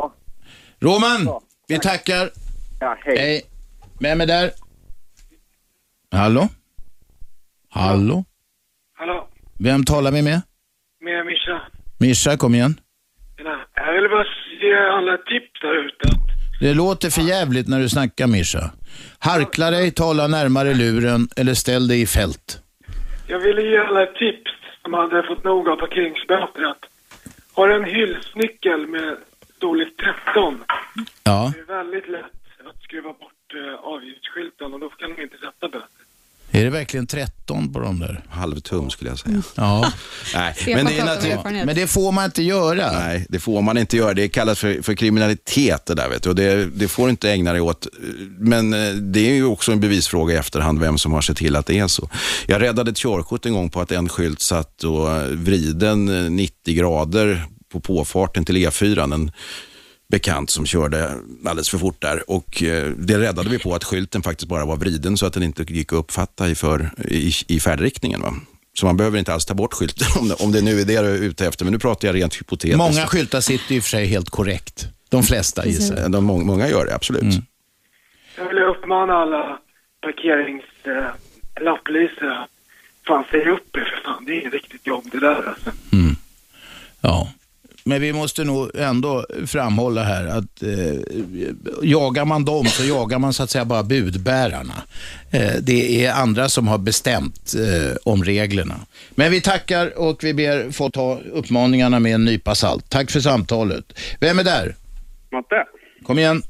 Roman, 0.80 1.42
vi 1.68 1.80
tackar. 1.80 2.30
Ja, 2.80 2.98
hej. 3.00 3.42
Vem 4.00 4.22
är 4.22 4.26
där? 4.26 4.52
Hallå? 6.12 6.48
Hallå? 7.70 8.26
Hallå, 8.98 9.28
Vem 9.60 9.84
talar 9.84 10.12
vi 10.12 10.22
med? 10.22 10.42
med 11.02 11.26
Mischa. 11.26 11.62
Mischa, 12.00 12.38
kom 12.38 12.56
igen. 12.56 12.80
Tjena. 13.38 13.66
Jag 13.76 13.94
vill 13.94 14.10
bara 14.10 14.26
ge 14.74 14.80
alla 14.98 15.18
tips 15.18 15.62
där 15.62 15.86
ute. 15.86 16.08
Det 16.62 16.74
låter 16.74 17.10
för 17.10 17.22
jävligt 17.22 17.68
när 17.68 17.80
du 17.80 17.90
snackar 17.90 18.28
Mischa. 18.28 18.72
Harkla 19.20 19.72
dig, 19.72 19.92
tala 19.92 20.28
närmare 20.28 20.74
luren 20.74 21.28
eller 21.38 21.54
ställ 21.54 21.88
dig 21.88 22.02
i 22.02 22.08
fält. 22.08 22.60
Jag 23.28 23.40
ville 23.40 23.62
ge 23.62 23.78
alla 23.78 24.06
tips 24.06 24.52
som 24.84 24.94
hade 24.94 25.24
fått 25.24 25.44
nog 25.44 25.70
av 25.70 25.76
parkeringsböter. 25.76 26.74
Har 27.54 27.70
en 27.70 27.84
hylsnyckel 27.86 28.88
med 28.88 29.18
storlek 29.58 29.88
13, 29.98 30.64
Ja. 31.24 31.54
det 31.56 31.60
är 31.74 31.78
väldigt 31.84 32.10
lätt 32.10 32.24
att 32.70 32.84
skruva 32.84 33.10
bort 33.10 33.48
eh, 33.56 33.74
avgiftsskylten 33.94 34.74
och 34.74 34.80
då 34.80 34.90
kan 34.90 35.16
de 35.16 35.22
inte 35.22 35.38
sätta 35.38 35.68
böter. 35.70 35.88
Är 36.56 36.64
det 36.64 36.70
verkligen 36.70 37.08
13 37.08 37.74
på 37.74 37.80
de 37.80 38.00
där? 38.00 38.24
Halvtum 38.30 38.90
skulle 38.90 39.10
jag 39.10 39.20
säga. 39.20 39.42
Ja. 39.56 39.92
Nej, 40.34 40.56
men 40.68 40.86
det, 40.86 41.00
är 41.00 41.08
erfarenhet. 41.08 41.66
Men 41.66 41.76
det 41.76 41.88
får 41.88 42.12
man 42.12 42.26
inte 42.26 42.44
göra. 42.44 42.92
Nej, 42.92 43.26
det 43.30 43.40
får 43.40 43.62
man 43.62 43.78
inte 43.78 43.98
göra. 43.98 44.14
Det 44.14 44.30
kallas 44.30 44.60
för, 44.60 44.82
för 44.82 44.94
kriminalitet 44.94 45.86
det 45.86 45.94
där 45.94 46.10
vet 46.10 46.24
du. 46.24 46.30
Och 46.30 46.36
det, 46.36 46.66
det 46.66 46.88
får 46.88 47.04
du 47.04 47.10
inte 47.10 47.32
ägna 47.32 47.52
dig 47.52 47.62
åt. 47.62 47.88
Men 48.38 48.74
eh, 48.74 48.94
det 48.94 49.30
är 49.30 49.34
ju 49.34 49.46
också 49.46 49.72
en 49.72 49.80
bevisfråga 49.80 50.34
i 50.34 50.38
efterhand 50.38 50.80
vem 50.80 50.98
som 50.98 51.12
har 51.12 51.22
sett 51.22 51.38
till 51.38 51.56
att 51.56 51.66
det 51.66 51.80
är 51.80 51.88
så. 51.88 52.10
Jag 52.46 52.62
räddade 52.62 52.92
ett 52.92 52.98
körkort 52.98 53.46
en 53.46 53.54
gång 53.54 53.70
på 53.70 53.82
att 53.82 53.92
en 53.92 54.10
skylt 54.10 54.42
satt 54.42 54.84
och 54.84 55.08
vriden 55.32 56.26
eh, 56.26 56.32
90 56.32 56.76
grader 56.76 57.46
på 57.72 57.80
påfarten 57.80 58.46
till 58.46 58.58
E4. 58.58 59.14
En 59.14 59.32
bekant 60.08 60.50
som 60.50 60.66
körde 60.66 61.12
alldeles 61.46 61.70
för 61.70 61.78
fort 61.78 62.02
där 62.02 62.30
och 62.30 62.64
eh, 62.64 62.90
det 62.98 63.20
räddade 63.20 63.50
vi 63.50 63.60
på 63.60 63.76
att 63.76 63.84
skylten 63.84 64.22
faktiskt 64.24 64.48
bara 64.50 64.66
var 64.66 64.78
vriden 64.78 65.18
så 65.18 65.26
att 65.26 65.34
den 65.34 65.44
inte 65.44 65.64
gick 65.64 65.94
att 65.94 66.00
uppfatta 66.00 66.50
i, 66.50 66.56
för, 66.56 66.90
i, 67.08 67.32
i 67.48 67.60
färdriktningen. 67.60 68.22
Va? 68.22 68.34
Så 68.76 68.86
man 68.86 68.98
behöver 68.98 69.20
inte 69.20 69.34
alls 69.34 69.46
ta 69.46 69.54
bort 69.54 69.74
skylten 69.74 70.08
om 70.22 70.28
det, 70.30 70.36
om 70.36 70.52
det 70.52 70.62
nu 70.62 70.80
är 70.82 70.86
det 70.86 71.02
du 71.02 71.08
är 71.10 71.22
ute 71.24 71.48
efter. 71.48 71.66
Men 71.66 71.72
nu 71.74 71.80
pratar 71.80 72.08
jag 72.08 72.16
rent 72.16 72.36
hypotetiskt. 72.36 72.78
Många 72.78 73.08
skyltar 73.08 73.42
sitter 73.42 73.76
i 73.76 73.80
och 73.80 73.84
för 73.84 73.90
sig 73.90 74.06
helt 74.06 74.30
korrekt. 74.30 74.88
De 75.10 75.24
flesta 75.24 75.66
gissar 75.66 75.98
jag. 75.98 76.12
De, 76.12 76.24
må- 76.26 76.44
många 76.44 76.70
gör 76.70 76.86
det, 76.86 76.96
absolut. 76.96 77.36
Jag 78.38 78.48
vill 78.50 78.58
uppmana 78.58 79.14
alla 79.14 79.60
parkerings 80.02 80.64
eh, 80.84 81.06
att 81.68 82.50
fan 83.08 83.24
säg 83.32 83.50
upp 83.50 83.76
er 83.78 83.82
för 83.82 84.04
fan. 84.06 84.26
Det 84.26 84.32
är 84.32 84.40
inget 84.42 84.54
riktigt 84.54 84.88
jobb 84.88 85.04
det 85.12 85.20
där 85.20 85.48
alltså. 85.50 85.72
Ja. 87.02 87.32
Men 87.86 88.02
vi 88.02 88.14
måste 88.14 88.44
nog 88.44 88.72
ändå 88.76 89.26
framhålla 89.48 90.04
här 90.04 90.28
att 90.28 90.64
eh, 90.64 91.02
jagar 91.82 92.26
man 92.26 92.46
dem 92.46 92.66
så 92.66 92.84
jagar 92.86 93.20
man 93.20 93.34
så 93.34 93.44
att 93.44 93.50
säga 93.50 93.66
bara 93.66 93.84
budbärarna. 93.84 94.74
Eh, 95.34 95.54
det 95.62 96.06
är 96.06 96.14
andra 96.14 96.50
som 96.50 96.68
har 96.68 96.78
bestämt 96.78 97.54
eh, 97.56 97.96
om 98.04 98.24
reglerna. 98.24 98.76
Men 99.16 99.32
vi 99.32 99.42
tackar 99.42 100.00
och 100.00 100.24
vi 100.24 100.34
ber 100.34 100.72
få 100.72 100.90
ta 100.90 101.20
uppmaningarna 101.34 102.00
med 102.00 102.14
en 102.16 102.26
nypa 102.26 102.56
salt. 102.56 102.90
Tack 102.90 103.12
för 103.12 103.20
samtalet. 103.20 104.00
Vem 104.22 104.40
är 104.40 104.44
där? 104.44 104.76
Matte, 105.32 105.66
Kom 106.04 106.20
igen. 106.20 106.42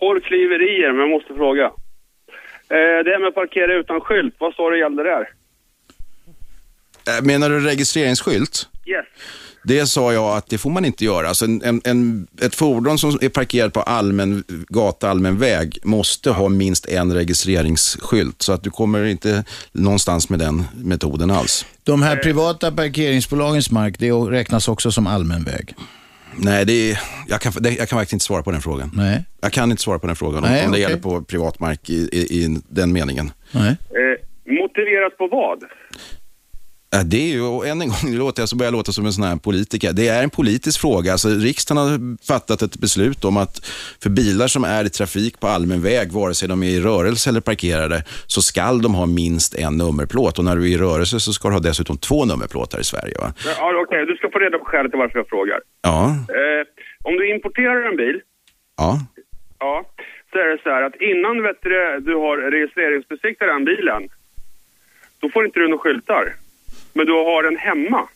hårklyverier, 0.00 0.92
men 0.92 1.00
jag 1.00 1.10
måste 1.10 1.34
fråga. 1.34 1.64
Eh, 1.64 3.04
det 3.04 3.10
här 3.10 3.18
med 3.20 3.28
att 3.28 3.34
parkera 3.34 3.74
utan 3.80 4.00
skylt, 4.00 4.34
vad 4.38 4.54
sa 4.54 4.70
du 4.70 4.78
gällde 4.78 5.02
där? 5.02 5.28
Eh, 7.18 7.24
Menar 7.24 7.50
du 7.50 7.60
registreringsskylt? 7.60 8.68
Yes. 8.86 9.04
Det 9.64 9.86
sa 9.86 10.12
jag 10.12 10.36
att 10.36 10.48
det 10.48 10.58
får 10.58 10.70
man 10.70 10.84
inte 10.84 11.04
göra. 11.04 11.28
Alltså 11.28 11.44
en, 11.44 11.80
en, 11.84 12.26
ett 12.42 12.54
fordon 12.54 12.98
som 12.98 13.18
är 13.20 13.28
parkerat 13.28 13.72
på 13.72 13.80
allmän 13.80 14.44
gata, 14.68 15.10
allmän 15.10 15.38
väg 15.38 15.78
måste 15.82 16.30
ha 16.30 16.48
minst 16.48 16.86
en 16.86 17.14
registreringsskylt. 17.14 18.42
Så 18.42 18.52
att 18.52 18.62
du 18.62 18.70
kommer 18.70 19.04
inte 19.04 19.44
någonstans 19.72 20.28
med 20.28 20.38
den 20.38 20.64
metoden 20.74 21.30
alls. 21.30 21.66
De 21.82 22.02
här 22.02 22.16
privata 22.16 22.72
parkeringsbolagens 22.72 23.70
mark, 23.70 23.98
det 23.98 24.10
räknas 24.12 24.68
också 24.68 24.92
som 24.92 25.06
allmän 25.06 25.44
väg. 25.44 25.74
Nej, 26.36 26.64
det 26.64 26.90
är, 26.90 27.00
jag, 27.28 27.40
kan, 27.40 27.52
det, 27.60 27.70
jag 27.70 27.88
kan 27.88 27.98
faktiskt 27.98 28.12
inte 28.12 28.24
svara 28.24 28.42
på 28.42 28.50
den 28.50 28.62
frågan. 28.62 28.90
Nej. 28.94 29.24
Jag 29.40 29.52
kan 29.52 29.70
inte 29.70 29.82
svara 29.82 29.98
på 29.98 30.06
den 30.06 30.16
frågan 30.16 30.44
om, 30.44 30.50
Nej, 30.50 30.64
om 30.66 30.72
det 30.72 30.76
okej. 30.76 30.82
gäller 30.82 30.96
på 31.02 31.22
privat 31.22 31.60
mark 31.60 31.90
i, 31.90 32.08
i, 32.12 32.44
i 32.44 32.58
den 32.68 32.92
meningen. 32.92 33.32
Nej. 33.52 33.68
Eh, 33.68 34.52
motiverat 34.62 35.18
på 35.18 35.28
vad? 35.28 35.58
Det 37.02 37.16
är 37.16 37.32
ju, 37.32 37.42
och 37.42 37.66
än 37.66 37.80
en 37.82 37.88
gång, 37.88 38.12
det 38.12 38.18
låter 38.18 38.42
jag 38.42 38.48
så 38.48 38.56
börjar 38.56 38.66
jag 38.72 38.76
låta 38.76 38.92
som 38.92 39.06
en 39.06 39.12
sån 39.12 39.24
här 39.24 39.36
politiker. 39.36 39.92
Det 39.92 40.08
är 40.08 40.22
en 40.22 40.30
politisk 40.30 40.80
fråga. 40.80 41.12
Alltså, 41.12 41.28
riksdagen 41.28 41.82
har 41.82 42.26
fattat 42.26 42.62
ett 42.62 42.76
beslut 42.76 43.24
om 43.24 43.36
att 43.36 43.66
för 44.02 44.10
bilar 44.10 44.46
som 44.46 44.64
är 44.64 44.84
i 44.84 44.90
trafik 44.90 45.40
på 45.40 45.46
allmän 45.46 45.82
väg, 45.82 46.12
vare 46.12 46.34
sig 46.34 46.48
de 46.48 46.62
är 46.62 46.66
i 46.66 46.80
rörelse 46.80 47.30
eller 47.30 47.40
parkerade, 47.40 48.04
så 48.26 48.42
ska 48.42 48.72
de 48.72 48.94
ha 48.94 49.06
minst 49.06 49.54
en 49.54 49.76
nummerplåt. 49.76 50.38
Och 50.38 50.44
när 50.44 50.56
du 50.56 50.62
är 50.62 50.74
i 50.74 50.78
rörelse 50.78 51.20
så 51.20 51.32
ska 51.32 51.48
du 51.48 51.54
ha 51.54 51.60
dessutom 51.60 51.98
två 51.98 52.24
nummerplåtar 52.24 52.80
i 52.80 52.84
Sverige. 52.84 53.18
Va? 53.18 53.32
Ja, 53.58 53.72
Okej, 53.86 54.06
du 54.06 54.16
ska 54.16 54.30
få 54.30 54.38
reda 54.38 54.58
på 54.58 54.64
skälet 54.64 54.92
till 54.92 54.98
varför 54.98 55.18
jag 55.18 55.28
frågar. 55.28 55.60
Ja, 55.82 56.04
Eh, 56.28 56.66
om 57.02 57.16
du 57.16 57.34
importerar 57.34 57.88
en 57.90 57.96
bil, 57.96 58.20
ja. 58.76 58.98
ja, 59.58 59.84
så 60.32 60.38
är 60.38 60.46
det 60.46 60.58
så 60.62 60.70
här 60.70 60.82
att 60.82 60.96
innan 61.00 61.42
vet 61.42 61.56
du, 61.62 62.00
du 62.00 62.14
har 62.14 62.36
registreringsbesiktat 62.50 63.48
den 63.48 63.64
bilen, 63.64 64.02
då 65.20 65.30
får 65.30 65.44
inte 65.44 65.58
du 65.60 65.68
några 65.68 65.82
skyltar. 65.82 66.24
Men 66.94 67.06
du 67.06 67.12
har 67.12 67.42
den 67.42 67.56
hemma. 67.56 68.08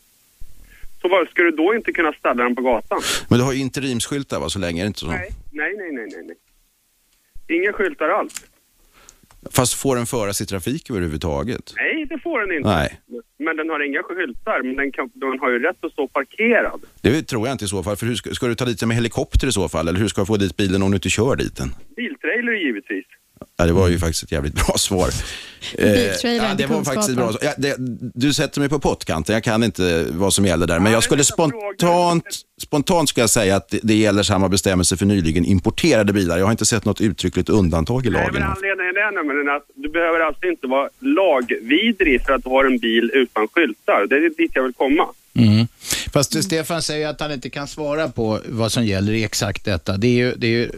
Så 1.03 1.09
vad, 1.09 1.29
ska 1.29 1.43
du 1.43 1.51
då 1.51 1.75
inte 1.75 1.93
kunna 1.93 2.13
ställa 2.13 2.43
den 2.45 2.57
på 2.57 2.63
gatan? 2.63 3.01
Men 3.29 3.39
du 3.39 3.45
har 3.45 3.53
ju 3.53 3.61
interimsskyltar 3.61 4.41
va, 4.41 4.49
så 4.49 4.59
länge 4.59 4.81
är 4.81 4.85
det 4.85 4.87
inte 4.87 5.01
så? 5.01 5.07
Nej, 5.07 5.31
nej, 5.53 5.75
nej, 5.77 5.93
nej, 5.93 6.09
nej. 6.13 6.25
nej. 6.27 7.59
Inga 7.59 7.73
skyltar 7.73 8.09
alls. 8.09 8.45
Fast 9.51 9.75
får 9.75 9.97
den 9.97 10.07
föras 10.07 10.41
i 10.41 10.47
trafik 10.47 10.91
överhuvudtaget? 10.91 11.75
Nej, 11.77 12.07
det 12.09 12.19
får 12.19 12.41
den 12.41 12.57
inte. 12.57 12.69
Nej. 12.69 13.01
Men 13.39 13.57
den 13.57 13.69
har 13.71 13.81
inga 13.87 14.03
skyltar, 14.03 14.63
men 14.63 14.77
den, 14.77 14.93
kan, 14.93 15.11
den 15.15 15.39
har 15.41 15.51
ju 15.51 15.59
rätt 15.59 15.85
att 15.85 15.93
stå 15.93 16.09
parkerad. 16.09 16.81
Det 17.01 17.23
tror 17.23 17.47
jag 17.47 17.55
inte 17.55 17.65
i 17.65 17.69
så 17.69 17.83
fall. 17.83 17.97
För 17.97 18.07
hur 18.07 18.15
ska, 18.15 18.31
ska 18.31 18.47
du 18.47 18.55
ta 18.55 18.65
dit 18.65 18.81
den 18.81 18.89
med 18.89 18.97
helikopter 18.97 19.47
i 19.47 19.53
så 19.53 19.69
fall? 19.69 19.89
Eller 19.89 20.01
hur 20.01 20.09
ska 20.09 20.21
du 20.21 20.27
få 20.27 20.37
dit 20.37 20.57
bilen 20.57 20.83
om 20.83 20.91
du 20.91 20.95
inte 20.95 21.11
kör 21.11 21.37
dit 21.37 21.57
den? 21.57 21.69
Biltrailer 21.97 22.53
givetvis. 22.53 23.07
Ja, 23.61 23.67
det 23.67 23.73
var 23.73 23.89
ju 23.89 23.99
faktiskt 23.99 24.23
ett 24.23 24.33
jävligt 24.33 24.55
bra 24.55 24.75
svar. 24.79 25.09
Eh, 25.79 25.89
ja, 26.37 26.55
det 26.59 26.67
var 26.67 26.85
faktiskt 26.85 27.09
ett 27.09 27.17
bra. 27.17 27.33
Ja, 27.41 27.53
det, 27.59 27.77
du 28.15 28.33
sätter 28.33 28.61
mig 28.61 28.69
på 28.69 28.79
pottkanten, 28.79 29.33
jag 29.33 29.45
kan 29.45 29.63
inte 29.65 30.07
vad 30.11 30.33
som 30.35 30.45
gäller 30.47 30.67
där. 30.67 30.79
Men 30.79 30.93
jag 30.93 31.03
skulle 31.03 31.25
spontant, 31.25 32.25
spontant 32.63 33.09
ska 33.09 33.21
jag 33.21 33.31
säga 33.31 33.57
att 33.57 33.69
det, 33.69 33.81
det 33.83 33.95
gäller 33.95 34.23
samma 34.23 34.49
bestämmelse 34.49 34.97
för 34.97 35.07
nyligen 35.07 35.45
importerade 35.45 36.13
bilar. 36.13 36.39
Jag 36.39 36.45
har 36.45 36.51
inte 36.51 36.67
sett 36.67 36.85
något 36.85 37.01
uttryckligt 37.01 37.49
undantag 37.49 38.07
i 38.07 38.11
Nej, 38.11 38.21
lagen. 38.21 38.35
men 38.35 38.43
anledningen 38.43 38.97
är 38.97 39.13
nämligen 39.15 39.57
att 39.57 39.63
du 39.75 39.89
behöver 39.89 40.21
alltså 40.21 40.47
inte 40.47 40.67
vara 40.67 40.89
lagvidrig 41.01 42.25
för 42.27 42.33
att 42.33 42.45
du 42.45 42.51
har 42.51 42.65
en 42.65 42.79
bil 42.79 43.11
utan 43.15 43.49
skyltar. 43.49 44.07
Det 44.11 44.17
är 44.17 44.37
dit 44.39 44.51
jag 44.55 44.63
vill 44.63 44.75
komma. 44.75 45.07
Mm. 45.39 45.67
Fast 46.13 46.45
Stefan 46.45 46.83
säger 46.83 47.09
att 47.09 47.21
han 47.21 47.33
inte 47.33 47.51
kan 47.51 47.69
svara 47.69 48.09
på 48.09 48.41
vad 48.47 48.73
som 48.73 48.85
gäller 48.87 49.13
i 49.13 49.25
exakt 49.25 49.65
detta. 49.65 49.97
Det 49.97 50.07
är 50.07 50.13
ju, 50.13 50.35
det 50.37 50.47
är 50.47 50.51
ju 50.51 50.71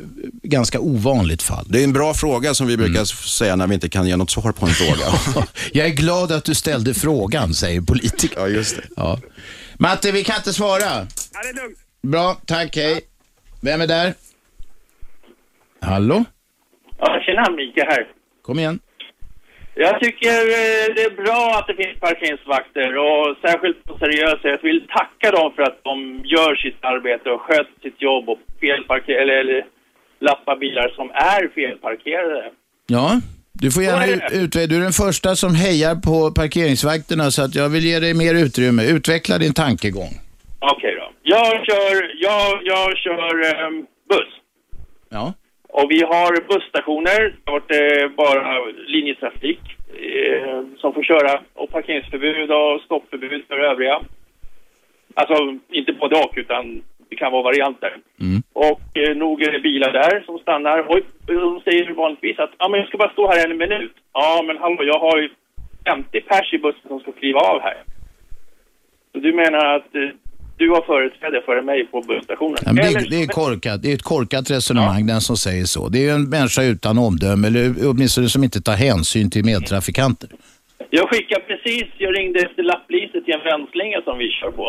ganska 0.43 0.81
ovanligt 0.81 1.43
fall. 1.43 1.67
Det 1.69 1.81
är 1.81 1.85
en 1.85 1.93
bra 1.93 2.15
fråga 2.15 2.55
som 2.55 2.67
vi 2.67 2.77
brukar 2.77 3.05
säga 3.05 3.57
när 3.57 3.67
vi 3.67 3.75
inte 3.75 3.89
kan 3.89 4.09
ge 4.09 4.17
något 4.17 4.31
svar 4.31 4.53
på 4.53 4.67
en 4.67 4.73
fråga. 4.73 5.47
Jag 5.73 5.87
är 5.87 5.91
glad 5.91 6.33
att 6.33 6.45
du 6.45 6.55
ställde 6.55 6.95
frågan, 6.95 7.55
säger 7.55 7.81
politiker. 7.81 8.41
Ja, 8.41 8.49
just 8.49 8.77
det. 8.77 8.83
Ja. 8.97 9.19
Matte, 9.79 10.13
vi 10.13 10.25
kan 10.25 10.37
inte 10.37 10.53
svara. 10.53 10.81
Ja, 11.33 11.43
det 11.43 11.49
är 11.49 11.63
lugnt. 11.63 11.79
Bra, 12.03 12.37
tack, 12.47 12.77
hej. 12.77 13.01
Vem 13.61 13.81
är 13.81 13.87
där? 13.87 14.15
Hallå? 15.81 16.25
Ja, 16.99 17.21
tjena, 17.27 17.51
Mika 17.51 17.85
här. 17.85 18.07
Kom 18.43 18.59
igen. 18.59 18.79
Jag 19.85 20.01
tycker 20.01 20.37
eh, 20.61 20.87
det 20.97 21.03
är 21.11 21.15
bra 21.25 21.45
att 21.59 21.67
det 21.67 21.75
finns 21.83 22.01
parkeringsvakter 22.01 22.91
och 23.07 23.37
särskilt 23.47 23.85
på 23.85 23.99
seriösa. 23.99 24.49
Jag 24.49 24.63
vill 24.63 24.87
tacka 24.99 25.31
dem 25.37 25.53
för 25.57 25.63
att 25.63 25.79
de 25.85 26.21
gör 26.25 26.53
sitt 26.65 26.85
arbete 26.93 27.31
och 27.31 27.41
sköter 27.41 27.77
sitt 27.83 28.03
jobb 28.03 28.29
och 28.29 28.39
felparker 28.61 29.13
eller, 29.23 29.37
eller 29.37 29.65
lappar 30.21 30.57
bilar 30.57 30.89
som 30.89 31.11
är 31.11 31.49
felparkerade. 31.55 32.51
Ja, 32.87 33.21
du 33.53 33.71
får 33.71 33.83
gärna 33.83 34.07
ut- 34.07 34.33
utveckla. 34.33 34.67
Du 34.67 34.77
är 34.77 34.81
den 34.81 34.93
första 34.93 35.37
som 35.37 35.55
hejar 35.55 35.95
på 35.95 36.31
parkeringsvakterna 36.41 37.31
så 37.31 37.43
att 37.45 37.55
jag 37.55 37.69
vill 37.69 37.85
ge 37.85 37.99
dig 38.01 38.15
mer 38.15 38.35
utrymme. 38.35 38.83
Utveckla 38.97 39.39
din 39.39 39.55
tankegång. 39.55 40.13
Okej 40.59 40.95
då. 41.01 41.07
Jag 41.23 41.51
kör, 41.67 41.93
jag, 42.27 42.61
jag 42.65 42.97
kör 42.99 43.65
ehm, 43.67 43.87
buss. 44.09 44.33
Ja. 45.11 45.33
Och 45.73 45.91
vi 45.91 46.03
har 46.05 46.49
busstationer, 46.49 47.21
det 47.21 47.51
har 47.51 47.53
varit 47.53 47.71
eh, 47.71 48.09
bara 48.17 48.65
linjetrafik 48.87 49.61
eh, 49.89 50.63
som 50.77 50.93
får 50.95 51.03
köra 51.03 51.41
och 51.55 51.71
parkeringsförbud 51.71 52.51
och 52.51 52.81
stoppförbud 52.81 53.45
för 53.49 53.59
övriga. 53.59 54.01
Alltså 55.15 55.59
inte 55.71 55.93
både 55.93 56.17
och 56.17 56.33
utan 56.37 56.83
det 57.09 57.17
kan 57.17 57.33
vara 57.33 57.43
varianter. 57.43 57.97
Och 58.53 58.97
eh, 58.99 59.17
nog 59.17 59.43
är 59.43 59.53
det 59.53 59.61
bilar 59.61 59.93
där 59.93 60.23
som 60.27 60.39
stannar 60.39 60.79
och 60.79 61.01
de 61.27 61.61
säger 61.61 61.93
vanligtvis 61.93 62.39
att 62.39 62.51
ja, 62.59 62.69
men 62.69 62.81
jag 62.81 62.89
ska 62.89 62.99
bara 62.99 63.13
stå 63.13 63.29
här 63.29 63.51
en 63.51 63.57
minut. 63.57 63.93
Ja 64.13 64.43
men 64.47 64.57
hallå 64.59 64.85
jag 64.85 64.99
har 64.99 65.19
ju 65.19 65.29
50 65.87 66.21
pers 66.21 66.55
i 66.55 66.59
bussen 66.59 66.89
som 66.89 67.01
ska 67.01 67.13
kliva 67.13 67.41
av 67.41 67.61
här. 67.61 67.83
Så 69.13 69.19
du 69.19 69.33
menar 69.33 69.77
att 69.77 69.95
eh, 69.95 70.11
du 70.61 70.69
har 70.71 70.83
företräde 70.93 71.43
före 71.47 71.63
mig 71.63 71.87
på 71.87 71.99
busstationen? 72.01 72.59
Ja, 72.67 72.73
men 72.73 72.85
Eller- 72.85 73.01
det, 73.01 73.11
det, 73.17 73.23
är 73.23 73.27
korkat, 73.27 73.83
det 73.83 73.89
är 73.93 73.95
ett 73.95 74.09
korkat 74.15 74.51
resonemang, 74.51 75.03
den 75.07 75.21
som 75.21 75.37
säger 75.37 75.65
så. 75.65 75.83
Det 75.95 76.01
är 76.09 76.15
en 76.15 76.27
människa 76.37 76.63
utan 76.75 76.95
omdöme, 77.09 77.45
eller 77.51 77.65
åtminstone 77.91 78.29
som 78.35 78.43
inte 78.49 78.61
tar 78.69 78.77
hänsyn 78.89 79.31
till 79.31 79.45
medtrafikanter. 79.53 80.29
Jag 80.99 81.07
skickar 81.11 81.41
precis, 81.51 81.87
jag 82.05 82.11
ringde 82.19 82.39
efter 82.47 82.63
lappliset 82.63 83.25
till 83.25 83.35
en 83.39 83.45
vändslinga 83.51 83.99
som 84.07 84.19
vi 84.19 84.29
kör 84.39 84.51
på. 84.51 84.67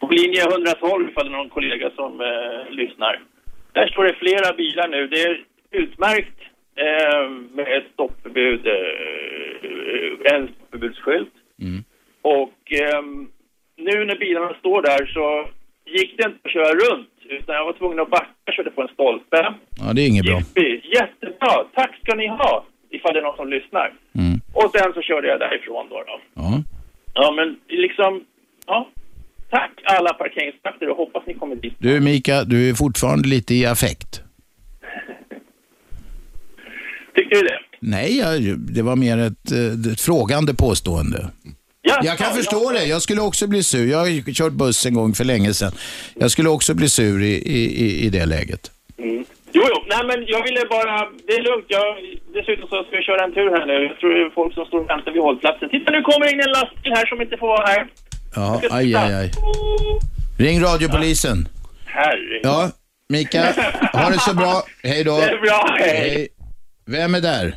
På 0.00 0.06
linje 0.20 0.40
112 0.42 1.08
ifall 1.08 1.24
det 1.26 1.32
är 1.34 1.38
någon 1.40 1.54
kollega 1.58 1.90
som 2.00 2.12
eh, 2.20 2.62
lyssnar. 2.80 3.14
Där 3.72 3.86
står 3.92 4.04
det 4.04 4.14
flera 4.24 4.48
bilar 4.62 4.88
nu. 4.88 5.00
Det 5.12 5.22
är 5.28 5.34
utmärkt 5.82 6.38
eh, 6.84 7.22
med 7.56 7.66
ett 7.76 7.88
stoppförbud, 7.94 8.62
eh, 8.66 10.32
en 10.32 10.42
stoppförbudsskylt. 10.54 11.34
Och 12.22 12.60
ehm, 12.82 13.28
nu 13.88 14.04
när 14.04 14.18
bilarna 14.24 14.54
står 14.62 14.82
där 14.82 15.02
så 15.16 15.26
gick 15.96 16.10
det 16.16 16.24
inte 16.28 16.38
att 16.44 16.52
köra 16.56 16.72
runt 16.84 17.08
utan 17.38 17.54
jag 17.54 17.64
var 17.64 17.72
tvungen 17.72 18.00
att 18.00 18.10
backa, 18.10 18.34
jag 18.44 18.54
körde 18.54 18.70
på 18.70 18.82
en 18.82 18.88
stolpe. 18.88 19.54
Ja, 19.80 19.92
det 19.94 20.02
är 20.02 20.08
inget 20.08 20.24
bra. 20.24 20.40
Jättebra, 20.98 21.54
tack 21.74 21.92
ska 22.02 22.14
ni 22.14 22.26
ha 22.26 22.64
ifall 22.90 23.12
det 23.14 23.20
är 23.20 23.22
någon 23.22 23.36
som 23.36 23.48
lyssnar. 23.48 23.92
Och 24.52 24.70
sen 24.74 24.92
så 24.94 25.02
körde 25.02 25.28
jag 25.28 25.40
därifrån 25.40 25.86
då. 25.90 25.96
då. 25.96 26.20
Ja. 26.34 26.62
Ja, 27.14 27.32
men 27.36 27.56
liksom, 27.68 28.24
ja. 28.66 28.88
Tack 29.50 29.70
alla 29.84 30.12
parkeringsvakter 30.14 30.88
och 30.88 30.96
hoppas 30.96 31.22
ni 31.26 31.34
kommer 31.34 31.56
dit. 31.56 31.74
Du 31.78 32.00
Mika, 32.00 32.44
du 32.44 32.70
är 32.70 32.74
fortfarande 32.74 33.28
lite 33.28 33.54
i 33.54 33.66
affekt. 33.66 34.22
Tycker 37.14 37.36
du 37.36 37.42
det? 37.42 37.58
Nej, 37.80 38.18
jag, 38.18 38.58
det 38.58 38.82
var 38.82 38.96
mer 38.96 39.18
ett, 39.18 39.52
eh, 39.52 39.92
ett 39.92 40.00
frågande 40.00 40.54
påstående. 40.54 41.30
Ja, 41.82 42.00
Jag 42.02 42.18
kan 42.18 42.34
förstå 42.34 42.70
det. 42.70 42.84
Jag 42.84 43.02
skulle 43.02 43.20
också 43.20 43.46
bli 43.46 43.62
sur. 43.62 43.90
Jag 43.90 43.98
har 43.98 44.32
kört 44.32 44.52
buss 44.52 44.86
en 44.86 44.94
gång 44.94 45.14
för 45.14 45.24
länge 45.24 45.54
sedan. 45.54 45.72
Jag 46.14 46.30
skulle 46.30 46.48
också 46.48 46.74
bli 46.74 46.88
sur 46.88 47.22
i, 47.22 47.34
i, 47.34 48.06
i- 48.06 48.08
det 48.10 48.26
läget. 48.26 48.70
Jo, 49.52 49.62
jo, 49.72 49.76
nej 49.88 50.02
men 50.06 50.24
jag 50.26 50.42
ville 50.42 50.64
bara, 50.70 50.96
det 51.26 51.32
är 51.32 51.42
lugnt. 51.42 51.64
Jag, 51.68 51.96
dessutom 52.34 52.68
så 52.68 52.84
ska 52.84 52.96
vi 52.96 53.02
köra 53.02 53.24
en 53.24 53.34
tur 53.34 53.50
här 53.50 53.66
nu. 53.66 53.72
Jag 53.88 53.98
tror 53.98 54.10
det 54.14 54.20
är 54.26 54.30
folk 54.30 54.54
som 54.54 54.64
står 54.66 54.78
och 54.80 54.90
väntar 54.90 55.12
vid 55.12 55.22
hållplatsen. 55.22 55.68
Titta 55.70 55.90
nu 55.92 56.02
kommer 56.02 56.32
in 56.32 56.40
en 56.40 56.50
lastbil 56.50 56.92
här 56.92 57.06
som 57.06 57.20
inte 57.22 57.36
får 57.36 57.46
vara 57.46 57.66
här. 57.66 57.86
Ja, 58.36 58.60
aj, 58.70 58.94
aj, 58.94 59.14
aj. 59.14 59.30
Ring 60.38 60.60
radiopolisen. 60.62 61.48
Herre. 61.84 62.40
Ja, 62.42 62.70
Mika, 63.08 63.42
ha 63.92 64.10
det 64.10 64.18
så 64.18 64.34
bra. 64.34 64.62
Hej 64.82 65.04
då. 65.04 65.16
Det 65.16 65.22
är 65.30 65.40
bra, 65.40 65.76
hej. 65.78 66.28
Vem 66.86 67.14
är 67.14 67.20
där? 67.20 67.54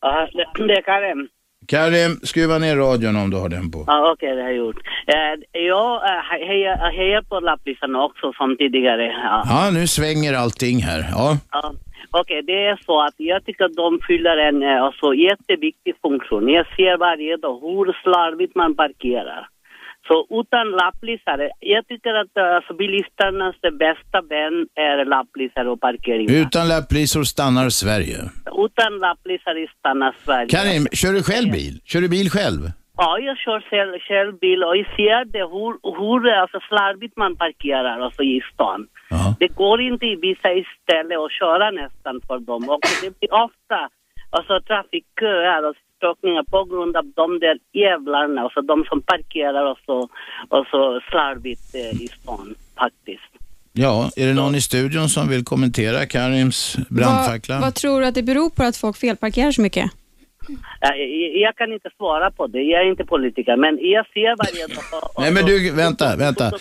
Ja, 0.00 0.28
det, 0.32 0.66
det 0.66 0.72
är 0.72 0.82
Karim. 0.82 1.28
Karim, 1.66 2.20
skruva 2.22 2.58
ner 2.58 2.76
radion 2.76 3.16
om 3.16 3.30
du 3.30 3.36
har 3.36 3.48
den 3.48 3.70
på. 3.70 3.84
Ja, 3.86 4.12
okej, 4.12 4.36
det 4.36 4.42
har 4.42 4.48
jag 4.48 4.56
gjort. 4.56 4.80
Eh, 5.06 5.60
jag 5.60 5.90
eh, 5.94 6.48
hejar, 6.48 6.92
hejar 6.92 7.22
på 7.22 7.40
lapplisarna 7.40 8.04
också 8.04 8.32
som 8.32 8.56
tidigare. 8.56 9.06
Ja. 9.06 9.42
Ja, 9.46 9.70
nu 9.70 9.86
svänger 9.86 10.34
allting 10.34 10.82
här. 10.82 11.00
Ja. 11.10 11.38
Ja. 11.52 11.72
Okej, 12.10 12.42
det 12.42 12.66
är 12.66 12.78
så 12.86 13.00
att 13.00 13.14
jag 13.16 13.44
tycker 13.44 13.64
att 13.64 13.74
de 13.74 13.98
fyller 14.06 14.36
en 14.36 14.62
eh, 14.62 14.82
alltså, 14.82 15.14
jätteviktig 15.14 15.94
funktion. 16.02 16.48
Jag 16.48 16.66
ser 16.76 16.96
varje 16.96 17.36
dag 17.36 17.60
hur 17.60 17.96
slarvigt 18.02 18.54
man 18.54 18.74
parkerar. 18.74 19.48
Så 20.06 20.26
utan 20.40 20.70
lapplisare, 20.70 21.50
jag 21.60 21.86
tycker 21.88 22.14
att 22.14 22.36
alltså, 22.36 22.74
bilisternas 22.74 23.56
bästa 23.60 24.20
vän 24.34 24.56
är 24.74 25.04
lapplisare 25.04 25.70
och 25.70 25.80
parkering. 25.80 26.30
Utan 26.30 26.68
lapplisor 26.68 27.24
stannar 27.24 27.68
Sverige. 27.68 28.18
Utan 28.66 28.98
lapplisare 28.98 29.66
stannar 29.78 30.16
Sverige. 30.24 30.48
Karim, 30.48 30.86
kör 30.92 31.12
du 31.12 31.22
själv 31.22 31.50
bil? 31.52 31.74
Kör 31.84 32.00
du 32.00 32.08
bil 32.08 32.30
själv? 32.30 32.60
Ja, 32.96 33.18
jag 33.18 33.38
kör 33.38 33.60
själv, 33.70 33.98
själv 34.08 34.38
bil 34.38 34.64
och 34.64 34.76
jag 34.76 34.86
ser 34.96 35.24
det 35.24 35.44
hur, 35.54 35.72
hur 35.98 36.30
alltså, 36.30 36.58
slarvigt 36.68 37.16
man 37.16 37.36
parkerar 37.36 38.00
alltså, 38.00 38.22
i 38.22 38.40
stan. 38.52 38.86
Det 39.38 39.48
går 39.48 39.80
inte 39.80 40.06
i 40.06 40.16
vissa 40.16 40.48
ställen 40.82 41.18
att 41.24 41.32
köra 41.32 41.70
nästan 41.70 42.20
för 42.26 42.38
dem 42.38 42.68
och 42.68 42.80
det 43.02 43.18
blir 43.18 43.32
ofta 43.44 43.78
alltså, 44.30 44.60
trafikköer 44.60 45.68
och 45.68 45.76
stökningar 46.02 46.44
på 46.54 46.64
grund 46.64 46.96
av 46.96 47.04
de 47.20 47.38
där 47.38 47.56
jävlarna, 47.72 48.40
alltså 48.42 48.60
de 48.62 48.84
som 48.84 49.02
parkerar 49.02 49.70
och 49.70 49.78
så, 49.86 49.98
och 50.48 50.66
så 50.70 51.00
slarvigt 51.10 51.74
eh, 51.74 52.02
i 52.02 52.08
stan 52.08 52.54
faktiskt. 52.78 53.32
Ja, 53.72 54.10
är 54.16 54.26
det 54.26 54.34
någon 54.34 54.54
i 54.54 54.60
studion 54.60 55.08
som 55.08 55.28
vill 55.28 55.44
kommentera 55.44 56.06
Karims 56.06 56.76
brandfackla? 56.88 57.54
Vad, 57.54 57.62
vad 57.62 57.74
tror 57.74 58.00
du 58.00 58.06
att 58.06 58.14
det 58.14 58.22
beror 58.22 58.50
på 58.50 58.62
att 58.62 58.76
folk 58.76 58.96
felparkerar 58.96 59.52
så 59.52 59.62
mycket? 59.62 59.90
Jag, 61.34 61.56
kan 61.56 61.72
inte 61.72 61.90
svara 61.96 62.30
på 62.30 62.46
det, 62.46 62.62
jag 62.62 62.80
är 62.82 62.90
inte 62.90 63.04
politiker, 63.04 63.56
men 63.56 63.78
jag 63.80 64.06
ser 64.06 64.36
varje 64.36 64.66
dag... 64.66 64.84
Nej 65.18 65.32
men 65.32 65.46
du, 65.46 65.70
vänta, 65.70 66.16
vänta. 66.16 66.52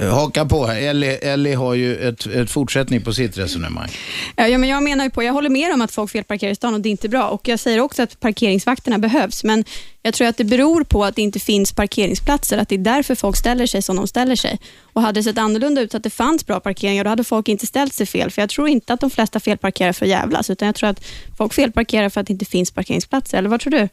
Eh, 0.00 0.14
Haka 0.14 0.44
på 0.44 0.66
här. 0.66 0.80
Ellie, 0.90 1.16
Ellie 1.16 1.54
har 1.54 1.74
ju 1.74 1.96
ett, 1.96 2.26
ett 2.26 2.50
fortsättning 2.50 3.00
på 3.00 3.12
sitt 3.12 3.38
resonemang. 3.38 3.88
Ja, 4.36 4.48
ja, 4.48 4.58
men 4.58 4.68
jag 4.68 4.82
menar 4.82 5.04
ju 5.04 5.10
på, 5.10 5.22
jag 5.22 5.32
håller 5.32 5.50
med 5.50 5.72
om 5.74 5.82
att 5.82 5.92
folk 5.92 6.10
felparkerar 6.10 6.50
i 6.50 6.54
stan 6.54 6.74
och 6.74 6.80
det 6.80 6.88
är 6.88 6.90
inte 6.90 7.08
bra. 7.08 7.28
Och 7.28 7.48
Jag 7.48 7.58
säger 7.60 7.80
också 7.80 8.02
att 8.02 8.20
parkeringsvakterna 8.20 8.98
behövs, 8.98 9.44
men 9.44 9.64
jag 10.02 10.14
tror 10.14 10.28
att 10.28 10.36
det 10.36 10.44
beror 10.44 10.84
på 10.84 11.04
att 11.04 11.16
det 11.16 11.22
inte 11.22 11.40
finns 11.40 11.72
parkeringsplatser, 11.72 12.58
att 12.58 12.68
det 12.68 12.74
är 12.74 12.78
därför 12.78 13.14
folk 13.14 13.36
ställer 13.36 13.66
sig 13.66 13.82
som 13.82 13.96
de 13.96 14.06
ställer 14.06 14.36
sig. 14.36 14.58
Och 14.92 15.02
Hade 15.02 15.20
det 15.20 15.24
sett 15.24 15.38
annorlunda 15.38 15.80
ut, 15.80 15.90
så 15.90 15.96
att 15.96 16.02
det 16.02 16.10
fanns 16.10 16.46
bra 16.46 16.60
parkeringar, 16.60 17.04
då 17.04 17.10
hade 17.10 17.24
folk 17.24 17.48
inte 17.48 17.66
ställt 17.66 17.94
sig 17.94 18.06
fel. 18.06 18.30
För 18.30 18.42
Jag 18.42 18.50
tror 18.50 18.68
inte 18.68 18.92
att 18.92 19.00
de 19.00 19.10
flesta 19.10 19.40
felparkerar 19.40 19.92
för 19.92 20.06
att 20.06 20.10
jävlas, 20.10 20.50
utan 20.50 20.66
jag 20.66 20.74
tror 20.74 20.88
att 20.88 21.04
folk 21.38 21.54
felparkerar 21.54 22.08
för 22.08 22.20
att 22.20 22.26
det 22.26 22.32
inte 22.32 22.44
finns 22.44 22.70
parkeringsplatser. 22.70 23.38
Eller 23.38 23.48
vad 23.48 23.60
tror 23.60 23.70
du? 23.70 23.88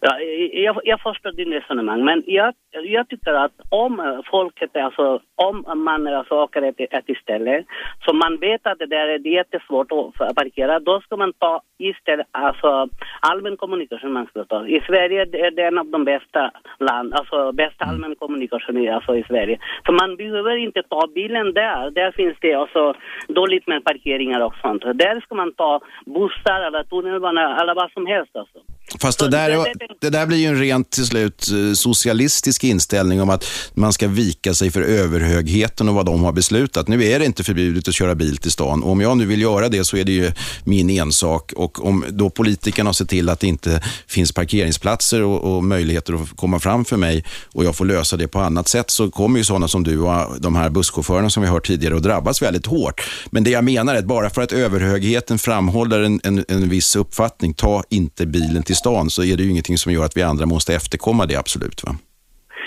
Ja, 0.00 0.20
jag, 0.52 0.80
jag 0.84 1.00
förstår 1.00 1.32
din 1.32 1.52
resonemang, 1.52 2.04
men 2.04 2.22
jag, 2.26 2.54
jag 2.70 3.08
tycker 3.08 3.32
att 3.32 3.52
om 3.70 4.00
eh, 4.00 4.18
folket, 4.30 4.76
alltså 4.76 5.20
om 5.34 5.64
man 5.84 6.06
alltså 6.06 6.34
åker 6.34 6.62
ett, 6.62 6.80
ett 6.80 7.18
ställe 7.22 7.64
som 8.04 8.18
man 8.18 8.36
vet 8.36 8.66
att 8.66 8.78
det 8.78 8.86
där 8.86 9.08
är 9.08 9.26
jättesvårt 9.26 9.92
att 9.92 10.34
parkera, 10.34 10.80
då 10.80 11.00
ska 11.00 11.16
man 11.16 11.32
ta 11.32 11.60
istället 11.78 12.26
alltså 12.30 12.88
allmän 13.20 13.56
kommunikation 13.56 14.12
man 14.12 14.26
ska 14.26 14.44
ta. 14.44 14.66
I 14.66 14.80
Sverige 14.80 15.22
är 15.22 15.50
det 15.50 15.62
en 15.62 15.78
av 15.78 15.86
de 15.86 16.04
bästa 16.04 16.50
land, 16.78 17.14
alltså 17.14 17.52
bästa 17.52 17.84
allmän 17.84 18.14
kommunikation 18.14 18.76
i, 18.76 18.88
alltså 18.88 19.16
i 19.16 19.22
Sverige. 19.22 19.58
Så 19.86 19.92
man 19.92 20.16
behöver 20.16 20.56
inte 20.56 20.82
ta 20.82 21.06
bilen 21.14 21.52
där. 21.52 21.90
Där 21.90 22.10
finns 22.12 22.36
det 22.40 22.54
alltså 22.54 22.94
dåligt 23.28 23.66
med 23.66 23.84
parkeringar 23.84 24.40
och 24.40 24.54
sånt. 24.62 24.82
Där 24.82 25.20
ska 25.20 25.34
man 25.34 25.52
ta 25.52 25.80
bussar 26.06 26.60
eller 26.66 26.82
tunnelbana 26.82 27.60
eller 27.60 27.74
vad 27.74 27.90
som 27.90 28.06
helst 28.06 28.36
alltså. 28.36 28.58
Fast 29.00 29.18
det 29.18 29.28
där, 29.28 29.50
är- 29.50 29.66
det 30.00 30.10
där 30.10 30.26
blir 30.26 30.38
ju 30.38 30.46
en 30.46 30.58
rent 30.58 30.90
till 30.90 31.06
slut 31.06 31.48
eh, 31.52 31.72
socialistisk 31.74 32.64
inställning 32.64 33.20
om 33.22 33.30
att 33.30 33.44
man 33.74 33.92
ska 33.92 34.08
vika 34.08 34.54
sig 34.54 34.70
för 34.70 34.82
överhögheten 34.82 35.88
och 35.88 35.94
vad 35.94 36.06
de 36.06 36.22
har 36.24 36.32
beslutat. 36.32 36.88
Nu 36.88 37.04
är 37.04 37.18
det 37.18 37.24
inte 37.24 37.44
förbjudet 37.44 37.88
att 37.88 37.94
köra 37.94 38.14
bil 38.14 38.36
till 38.36 38.50
stan. 38.50 38.82
Och 38.82 38.90
om 38.90 39.00
jag 39.00 39.16
nu 39.16 39.26
vill 39.26 39.40
göra 39.42 39.68
det 39.68 39.84
så 39.84 39.96
är 39.96 40.04
det 40.04 40.12
ju 40.12 40.32
min 40.64 40.90
ensak. 40.90 41.52
Och 41.56 41.86
om 41.86 42.04
då 42.10 42.30
politikerna 42.30 42.92
ser 42.94 43.04
till 43.04 43.28
att 43.28 43.40
det 43.40 43.46
inte 43.46 43.82
finns 44.06 44.32
parkeringsplatser 44.32 45.22
och, 45.22 45.56
och 45.56 45.64
möjligheter 45.64 46.14
att 46.22 46.36
komma 46.36 46.60
fram 46.60 46.84
för 46.84 46.96
mig 46.96 47.24
och 47.54 47.64
jag 47.64 47.76
får 47.76 47.84
lösa 47.84 48.16
det 48.16 48.28
på 48.28 48.40
annat 48.40 48.68
sätt 48.68 48.90
så 48.90 49.10
kommer 49.10 49.38
ju 49.38 49.44
sådana 49.44 49.68
som 49.68 49.84
du 49.84 49.98
och 50.00 50.40
de 50.40 50.56
här 50.56 50.70
busschaufförerna 50.70 51.30
som 51.30 51.42
vi 51.42 51.48
hört 51.48 51.66
tidigare 51.66 51.96
att 51.96 52.02
drabbas 52.02 52.42
väldigt 52.42 52.66
hårt. 52.66 53.00
Men 53.30 53.44
det 53.44 53.50
jag 53.50 53.64
menar 53.64 53.94
är 53.94 53.98
att 53.98 54.04
bara 54.04 54.30
för 54.30 54.42
att 54.42 54.52
överhögheten 54.52 55.38
framhåller 55.38 56.00
en, 56.00 56.20
en, 56.24 56.44
en 56.48 56.68
viss 56.68 56.96
uppfattning, 56.96 57.54
ta 57.54 57.82
inte 57.90 58.26
bilen 58.26 58.62
till 58.62 58.75
Pakistan 58.76 59.10
så 59.10 59.22
är 59.22 59.36
det 59.36 59.42
ju 59.42 59.50
ingenting 59.50 59.78
som 59.78 59.92
gör 59.92 60.04
att 60.04 60.16
vi 60.16 60.22
andra 60.22 60.46
måste 60.46 60.74
efterkomma 60.74 61.26
det 61.26 61.36
absolut. 61.36 61.82
Va? 61.84 61.92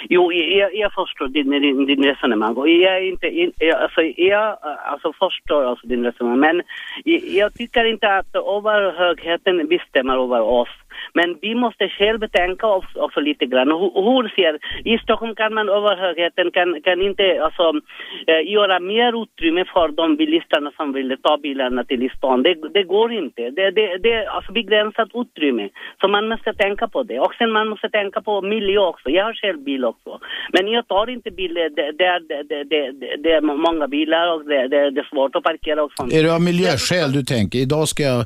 Jo, 0.10 0.32
jag, 0.34 0.76
jag 0.76 0.92
förstår 0.94 1.28
din, 1.28 1.50
din, 1.50 1.86
din 1.86 2.04
resonemang 2.04 2.56
jag 2.56 2.98
är 2.98 3.02
inte, 3.02 3.28
jag, 3.66 3.82
alltså, 3.82 4.02
jag 4.02 4.58
alltså, 4.92 5.14
förstår 5.14 5.64
alltså 5.64 5.88
din 5.88 6.04
resonemang 6.04 6.40
men 6.40 6.62
jag, 7.04 7.22
jag 7.24 7.54
tycker 7.54 7.86
inte 7.86 8.08
att 8.08 8.36
överhögheten 8.36 9.68
bestämmer 9.68 10.24
över 10.24 10.42
oss. 10.42 10.70
Men 11.14 11.38
vi 11.42 11.56
måste 11.56 11.90
själva 11.90 12.28
tänka 12.28 12.68
också, 12.68 13.00
också 13.00 13.20
lite 13.20 13.46
grann. 13.46 13.68
Hur, 13.68 13.92
hur 14.08 14.30
ser, 14.36 14.54
I 14.94 14.98
Stockholm 14.98 15.36
kan 15.36 15.54
man 15.54 15.70
överhögheten 15.70 16.52
kan, 16.52 16.82
kan 16.82 17.02
inte 17.02 17.26
alltså, 17.44 17.66
eh, 18.28 18.52
göra 18.54 18.80
mer 18.80 19.24
utrymme 19.24 19.66
för 19.74 19.88
de 19.88 20.16
bilisterna 20.16 20.72
som 20.78 20.94
vill 20.94 21.16
ta 21.24 21.38
bilarna 21.38 21.84
till 21.84 22.12
stan. 22.18 22.44
Det, 22.44 22.56
det 22.74 22.84
går 22.84 23.14
inte. 23.14 23.42
Det, 23.50 23.72
det, 23.72 23.98
det 24.04 24.14
är 24.14 24.26
alltså 24.26 24.52
begränsat 24.52 25.10
utrymme. 25.14 25.70
Så 26.02 26.08
man 26.08 26.28
måste 26.28 26.54
tänka 26.54 26.88
på 26.88 27.04
det. 27.04 27.20
Och 27.20 27.34
sen 27.38 27.52
man 27.52 27.68
måste 27.68 27.90
tänka 27.90 28.22
på 28.22 28.42
miljö 28.42 28.80
också. 28.80 29.10
Jag 29.10 29.26
har 29.26 29.34
själv 29.34 29.60
bil 29.60 29.86
också. 29.86 30.20
Men 30.54 30.68
jag 30.72 30.88
tar 30.88 31.10
inte 31.10 31.32
bil 31.32 31.58
eh, 31.58 31.64
där 31.64 31.92
det, 32.00 32.22
det, 32.30 32.44
det, 32.50 32.64
det, 32.64 32.92
det, 32.92 33.16
det 33.24 33.32
är 33.32 33.42
många 33.42 33.88
bilar 33.88 34.34
och 34.34 34.46
det, 34.46 34.68
det, 34.68 34.92
det 34.92 35.00
är 35.02 35.10
svårt 35.10 35.36
att 35.36 35.44
parkera 35.44 35.84
och 35.84 35.92
sånt. 35.96 36.14
Är 36.14 36.24
det 36.24 36.36
av 36.36 36.42
miljöskäl 36.42 37.12
du 37.12 37.24
tänker? 37.24 37.60
Idag 37.60 37.88
ska, 37.88 38.04
jag, 38.04 38.26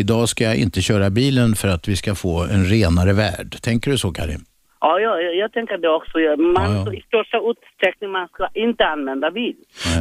idag 0.00 0.28
ska 0.28 0.44
jag 0.44 0.56
inte 0.56 0.82
köra 0.82 1.10
bilen 1.10 1.54
för 1.56 1.68
att 1.68 1.88
vi 1.88 1.96
ska 1.96 2.14
få 2.14 2.42
en 2.42 2.64
renare 2.66 3.12
värld. 3.12 3.56
Tänker 3.62 3.90
du 3.90 3.98
så 3.98 4.12
Karim? 4.12 4.44
Ja, 4.80 5.00
ja 5.00 5.20
jag, 5.40 5.52
tänker 5.52 5.78
det 5.78 5.88
också. 5.88 6.18
Man, 6.56 6.94
I 6.94 7.00
största 7.00 7.36
utsträckning 7.50 8.10
man 8.10 8.28
ska 8.28 8.48
inte 8.54 8.84
använda 8.84 9.30
bil. 9.30 9.54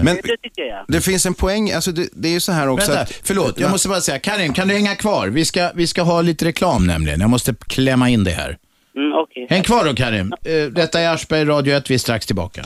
Men- 0.04 0.16
det, 0.16 0.22
det 0.22 0.38
tycker 0.38 0.62
jag. 0.62 0.86
Det 0.88 1.02
finns 1.02 1.26
en 1.26 1.34
poäng, 1.34 1.72
alltså 1.72 1.92
det, 1.92 2.10
det 2.14 2.28
är 2.28 2.32
ju 2.32 2.40
så 2.40 2.52
här 2.52 2.68
också 2.70 2.88
Vänta, 2.92 3.02
att... 3.02 3.22
förlåt, 3.24 3.60
jag 3.60 3.72
måste 3.72 3.88
bara 3.90 4.02
säga, 4.02 4.20
Karin, 4.20 4.54
kan 4.54 4.68
du 4.68 4.74
hänga 4.74 4.96
kvar? 4.96 5.28
Vi 5.28 5.46
ska, 5.46 5.72
vi 5.76 5.88
ska 5.88 6.02
ha 6.02 6.22
lite 6.22 6.46
reklam 6.46 6.88
nämligen. 6.88 7.20
Jag 7.20 7.30
måste 7.30 7.54
klämma 7.68 8.10
in 8.10 8.24
det 8.24 8.32
här. 8.32 8.58
Mm, 8.96 9.14
okej. 9.14 9.48
Häng 9.50 9.64
kvar 9.64 9.86
då 9.86 9.94
Karin. 9.94 10.34
Eh, 10.46 10.66
Detta 10.72 11.00
är 11.00 11.14
Aschberg, 11.14 11.46
Radio 11.46 11.76
1, 11.76 11.90
vi 11.90 11.94
är 11.94 12.00
strax 12.00 12.26
tillbaka. 12.26 12.62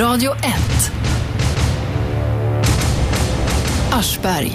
Radio 0.00 0.30
1. 0.32 0.38
Aschberg. 3.92 4.52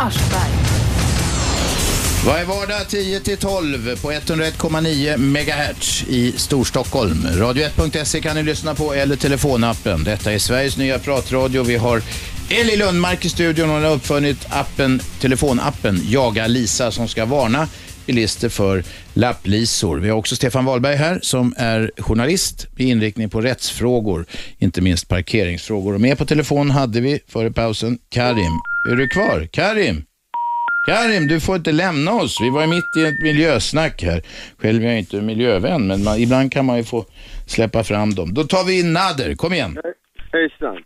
Varje 2.28 2.45
vardag 2.45 2.89
10 2.89 3.19
till 3.19 3.38
12 3.38 4.01
på 4.01 4.11
101,9 4.11 5.17
MHz 5.17 6.03
i 6.07 6.34
Storstockholm. 6.38 7.28
Radio1.se 7.28 8.21
kan 8.21 8.36
ni 8.36 8.43
lyssna 8.43 8.76
på 8.76 8.93
eller 8.93 9.15
telefonappen. 9.15 10.03
Detta 10.03 10.34
är 10.34 10.38
Sveriges 10.38 10.78
nya 10.78 10.99
pratradio. 10.99 11.63
Vi 11.63 11.76
har 11.76 12.01
Eli 12.49 12.78
Lundmark 12.78 13.26
i 13.26 13.30
studion. 13.30 13.69
Hon 13.69 13.84
har 13.84 13.91
uppfunnit 13.91 14.47
appen, 14.49 14.99
telefonappen 15.19 15.99
Jaga 16.03 16.47
Lisa 16.47 16.91
som 16.91 17.07
ska 17.07 17.26
varna 17.26 17.67
bilister 18.05 18.49
för 18.49 18.84
lapplisor. 19.13 19.97
Vi 19.97 20.09
har 20.09 20.17
också 20.17 20.36
Stefan 20.36 20.65
Wahlberg 20.65 20.95
här 20.95 21.19
som 21.21 21.53
är 21.57 21.91
journalist 21.97 22.67
med 22.76 22.88
inriktning 22.88 23.30
på 23.30 23.41
rättsfrågor, 23.41 24.26
inte 24.57 24.82
minst 24.82 25.07
parkeringsfrågor. 25.07 25.93
Och 25.93 26.01
med 26.01 26.17
på 26.17 26.26
telefon 26.26 26.71
hade 26.71 27.01
vi 27.01 27.19
före 27.28 27.51
pausen 27.51 27.97
Karim. 28.09 28.59
Är 28.91 28.95
du 28.95 29.07
kvar? 29.07 29.47
Karim? 29.51 30.03
Karim, 30.86 31.27
du 31.27 31.39
får 31.39 31.55
inte 31.55 31.71
lämna 31.71 32.11
oss. 32.11 32.41
Vi 32.41 32.49
var 32.49 32.61
ju 32.61 32.67
mitt 32.67 32.97
i 32.97 33.05
ett 33.05 33.21
miljösnack 33.21 34.03
här. 34.03 34.21
Själv 34.57 34.84
är 34.84 34.88
jag 34.88 34.99
inte 34.99 35.21
miljövän, 35.21 35.88
men 35.88 36.03
man, 36.03 36.17
ibland 36.17 36.51
kan 36.51 36.65
man 36.65 36.77
ju 36.77 36.84
få 36.84 37.05
släppa 37.47 37.84
fram 37.84 38.09
dem. 38.09 38.34
Då 38.34 38.43
tar 38.43 38.67
vi 38.67 38.79
in 38.79 38.93
Nader. 38.93 39.36
Kom 39.36 39.53
igen. 39.53 39.77
Hejsan. 40.31 40.84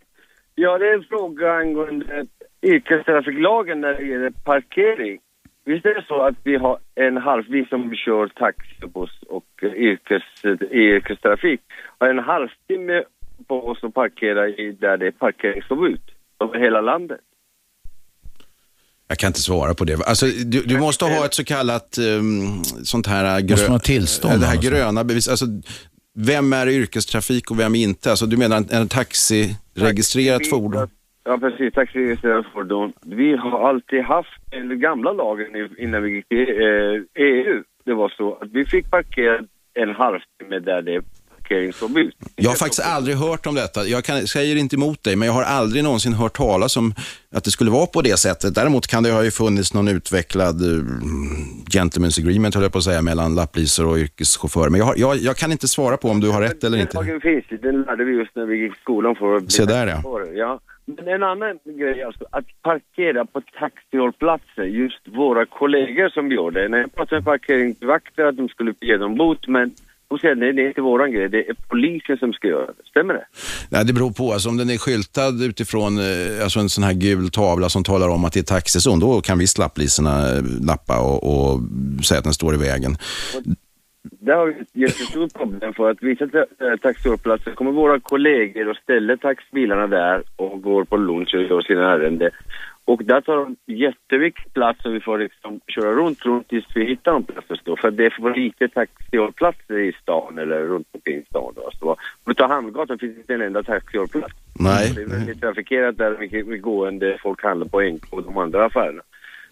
Ja, 0.56 0.78
det 0.78 0.86
är 0.90 0.94
en 0.94 1.04
fråga 1.04 1.52
angående 1.52 2.26
yrkestrafiklagen 2.62 3.82
när 3.82 3.94
det 3.94 4.06
gäller 4.06 4.30
parkering. 4.30 5.20
Visst 5.66 5.86
är 5.86 5.94
det 5.94 6.06
så 6.08 6.22
att 6.22 6.36
vi 6.44 6.56
har 6.56 6.78
en 6.96 7.18
halv, 7.18 7.44
vi 7.50 7.66
som 7.66 7.96
kör 7.96 8.28
taxi, 8.28 8.88
buss 8.94 9.24
och 9.28 9.64
yrkes, 9.64 10.24
yrkestrafik 10.72 11.62
har 11.98 12.10
en 12.10 12.20
halvtimme 12.20 13.04
på 13.48 13.68
oss 13.68 13.84
att 13.84 13.94
parkera 13.94 14.48
i 14.48 14.72
där 14.72 14.98
det 14.98 15.08
är 15.08 15.12
parkeringsförbud 15.12 16.02
över 16.40 16.60
hela 16.60 16.82
landet. 16.82 17.20
Jag 19.08 19.18
kan 19.18 19.28
inte 19.28 19.42
svara 19.42 19.74
på 19.74 19.84
det. 19.84 20.08
Alltså, 20.08 20.26
du, 20.26 20.62
du 20.62 20.80
måste 20.80 21.06
ha 21.06 21.26
ett 21.26 21.34
så 21.34 21.44
kallat 21.44 21.98
um, 21.98 22.64
sånt 22.64 23.08
här... 23.08 23.42
Grö... 23.42 23.54
Måste 23.54 23.66
man 23.66 23.72
ha 23.72 23.80
tillstånd 23.80 24.34
äh, 24.34 24.40
Det 24.40 24.46
här 24.46 24.56
alltså? 24.56 24.70
gröna 24.72 25.04
bevis. 25.04 25.28
Alltså, 25.28 25.46
vem 26.16 26.54
är 26.54 26.68
yrkestrafik 26.68 27.52
och 27.52 27.60
vem 27.60 27.76
är 27.76 27.84
inte? 27.84 28.10
Alltså, 28.10 28.26
du 28.26 28.38
menar 28.38 28.58
en, 28.58 28.70
en 28.70 28.88
taxiregistrerat 28.88 30.48
fordon? 30.48 30.88
Ja, 31.24 31.38
precis. 31.38 31.74
Taxiregistrerat 31.74 32.46
fordon. 32.54 32.94
Vi 33.06 33.36
har 33.36 33.70
alltid 33.70 34.02
haft, 34.02 34.30
den 34.52 34.80
gamla 34.80 35.12
lagen 35.12 35.70
innan 35.78 36.04
vi 36.04 36.16
gick 36.16 36.28
till 36.28 36.40
eh, 36.40 37.26
EU, 37.26 37.64
det 37.86 37.94
var 37.94 38.10
så 38.10 38.36
att 38.36 38.50
vi 38.52 38.66
fick 38.66 38.90
parkera 38.90 39.40
en 39.74 39.90
halvtimme 39.90 40.60
där 40.60 40.82
det 40.82 41.02
är 41.52 41.58
parkeringsförbud. 41.58 42.14
Jag 42.36 42.50
har 42.50 42.56
faktiskt 42.56 42.86
aldrig 42.86 43.18
hört 43.18 43.46
om 43.48 43.56
detta. 43.56 43.86
Jag 43.86 44.04
kan, 44.04 44.28
säger 44.28 44.56
inte 44.56 44.76
emot 44.76 45.04
dig, 45.04 45.16
men 45.16 45.26
jag 45.26 45.34
har 45.34 45.44
aldrig 45.44 45.84
någonsin 45.84 46.14
hört 46.14 46.38
talas 46.38 46.78
om 46.78 46.94
att 47.32 47.44
det 47.44 47.52
skulle 47.52 47.72
vara 47.72 47.86
på 47.86 48.02
det 48.02 48.20
sättet. 48.20 48.56
Däremot 48.56 48.88
kan 48.88 49.04
det 49.04 49.12
ha 49.12 49.24
ju 49.24 49.32
funnits 49.32 49.74
någon 49.74 49.88
utvecklad 49.88 50.62
uh, 50.62 50.84
gentleman's 51.70 52.20
agreement, 52.20 52.56
höll 52.56 52.64
jag 52.64 52.72
på 52.72 52.78
att 52.78 52.84
säga, 52.84 53.02
mellan 53.02 53.36
lapplisor 53.36 53.88
och 53.88 53.98
yrkeschaufförer. 53.98 54.70
Men 54.70 54.80
jag, 54.80 54.86
har, 54.86 54.96
jag, 54.98 55.18
jag 55.18 55.36
kan 55.36 55.52
inte 55.52 55.68
svara 55.68 55.98
på 55.98 56.10
om 56.10 56.20
du 56.20 56.30
har 56.30 56.42
rätt 56.42 56.64
eller 56.64 56.78
Den 56.78 56.88
inte. 56.88 56.98
lagen 56.98 57.22
finns 57.22 57.46
ju. 57.50 57.58
Den 57.58 57.82
lärde 57.82 58.04
vi 58.04 58.12
just 58.12 58.36
när 58.36 58.46
vi 58.46 58.58
gick 58.58 58.74
i 58.74 58.80
skolan 58.82 59.16
för 59.16 59.36
att 59.36 59.44
bli 59.44 59.52
Se 59.52 59.66
där, 59.66 59.88
ja. 59.88 60.02
ja. 60.34 60.60
Men 60.86 61.08
en 61.08 61.24
annan 61.24 61.60
grej 61.66 62.04
alltså, 62.04 62.26
att 62.32 62.46
parkera 62.62 63.26
på 63.26 63.42
taxihållplatser, 63.60 64.64
just 64.64 65.08
våra 65.08 65.46
kollegor 65.46 66.10
som 66.10 66.32
gör 66.32 66.52
det. 66.52 66.68
När 66.68 66.78
jag 66.78 66.96
pratade 66.96 67.16
med 67.16 67.26
parkeringsvakter 67.26 68.26
att 68.26 68.38
de 68.38 68.50
skulle 68.50 68.74
ge 68.82 68.98
dem 68.98 69.16
bot, 69.16 69.48
men 69.48 69.72
de 70.10 70.20
säger 70.20 70.36
nej, 70.36 70.54
det 70.54 70.62
är 70.62 70.68
inte 70.68 70.82
våran 70.82 71.12
grej, 71.12 71.30
det 71.30 71.50
är 71.50 71.56
polisen 71.70 72.18
som 72.18 72.34
ska 72.34 72.48
göra 72.48 72.66
det. 72.66 72.90
Stämmer 72.90 73.14
det? 73.14 73.26
Nej, 73.70 73.86
det 73.86 73.94
beror 73.94 74.12
på. 74.12 74.34
Alltså, 74.34 74.50
om 74.50 74.58
den 74.58 74.70
är 74.70 74.78
skyltad 74.78 75.46
utifrån 75.50 75.98
eh, 75.98 76.44
alltså 76.44 76.60
en 76.60 76.70
sån 76.70 76.84
här 76.84 76.94
gul 76.94 77.30
tavla 77.30 77.70
som 77.70 77.84
talar 77.84 78.10
om 78.10 78.26
att 78.26 78.34
det 78.34 78.40
är 78.40 78.44
taxizon, 78.44 79.00
då 79.00 79.22
kan 79.22 79.40
visst 79.40 79.58
lapplisorna 79.58 80.36
eh, 80.36 80.44
lappa 80.62 81.00
och, 81.00 81.20
och 81.24 81.60
säga 82.06 82.18
att 82.18 82.24
den 82.24 82.34
står 82.34 82.54
i 82.54 82.58
vägen. 82.58 82.92
Där 84.20 84.36
har 84.36 84.46
vi 84.46 84.62
ett 84.62 84.68
jättestort 84.74 85.34
problem 85.34 85.74
för 85.74 85.92
att 85.92 85.98
vissa 86.02 86.24
eh, 86.24 86.78
taxihållplatser 86.82 87.52
kommer 87.52 87.72
våra 87.72 88.00
kollegor 88.00 88.70
och 88.70 88.78
ställer 88.78 89.18
taxibilarna 89.18 89.88
där 89.88 90.24
och 90.36 90.62
går 90.62 90.84
på 90.84 90.98
lunch 90.98 91.36
och 91.36 91.44
gör 91.44 91.62
sina 91.62 91.94
ärenden. 91.94 92.30
Och 92.88 93.04
där 93.04 93.22
tar 93.22 93.38
de 93.38 93.56
jätteviktig 93.66 94.54
plats 94.54 94.86
och 94.86 94.94
vi 94.96 95.00
får 95.00 95.18
liksom 95.18 95.60
köra 95.68 95.92
runt, 95.92 96.26
runt 96.26 96.48
tills 96.48 96.66
vi 96.76 96.86
hittar 96.86 97.16
en 97.16 97.24
plats 97.24 97.52
att 97.52 97.60
stå. 97.60 97.76
För 97.78 97.92
det 97.92 98.06
är 98.06 98.10
för 98.10 98.36
lite 98.36 98.68
taxihållplatser 98.68 99.80
i 99.80 99.94
stan 100.02 100.38
eller 100.38 100.60
runt 100.60 100.88
omkring 100.92 101.24
stan. 101.30 101.54
Då. 101.56 101.70
Så, 101.80 101.90
om 101.90 101.98
du 102.26 102.34
tar 102.34 102.48
Hamngatan 102.48 103.00
finns 103.00 103.16
det 103.16 103.20
inte 103.20 103.34
en 103.34 103.42
enda 103.42 103.64
taxihållplats. 103.64 104.34
Nej. 104.60 104.92
Det 104.96 105.02
är 105.02 105.06
väldigt 105.06 105.42
trafikerat 105.42 105.98
där, 105.98 106.18
mycket 106.20 106.62
gående, 106.62 107.18
folk 107.22 107.44
handlar 107.44 107.68
på 107.68 107.82
NK 107.82 108.14
och 108.14 108.24
de 108.24 108.38
andra 108.38 108.66
affärerna. 108.66 109.02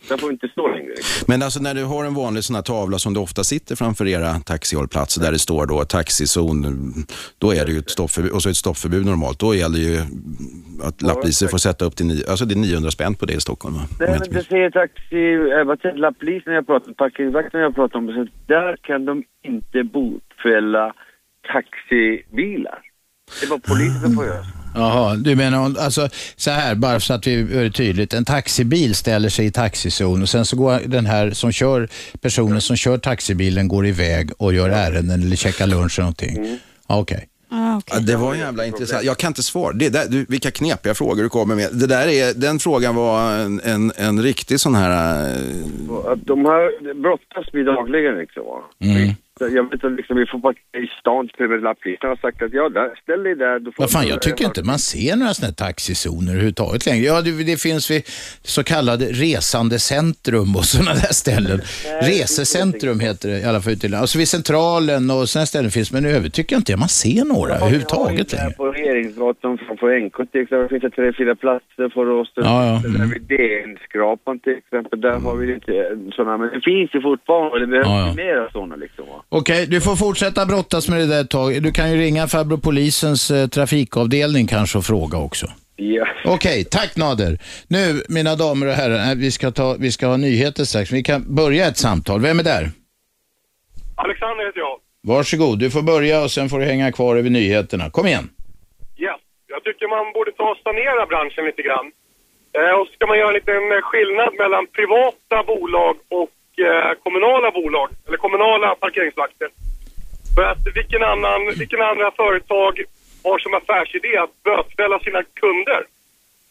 Där 0.09 0.17
får 0.17 0.31
inte 0.31 0.47
stå 0.47 0.67
längre. 0.67 0.93
Men 1.27 1.41
alltså 1.41 1.59
när 1.59 1.73
du 1.73 1.83
har 1.83 2.05
en 2.05 2.13
vanlig 2.13 2.43
sån 2.43 2.55
här 2.55 2.63
tavla 2.63 2.99
som 2.99 3.13
det 3.13 3.19
ofta 3.19 3.43
sitter 3.43 3.75
framför 3.75 4.07
era 4.07 4.33
taxihållplatser 4.33 5.21
där 5.21 5.31
det 5.31 5.39
står 5.39 5.65
då 5.65 5.83
taxizon, 5.83 6.93
då 7.37 7.51
är 7.53 7.65
det 7.65 7.71
ju 7.71 7.79
ett 7.79 7.89
stoppförbud, 7.89 8.31
och 8.31 8.43
så 8.43 8.49
ett 8.49 8.57
stoppförbud 8.57 9.05
normalt. 9.05 9.39
Då 9.39 9.55
gäller 9.55 9.79
ju 9.79 9.99
att 10.83 11.01
lapplisor 11.01 11.47
får 11.47 11.57
sätta 11.57 11.85
upp 11.85 11.95
till, 11.95 12.05
ni, 12.05 12.23
alltså 12.29 12.45
det 12.45 12.53
är 12.53 12.57
900 12.57 12.91
spänn 12.91 13.15
på 13.15 13.25
det 13.25 13.33
i 13.33 13.39
Stockholm. 13.39 13.75
Nej, 13.99 14.19
men 14.19 14.29
det 14.31 14.43
säger 14.43 14.69
taxi, 14.69 15.33
äh, 15.59 15.63
vad 15.63 15.79
säger 15.79 15.95
lapplisen 15.95 16.53
jag 16.53 16.67
pratar 16.67 16.87
om, 16.87 16.95
parkeringsvakten 16.95 17.61
jag 17.61 17.75
pratar 17.75 17.99
om, 17.99 18.07
så 18.07 18.27
där 18.47 18.77
kan 18.81 19.05
de 19.05 19.23
inte 19.43 19.83
botfälla 19.83 20.93
taxibilar. 21.53 22.79
Det 23.41 23.49
var 23.49 23.57
polisen 23.57 24.01
som 24.01 24.15
får 24.15 24.25
göra. 24.25 24.54
Jaha, 24.75 25.15
du 25.15 25.35
menar 25.35 25.75
alltså 25.79 26.09
så 26.35 26.51
här, 26.51 26.75
bara 26.75 26.99
så 26.99 27.13
att 27.13 27.27
vi 27.27 27.31
gör 27.31 27.63
det 27.63 27.71
tydligt. 27.71 28.13
En 28.13 28.25
taxibil 28.25 28.95
ställer 28.95 29.29
sig 29.29 29.45
i 29.45 29.51
taxizon 29.51 30.21
och 30.21 30.29
sen 30.29 30.45
så 30.45 30.55
går 30.57 30.79
den 30.85 31.05
här 31.05 31.31
som 31.31 31.51
kör, 31.51 31.89
personen 32.21 32.61
som 32.61 32.75
kör 32.75 32.97
taxibilen 32.97 33.67
går 33.67 33.87
iväg 33.87 34.31
och 34.37 34.53
gör 34.53 34.69
ärenden 34.69 35.23
eller 35.23 35.35
checkar 35.35 35.67
lunch 35.67 35.99
eller 35.99 36.03
någonting. 36.03 36.37
Mm. 36.37 36.57
Ja, 36.87 36.99
Okej. 36.99 37.27
Ja, 37.49 37.99
det 37.99 38.15
var 38.15 38.35
jävla 38.35 38.65
intressant. 38.65 39.03
Jag 39.03 39.17
kan 39.17 39.27
inte 39.27 39.43
svara. 39.43 39.73
Det 39.73 39.89
där, 39.89 40.05
du, 40.09 40.25
vilka 40.29 40.51
knepiga 40.51 40.93
frågor 40.93 41.23
du 41.23 41.29
kommer 41.29 41.55
med. 41.55 41.69
Det 41.73 41.87
där 41.87 42.07
är, 42.07 42.33
den 42.33 42.59
frågan 42.59 42.95
var 42.95 43.31
en, 43.31 43.61
en, 43.63 43.91
en 43.95 44.23
riktig 44.23 44.59
sån 44.59 44.75
här... 44.75 44.91
Att 46.07 46.25
de 46.25 46.45
här 46.45 46.93
brottas 46.93 47.45
vi 47.53 47.63
dagligen 47.63 48.17
liksom. 48.17 48.43
Mm. 48.79 49.09
Jag 49.39 49.69
vet 49.69 49.83
att 49.83 49.91
liksom, 49.91 50.17
vi 50.17 50.25
får 50.25 50.39
parkera 50.39 50.83
i 50.83 50.87
stan, 50.99 51.29
lapplisen 51.61 52.09
har 52.09 52.15
sagt 52.15 52.41
att 52.41 52.53
ja, 52.53 52.69
där, 52.69 52.89
ställ 53.03 53.23
dig 53.23 53.35
där. 53.35 53.59
Du 53.59 53.71
får 53.71 53.83
Vad 53.83 53.91
fan, 53.91 54.07
jag 54.07 54.21
tycker 54.21 54.45
inte 54.45 54.63
man 54.63 54.79
ser 54.79 55.15
några 55.15 55.33
sådana 55.33 55.47
här 55.59 55.67
taxizoner 55.67 56.31
överhuvudtaget 56.31 56.85
längre. 56.85 57.05
Ja, 57.05 57.21
det, 57.21 57.43
det 57.43 57.61
finns 57.61 57.91
vid 57.91 58.03
så 58.41 58.63
kallade 58.63 59.05
resandecentrum 59.05 60.55
och 60.55 60.65
sådana 60.65 60.93
där 60.93 61.13
ställen. 61.13 61.59
Resecentrum 62.01 62.99
heter 62.99 63.29
det 63.29 63.39
i 63.39 63.43
alla 63.43 63.61
fall 63.61 63.73
ute 63.73 63.85
i 63.87 63.89
landet. 63.89 64.01
Alltså 64.01 64.17
vid 64.17 64.27
Centralen 64.27 65.09
och 65.11 65.29
sådana 65.29 65.45
ställen 65.45 65.71
finns, 65.71 65.91
men 65.91 66.05
i 66.05 66.09
övrigt 66.09 66.33
tycker 66.33 66.55
jag 66.55 66.59
inte 66.59 66.77
man 66.77 66.89
ser 66.89 67.25
några 67.25 67.53
överhuvudtaget 67.55 68.33
längre. 68.33 68.51
på 68.51 68.65
Regeringsgatan 68.71 69.57
framför 69.57 69.99
NK 69.99 70.31
till 70.31 70.41
exempel 70.41 70.69
finns 70.69 70.81
det 70.81 70.89
tre, 70.89 71.13
fyra 71.17 71.35
platser 71.35 71.89
för 71.93 72.09
oss. 72.09 72.31
Ja, 72.35 72.65
ja. 72.65 72.89
Där 72.97 73.05
vid 73.13 73.21
DN-skrapan 73.21 74.39
till 74.39 74.57
exempel, 74.57 75.01
där 75.01 75.19
har 75.19 75.35
vi 75.35 75.53
inte 75.53 75.97
sådana, 76.15 76.37
men 76.37 76.49
det 76.49 76.61
finns 76.61 76.89
ju 76.95 77.01
fortfarande, 77.01 77.59
det 77.59 77.67
behövs 77.67 77.87
Ja, 77.87 78.07
ja. 78.07 78.13
mera 78.13 78.51
sådana 78.51 78.75
liksom. 78.75 79.05
Va? 79.07 79.24
Okej, 79.29 79.67
du 79.67 79.81
får 79.81 79.95
fortsätta 79.95 80.45
brottas 80.45 80.89
med 80.89 80.99
det 80.99 81.07
där 81.07 81.21
ett 81.21 81.29
tag. 81.29 81.63
Du 81.63 81.71
kan 81.71 81.91
ju 81.91 81.97
ringa 81.97 82.27
farbror 82.27 82.57
polisens 82.57 83.31
eh, 83.31 83.47
trafikavdelning 83.47 84.47
kanske 84.47 84.77
och 84.77 84.85
fråga 84.85 85.17
också. 85.17 85.47
Ja. 85.75 86.07
Okej, 86.25 86.63
tack 86.63 86.95
Nader. 86.95 87.37
Nu, 87.67 88.03
mina 88.09 88.35
damer 88.35 88.67
och 88.67 88.73
herrar, 88.73 89.11
eh, 89.11 89.15
vi 89.17 89.31
ska, 89.31 89.51
ta, 89.51 89.75
vi 89.79 89.91
ska 89.91 90.07
ha 90.07 90.17
nyheter 90.17 90.63
strax. 90.63 90.91
Vi 90.91 91.03
kan 91.03 91.35
börja 91.35 91.67
ett 91.67 91.77
samtal. 91.77 92.21
Vem 92.21 92.39
är 92.39 92.43
där? 92.43 92.71
Alexander 93.95 94.45
heter 94.45 94.59
jag. 94.59 94.75
Varsågod, 95.03 95.59
du 95.59 95.71
får 95.71 95.81
börja 95.81 96.23
och 96.23 96.31
sen 96.31 96.49
får 96.49 96.59
du 96.59 96.65
hänga 96.65 96.91
kvar 96.91 97.15
över 97.15 97.29
nyheterna. 97.29 97.89
Kom 97.89 98.07
igen. 98.07 98.29
Yes. 98.97 99.21
Jag 99.47 99.63
tycker 99.63 99.87
man 99.87 100.13
borde 100.13 100.31
ta 100.31 100.43
och 100.51 100.57
sanera 100.67 101.05
branschen 101.05 101.45
lite 101.45 101.61
grann. 101.67 101.87
Eh, 102.57 102.73
och 102.79 102.87
så 102.87 102.93
ska 102.93 103.03
man 103.07 103.17
göra 103.17 103.31
en 103.33 103.39
liten 103.41 103.63
eh, 103.75 103.81
skillnad 103.89 104.31
mellan 104.41 104.63
privata 104.77 105.37
bolag 105.51 105.95
och 106.17 106.29
kommunala 107.03 107.51
bolag, 107.51 107.89
eller 108.07 108.17
kommunala 108.17 108.75
parkeringsvakter. 108.75 109.49
För 110.35 110.43
att 110.51 110.63
vilken 110.75 111.03
annan, 111.03 111.41
vilken 111.61 111.81
andra 111.81 112.11
företag 112.11 112.73
har 113.23 113.39
som 113.39 113.53
affärsidé 113.53 114.17
att 114.17 114.43
bötfälla 114.43 114.99
sina 114.99 115.23
kunder 115.23 115.81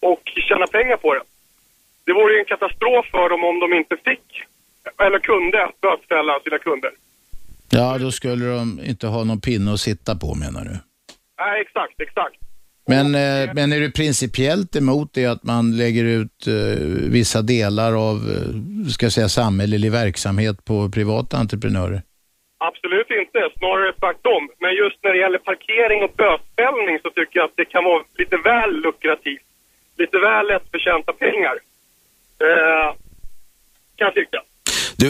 och 0.01 0.23
tjäna 0.49 0.67
pengar 0.67 0.97
på 0.97 1.15
det? 1.15 1.23
Det 2.07 2.13
vore 2.13 2.33
ju 2.35 2.39
en 2.39 2.45
katastrof 2.55 3.07
för 3.11 3.29
dem 3.29 3.45
om 3.45 3.61
de 3.61 3.73
inte 3.81 3.97
fick, 3.97 4.27
eller 5.05 5.19
kunde, 5.19 5.71
bötfälla 5.81 6.41
sina 6.45 6.59
kunder. 6.59 6.93
Ja, 7.71 7.99
då 7.99 8.11
skulle 8.11 8.45
de 8.45 8.81
inte 8.85 9.07
ha 9.07 9.25
någon 9.25 9.41
pinne 9.41 9.73
att 9.73 9.81
sitta 9.81 10.17
på 10.17 10.35
menar 10.35 10.65
du? 10.65 10.75
Nej, 11.39 11.61
exakt, 11.61 12.01
exakt. 12.01 12.37
Men, 12.87 13.15
eh, 13.15 13.55
men 13.55 13.73
är 13.73 13.81
du 13.81 13.91
principiellt 13.93 14.77
emot 14.77 15.11
det 15.15 15.27
att 15.27 15.43
man 15.43 15.77
lägger 15.77 16.05
ut 16.05 16.47
eh, 16.47 16.85
vissa 17.19 17.43
delar 17.43 17.93
av 18.09 18.17
eh, 18.17 18.89
ska 18.89 19.07
jag 19.07 19.13
säga, 19.13 19.29
samhällelig 19.29 19.93
verksamhet 19.93 20.65
på 20.65 20.91
privata 20.91 21.37
entreprenörer? 21.37 22.03
Absolut 22.59 23.11
inte, 23.11 23.39
snarare 23.59 23.93
tvärtom. 23.93 24.49
Men 24.61 24.73
just 24.75 24.99
när 25.03 25.13
det 25.13 25.19
gäller 25.19 25.39
parkering 25.39 26.03
och 26.03 26.13
bötfällning 26.17 26.99
så 27.03 27.11
tycker 27.11 27.39
jag 27.39 27.45
att 27.45 27.57
det 27.57 27.65
kan 27.65 27.85
vara 27.85 28.03
lite 28.19 28.37
väl 28.37 28.71
lukrativt. 28.85 29.47
Lite 29.99 30.19
väl 30.19 30.47
lättförtjänta 30.47 31.13
pengar. 31.13 31.55
Eh, 32.45 32.89
kan 33.97 34.07
jag 34.09 34.15
tycka. 34.15 34.41
Du, 34.97 35.09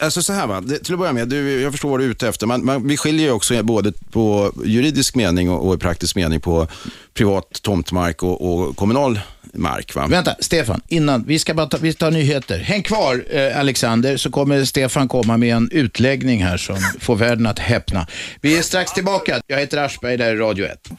alltså 0.00 0.22
så 0.22 0.32
här 0.32 0.46
va, 0.46 0.60
det, 0.60 0.78
till 0.78 0.94
att 0.94 1.00
börja 1.00 1.12
med, 1.12 1.28
du, 1.28 1.60
jag 1.60 1.72
förstår 1.72 1.90
vad 1.90 2.00
du 2.00 2.04
är 2.04 2.08
ute 2.08 2.28
efter. 2.28 2.46
Man, 2.46 2.64
man, 2.64 2.88
vi 2.88 2.96
skiljer 2.96 3.26
ju 3.26 3.32
också 3.32 3.62
både 3.62 3.92
på 4.10 4.52
juridisk 4.64 5.14
mening 5.14 5.50
och, 5.50 5.68
och 5.68 5.74
i 5.74 5.78
praktisk 5.78 6.16
mening 6.16 6.40
på 6.40 6.68
privat 7.14 7.62
tomtmark 7.62 8.22
och, 8.22 8.52
och 8.52 8.76
kommunal 8.76 9.20
mark. 9.52 9.94
Va? 9.94 10.06
Vänta, 10.06 10.36
Stefan, 10.40 10.80
innan, 10.88 11.24
vi 11.26 11.38
ska 11.38 11.54
bara 11.54 11.66
ta, 11.66 11.78
vi 11.80 11.92
tar 11.92 12.10
nyheter. 12.10 12.58
Häng 12.58 12.82
kvar 12.82 13.24
eh, 13.30 13.58
Alexander, 13.58 14.16
så 14.16 14.30
kommer 14.30 14.64
Stefan 14.64 15.08
komma 15.08 15.36
med 15.36 15.56
en 15.56 15.70
utläggning 15.70 16.44
här 16.44 16.56
som 16.56 16.76
får 17.00 17.16
världen 17.16 17.46
att 17.46 17.58
häpna. 17.58 18.06
Vi 18.40 18.58
är 18.58 18.62
strax 18.62 18.92
tillbaka. 18.92 19.40
Jag 19.46 19.58
heter 19.58 19.78
Aschberg, 19.78 20.16
det 20.16 20.24
här 20.24 20.30
är 20.30 20.36
Radio 20.36 20.66
1. 20.66 20.90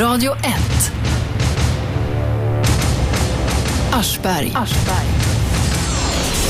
Radio 0.00 0.32
1. 0.32 0.92
Aschberg. 3.92 4.52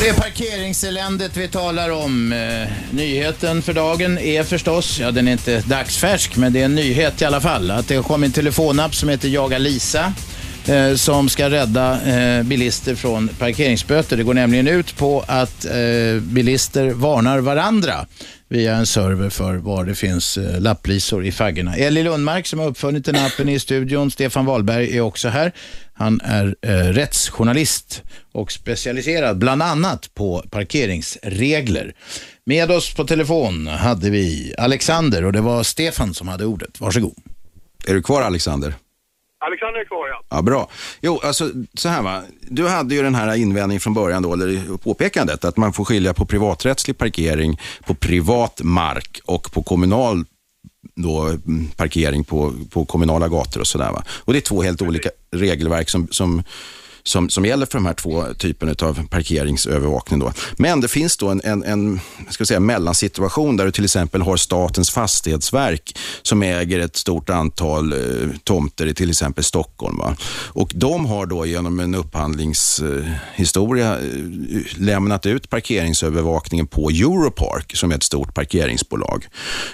Det 0.01 0.09
är 0.09 0.15
parkeringseländet 0.15 1.37
vi 1.37 1.49
talar 1.49 1.91
om. 1.91 2.33
Eh, 2.33 2.69
nyheten 2.91 3.63
för 3.63 3.73
dagen 3.73 4.19
är 4.19 4.43
förstås, 4.43 4.99
ja 5.01 5.11
den 5.11 5.29
är 5.29 5.33
inte 5.33 5.61
dagsfärsk, 5.61 6.37
men 6.37 6.53
det 6.53 6.61
är 6.61 6.65
en 6.65 6.75
nyhet 6.75 7.23
i 7.23 7.25
alla 7.25 7.41
fall. 7.41 7.71
Att 7.71 7.89
det 7.89 7.97
har 7.97 8.03
kommit 8.03 8.27
en 8.27 8.33
telefonapp 8.33 8.95
som 8.95 9.09
heter 9.09 9.29
Jaga 9.29 9.59
Lisa. 9.59 10.13
Eh, 10.67 10.95
som 10.95 11.29
ska 11.29 11.51
rädda 11.51 12.01
eh, 12.03 12.43
bilister 12.43 12.95
från 12.95 13.29
parkeringsböter. 13.29 14.17
Det 14.17 14.23
går 14.23 14.35
nämligen 14.35 14.69
ut 14.69 14.97
på 14.97 15.25
att 15.27 15.65
eh, 15.65 16.21
bilister 16.21 16.91
varnar 16.91 17.39
varandra 17.39 18.07
via 18.49 18.77
en 18.77 18.87
server 18.87 19.31
för 19.31 19.55
var 19.55 19.85
det 19.85 19.95
finns 19.95 20.39
eh, 20.39 20.61
lapplisor 20.61 21.25
i 21.25 21.33
faggorna. 21.33 21.77
Ellie 21.77 22.03
Lundmark 22.03 22.47
som 22.47 22.59
har 22.59 22.67
uppfunnit 22.67 23.05
den 23.05 23.17
appen 23.17 23.49
är 23.49 23.55
i 23.55 23.59
studion. 23.59 24.11
Stefan 24.11 24.45
Wahlberg 24.45 24.97
är 24.97 25.01
också 25.01 25.29
här. 25.29 25.53
Han 25.97 26.21
är 26.21 26.57
eh, 26.63 26.71
rättsjournalist 26.73 28.03
och 28.33 28.53
specialiserad 28.53 29.39
bland 29.39 29.63
annat 29.63 30.15
på 30.15 30.45
parkeringsregler. 30.51 31.95
Med 32.45 32.71
oss 32.71 32.95
på 32.95 33.05
telefon 33.05 33.67
hade 33.67 34.11
vi 34.11 34.55
Alexander 34.59 35.25
och 35.25 35.33
det 35.33 35.41
var 35.41 35.63
Stefan 35.63 36.15
som 36.15 36.29
hade 36.29 36.47
ordet. 36.47 36.81
Varsågod. 36.81 37.15
Är 37.87 37.95
du 37.95 38.03
kvar 38.03 38.23
Alexander? 38.23 38.75
Alexander 39.39 39.81
är 39.81 39.85
kvar 39.85 40.09
ja. 40.09 40.23
Ja, 40.29 40.43
bra. 40.43 40.69
Jo, 41.01 41.21
alltså 41.25 41.51
så 41.75 41.89
här 41.89 42.03
va. 42.03 42.23
Du 42.41 42.69
hade 42.69 42.95
ju 42.95 43.03
den 43.03 43.15
här 43.15 43.35
invändningen 43.37 43.81
från 43.81 43.95
början 43.95 44.23
då, 44.23 44.33
eller 44.33 44.77
påpekandet, 44.77 45.45
att 45.45 45.57
man 45.57 45.73
får 45.73 45.85
skilja 45.85 46.15
på 46.15 46.27
privaträttslig 46.27 46.99
parkering 46.99 47.61
på 47.87 47.95
privat 47.95 48.61
mark 48.65 49.21
och 49.25 49.53
på 49.53 49.63
kommunal 49.63 50.25
då, 50.95 51.23
mm, 51.23 51.69
parkering 51.77 52.25
på, 52.25 52.53
på 52.71 52.85
kommunala 52.85 53.29
gator 53.29 53.61
och 53.61 53.67
sådär. 53.67 53.93
va. 53.93 54.05
Och 54.09 54.33
det 54.33 54.39
är 54.39 54.41
två 54.41 54.63
helt 54.63 54.83
olika 54.83 55.11
regelverk 55.37 55.91
som, 55.91 56.09
som 56.11 56.43
som, 57.07 57.31
som 57.31 57.45
gäller 57.45 57.67
för 57.67 57.79
de 57.79 57.87
här 57.87 57.95
två 57.95 58.25
typerna 58.39 58.75
av 58.83 59.09
parkeringsövervakning. 59.09 60.21
Då. 60.21 60.33
Men 60.57 60.81
det 60.81 60.89
finns 60.89 61.17
då 61.17 61.29
en, 61.29 61.41
en, 61.45 61.65
en 61.65 62.01
ska 62.31 62.45
säga, 62.45 62.61
mellansituation 62.61 63.57
där 63.57 63.65
du 63.65 63.73
till 63.73 63.85
exempel 63.85 64.23
har 64.23 64.37
Statens 64.37 64.91
fastighetsverk 64.91 65.99
som 66.23 66.43
äger 66.43 66.79
ett 66.79 66.97
stort 66.97 67.31
antal 67.31 67.93
eh, 67.93 67.99
tomter 68.45 68.87
i 68.87 68.95
till 68.95 69.11
exempel 69.11 69.45
Stockholm. 69.45 69.99
Va? 69.99 70.17
Och 70.47 70.73
de 70.75 71.07
har 71.07 71.27
då 71.27 71.47
genom 71.47 71.81
en 71.81 71.95
upphandlingshistoria 71.95 73.99
eh, 73.99 74.05
lämnat 74.77 75.27
ut 75.27 75.51
parkeringsövervakningen 75.51 76.67
på 76.67 76.91
Europark 76.91 77.77
som 77.77 77.91
är 77.91 77.97
ett 77.97 78.03
stort 78.03 78.35
parkeringsbolag. 78.35 79.27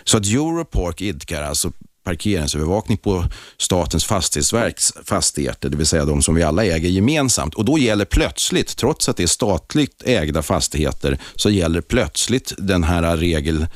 Så 0.05 0.17
att 0.17 0.27
Europark 0.27 1.01
idkar 1.01 1.43
alltså 1.43 1.73
parkeringsövervakning 2.05 2.99
på 2.99 3.25
Statens 3.57 4.05
fastighetsverks 4.05 4.93
fastigheter, 5.05 5.69
det 5.69 5.77
vill 5.77 5.87
säga 5.87 6.05
de 6.05 6.23
som 6.23 6.35
vi 6.35 6.43
alla 6.43 6.65
äger 6.65 6.89
gemensamt. 6.89 7.55
Och 7.55 7.65
då 7.65 7.79
gäller 7.79 8.05
plötsligt, 8.05 8.77
trots 8.77 9.09
att 9.09 9.17
det 9.17 9.23
är 9.23 9.27
statligt 9.27 10.03
ägda 10.07 10.43
fastigheter, 10.43 11.19
så 11.35 11.51
gäller 11.51 11.81
plötsligt 11.81 12.53
den 12.59 12.85
här 12.85 13.17
regel, 13.17 13.67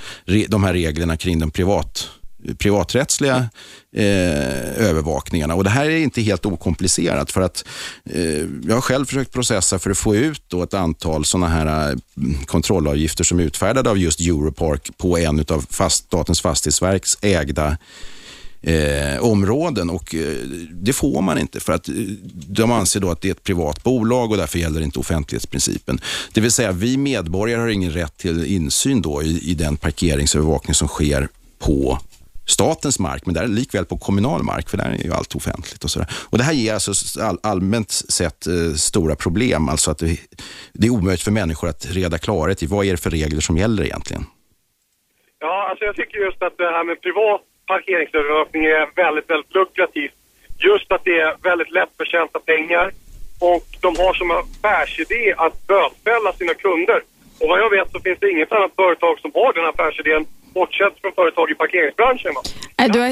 de 0.49 0.65
här 0.65 0.73
reglerna 0.73 1.17
kring 1.17 1.39
den 1.39 1.51
privat 1.51 2.09
privaträttsliga 2.59 3.49
eh, 3.97 4.87
övervakningarna. 4.87 5.55
Och 5.55 5.65
Det 5.65 5.71
här 5.71 5.85
är 5.85 5.99
inte 5.99 6.23
helt 6.23 6.47
okomplicerat 6.47 7.33
för 7.33 7.41
att 7.41 7.65
eh, 8.11 8.45
jag 8.67 8.75
har 8.75 8.81
själv 8.81 9.07
försökt 9.07 9.33
processa 9.33 9.79
för 9.79 9.91
att 9.91 9.99
få 9.99 10.17
ut 10.17 10.43
då 10.49 10.63
ett 10.63 10.75
antal 10.75 11.25
sådana 11.25 11.49
här 11.49 11.91
eh, 11.91 11.97
kontrollavgifter 12.47 13.25
som 13.25 13.39
är 13.39 13.43
utfärdade 13.43 13.91
av 13.91 13.99
just 13.99 14.21
Europark 14.21 14.91
på 14.97 15.19
en 15.19 15.45
av 15.49 15.67
fast, 15.71 16.05
Statens 16.05 16.41
fastighetsverks 16.41 17.19
ägda 17.21 17.77
eh, 18.67 19.25
områden 19.25 19.91
och 19.91 20.15
eh, 20.15 20.37
det 20.71 20.93
får 20.93 21.23
man 21.23 21.39
inte 21.39 21.61
för 21.61 21.73
att 21.73 21.89
eh, 21.89 21.95
de 22.49 22.73
anser 22.73 23.01
då 23.01 23.11
att 23.11 23.21
det 23.21 23.29
är 23.29 23.33
ett 23.33 23.45
privat 23.45 23.83
bolag 23.83 24.31
och 24.31 24.37
därför 24.37 24.59
gäller 24.59 24.81
inte 24.81 24.99
offentlighetsprincipen. 24.99 26.01
Det 26.35 26.41
vill 26.41 26.53
säga 26.53 26.73
vi 26.73 26.97
medborgare 26.97 27.61
har 27.61 27.69
ingen 27.69 27.93
rätt 27.93 28.17
till 28.17 28.45
insyn 28.45 29.03
då 29.03 29.23
i, 29.23 29.51
i 29.51 29.55
den 29.55 29.77
parkeringsövervakning 29.77 30.75
som 30.75 30.89
sker 30.89 31.29
på 31.59 31.99
statens 32.47 32.99
mark, 32.99 33.27
men 33.27 33.35
där 33.35 33.47
likväl 33.47 33.85
på 33.85 33.99
kommunal 33.99 34.43
mark, 34.43 34.69
för 34.69 34.77
där 34.77 34.97
är 35.01 35.05
ju 35.05 35.13
allt 35.13 35.35
offentligt. 35.35 35.85
och, 35.85 35.91
så 35.91 35.99
där. 35.99 36.09
och 36.31 36.39
Det 36.39 36.45
här 36.45 36.53
ger 36.53 36.75
alltså 36.75 37.21
all, 37.21 37.39
allmänt 37.43 37.91
sett 37.91 38.47
eh, 38.47 38.73
stora 38.77 39.17
problem, 39.17 39.69
alltså 39.69 39.91
att 39.91 39.99
det, 39.99 40.21
det 40.73 40.87
är 40.87 40.91
omöjligt 40.91 41.23
för 41.23 41.31
människor 41.31 41.69
att 41.69 41.87
reda 41.87 42.19
klarhet 42.19 42.63
i 42.63 42.67
vad 42.67 42.87
är 42.87 42.91
det 42.91 42.97
för 42.97 43.11
regler 43.11 43.41
som 43.41 43.57
gäller 43.57 43.85
egentligen. 43.85 44.25
Ja, 45.39 45.69
alltså 45.71 45.85
jag 45.85 45.97
tycker 45.97 46.19
just 46.19 46.43
att 46.43 46.57
det 46.59 46.65
här 46.65 46.85
med 46.85 47.01
privat 47.01 47.43
parkeringsövervakning 47.67 48.65
är 48.65 48.89
väldigt, 48.97 49.31
väldigt 49.31 49.55
lukrativt. 49.55 50.15
Just 50.59 50.93
att 50.93 51.05
det 51.05 51.21
är 51.21 51.37
väldigt 51.43 51.71
lättförtjänta 51.71 52.39
pengar 52.39 52.93
och 53.41 53.67
de 53.81 53.97
har 54.03 54.15
som 54.15 54.31
affärsidé 54.31 55.35
att 55.37 55.67
bötfälla 55.67 56.33
sina 56.33 56.55
kunder. 56.55 57.03
Och 57.41 57.49
vad 57.49 57.59
jag 57.61 57.71
vet 57.71 57.91
så 57.93 58.01
finns 58.01 58.19
det 58.19 58.31
inget 58.31 58.53
annat 58.53 58.73
företag 58.77 59.19
som 59.21 59.31
har 59.35 59.53
den 59.53 59.67
affärsidén 59.67 60.27
bortsett 60.55 61.01
från 61.01 61.13
företag 61.13 61.51
i 61.51 61.55
parkeringsbranschen. 61.55 62.35
Va? 62.35 62.43
Nej, 62.79 62.89
du, 62.91 62.99
har, 63.01 63.09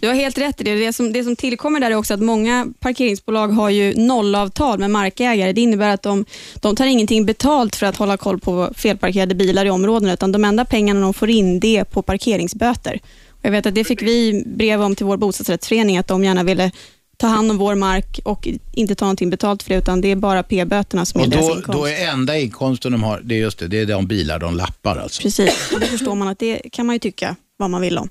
du 0.00 0.08
har 0.08 0.14
helt 0.14 0.38
rätt 0.38 0.60
i 0.60 0.64
det. 0.64 0.74
Det 0.74 0.92
som, 0.92 1.12
det 1.12 1.24
som 1.24 1.36
tillkommer 1.36 1.80
där 1.80 1.90
är 1.90 1.94
också 1.94 2.14
att 2.14 2.20
många 2.20 2.66
parkeringsbolag 2.80 3.48
har 3.48 3.70
ju 3.70 3.94
nollavtal 3.94 4.78
med 4.78 4.90
markägare. 4.90 5.52
Det 5.52 5.60
innebär 5.60 5.88
att 5.94 6.02
de, 6.02 6.24
de 6.54 6.76
tar 6.76 6.86
ingenting 6.86 7.26
betalt 7.26 7.76
för 7.76 7.86
att 7.86 7.96
hålla 7.96 8.16
koll 8.16 8.40
på 8.40 8.72
felparkerade 8.76 9.34
bilar 9.34 9.66
i 9.66 9.70
områdena, 9.70 10.12
utan 10.12 10.32
de 10.32 10.44
enda 10.44 10.64
pengarna 10.64 11.00
de 11.00 11.14
får 11.14 11.30
in 11.30 11.60
det 11.60 11.76
är 11.76 11.84
på 11.84 12.02
parkeringsböter. 12.02 13.00
Jag 13.42 13.50
vet 13.50 13.66
att 13.66 13.74
det 13.74 13.84
fick 13.84 14.02
vi 14.02 14.44
brev 14.46 14.82
om 14.82 14.94
till 14.94 15.06
vår 15.06 15.16
bostadsrättsförening, 15.16 15.98
att 15.98 16.08
de 16.08 16.24
gärna 16.24 16.42
ville 16.42 16.70
ta 17.16 17.26
hand 17.26 17.50
om 17.50 17.58
vår 17.58 17.74
mark 17.74 18.20
och 18.24 18.48
inte 18.72 18.94
ta 18.94 19.04
någonting 19.04 19.30
betalt 19.30 19.62
för 19.62 19.70
det, 19.70 19.76
utan 19.78 20.00
det 20.00 20.10
är 20.10 20.16
bara 20.16 20.42
p-böterna 20.42 21.04
som 21.04 21.20
Och 21.20 21.26
är 21.26 21.30
deras 21.30 21.46
då, 21.46 21.52
inkomst. 21.56 21.80
då 21.80 21.86
är 21.86 22.08
enda 22.08 22.38
inkomsten 22.38 22.92
de 22.92 23.02
har, 23.02 23.20
det 23.24 23.34
är 23.34 23.38
just 23.38 23.58
det, 23.58 23.68
det 23.68 23.78
är 23.80 23.86
de 23.86 24.06
bilar 24.06 24.38
de 24.38 24.56
lappar 24.56 24.96
alltså. 24.96 25.22
Precis, 25.22 25.72
och 25.74 25.80
då 25.80 25.86
förstår 25.86 26.14
man 26.14 26.28
att 26.28 26.38
det 26.38 26.60
kan 26.72 26.86
man 26.86 26.94
ju 26.94 26.98
tycka 26.98 27.36
vad 27.56 27.70
man 27.70 27.80
vill 27.80 27.98
om. 27.98 28.08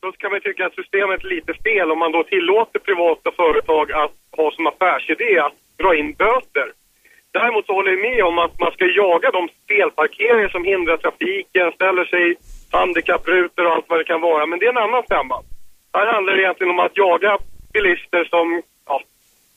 Då 0.00 0.12
kan 0.12 0.30
man 0.30 0.40
tycka 0.40 0.66
att 0.66 0.74
systemet 0.74 1.24
är 1.24 1.28
lite 1.28 1.54
fel 1.54 1.90
om 1.90 1.98
man 1.98 2.12
då 2.12 2.22
tillåter 2.22 2.78
privata 2.78 3.30
företag 3.30 3.92
att 3.92 4.12
ha 4.36 4.50
som 4.50 4.66
affärsidé 4.66 5.38
att 5.38 5.52
dra 5.78 5.96
in 5.96 6.12
böter. 6.12 6.72
Däremot 7.32 7.66
så 7.66 7.72
håller 7.72 7.90
jag 7.90 8.00
med 8.00 8.24
om 8.24 8.38
att 8.38 8.60
man 8.60 8.72
ska 8.72 8.84
jaga 8.84 9.30
de 9.30 9.48
felparkeringar 9.68 10.48
som 10.48 10.64
hindrar 10.64 10.96
trafiken, 10.96 11.72
ställer 11.72 12.04
sig 12.04 12.36
handikapprutor 12.72 13.66
och 13.66 13.72
allt 13.72 13.84
vad 13.88 14.00
det 14.00 14.04
kan 14.04 14.20
vara. 14.20 14.46
Men 14.46 14.58
det 14.58 14.66
är 14.66 14.70
en 14.70 14.86
annan 14.86 15.04
femma. 15.08 15.42
Här 15.92 16.06
handlar 16.06 16.36
det 16.36 16.42
egentligen 16.42 16.70
om 16.70 16.78
att 16.78 16.96
jaga 16.96 17.38
bilister 17.72 18.24
som 18.24 18.62
ja, 18.86 19.02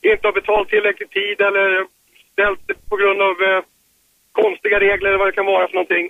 inte 0.02 0.28
har 0.28 0.34
betalt 0.34 0.70
tillräckligt 0.70 1.12
tid 1.12 1.42
eller 1.42 1.86
ställt 2.32 2.90
på 2.90 2.96
grund 2.96 3.22
av 3.22 3.42
eh, 3.42 3.64
konstiga 4.32 4.80
regler 4.80 5.10
eller 5.10 5.18
vad 5.18 5.28
det 5.28 5.32
kan 5.32 5.46
vara 5.46 5.68
för 5.68 5.74
någonting. 5.74 6.10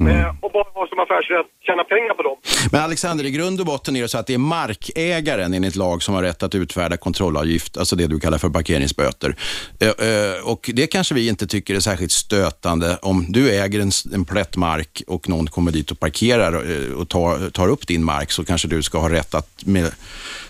Eh, 0.00 0.28
och 0.40 0.52
bara 0.52 0.64
ha 0.74 0.86
som 0.88 0.98
affärsrätt 0.98 1.46
tjäna 1.66 1.84
pengar 1.84 2.14
på 2.14 2.22
dem. 2.22 2.36
Men 2.72 2.80
Alexander, 2.80 3.24
i 3.24 3.30
grund 3.30 3.60
och 3.60 3.66
botten 3.66 3.96
är 3.96 4.02
det 4.02 4.08
så 4.08 4.18
att 4.18 4.26
det 4.26 4.34
är 4.34 4.38
markägaren 4.38 5.54
enligt 5.54 5.76
lag 5.76 6.02
som 6.02 6.14
har 6.14 6.22
rätt 6.22 6.42
att 6.42 6.54
utfärda 6.54 6.96
kontrollavgift, 6.96 7.76
alltså 7.76 7.96
det 7.96 8.06
du 8.06 8.20
kallar 8.20 8.38
för 8.38 8.48
parkeringsböter. 8.48 9.36
Eh, 9.80 9.88
eh, 9.88 10.40
Och 10.44 10.70
det 10.74 10.86
kanske 10.86 11.14
vi 11.14 11.28
inte 11.28 11.46
tycker 11.46 11.74
är 11.74 11.80
särskilt 11.80 12.12
stötande. 12.12 12.98
Om 13.02 13.26
du 13.28 13.50
äger 13.50 13.80
en, 13.80 13.90
en 14.14 14.24
plätt 14.24 14.56
mark 14.56 15.02
och 15.06 15.28
någon 15.28 15.46
kommer 15.46 15.72
dit 15.72 15.90
och 15.90 16.00
parkerar 16.00 16.52
och 16.94 17.08
tar, 17.08 17.50
tar 17.50 17.68
upp 17.68 17.86
din 17.86 18.04
mark 18.04 18.30
så 18.30 18.44
kanske 18.44 18.68
du 18.68 18.82
ska 18.82 18.98
ha 18.98 19.10
rätt 19.10 19.34
att 19.34 19.62
med 19.66 19.92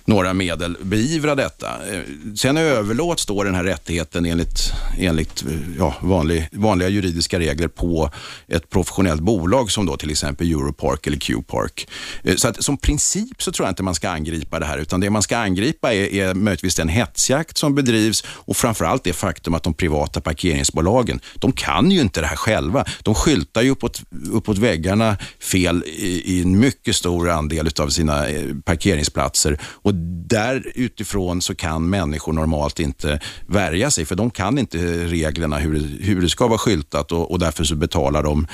några 0.04 0.34
medel 0.34 0.76
beivra 0.82 1.34
detta. 1.34 1.66
Eh, 1.66 2.00
sen 2.36 2.56
överlåts 2.56 3.26
då 3.26 3.42
den 3.42 3.54
här 3.54 3.64
rättigheten 3.64 4.26
enligt, 4.26 4.72
enligt 4.98 5.44
eh, 5.46 5.52
ja, 5.78 5.94
vanlig, 6.00 6.48
vanliga 6.52 6.88
juridiska 6.88 7.38
regler 7.38 7.68
på 7.68 8.10
ett 8.48 8.70
professionellt 8.70 9.20
bolag 9.20 9.70
som 9.70 9.86
då 9.86 9.96
till 9.96 10.10
exempel 10.10 10.50
Europark 10.50 11.06
eller 11.06 11.16
Q-Park. 11.16 11.88
Eh, 12.22 12.36
så 12.36 12.48
att 12.48 12.64
som 12.64 12.76
princip 12.76 13.42
så 13.42 13.52
tror 13.52 13.66
jag 13.66 13.70
inte 13.70 13.82
man 13.82 13.94
ska 13.94 14.10
angripa 14.10 14.58
det 14.58 14.66
här 14.66 14.78
utan 14.78 15.00
det 15.00 15.10
man 15.10 15.22
ska 15.22 15.36
angripa 15.36 15.94
är, 15.94 16.14
är 16.14 16.34
möjligtvis 16.34 16.74
den 16.74 16.88
hetsjakt 16.88 17.56
som 17.56 17.74
bedrivs 17.74 18.24
och 18.26 18.56
framförallt 18.56 19.04
det 19.04 19.12
faktum 19.12 19.54
att 19.54 19.62
de 19.62 19.74
privata 19.74 20.20
parkeringsbolagen, 20.20 21.20
de 21.34 21.52
kan 21.52 21.90
ju 21.90 22.00
inte 22.00 22.20
det 22.20 22.26
här 22.26 22.36
själva. 22.36 22.84
De 23.02 23.14
skyltar 23.14 23.62
ju 23.62 23.70
uppåt, 23.70 24.02
uppåt 24.32 24.58
väggarna 24.58 25.16
fel 25.40 25.84
i, 25.86 26.36
i 26.36 26.42
en 26.42 26.58
mycket 26.58 26.96
stor 26.96 27.30
andel 27.30 27.68
av 27.80 27.88
sina 27.88 28.26
parkeringsplatser 28.64 29.58
och 29.62 29.91
där 30.28 30.72
utifrån 30.74 31.42
så 31.42 31.54
kan 31.54 31.90
människor 31.90 32.32
normalt 32.32 32.80
inte 32.80 33.20
värja 33.46 33.90
sig 33.90 34.04
för 34.04 34.14
de 34.14 34.30
kan 34.30 34.58
inte 34.58 34.78
reglerna 35.06 35.58
hur, 35.58 35.74
det- 35.74 36.04
hur 36.04 36.20
det 36.20 36.28
ska 36.28 36.46
vara 36.46 36.58
skyltat 36.58 37.12
och, 37.12 37.30
och 37.30 37.38
därför 37.38 37.64
så 37.64 37.74
betalar 37.76 38.22
de 38.22 38.46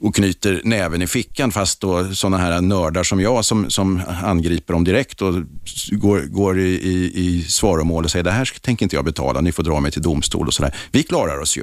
och 0.00 0.14
knyter 0.14 0.60
näven 0.64 1.02
i 1.02 1.06
fickan 1.06 1.52
fast 1.52 1.80
då 1.80 2.14
sådana 2.14 2.38
här 2.38 2.60
nördar 2.60 3.02
som 3.02 3.20
jag 3.20 3.44
som, 3.44 3.70
som 3.70 4.02
angriper 4.22 4.72
dem 4.72 4.84
direkt 4.84 5.22
och 5.22 5.34
går, 5.90 6.20
går 6.20 6.60
i, 6.60 6.68
i, 6.68 7.12
i 7.14 7.42
svaromål 7.42 8.04
och 8.04 8.10
säger 8.10 8.24
det 8.24 8.30
här 8.30 8.50
tänker 8.60 8.84
inte 8.84 8.96
jag 8.96 9.04
betala, 9.04 9.40
ni 9.40 9.52
får 9.52 9.62
dra 9.62 9.80
mig 9.80 9.92
till 9.92 10.02
domstol 10.02 10.46
och 10.46 10.54
sådär. 10.54 10.74
Vi 10.90 11.02
klarar 11.02 11.38
oss 11.40 11.56
ju. 11.56 11.62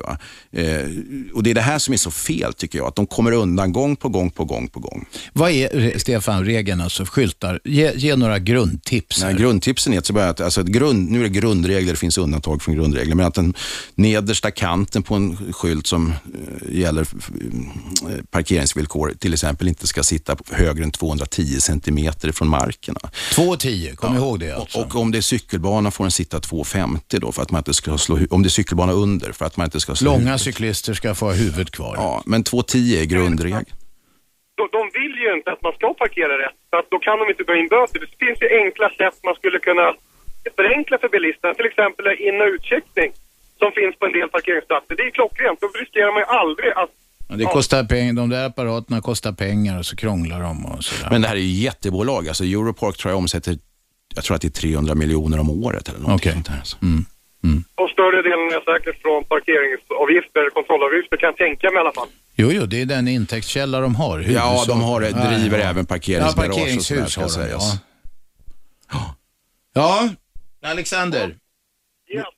Eh, 0.52 0.88
och 1.34 1.44
det 1.44 1.50
är 1.50 1.54
det 1.54 1.62
här 1.62 1.80
som 1.80 1.94
är 1.94 1.98
så 1.98 2.12
fel 2.12 2.54
tycker 2.54 2.80
jag, 2.80 2.88
att 2.88 2.96
de 2.96 3.08
kommer 3.08 3.32
undan 3.32 3.74
gång 3.74 3.96
på 3.96 4.10
gång 4.10 4.30
på 4.30 4.46
gång 4.46 4.68
på 4.68 4.80
gång. 4.80 5.06
Vad 5.34 5.52
är, 5.52 5.70
re- 5.70 5.98
Stefan, 5.98 6.46
regeln 6.46 6.82
alltså 6.82 7.06
skyltar? 7.06 7.60
Ge, 7.64 7.92
ge 7.96 8.16
några 8.16 8.40
grundtips. 8.40 9.22
Nej, 9.22 9.36
grundtipsen 9.36 9.94
är 9.94 10.18
att, 10.18 10.42
alltså, 10.42 10.64
grund, 10.64 11.12
nu 11.12 11.20
är 11.20 11.24
det 11.24 11.30
grundregler, 11.30 11.94
det 11.94 12.00
finns 12.00 12.18
undantag 12.18 12.62
från 12.62 12.76
grundregler, 12.76 13.16
men 13.16 13.26
att 13.26 13.34
den 13.34 13.54
nedersta 13.96 14.52
kanten 14.52 15.04
på 15.04 15.16
en 15.16 15.54
skylt 15.54 15.88
som 15.88 16.08
eh, 16.10 16.80
gäller 16.80 17.02
eh, 17.02 18.23
parkeringsvillkor 18.32 19.14
till 19.20 19.34
exempel 19.34 19.68
inte 19.68 19.88
ska 19.88 20.04
sitta 20.04 20.36
högre 20.52 20.84
än 20.84 20.92
210 20.92 21.44
centimeter 21.44 22.32
från 22.32 22.48
marken. 22.48 22.96
2,10, 22.96 23.96
kom 23.96 24.16
ihåg 24.16 24.40
det 24.40 24.52
alltså. 24.52 24.80
Och, 24.80 24.86
och 24.86 24.96
om 24.96 25.12
det 25.12 25.18
är 25.18 25.22
cykelbana 25.22 25.92
får 25.92 26.04
den 26.04 26.12
sitta 26.12 26.40
2,50 26.40 27.20
då 27.20 27.32
för 27.32 27.42
att 27.42 27.52
man 27.52 27.60
inte 27.60 27.74
ska 27.74 27.98
slå 27.98 28.20
om 28.30 28.44
det 28.44 28.48
är 28.48 28.50
cykelbana 28.50 28.94
under 28.94 29.32
för 29.32 29.46
att 29.46 29.58
man 29.58 29.66
inte 29.66 29.80
ska 29.80 29.96
slå 29.96 30.12
Långa 30.12 30.20
huvudet. 30.20 30.42
cyklister 30.42 30.94
ska 30.94 31.16
få 31.16 31.26
ha 31.26 31.34
huvudet 31.34 31.72
kvar. 31.72 31.96
Ja, 31.98 32.24
men 32.26 32.44
2,10 32.44 33.02
är 33.02 33.06
grundregel. 33.06 33.66
De, 34.56 34.64
de 34.78 34.82
vill 35.00 35.16
ju 35.24 35.30
inte 35.38 35.52
att 35.52 35.62
man 35.68 35.74
ska 35.74 35.94
parkera 35.94 36.34
rätt, 36.46 36.58
så 36.70 36.76
att 36.80 36.88
då 36.94 37.00
kan 37.00 37.20
de 37.20 37.26
inte 37.32 37.44
dra 37.44 37.56
in 37.62 37.68
böter. 37.68 38.00
Det 38.00 38.26
finns 38.26 38.40
ju 38.42 38.50
enkla 38.64 38.90
sätt 38.90 39.16
man 39.24 39.36
skulle 39.36 39.60
kunna 39.60 39.88
förenkla 40.56 40.96
för 41.02 41.10
bilisterna, 41.16 41.54
till 41.54 41.66
exempel 41.72 42.04
in 42.28 42.42
och 42.42 42.50
utcheckning 42.56 43.10
som 43.62 43.70
finns 43.80 43.94
på 44.00 44.06
en 44.06 44.16
del 44.20 44.30
parkeringsplatser. 44.38 44.94
Det 45.00 45.04
är 45.10 45.12
klockrent, 45.20 45.58
då 45.62 45.68
riskerar 45.84 46.12
man 46.16 46.22
ju 46.26 46.30
aldrig 46.42 46.70
att 46.82 46.92
Ja, 46.92 47.03
Det 47.38 47.46
kostar 47.46 47.84
pengar, 47.84 48.14
de 48.14 48.30
där 48.30 48.46
apparaterna 48.46 49.02
kostar 49.02 49.32
pengar 49.32 49.80
och 49.80 49.86
så 49.86 49.96
krånglar 49.96 50.42
de 50.42 50.66
och 50.66 50.84
sådär. 50.84 51.10
Men 51.12 51.22
det 51.22 51.28
här 51.28 51.36
är 51.36 51.40
ju 51.40 51.62
jättebolag. 51.64 52.28
Alltså 52.28 52.44
Europark 52.44 52.98
tror 52.98 53.12
jag 53.12 53.18
omsätter, 53.18 53.58
jag 54.16 54.24
tror 54.24 54.36
att 54.36 54.42
det 54.42 54.48
är 54.48 54.62
300 54.62 54.96
miljoner 54.96 55.40
om 55.40 55.50
året 55.50 55.90
eller 55.90 56.00
någonting 56.00 56.32
sånt 56.32 56.48
här. 56.48 56.58
alltså. 56.60 56.78
Och 57.76 57.90
större 57.90 58.22
delen 58.22 58.48
är 58.58 58.74
säkert 58.74 59.02
från 59.02 59.24
parkeringsavgifter, 59.24 60.50
kontrollavgifter 60.54 61.18
kan 61.18 61.28
jag 61.28 61.38
tänka 61.38 61.68
mig 61.68 61.76
i 61.78 61.80
alla 61.80 61.92
fall. 61.92 62.08
Jo, 62.36 62.52
jo, 62.52 62.66
det 62.66 62.82
är 62.82 62.86
den 62.86 63.08
intäktskälla 63.08 63.80
de 63.80 63.96
har. 63.96 64.20
Ja, 64.20 64.26
huvudsak. 64.26 64.68
de 64.68 64.82
har, 64.82 65.02
driver 65.02 65.58
Ja, 65.58 65.64
ja. 65.64 65.70
även 65.70 65.86
parkeringsgarage 65.86 66.48
Ja, 66.48 66.56
parkeringshus 66.56 66.78
och 66.80 66.84
sådär, 66.84 67.02
har 67.02 67.08
ska 67.10 67.22
de, 67.22 67.30
sägas. 67.30 67.78
ja. 68.92 69.16
Ja, 69.74 70.10
Alexander. 70.66 71.36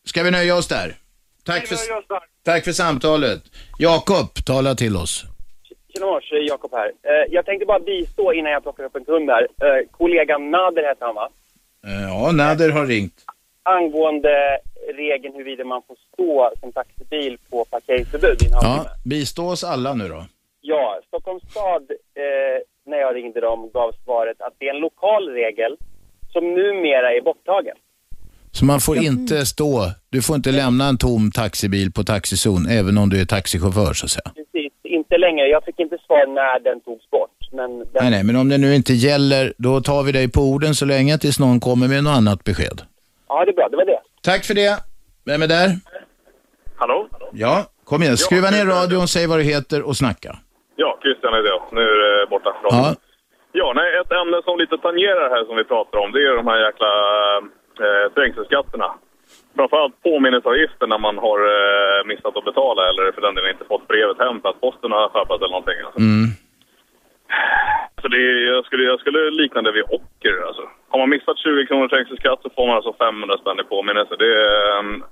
Ska 0.05 0.23
vi 0.23 0.31
nöja 0.31 0.55
oss 0.55 0.67
där? 0.67 0.95
Tack 1.45 1.67
för, 1.67 1.77
tack 2.43 2.63
för 2.63 2.71
samtalet. 2.71 3.41
Jakob, 3.79 4.27
tala 4.45 4.75
till 4.75 4.95
oss. 4.95 5.23
Tjena 5.93 6.05
mors, 6.05 6.31
Jakob 6.31 6.71
här. 6.73 6.87
Eh, 6.87 7.33
jag 7.33 7.45
tänkte 7.45 7.65
bara 7.65 7.79
bistå 7.79 8.33
innan 8.33 8.51
jag 8.51 8.63
plockar 8.63 8.83
upp 8.83 8.95
en 8.95 9.05
kund 9.05 9.29
här. 9.29 9.41
Eh, 9.63 9.87
kollegan 9.91 10.51
Nader 10.51 10.83
hette 10.83 11.05
han 11.05 11.15
va? 11.15 11.29
Eh, 11.87 12.03
Ja, 12.09 12.31
Nader 12.31 12.69
har 12.69 12.85
ringt. 12.85 13.23
Angående 13.63 14.57
regeln 14.97 15.33
huruvida 15.35 15.63
man 15.63 15.81
får 15.87 15.97
stå 16.13 16.51
som 16.59 16.71
taxibil 16.71 17.37
på 17.49 17.65
parkeringsförbud 17.65 18.41
i 18.41 18.45
en 18.45 18.53
halvtimme. 18.53 18.75
Ja, 18.85 19.09
bistå 19.09 19.45
oss 19.47 19.63
alla 19.63 19.93
nu 19.93 20.07
då. 20.07 20.25
Ja, 20.61 20.99
Stockholms 21.07 21.43
stad, 21.51 21.91
eh, 22.15 22.61
när 22.85 22.97
jag 22.97 23.15
ringde 23.15 23.41
dem, 23.41 23.69
gav 23.73 23.91
svaret 24.03 24.41
att 24.41 24.53
det 24.57 24.65
är 24.69 24.73
en 24.73 24.79
lokal 24.79 25.29
regel 25.29 25.77
som 26.33 26.53
numera 26.53 27.13
är 27.13 27.21
borttagen. 27.21 27.75
Så 28.57 28.65
man 28.65 28.79
får 28.79 28.97
inte 28.97 29.45
stå, 29.45 29.91
du 30.09 30.21
får 30.21 30.35
inte 30.35 30.51
lämna 30.51 30.85
en 30.85 30.97
tom 30.97 31.31
taxibil 31.31 31.91
på 31.91 32.03
taxizon, 32.03 32.61
även 32.79 32.97
om 32.97 33.09
du 33.09 33.21
är 33.21 33.25
taxichaufför 33.25 33.93
så 33.93 34.05
att 34.05 34.11
säga. 34.11 34.31
Precis, 34.35 34.73
inte 34.83 35.17
längre. 35.17 35.47
Jag 35.47 35.63
fick 35.63 35.79
inte 35.79 35.97
svar 36.05 36.27
när 36.27 36.59
den 36.59 36.81
togs 36.81 37.09
bort. 37.09 37.37
Men 37.51 37.79
den, 37.79 37.87
Nej, 37.93 38.11
nej, 38.11 38.23
men 38.23 38.35
om 38.35 38.49
det 38.49 38.57
nu 38.57 38.75
inte 38.75 38.93
gäller, 38.93 39.53
då 39.57 39.81
tar 39.81 40.03
vi 40.03 40.11
dig 40.11 40.31
på 40.31 40.41
orden 40.41 40.75
så 40.75 40.85
länge 40.85 41.17
tills 41.17 41.39
någon 41.39 41.59
kommer 41.59 41.87
med 41.87 42.03
något 42.03 42.17
annat 42.17 42.43
besked. 42.43 42.81
Ja, 43.27 43.45
det 43.45 43.51
är 43.51 43.53
bra. 43.53 43.67
Det 43.71 43.77
var 43.77 43.85
det. 43.85 43.99
Tack 44.23 44.45
för 44.45 44.53
det. 44.53 44.73
Vem 45.25 45.41
är 45.41 45.47
där? 45.47 45.69
Hallå? 46.75 47.07
Ja, 47.33 47.65
kom 47.83 48.03
igen. 48.03 48.17
Skruva 48.17 48.49
ner 48.49 48.65
radion, 48.65 49.07
säg 49.07 49.27
vad 49.27 49.39
du 49.39 49.43
heter 49.43 49.81
och 49.81 49.97
snacka. 49.97 50.31
Ja, 50.75 50.99
Christian 51.01 51.33
är 51.33 51.43
det. 51.47 51.57
Nu 51.77 51.81
är 51.81 51.97
det 52.03 52.27
borta 52.29 52.49
från. 52.61 52.79
Ja. 52.79 52.95
Ja, 53.61 53.67
nej, 53.79 53.89
ett 54.01 54.11
ämne 54.21 54.37
som 54.47 54.55
lite 54.63 54.77
tangerar 54.87 55.27
här 55.35 55.43
som 55.47 55.55
vi 55.61 55.65
pratar 55.73 55.97
om, 56.03 56.09
det 56.15 56.21
är 56.27 56.33
de 56.41 56.47
här 56.51 56.59
jäkla 56.67 56.91
eh, 57.79 58.13
trängselskatterna. 58.15 58.89
Framförallt 59.55 60.03
påminnelseavgifter 60.03 60.87
när 60.87 60.97
man 60.97 61.17
har 61.17 61.39
eh, 61.39 62.05
missat 62.05 62.37
att 62.37 62.49
betala 62.51 62.89
eller 62.89 63.11
för 63.11 63.21
den 63.21 63.35
delen 63.35 63.51
inte 63.51 63.65
fått 63.65 63.87
brevet 63.87 64.19
hem 64.19 64.41
för 64.41 64.49
att 64.49 64.61
posten 64.61 64.91
har 64.91 65.09
sjabbat 65.09 65.41
eller 65.41 65.55
någonting. 65.57 65.79
Alltså. 65.85 65.99
Mm. 65.99 66.27
Så 68.01 68.07
det 68.07 68.21
jag, 68.53 68.65
skulle, 68.65 68.83
jag 68.83 68.99
skulle 68.99 69.29
likna 69.29 69.61
det 69.61 69.71
vid 69.71 69.83
ocker. 69.83 70.35
Alltså. 70.47 70.63
Har 70.89 70.99
man 70.99 71.09
missat 71.09 71.37
20 71.37 71.65
kronor 71.65 71.87
trängselskatt 71.87 72.39
så 72.41 72.49
får 72.49 72.67
man 72.67 72.75
alltså 72.75 72.93
500 72.93 73.37
spänn 73.37 73.59
i 73.59 73.63
påminnelse. 73.63 74.15
Det 74.19 74.31
är... 74.45 74.79
ehm, 74.79 75.03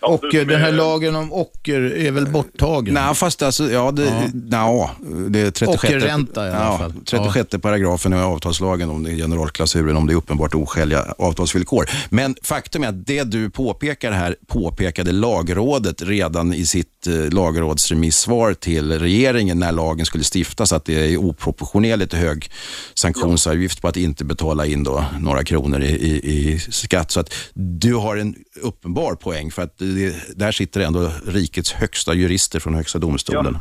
ja, 0.00 0.08
Och 0.08 0.24
den 0.32 0.60
här 0.60 0.68
är- 0.68 0.72
lagen 0.72 1.16
om 1.16 1.32
ocker 1.32 1.80
är 1.80 2.10
väl 2.10 2.26
borttagen? 2.26 2.94
Nej, 2.94 3.14
fast 3.14 3.42
alltså, 3.42 3.70
ja, 3.70 3.90
det, 3.90 4.32
ja. 4.50 4.90
det 5.28 5.40
är 5.40 5.50
36, 5.50 5.84
Ockerränta 5.84 6.46
i 6.46 6.50
alla 6.50 6.64
ja, 6.64 6.78
fall. 6.78 6.92
36 7.04 7.62
paragrafen 7.62 8.12
i 8.12 8.16
avtalslagen 8.16 8.90
om 8.90 9.02
det 9.02 9.10
är 9.10 9.16
generalklausulen, 9.16 9.96
om 9.96 10.06
det 10.06 10.12
är 10.12 10.16
uppenbart 10.16 10.54
oskäliga 10.54 11.14
avtalsvillkor. 11.18 11.90
Men 12.10 12.36
faktum 12.42 12.84
är 12.84 12.88
att 12.88 13.06
det 13.06 13.24
du 13.24 13.50
påpekar 13.50 14.12
här 14.12 14.36
påpekade 14.46 15.12
lagrådet 15.12 16.02
redan 16.02 16.54
i 16.54 16.66
sitt 16.66 17.06
eh, 17.06 17.14
lagrådsremissvar 17.14 18.54
till 18.54 18.98
regeringen 18.98 19.58
när 19.58 19.72
lagen 19.72 20.06
skulle 20.06 20.24
stiftas, 20.34 20.72
att 20.72 20.84
det 20.84 21.12
är 21.12 21.16
oproportionerligt 21.16 22.12
hög 22.12 22.50
sanktionsavgift 22.94 23.82
på 23.82 23.88
att 23.88 23.96
inte 23.96 24.24
betala 24.24 24.66
in 24.66 24.84
då 24.84 25.04
några 25.20 25.44
kronor 25.44 25.82
i, 25.82 25.86
i, 25.86 26.52
i 26.52 26.58
skatt. 26.58 27.10
Så 27.10 27.20
att 27.20 27.34
du 27.54 27.94
har 27.94 28.16
en 28.16 28.34
uppenbar 28.62 29.14
poäng 29.14 29.50
för 29.50 29.62
att 29.62 29.80
det, 29.94 30.38
där 30.38 30.52
sitter 30.52 30.80
ändå 30.80 31.10
rikets 31.26 31.72
högsta 31.72 32.14
jurister 32.14 32.60
från 32.60 32.74
högsta 32.74 32.98
domstolen. 32.98 33.58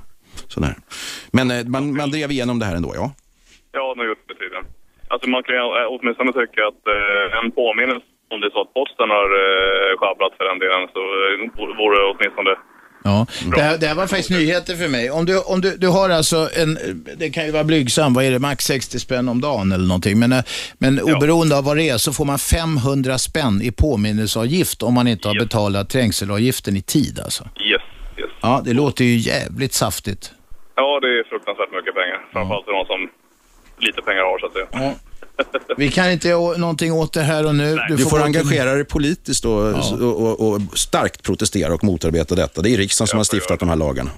Sådär. 0.47 0.75
Men 1.31 1.51
eh, 1.51 1.65
man, 1.65 1.97
man 1.97 2.11
drev 2.11 2.31
igenom 2.31 2.59
det 2.59 2.65
här 2.65 2.75
ändå, 2.75 2.91
ja. 2.95 3.11
Ja, 3.71 3.93
har 3.97 4.05
gjort 4.05 4.27
det 4.27 4.33
tydligen. 4.33 4.65
Alltså 5.07 5.29
man 5.29 5.43
kan 5.43 5.55
åtminstone 5.93 6.31
tycka 6.33 6.61
att 6.71 6.83
eh, 6.95 7.39
en 7.39 7.51
påminnelse 7.51 8.05
om 8.33 8.41
det 8.41 8.47
är 8.47 8.55
så 8.57 8.61
att 8.61 8.73
posten 8.79 9.09
har 9.17 9.29
eh, 9.43 9.91
sjabblat 9.99 10.33
för 10.37 10.45
den 10.49 10.59
delen 10.63 10.83
så 10.95 11.01
eh, 11.23 11.35
vore 11.79 11.95
det 11.99 12.11
åtminstone 12.13 12.53
Ja, 13.05 13.25
det 13.55 13.61
här, 13.61 13.77
det 13.77 13.87
här 13.87 13.95
var 13.95 14.07
faktiskt 14.07 14.29
nyheter 14.29 14.75
för 14.75 14.87
mig. 14.87 15.11
Om 15.11 15.25
du, 15.25 15.39
om 15.39 15.61
du, 15.61 15.77
du 15.77 15.87
har 15.87 16.09
alltså 16.09 16.49
en, 16.55 17.03
det 17.17 17.29
kan 17.29 17.45
ju 17.45 17.51
vara 17.51 17.63
blygsam, 17.63 18.13
vad 18.13 18.25
är 18.25 18.31
det, 18.31 18.39
max 18.39 18.65
60 18.65 18.99
spänn 18.99 19.29
om 19.29 19.41
dagen 19.41 19.71
eller 19.71 19.87
någonting. 19.87 20.19
Men, 20.19 20.31
eh, 20.31 20.43
men 20.77 21.01
oberoende 21.01 21.57
av 21.57 21.63
vad 21.63 21.77
det 21.77 21.89
är 21.89 21.97
så 21.97 22.13
får 22.13 22.25
man 22.25 22.39
500 22.39 23.17
spänn 23.17 23.61
i 23.61 23.71
påminnelseavgift 23.71 24.83
om 24.83 24.93
man 24.93 25.07
inte 25.07 25.27
har 25.27 25.35
betalat 25.35 25.89
trängselavgiften 25.89 26.77
i 26.77 26.81
tid 26.81 27.19
alltså. 27.19 27.43
Yes, 27.43 27.81
yes. 28.17 28.29
Ja, 28.41 28.61
det 28.65 28.73
låter 28.73 29.05
ju 29.05 29.17
jävligt 29.17 29.73
saftigt. 29.73 30.31
Ja, 30.75 30.99
det 30.99 31.07
är 31.07 31.23
fruktansvärt 31.29 31.71
mycket 31.71 31.93
pengar. 31.95 32.19
Framförallt 32.33 32.65
för 32.65 32.71
de 32.71 32.85
som 32.85 33.09
lite 33.79 34.01
pengar 34.01 34.21
har 34.21 34.39
så 34.39 34.45
att 34.45 34.53
säga. 34.53 34.67
Ja. 34.71 34.93
Vi 35.77 35.91
kan 35.91 36.11
inte 36.11 36.27
göra 36.27 36.57
någonting 36.57 36.91
åt 36.93 37.13
det 37.13 37.21
här 37.21 37.45
och 37.47 37.55
nu. 37.55 37.77
Du 37.89 37.97
får, 37.97 38.03
gå 38.03 38.09
till- 38.09 38.25
engagera 38.25 38.73
dig 38.73 38.85
politiskt 38.85 39.45
och, 39.45 39.51
Ja. 39.51 39.97
och, 40.01 40.21
och, 40.41 40.49
och 40.53 40.61
starkt 40.77 41.23
protestera 41.23 41.73
och 41.73 41.83
motarbeta 41.83 42.35
detta. 42.35 42.61
Det 42.61 42.69
är 42.69 42.77
riksdagen 42.77 43.07
som 43.07 43.17
har 43.19 43.23
stiftat 43.23 43.59
de 43.59 43.69
här 43.69 43.75
lagarna. 43.75 44.11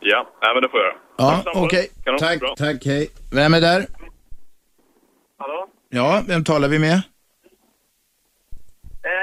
Ja, 0.00 0.26
nej, 0.42 0.54
men 0.54 0.62
det 0.62 0.68
får 0.68 0.80
jag 0.80 0.86
göra. 0.86 1.42
Ja, 1.44 1.52
okej. 1.54 1.88
Kanon, 2.04 2.18
Tack, 2.20 2.40
bra. 2.40 2.54
tack, 2.58 2.84
hej. 2.84 3.08
Vem 3.32 3.54
är 3.54 3.60
där? 3.60 3.86
Hallå? 5.38 5.66
Ja, 5.90 6.22
vem 6.26 6.44
talar 6.44 6.68
vi 6.68 6.78
med? 6.78 6.92
Eh, 6.92 7.00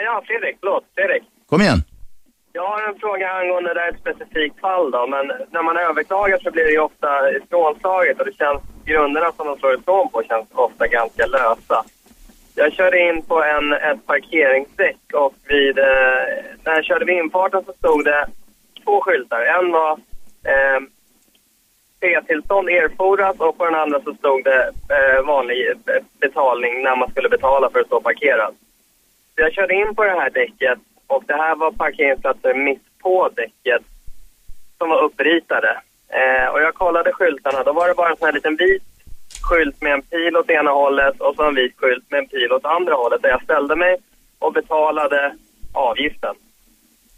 ja, 0.06 0.24
Fredrik. 0.28 0.58
Förlåt. 0.60 0.84
Fredrik. 0.96 1.24
Kom 1.50 1.62
igen. 1.62 1.84
Jag 2.56 2.68
har 2.68 2.88
en 2.88 3.00
fråga 3.00 3.32
angående 3.32 3.74
det 3.74 3.80
här 3.80 3.90
ett 3.90 4.00
specifikt 4.00 4.60
fall 4.60 4.92
då, 4.92 5.08
men 5.08 5.28
när 5.52 5.64
man 5.64 5.78
överklagar 5.78 6.38
så 6.44 6.52
blir 6.52 6.64
det 6.64 6.72
ju 6.72 6.80
ofta 6.80 7.32
ifrånslaget 7.32 8.20
och 8.20 8.26
det 8.26 8.38
känns, 8.38 8.62
grunderna 8.86 9.32
som 9.32 9.48
de 9.48 9.58
slår 9.58 9.76
ifrån 9.76 10.10
på 10.10 10.24
känns 10.24 10.48
ofta 10.52 10.88
ganska 10.88 11.26
lösa. 11.26 11.84
Jag 12.56 12.74
körde 12.74 13.00
in 13.00 13.22
på 13.22 13.44
en, 13.44 13.74
ett 13.74 14.06
parkeringsdäck 14.06 14.98
och 15.14 15.34
vid, 15.48 15.80
eh, 15.80 16.24
när 16.64 16.76
jag 16.76 16.86
körde 16.86 17.06
vid 17.06 17.18
infarten 17.18 17.64
så 17.66 17.74
stod 17.74 18.06
det 18.06 18.28
två 18.84 19.02
skyltar. 19.02 19.42
En 19.42 19.72
var 19.72 19.92
eh, 20.44 20.80
P-tillstånd 22.00 22.70
erfordras 22.70 23.40
och 23.40 23.58
på 23.58 23.66
den 23.66 23.76
andra 23.76 24.02
så 24.02 24.14
stod 24.14 24.44
det 24.44 24.72
eh, 24.90 25.26
vanlig 25.26 25.70
eh, 25.70 26.04
betalning 26.20 26.84
när 26.84 26.96
man 26.96 27.12
skulle 27.12 27.30
betala 27.30 27.70
för 27.70 27.80
att 27.80 27.88
stå 27.88 28.02
parkerad. 28.02 28.56
Så 29.36 29.42
jag 29.42 29.54
körde 29.54 29.74
in 29.74 29.96
på 29.96 30.04
det 30.04 30.12
här 30.12 30.30
däcket 30.30 30.80
och 31.16 31.24
det 31.28 31.34
här 31.34 31.56
var 31.56 31.72
parkeringsplatser 31.72 32.54
mitt 32.54 32.84
på 33.02 33.30
däcket 33.36 33.82
som 34.78 34.90
var 34.90 35.04
uppritade. 35.04 35.82
Eh, 36.08 36.48
och 36.54 36.62
jag 36.62 36.74
kollade 36.74 37.14
skyltarna, 37.14 37.64
då 37.64 37.74
var 37.74 37.88
det 37.88 37.94
bara 37.94 38.10
en 38.10 38.18
sån 38.18 38.26
här 38.26 38.34
liten 38.34 38.56
vit 38.56 38.84
skylt 39.50 39.82
med 39.82 39.94
en 39.94 40.02
pil 40.02 40.38
åt 40.38 40.50
ena 40.50 40.72
hållet 40.72 41.22
och 41.22 41.36
så 41.36 41.44
en 41.44 41.56
vit 41.56 41.74
skylt 41.78 42.12
med 42.12 42.20
en 42.20 42.28
pil 42.28 42.52
åt 42.52 42.66
andra 42.66 42.94
hållet 42.96 43.22
där 43.22 43.30
jag 43.30 43.44
ställde 43.44 43.76
mig 43.76 43.98
och 44.40 44.54
betalade 44.54 45.34
avgiften. 45.74 46.36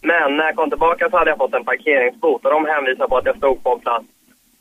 Men 0.01 0.37
när 0.37 0.45
jag 0.45 0.55
kom 0.55 0.69
tillbaka 0.69 1.09
så 1.09 1.17
hade 1.17 1.31
jag 1.31 1.37
fått 1.37 1.53
en 1.53 1.65
parkeringsbot 1.65 2.45
och 2.45 2.51
de 2.51 2.65
hänvisade 2.65 3.09
på 3.09 3.17
att 3.17 3.25
jag 3.25 3.37
stod 3.37 3.63
på 3.63 3.73
en 3.73 3.79
plats 3.79 4.05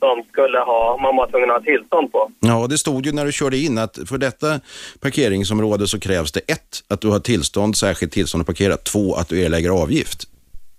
som 0.05 0.23
skulle 0.31 0.59
ha, 0.59 0.97
man 1.01 1.15
var 1.15 1.27
tvungen 1.31 1.49
att 1.49 1.55
ha 1.55 1.63
tillstånd 1.63 2.11
på. 2.11 2.31
Ja, 2.39 2.67
det 2.67 2.77
stod 2.77 3.05
ju 3.05 3.11
när 3.11 3.25
du 3.25 3.31
körde 3.31 3.57
in 3.57 3.77
att 3.77 3.99
för 4.09 4.17
detta 4.17 4.59
parkeringsområde 4.99 5.87
så 5.87 5.99
krävs 5.99 6.31
det 6.31 6.39
ett, 6.39 6.83
att 6.87 7.01
du 7.01 7.07
har 7.07 7.19
tillstånd, 7.19 7.77
särskilt 7.77 8.13
tillstånd 8.13 8.41
att 8.41 8.47
parkera, 8.47 8.77
två, 8.77 9.15
att 9.15 9.29
du 9.29 9.41
erlägger 9.41 9.69
avgift. 9.69 10.23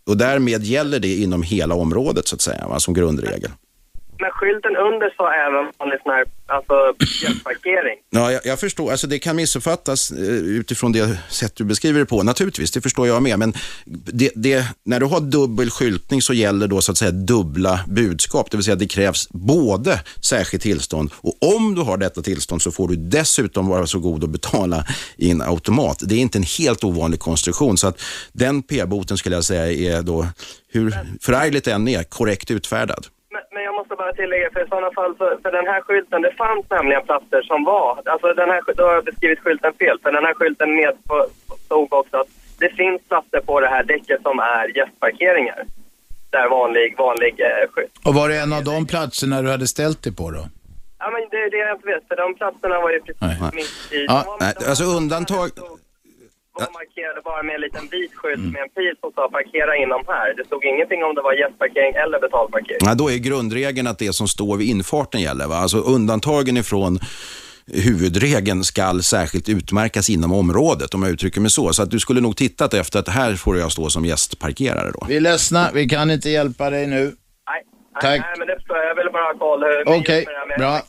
Och 0.07 0.16
därmed 0.16 0.62
gäller 0.62 0.98
det 0.98 1.15
inom 1.15 1.43
hela 1.43 1.74
området 1.74 2.28
så 2.28 2.35
att 2.35 2.40
säga, 2.40 2.69
va, 2.69 2.81
som 2.81 2.94
grundregel. 2.94 3.51
Men 4.18 4.30
skylten 4.30 4.76
under 4.76 5.10
sa 5.16 5.32
även 5.32 5.72
vanlig 5.78 5.98
sån 6.02 6.12
här, 6.12 6.24
alltså 6.47 6.74
parkering. 7.44 7.98
Ja, 8.10 8.32
jag, 8.32 8.40
jag 8.44 8.60
förstår. 8.60 8.90
Alltså 8.90 9.06
det 9.06 9.18
kan 9.18 9.36
missuppfattas 9.36 10.10
eh, 10.10 10.18
utifrån 10.60 10.93
det 10.93 11.18
sätt 11.28 11.52
du 11.56 11.64
beskriver 11.64 12.01
det 12.01 12.06
på. 12.06 12.22
Naturligtvis, 12.22 12.70
det 12.70 12.80
förstår 12.80 13.06
jag 13.06 13.22
med. 13.22 13.38
Men 13.38 13.55
det, 13.84 14.30
det, 14.34 14.64
när 14.84 15.01
du 15.01 15.06
har 15.06 15.20
dubbel 15.20 15.70
skyltning 15.70 16.22
så 16.22 16.32
gäller 16.32 16.66
då 16.68 16.80
så 16.80 16.93
att 16.93 16.98
säga 16.98 17.10
dubbla 17.10 17.80
budskap. 17.88 18.51
Det 18.51 18.56
vill 18.56 18.64
säga 18.64 18.76
det 18.76 18.88
krävs 18.88 19.28
både 19.30 20.01
särskilt 20.20 20.62
tillstånd 20.62 21.10
och 21.16 21.56
om 21.56 21.74
du 21.74 21.82
har 21.82 21.97
detta 21.97 22.22
tillstånd 22.22 22.62
så 22.62 22.72
får 22.72 22.88
du 22.88 22.97
dessutom 22.97 23.68
vara 23.68 23.86
så 23.86 23.98
god 23.98 24.24
att 24.24 24.30
betala 24.30 24.84
i 25.16 25.30
en 25.30 25.43
automat. 25.43 26.02
Det 26.06 26.14
är 26.14 26.18
inte 26.18 26.38
en 26.38 26.47
helt 26.59 26.84
ovanlig 26.84 27.20
konstruktion. 27.20 27.78
Så 27.78 27.86
att 27.88 28.01
den 28.32 28.62
p-boten 28.62 29.18
skulle 29.18 29.34
jag 29.36 29.44
säga 29.44 29.97
är 29.97 30.02
då, 30.02 30.26
hur 30.68 30.94
förargligt 31.20 31.64
den 31.64 31.88
är, 31.88 32.02
korrekt 32.02 32.51
utfärdad. 32.51 33.06
Men, 33.52 33.62
jag 33.68 33.74
måste 33.74 33.94
bara 33.94 34.12
tillägga, 34.12 34.50
för 34.52 34.64
i 34.64 34.68
sådana 34.68 34.90
fall, 34.98 35.16
så, 35.18 35.24
för 35.42 35.52
den 35.58 35.66
här 35.66 35.80
skylten, 35.80 36.22
det 36.22 36.34
fanns 36.44 36.64
nämligen 36.70 37.02
platser 37.10 37.42
som 37.42 37.64
var, 37.64 37.90
alltså 38.04 38.26
den 38.34 38.50
här, 38.50 38.60
då 38.76 38.82
har 38.86 38.94
jag 38.94 39.04
beskrivit 39.04 39.40
skylten 39.40 39.72
fel, 39.82 39.98
för 40.02 40.12
den 40.12 40.24
här 40.24 40.34
skylten 40.34 40.76
med 40.76 40.94
på, 41.08 41.26
stod 41.64 41.92
också 41.92 42.16
att 42.16 42.28
det 42.58 42.68
finns 42.68 43.00
platser 43.08 43.40
på 43.40 43.60
det 43.60 43.68
här 43.68 43.84
däcket 43.84 44.22
som 44.22 44.38
är 44.38 44.76
gästparkeringar. 44.76 45.64
Där 46.30 46.48
vanlig, 46.48 46.94
vanlig 46.98 47.34
eh, 47.40 47.70
skylt. 47.72 47.92
Och 48.06 48.14
var 48.14 48.28
det 48.28 48.36
en 48.38 48.52
av 48.52 48.64
de 48.64 48.86
platserna 48.86 49.42
du 49.42 49.50
hade 49.50 49.66
ställt 49.66 50.02
dig 50.02 50.14
på 50.16 50.30
då? 50.30 50.42
Ja 50.98 51.10
men 51.10 51.22
det 51.30 51.36
är 51.36 51.50
det 51.50 51.56
jag 51.56 51.76
inte 51.76 51.86
vet, 51.86 52.08
för 52.08 52.16
de 52.16 52.34
platserna 52.34 52.80
var 52.80 52.90
ju 52.90 53.00
precis 53.00 53.52
mitt 53.52 53.92
i, 53.92 54.04
Ja, 54.08 54.36
nej, 54.40 54.54
alltså 54.68 54.84
undantag... 54.84 55.48
de 56.58 56.66
markerade 56.80 57.20
bara 57.30 57.42
med 57.42 57.54
en 57.54 57.60
liten 57.66 57.84
vit 57.94 58.14
skylt 58.14 58.46
med 58.54 58.62
en 58.66 58.72
pil 58.76 58.94
som 59.00 59.10
sa 59.16 59.22
parkera 59.38 59.72
inom 59.76 60.02
här. 60.06 60.34
Det 60.38 60.44
stod 60.50 60.64
ingenting 60.64 61.00
om 61.04 61.14
det 61.14 61.22
var 61.28 61.32
gästparkering 61.42 61.92
eller 62.02 62.20
betalparkering. 62.26 62.82
Ja, 62.88 62.94
då 62.94 63.10
är 63.10 63.18
grundregeln 63.28 63.86
att 63.86 63.98
det 63.98 64.12
som 64.12 64.28
står 64.28 64.56
vid 64.56 64.68
infarten 64.68 65.20
gäller. 65.20 65.46
Va? 65.46 65.56
Alltså 65.56 65.78
undantagen 65.78 66.56
ifrån 66.56 66.98
huvudregeln 67.72 68.64
skall 68.64 69.02
särskilt 69.02 69.48
utmärkas 69.48 70.10
inom 70.10 70.32
området, 70.32 70.94
om 70.94 71.02
jag 71.02 71.12
uttrycker 71.12 71.40
mig 71.40 71.50
så. 71.50 71.72
Så 71.72 71.82
att 71.82 71.90
du 71.90 72.00
skulle 72.00 72.20
nog 72.20 72.36
tittat 72.36 72.74
efter 72.74 72.98
att 72.98 73.08
här 73.08 73.34
får 73.34 73.58
jag 73.58 73.72
stå 73.72 73.90
som 73.90 74.04
gästparkerare 74.04 74.90
då. 74.90 75.06
Vi 75.08 75.16
är 75.16 75.20
ledsna, 75.20 75.70
vi 75.74 75.88
kan 75.88 76.10
inte 76.10 76.30
hjälpa 76.30 76.70
dig 76.70 76.86
nu. 76.86 77.16
Tack. 78.01 78.20
nej 78.20 78.35
men 78.39 78.47
det 78.47 78.55
förstår 78.55 78.77
jag. 78.77 78.86
Jag 78.86 78.94
ville 78.94 79.10
bara 79.10 79.23
ha 79.23 79.39
koll 79.39 79.64
hur 79.64 80.01
Okej, 80.01 80.27
bra. 80.59 80.82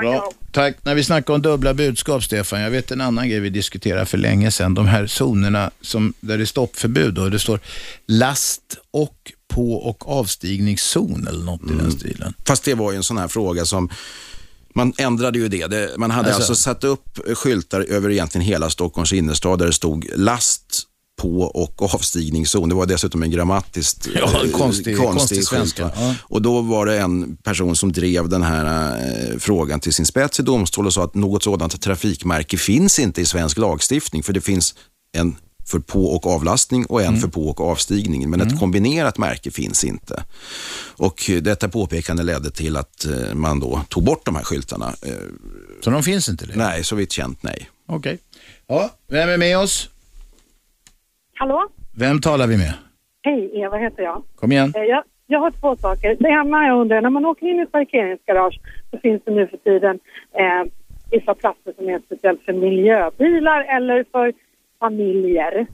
Bra, 0.00 0.32
tack. 0.52 0.76
När 0.82 0.94
vi 0.94 1.04
snackar 1.04 1.34
om 1.34 1.42
dubbla 1.42 1.74
budskap, 1.74 2.22
Stefan, 2.22 2.60
jag 2.60 2.70
vet 2.70 2.90
en 2.90 3.00
annan 3.00 3.28
grej 3.28 3.40
vi 3.40 3.50
diskuterade 3.50 4.06
för 4.06 4.18
länge 4.18 4.50
sedan. 4.50 4.74
De 4.74 4.86
här 4.86 5.06
zonerna 5.06 5.70
som, 5.80 6.14
där 6.20 6.38
det 6.38 6.44
är 6.44 6.46
stoppförbud 6.46 7.18
och 7.18 7.30
det 7.30 7.38
står 7.38 7.60
last 8.06 8.78
och 8.90 9.32
på 9.54 9.72
och 9.72 10.18
avstigningszon 10.18 11.26
eller 11.28 11.44
något 11.44 11.70
i 11.70 11.74
den 11.74 11.90
stilen. 11.90 12.34
Fast 12.46 12.64
det 12.64 12.74
var 12.74 12.92
ju 12.92 12.96
en 12.96 13.02
sån 13.02 13.18
här 13.18 13.28
fråga 13.28 13.64
som 13.64 13.90
man 14.74 14.92
ändrade 14.98 15.38
ju 15.38 15.48
det. 15.48 15.66
det 15.66 15.90
man 15.98 16.10
hade 16.10 16.28
Alltså. 16.28 16.40
alltså. 16.52 16.54
satt 16.54 16.84
upp 16.84 17.18
skyltar 17.34 17.80
över 17.80 18.10
egentligen 18.10 18.46
hela 18.46 18.70
Stockholms 18.70 19.12
innerstad 19.12 19.58
där 19.58 19.66
det 19.66 19.72
stod 19.72 20.06
last 20.16 20.85
på 21.16 21.40
och 21.42 21.94
avstigningszon. 21.94 22.68
Det 22.68 22.74
var 22.74 22.86
dessutom 22.86 23.22
en 23.22 23.30
grammatiskt 23.30 24.08
Ja, 24.14 24.44
eh, 24.44 24.50
konstig- 24.50 24.96
konstig 24.96 25.36
skylt, 25.36 25.48
svenska, 25.48 25.90
ja. 25.96 26.14
Och 26.22 26.42
då 26.42 26.60
var 26.60 26.86
det 26.86 26.98
en 26.98 27.36
person 27.36 27.76
som 27.76 27.92
drev 27.92 28.28
den 28.28 28.42
här 28.42 28.96
eh, 28.98 29.38
frågan 29.38 29.80
till 29.80 29.92
sin 29.92 30.06
spets 30.06 30.40
i 30.40 30.42
domstol 30.42 30.86
och 30.86 30.92
sa 30.94 31.04
att 31.04 31.14
något 31.14 31.42
sådant 31.42 31.80
trafikmärke 31.82 32.56
finns 32.56 32.98
inte 32.98 33.20
i 33.20 33.24
svensk 33.26 33.58
lagstiftning 33.58 34.22
för 34.22 34.32
det 34.32 34.40
finns 34.40 34.74
en 35.12 35.36
för 35.68 35.78
på 35.78 36.06
och 36.06 36.26
avlastning 36.26 36.86
och 36.86 37.00
en 37.02 37.08
Mm. 37.08 37.20
för 37.20 37.28
på 37.28 37.48
och 37.48 37.60
avstigning. 37.60 38.30
Men 38.30 38.40
ett 38.40 38.58
kombinerat 38.58 39.18
märke 39.18 39.50
finns 39.50 39.84
inte. 39.84 40.22
Och 40.96 41.30
detta 41.42 41.68
påpekande 41.68 42.22
ledde 42.22 42.50
till 42.50 42.76
att 42.76 43.04
eh, 43.04 43.34
man 43.34 43.60
då 43.60 43.80
tog 43.88 44.04
bort 44.04 44.24
de 44.26 44.36
här 44.36 44.42
skyltarna. 44.44 44.94
Eh, 45.02 45.12
Så 45.84 45.90
de 45.90 46.02
finns 46.02 46.28
inte 46.28 46.46
längre? 46.46 46.58
Nej, 46.68 46.84
så 46.84 46.96
vitt 46.96 47.12
känt 47.12 47.42
nej. 47.42 47.70
Okej. 47.88 48.18
Ja, 48.68 48.90
vem 49.10 49.28
är 49.28 49.36
med 49.36 49.58
oss? 49.58 49.88
Hallå? 51.38 51.68
Vem 51.98 52.20
talar 52.20 52.46
vi 52.46 52.56
med? 52.56 52.74
Hej, 53.22 53.50
Eva 53.54 53.76
heter 53.76 54.02
jag. 54.02 54.22
Kom 54.36 54.52
igen. 54.52 54.72
Eh, 54.76 54.82
Jag, 54.82 55.02
jag 55.26 55.40
har 55.40 55.50
två 55.50 55.76
saker. 55.76 56.16
Det 56.20 56.28
ena 56.28 56.66
jag 56.66 56.80
undrar, 56.80 57.00
när 57.00 57.10
man 57.10 57.24
åker 57.26 57.46
in 57.46 57.58
i 57.58 57.62
ett 57.62 57.72
parkeringsgarage 57.72 58.60
så 58.90 58.98
finns 58.98 59.22
det 59.24 59.30
nu 59.30 59.46
för 59.46 59.56
tiden 59.56 59.98
eh, 60.38 60.62
vissa 61.10 61.34
platser 61.34 61.72
som 61.76 61.88
är 61.88 61.98
speciellt 62.06 62.42
för 62.42 62.52
miljöbilar 62.52 63.76
eller 63.76 64.04
för 64.12 64.32
familjer. 64.80 65.66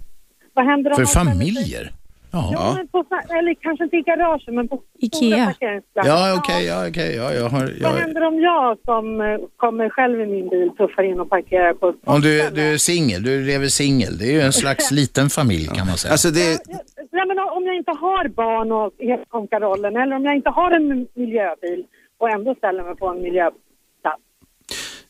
Vad 0.54 0.64
händer 0.66 0.90
om 0.90 0.94
För 0.94 1.02
man 1.02 1.34
ställer 1.34 1.90
Ja, 2.32 2.74
men 2.76 2.88
på, 2.88 3.04
eller 3.38 3.54
kanske 3.54 3.84
inte 3.84 3.96
i 3.96 4.02
garagen 4.02 4.54
men 4.54 4.68
på 4.68 4.76
stora 4.76 5.26
Ikea. 5.26 5.46
parkeringsplatser. 5.46 6.10
Ja, 6.10 6.36
okej, 6.38 6.64
ja, 6.66 6.88
okej. 6.88 7.16
Ja, 7.16 7.34
jag 7.34 7.48
har, 7.48 7.60
Vad 7.60 7.70
jag, 7.78 7.90
händer 7.90 8.22
om 8.22 8.40
jag 8.40 8.78
som 8.84 9.20
eh, 9.20 9.38
kommer 9.56 9.88
själv 9.88 10.20
i 10.20 10.26
min 10.26 10.48
bil 10.48 10.70
tuffar 10.76 11.02
in 11.02 11.20
och 11.20 11.30
parkerar 11.30 11.74
på 11.74 11.88
ett 11.88 11.96
om 12.04 12.20
du, 12.20 12.50
du 12.50 12.62
är 12.74 12.78
singel, 12.78 13.22
du 13.22 13.44
lever 13.44 13.66
singel. 13.66 14.18
Det 14.18 14.26
är 14.26 14.32
ju 14.32 14.40
en 14.40 14.52
slags 14.52 14.90
liten 14.90 15.30
familj 15.30 15.66
kan 15.66 15.86
man 15.86 15.96
säga. 15.96 16.12
Alltså 16.12 16.30
det, 16.30 16.60
Ja, 17.14 17.24
men 17.26 17.38
om 17.38 17.66
jag 17.66 17.76
inte 17.76 17.90
har 17.90 18.28
barn 18.28 18.72
och 18.72 18.92
hela 18.98 19.24
konkarollen 19.28 19.96
eller 19.96 20.16
om 20.16 20.24
jag 20.24 20.36
inte 20.36 20.50
har 20.50 20.70
en 20.70 21.06
miljöbil 21.14 21.84
och 22.18 22.30
ändå 22.30 22.54
ställer 22.54 22.82
mig 22.82 22.96
på 22.96 23.08
en 23.08 23.22
miljöplats. 23.22 24.22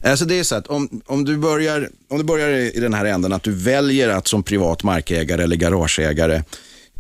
Alltså 0.04 0.24
det 0.24 0.38
är 0.38 0.42
så 0.42 0.56
att 0.56 0.66
om, 0.66 1.02
om, 1.06 1.24
du 1.24 1.38
börjar, 1.38 1.88
om 2.08 2.18
du 2.18 2.24
börjar 2.24 2.48
i 2.48 2.80
den 2.80 2.94
här 2.94 3.04
änden 3.04 3.32
att 3.32 3.42
du 3.42 3.64
väljer 3.64 4.08
att 4.08 4.28
som 4.28 4.42
privat 4.42 4.84
markägare 4.84 5.42
eller 5.42 5.56
garageägare 5.56 6.42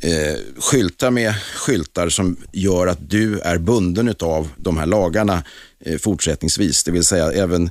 eh, 0.02 0.38
skylta 0.58 1.10
med 1.10 1.34
skyltar 1.36 2.08
som 2.08 2.36
gör 2.52 2.86
att 2.86 3.10
du 3.10 3.40
är 3.40 3.58
bunden 3.58 4.14
av 4.20 4.48
de 4.56 4.76
här 4.76 4.86
lagarna 4.86 5.44
eh, 5.80 5.98
fortsättningsvis. 5.98 6.84
Det 6.84 6.90
vill 6.90 7.04
säga 7.04 7.32
även 7.32 7.70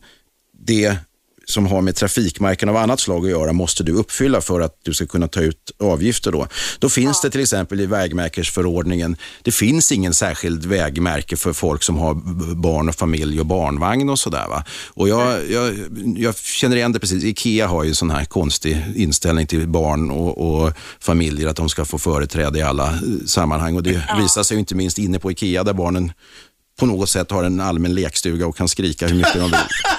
det 0.65 0.97
som 1.51 1.67
har 1.67 1.81
med 1.81 1.95
trafikmärken 1.95 2.69
av 2.69 2.77
annat 2.77 2.99
slag 2.99 3.25
att 3.25 3.31
göra 3.31 3.53
måste 3.53 3.83
du 3.83 3.91
uppfylla 3.91 4.41
för 4.41 4.61
att 4.61 4.77
du 4.83 4.93
ska 4.93 5.05
kunna 5.05 5.27
ta 5.27 5.41
ut 5.41 5.71
avgifter. 5.79 6.31
Då, 6.31 6.47
då 6.79 6.89
finns 6.89 7.21
det 7.21 7.29
till 7.29 7.41
exempel 7.41 7.81
i 7.81 7.85
vägmärkesförordningen, 7.85 9.15
det 9.43 9.51
finns 9.51 9.91
ingen 9.91 10.13
särskild 10.13 10.65
vägmärke 10.65 11.37
för 11.37 11.53
folk 11.53 11.83
som 11.83 11.97
har 11.97 12.13
barn 12.55 12.89
och 12.89 12.95
familj 12.95 13.39
och 13.39 13.45
barnvagn 13.45 14.09
och 14.09 14.19
sådär. 14.19 14.47
Va? 14.49 14.63
Och 14.87 15.09
jag, 15.09 15.51
jag, 15.51 15.73
jag 16.17 16.37
känner 16.37 16.75
igen 16.75 16.91
det 16.91 16.99
precis. 16.99 17.23
Ikea 17.23 17.67
har 17.67 17.83
ju 17.83 17.93
sån 17.93 18.11
här 18.11 18.25
konstig 18.25 18.85
inställning 18.95 19.47
till 19.47 19.67
barn 19.67 20.11
och, 20.11 20.63
och 20.63 20.73
familjer, 20.99 21.47
att 21.47 21.55
de 21.55 21.69
ska 21.69 21.85
få 21.85 21.97
företräde 21.97 22.59
i 22.59 22.61
alla 22.61 22.87
eh, 22.87 22.99
sammanhang. 23.25 23.75
Och 23.75 23.83
det 23.83 24.03
visar 24.21 24.43
sig 24.43 24.59
inte 24.59 24.75
minst 24.75 24.97
inne 24.97 25.19
på 25.19 25.31
Ikea 25.31 25.63
där 25.63 25.73
barnen 25.73 26.11
på 26.79 26.85
något 26.85 27.09
sätt 27.09 27.31
har 27.31 27.43
en 27.43 27.59
allmän 27.59 27.93
lekstuga 27.93 28.47
och 28.47 28.57
kan 28.57 28.67
skrika 28.67 29.07
hur 29.07 29.15
mycket 29.15 29.33
de 29.33 29.43
vill. 29.43 29.90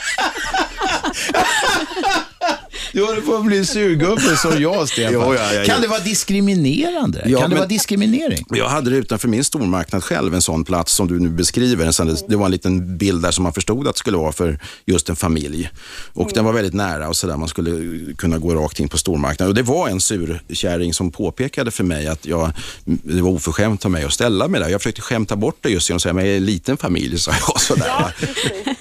Du 2.93 3.05
håller 3.05 3.21
på 3.21 3.35
att 3.35 3.45
bli 3.45 3.67
surgubbe 3.67 4.37
som 4.37 4.63
jag, 4.63 4.89
Stefan. 4.89 5.13
Jo, 5.13 5.35
ja, 5.35 5.53
ja, 5.53 5.65
kan 5.65 5.75
ja. 5.75 5.81
det 5.81 5.89
vara 5.89 6.01
diskriminerande? 6.01 7.23
Ja, 7.27 7.41
kan 7.41 7.51
det 7.51 7.57
vara 7.57 7.67
diskriminering? 7.67 8.47
Jag 8.51 8.69
hade 8.69 8.91
det 8.91 8.97
utanför 8.97 9.29
min 9.29 9.45
stormarknad 9.45 10.05
själv, 10.05 10.35
en 10.35 10.43
sån 10.43 10.65
plats 10.65 10.95
som 10.95 11.09
du 11.09 11.21
nu 11.21 11.29
beskriver. 11.29 12.29
Det 12.29 12.37
var 12.37 12.45
en 12.45 12.53
liten 12.53 12.99
bild 12.99 13.23
där 13.23 13.31
som 13.31 13.43
man 13.43 13.53
förstod 13.53 13.89
att 13.89 13.95
det 13.95 13.99
skulle 13.99 14.17
vara 14.17 14.33
för 14.33 14.59
just 14.87 15.09
en 15.09 15.17
familj. 15.17 15.71
Och 16.13 16.31
den 16.35 16.45
var 16.45 16.53
väldigt 16.53 16.75
nära 16.75 17.09
och 17.09 17.17
sådär. 17.17 17.37
Man 17.37 17.49
skulle 17.49 17.73
kunna 18.15 18.39
gå 18.39 18.55
rakt 18.55 18.81
in 18.81 18.89
på 18.89 18.99
stormarknaden. 18.99 19.49
Och 19.49 19.55
det 19.55 19.63
var 19.63 19.89
en 19.89 20.01
surkärring 20.01 20.95
som 20.95 21.11
påpekade 21.11 21.71
för 21.71 21.85
mig 21.85 22.07
att 22.07 22.27
jag, 22.27 22.53
det 22.85 23.23
var 23.23 23.31
oförskämt 23.31 23.85
av 23.85 23.91
mig 23.91 24.05
att 24.05 24.13
ställa 24.13 24.49
mig 24.49 24.61
där. 24.61 24.69
Jag 24.69 24.81
försökte 24.81 25.03
skämta 25.03 25.37
bort 25.37 25.57
det 25.61 25.69
just 25.69 25.89
genom 25.89 25.97
att 25.97 26.03
säga, 26.03 26.13
men 26.13 26.25
jag 26.25 26.33
är 26.33 26.37
en 26.37 26.45
liten 26.47 26.77
familj, 26.77 27.19
sa 27.19 27.31
jag. 27.31 27.61
Sådär. 27.61 28.15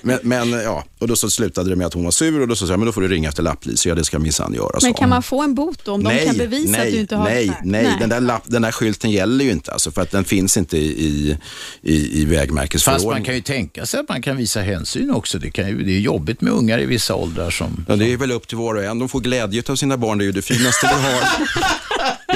men, 0.01 0.19
men 0.21 0.51
ja, 0.51 0.85
och 0.99 1.07
då 1.07 1.15
så 1.15 1.29
slutade 1.29 1.69
det 1.69 1.75
med 1.75 1.87
att 1.87 1.93
hon 1.93 2.03
var 2.03 2.11
sur 2.11 2.41
och 2.41 2.47
då 2.47 2.55
sa 2.55 2.65
jag, 2.65 2.79
men 2.79 2.85
då 2.85 2.91
får 2.91 3.01
du 3.01 3.07
ringa 3.07 3.29
efter 3.29 3.43
lapplis. 3.43 3.85
Ja, 3.85 3.95
det 4.01 4.05
ska 4.05 4.19
minsann 4.19 4.53
göra. 4.53 4.79
sa 4.79 4.87
Men 4.87 4.93
kan 4.93 5.09
man 5.09 5.23
få 5.23 5.41
en 5.41 5.55
bot 5.55 5.85
då 5.85 5.91
om 5.91 6.03
de 6.03 6.17
kan 6.25 6.37
bevisa 6.37 6.71
nej, 6.71 6.87
att 6.87 6.93
du 6.93 6.99
inte 6.99 7.15
har 7.15 7.25
nej, 7.25 7.45
det 7.45 7.53
här? 7.53 7.61
nej, 7.63 7.95
Den, 7.99 8.09
där 8.09 8.19
lapp, 8.19 8.43
den 8.45 8.61
där 8.61 8.71
skylten 8.71 9.11
gäller 9.11 9.45
ju 9.45 9.51
inte 9.51 9.71
alltså, 9.71 9.91
för 9.91 10.01
att 10.01 10.11
den 10.11 10.23
finns 10.23 10.57
inte 10.57 10.77
i, 10.77 11.37
i, 11.81 12.21
i 12.21 12.25
vägmärkesförordningen. 12.25 13.09
Fast 13.09 13.17
man 13.17 13.23
kan 13.23 13.35
ju 13.35 13.41
tänka 13.41 13.85
sig 13.85 13.99
att 13.99 14.09
man 14.09 14.21
kan 14.21 14.37
visa 14.37 14.61
hänsyn 14.61 15.11
också. 15.11 15.39
Det, 15.39 15.51
kan 15.51 15.67
ju, 15.67 15.83
det 15.83 15.91
är 15.91 15.99
jobbigt 15.99 16.41
med 16.41 16.53
ungar 16.53 16.79
i 16.79 16.85
vissa 16.85 17.15
åldrar 17.15 17.49
som... 17.49 17.85
Ja, 17.87 17.95
det 17.95 18.13
är 18.13 18.17
väl 18.17 18.31
upp 18.31 18.47
till 18.47 18.57
var 18.57 18.75
och 18.75 18.83
en. 18.83 18.99
De 18.99 19.09
får 19.09 19.19
glädje 19.19 19.63
av 19.69 19.75
sina 19.75 19.97
barn, 19.97 20.17
det 20.17 20.23
är 20.23 20.25
ju 20.25 20.31
det 20.31 20.41
finaste 20.41 20.87
vi 20.95 21.01
har. 21.03 21.21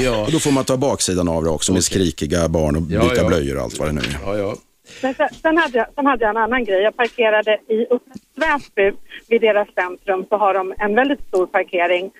ja. 0.04 0.26
Och 0.26 0.32
då 0.32 0.40
får 0.40 0.52
man 0.52 0.66
ta 0.66 0.78
baksidan 0.78 1.28
av 1.28 1.44
det 1.44 1.50
också 1.50 1.74
med 1.74 1.84
skrikiga 1.84 2.50
barn 2.50 2.76
och 2.76 2.84
Ja, 2.90 3.02
byta 3.02 3.16
ja. 3.16 3.28
blöjor 3.28 3.58
och 3.58 3.64
allt 3.64 3.80
vad 3.80 3.88
det 3.88 3.92
nu 3.92 4.02
är. 4.02 4.20
Ja, 4.24 4.38
ja. 4.38 4.56
Men 5.04 5.14
sen, 5.14 5.30
sen, 5.30 5.58
hade 5.58 5.78
jag, 5.78 5.88
sen 5.96 6.06
hade 6.06 6.24
jag 6.24 6.30
en 6.30 6.38
annan 6.38 6.64
grej. 6.64 6.82
Jag 6.82 6.98
parkerade 6.98 7.54
i 7.68 7.88
Väsby, 8.36 8.92
vid 9.30 9.42
deras 9.42 9.68
centrum, 9.74 10.26
så 10.30 10.38
har 10.38 10.54
de 10.54 10.74
en 10.78 10.96
väldigt 10.96 11.28
stor 11.28 11.46
parkering. 11.46 12.12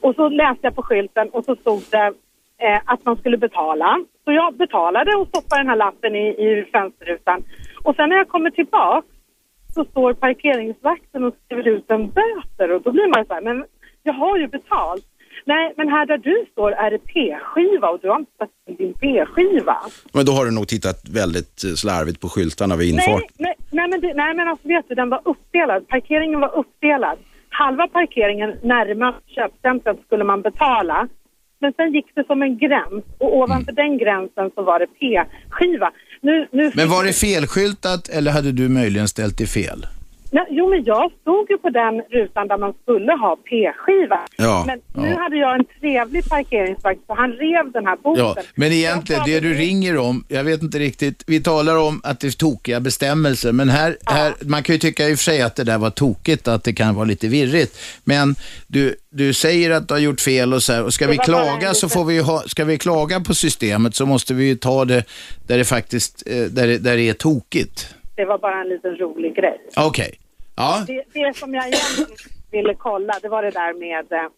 Och 0.00 0.14
så 0.14 0.28
läste 0.28 0.66
jag 0.66 0.74
på 0.74 0.82
skylten 0.82 1.28
och 1.28 1.44
så 1.44 1.56
stod 1.56 1.82
det 1.90 2.06
eh, 2.58 2.80
att 2.84 3.04
man 3.04 3.16
skulle 3.16 3.36
betala. 3.36 4.04
Så 4.24 4.32
jag 4.32 4.54
betalade 4.54 5.16
och 5.16 5.28
stoppade 5.28 5.60
den 5.60 5.68
här 5.68 5.76
lappen 5.76 6.16
i, 6.16 6.28
i 6.28 6.68
fönsterrutan. 6.72 7.42
Och 7.82 7.96
sen 7.96 8.08
när 8.08 8.16
jag 8.16 8.28
kommer 8.28 8.50
tillbaka 8.50 9.06
så 9.74 9.84
står 9.84 10.12
parkeringsvakten 10.12 11.24
och 11.24 11.34
skriver 11.44 11.68
ut 11.68 11.90
en 11.90 12.10
böter 12.10 12.70
och 12.70 12.82
då 12.82 12.92
blir 12.92 13.06
man 13.06 13.26
så 13.26 13.34
här, 13.34 13.40
men 13.40 13.64
jag 14.02 14.12
har 14.12 14.38
ju 14.38 14.46
betalt. 14.46 15.04
Nej, 15.52 15.74
men 15.76 15.88
här 15.88 16.06
där 16.06 16.18
du 16.18 16.36
står 16.52 16.70
är 16.72 16.90
det 16.90 16.98
P-skiva 16.98 17.88
och 17.88 17.98
du 18.02 18.08
har 18.08 18.18
inte 18.18 18.32
satt 18.38 18.50
in 18.68 18.76
din 18.76 18.94
P-skiva. 18.94 19.76
Men 20.12 20.24
då 20.26 20.32
har 20.32 20.44
du 20.44 20.50
nog 20.50 20.68
tittat 20.68 21.00
väldigt 21.20 21.64
eh, 21.64 21.74
slarvigt 21.82 22.20
på 22.20 22.28
skyltarna 22.28 22.76
vid 22.76 22.88
infart. 22.88 23.22
Nej, 23.36 23.38
nej, 23.46 23.54
nej, 23.70 23.88
men 23.90 24.00
det, 24.00 24.14
nej, 24.14 24.34
men 24.34 24.48
alltså 24.48 24.68
vet 24.68 24.84
du, 24.88 24.94
den 24.94 25.10
var 25.10 25.20
uppdelad. 25.24 25.88
Parkeringen 25.88 26.40
var 26.40 26.52
uppdelad. 26.58 27.18
Halva 27.48 27.86
parkeringen 27.88 28.50
närmast 28.62 29.22
köpcentret 29.36 29.98
skulle 30.06 30.24
man 30.24 30.42
betala. 30.42 31.08
Men 31.60 31.72
sen 31.76 31.92
gick 31.92 32.06
det 32.14 32.24
som 32.26 32.42
en 32.42 32.58
gräns 32.58 33.04
och 33.18 33.36
ovanför 33.36 33.72
den 33.72 33.98
gränsen 33.98 34.50
så 34.54 34.62
var 34.62 34.78
det 34.78 34.86
P-skiva. 35.00 35.90
Nu, 36.20 36.48
nu 36.52 36.72
Men 36.74 36.88
var 36.88 37.04
det 37.04 37.12
felskyltat 37.12 38.08
eller 38.08 38.30
hade 38.30 38.52
du 38.52 38.68
möjligen 38.68 39.08
ställt 39.08 39.38
det 39.38 39.46
fel? 39.46 39.86
Nej, 40.30 40.46
jo, 40.50 40.70
men 40.70 40.84
jag 40.84 41.12
stod 41.20 41.50
ju 41.50 41.58
på 41.58 41.70
den 41.70 42.00
rutan 42.00 42.48
där 42.48 42.58
man 42.58 42.72
skulle 42.82 43.12
ha 43.12 43.36
P-skiva. 43.36 44.20
Ja, 44.36 44.64
Men 44.66 44.80
nu 45.04 45.14
hade 45.14 45.36
jag 45.36 45.54
en 45.54 45.64
trevlig 45.80 46.28
parkeringsvakt 46.28 47.00
så 47.06 47.14
han 47.14 47.32
rev 47.32 47.72
den 47.72 47.86
här 47.86 47.96
boten. 47.96 48.24
Ja, 48.24 48.36
men 48.54 48.72
egentligen 48.72 49.22
det 49.26 49.40
du 49.40 49.54
ringer 49.54 49.96
om, 49.96 50.24
jag 50.28 50.44
vet 50.44 50.62
inte 50.62 50.78
riktigt, 50.78 51.24
vi 51.26 51.40
talar 51.40 51.76
om 51.76 52.00
att 52.04 52.20
det 52.20 52.26
är 52.26 52.30
tokiga 52.30 52.80
bestämmelser, 52.80 53.52
men 53.52 53.68
här, 53.68 53.96
här 54.06 54.34
man 54.40 54.62
kan 54.62 54.74
ju 54.74 54.78
tycka 54.78 55.08
i 55.08 55.14
och 55.14 55.18
för 55.18 55.24
sig 55.24 55.42
att 55.42 55.56
det 55.56 55.64
där 55.64 55.78
var 55.78 55.90
tokigt, 55.90 56.48
att 56.48 56.64
det 56.64 56.72
kan 56.72 56.94
vara 56.94 57.04
lite 57.04 57.28
virrigt, 57.28 57.78
men 58.04 58.34
du, 58.66 58.96
du 59.10 59.32
säger 59.32 59.70
att 59.70 59.88
du 59.88 59.94
har 59.94 59.98
gjort 59.98 60.20
fel 60.20 60.54
och 60.54 60.62
så 60.62 60.72
här, 60.72 60.84
och 60.84 60.94
ska 60.94 61.06
Det 61.06 61.12
vi 61.12 61.18
klaga 61.18 61.74
så 61.74 61.88
får 61.88 62.04
vi 62.04 62.18
ha, 62.18 62.42
ska 62.46 62.64
vi 62.64 62.78
klaga 62.78 63.20
på 63.20 63.34
systemet 63.34 63.94
så 63.94 64.06
måste 64.06 64.34
vi 64.34 64.44
ju 64.44 64.56
ta 64.56 64.84
det 64.84 65.04
där 65.46 65.58
det 65.58 65.64
faktiskt, 65.64 66.22
eh, 66.26 66.36
där 66.36 66.66
det, 66.66 66.78
där 66.78 66.96
det 66.96 67.08
är 67.08 67.14
tokigt. 67.14 67.94
Det 68.18 68.24
var 68.24 68.38
bara 68.38 68.60
en 68.60 68.68
liten 68.68 68.96
rolig 68.96 69.36
grej. 69.36 69.60
Okej. 69.76 70.10
Ja, 70.56 70.84
Det, 70.86 71.04
det 71.12 71.36
som 71.36 71.54
jag 71.54 71.66
egentligen 71.66 72.10
ville 72.50 72.74
kolla, 72.74 73.14
det 73.22 73.28
var 73.28 73.42
det 73.42 73.50
där 73.50 73.74
med 73.78 74.12
eh, 74.12 74.28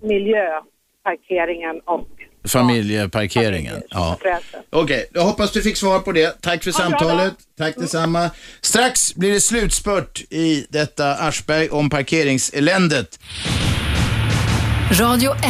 miljöparkeringen 0.00 1.80
och 1.84 2.08
familjeparkeringen. 2.48 3.82
Ja. 3.90 4.18
adressen. 4.20 4.60
Okej, 4.70 5.10
jag 5.12 5.22
hoppas 5.22 5.52
du 5.52 5.62
fick 5.62 5.76
svar 5.76 5.98
på 5.98 6.12
det. 6.12 6.42
Tack 6.42 6.64
för 6.64 6.72
bra, 6.72 6.80
samtalet. 6.80 7.34
Tack 7.58 7.76
detsamma. 7.76 8.30
Strax 8.60 9.14
blir 9.14 9.32
det 9.32 9.40
slutspurt 9.40 10.20
i 10.30 10.66
detta 10.68 11.14
Aschberg 11.14 11.68
om 11.70 11.90
parkeringseländet. 11.90 13.20
Radio 15.00 15.32
1. 15.32 15.40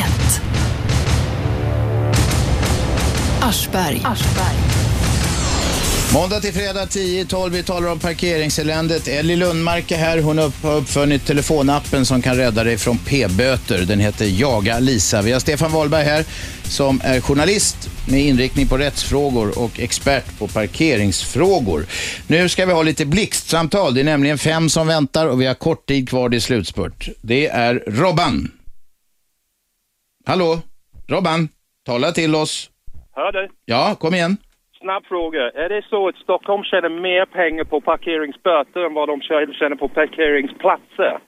Aschberg. 3.42 4.02
Måndag 6.14 6.40
till 6.40 6.52
fredag 6.52 6.84
10-12. 6.84 7.50
Vi 7.50 7.62
talar 7.62 7.88
om 7.92 7.98
parkeringseländet. 7.98 9.08
Ellie 9.08 9.36
Lundmark 9.36 9.90
är 9.90 9.96
här. 9.96 10.18
Hon 10.22 10.38
upp- 10.38 10.62
har 10.62 10.74
uppfunnit 10.76 11.26
telefonappen 11.26 12.06
som 12.06 12.22
kan 12.22 12.36
rädda 12.36 12.64
dig 12.64 12.78
från 12.78 12.98
p-böter. 12.98 13.78
Den 13.84 14.00
heter 14.00 14.40
Jaga 14.40 14.78
Lisa. 14.78 15.22
Vi 15.22 15.32
har 15.32 15.40
Stefan 15.40 15.72
Wahlberg 15.72 16.04
här 16.04 16.24
som 16.64 17.00
är 17.04 17.20
journalist 17.20 17.90
med 18.08 18.20
inriktning 18.20 18.68
på 18.68 18.78
rättsfrågor 18.78 19.58
och 19.58 19.80
expert 19.80 20.38
på 20.38 20.48
parkeringsfrågor. 20.48 21.86
Nu 22.26 22.48
ska 22.48 22.66
vi 22.66 22.72
ha 22.72 22.82
lite 22.82 23.06
blixtsamtal. 23.06 23.94
Det 23.94 24.00
är 24.00 24.04
nämligen 24.04 24.38
fem 24.38 24.68
som 24.68 24.86
väntar 24.86 25.26
och 25.26 25.40
vi 25.40 25.46
har 25.46 25.54
kort 25.54 25.86
tid 25.86 26.08
kvar 26.08 26.30
till 26.30 26.42
slutspurt. 26.42 27.08
Det 27.22 27.46
är 27.46 27.82
Robban. 27.86 28.50
Hallå? 30.26 30.60
Robban, 31.08 31.48
tala 31.86 32.12
till 32.12 32.34
oss. 32.34 32.70
Hör 33.14 33.32
du? 33.32 33.48
Ja, 33.64 33.94
kom 33.94 34.14
igen. 34.14 34.36
Snabb 34.86 35.04
fråga. 35.04 35.42
Är 35.64 35.68
det 35.68 35.82
så 35.90 36.08
att 36.08 36.16
Stockholm 36.16 36.62
tjänar 36.64 36.88
mer 36.88 37.24
pengar 37.26 37.64
på 37.64 37.80
parkeringsböter 37.80 38.80
än 38.86 38.94
vad 38.94 39.08
de 39.08 39.20
tjänar 39.20 39.76
på 39.76 39.88
parkeringsplatser? 39.88 41.18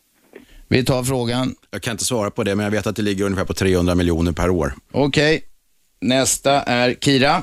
Vi 0.68 0.85
tar 0.85 1.02
frågan. 1.02 1.47
Jag 1.70 1.82
kan 1.82 1.93
inte 1.93 2.05
svara 2.05 2.30
på 2.30 2.43
det, 2.43 2.55
men 2.56 2.64
jag 2.64 2.70
vet 2.70 2.86
att 2.86 2.97
det 2.97 3.02
ligger 3.02 3.24
ungefär 3.24 3.44
på 3.44 3.52
300 3.52 3.94
miljoner 3.94 4.32
per 4.32 4.51
år. 4.51 4.68
Okej. 4.93 5.43
Nästa 6.01 6.52
är 6.80 6.94
Kira. 7.05 7.35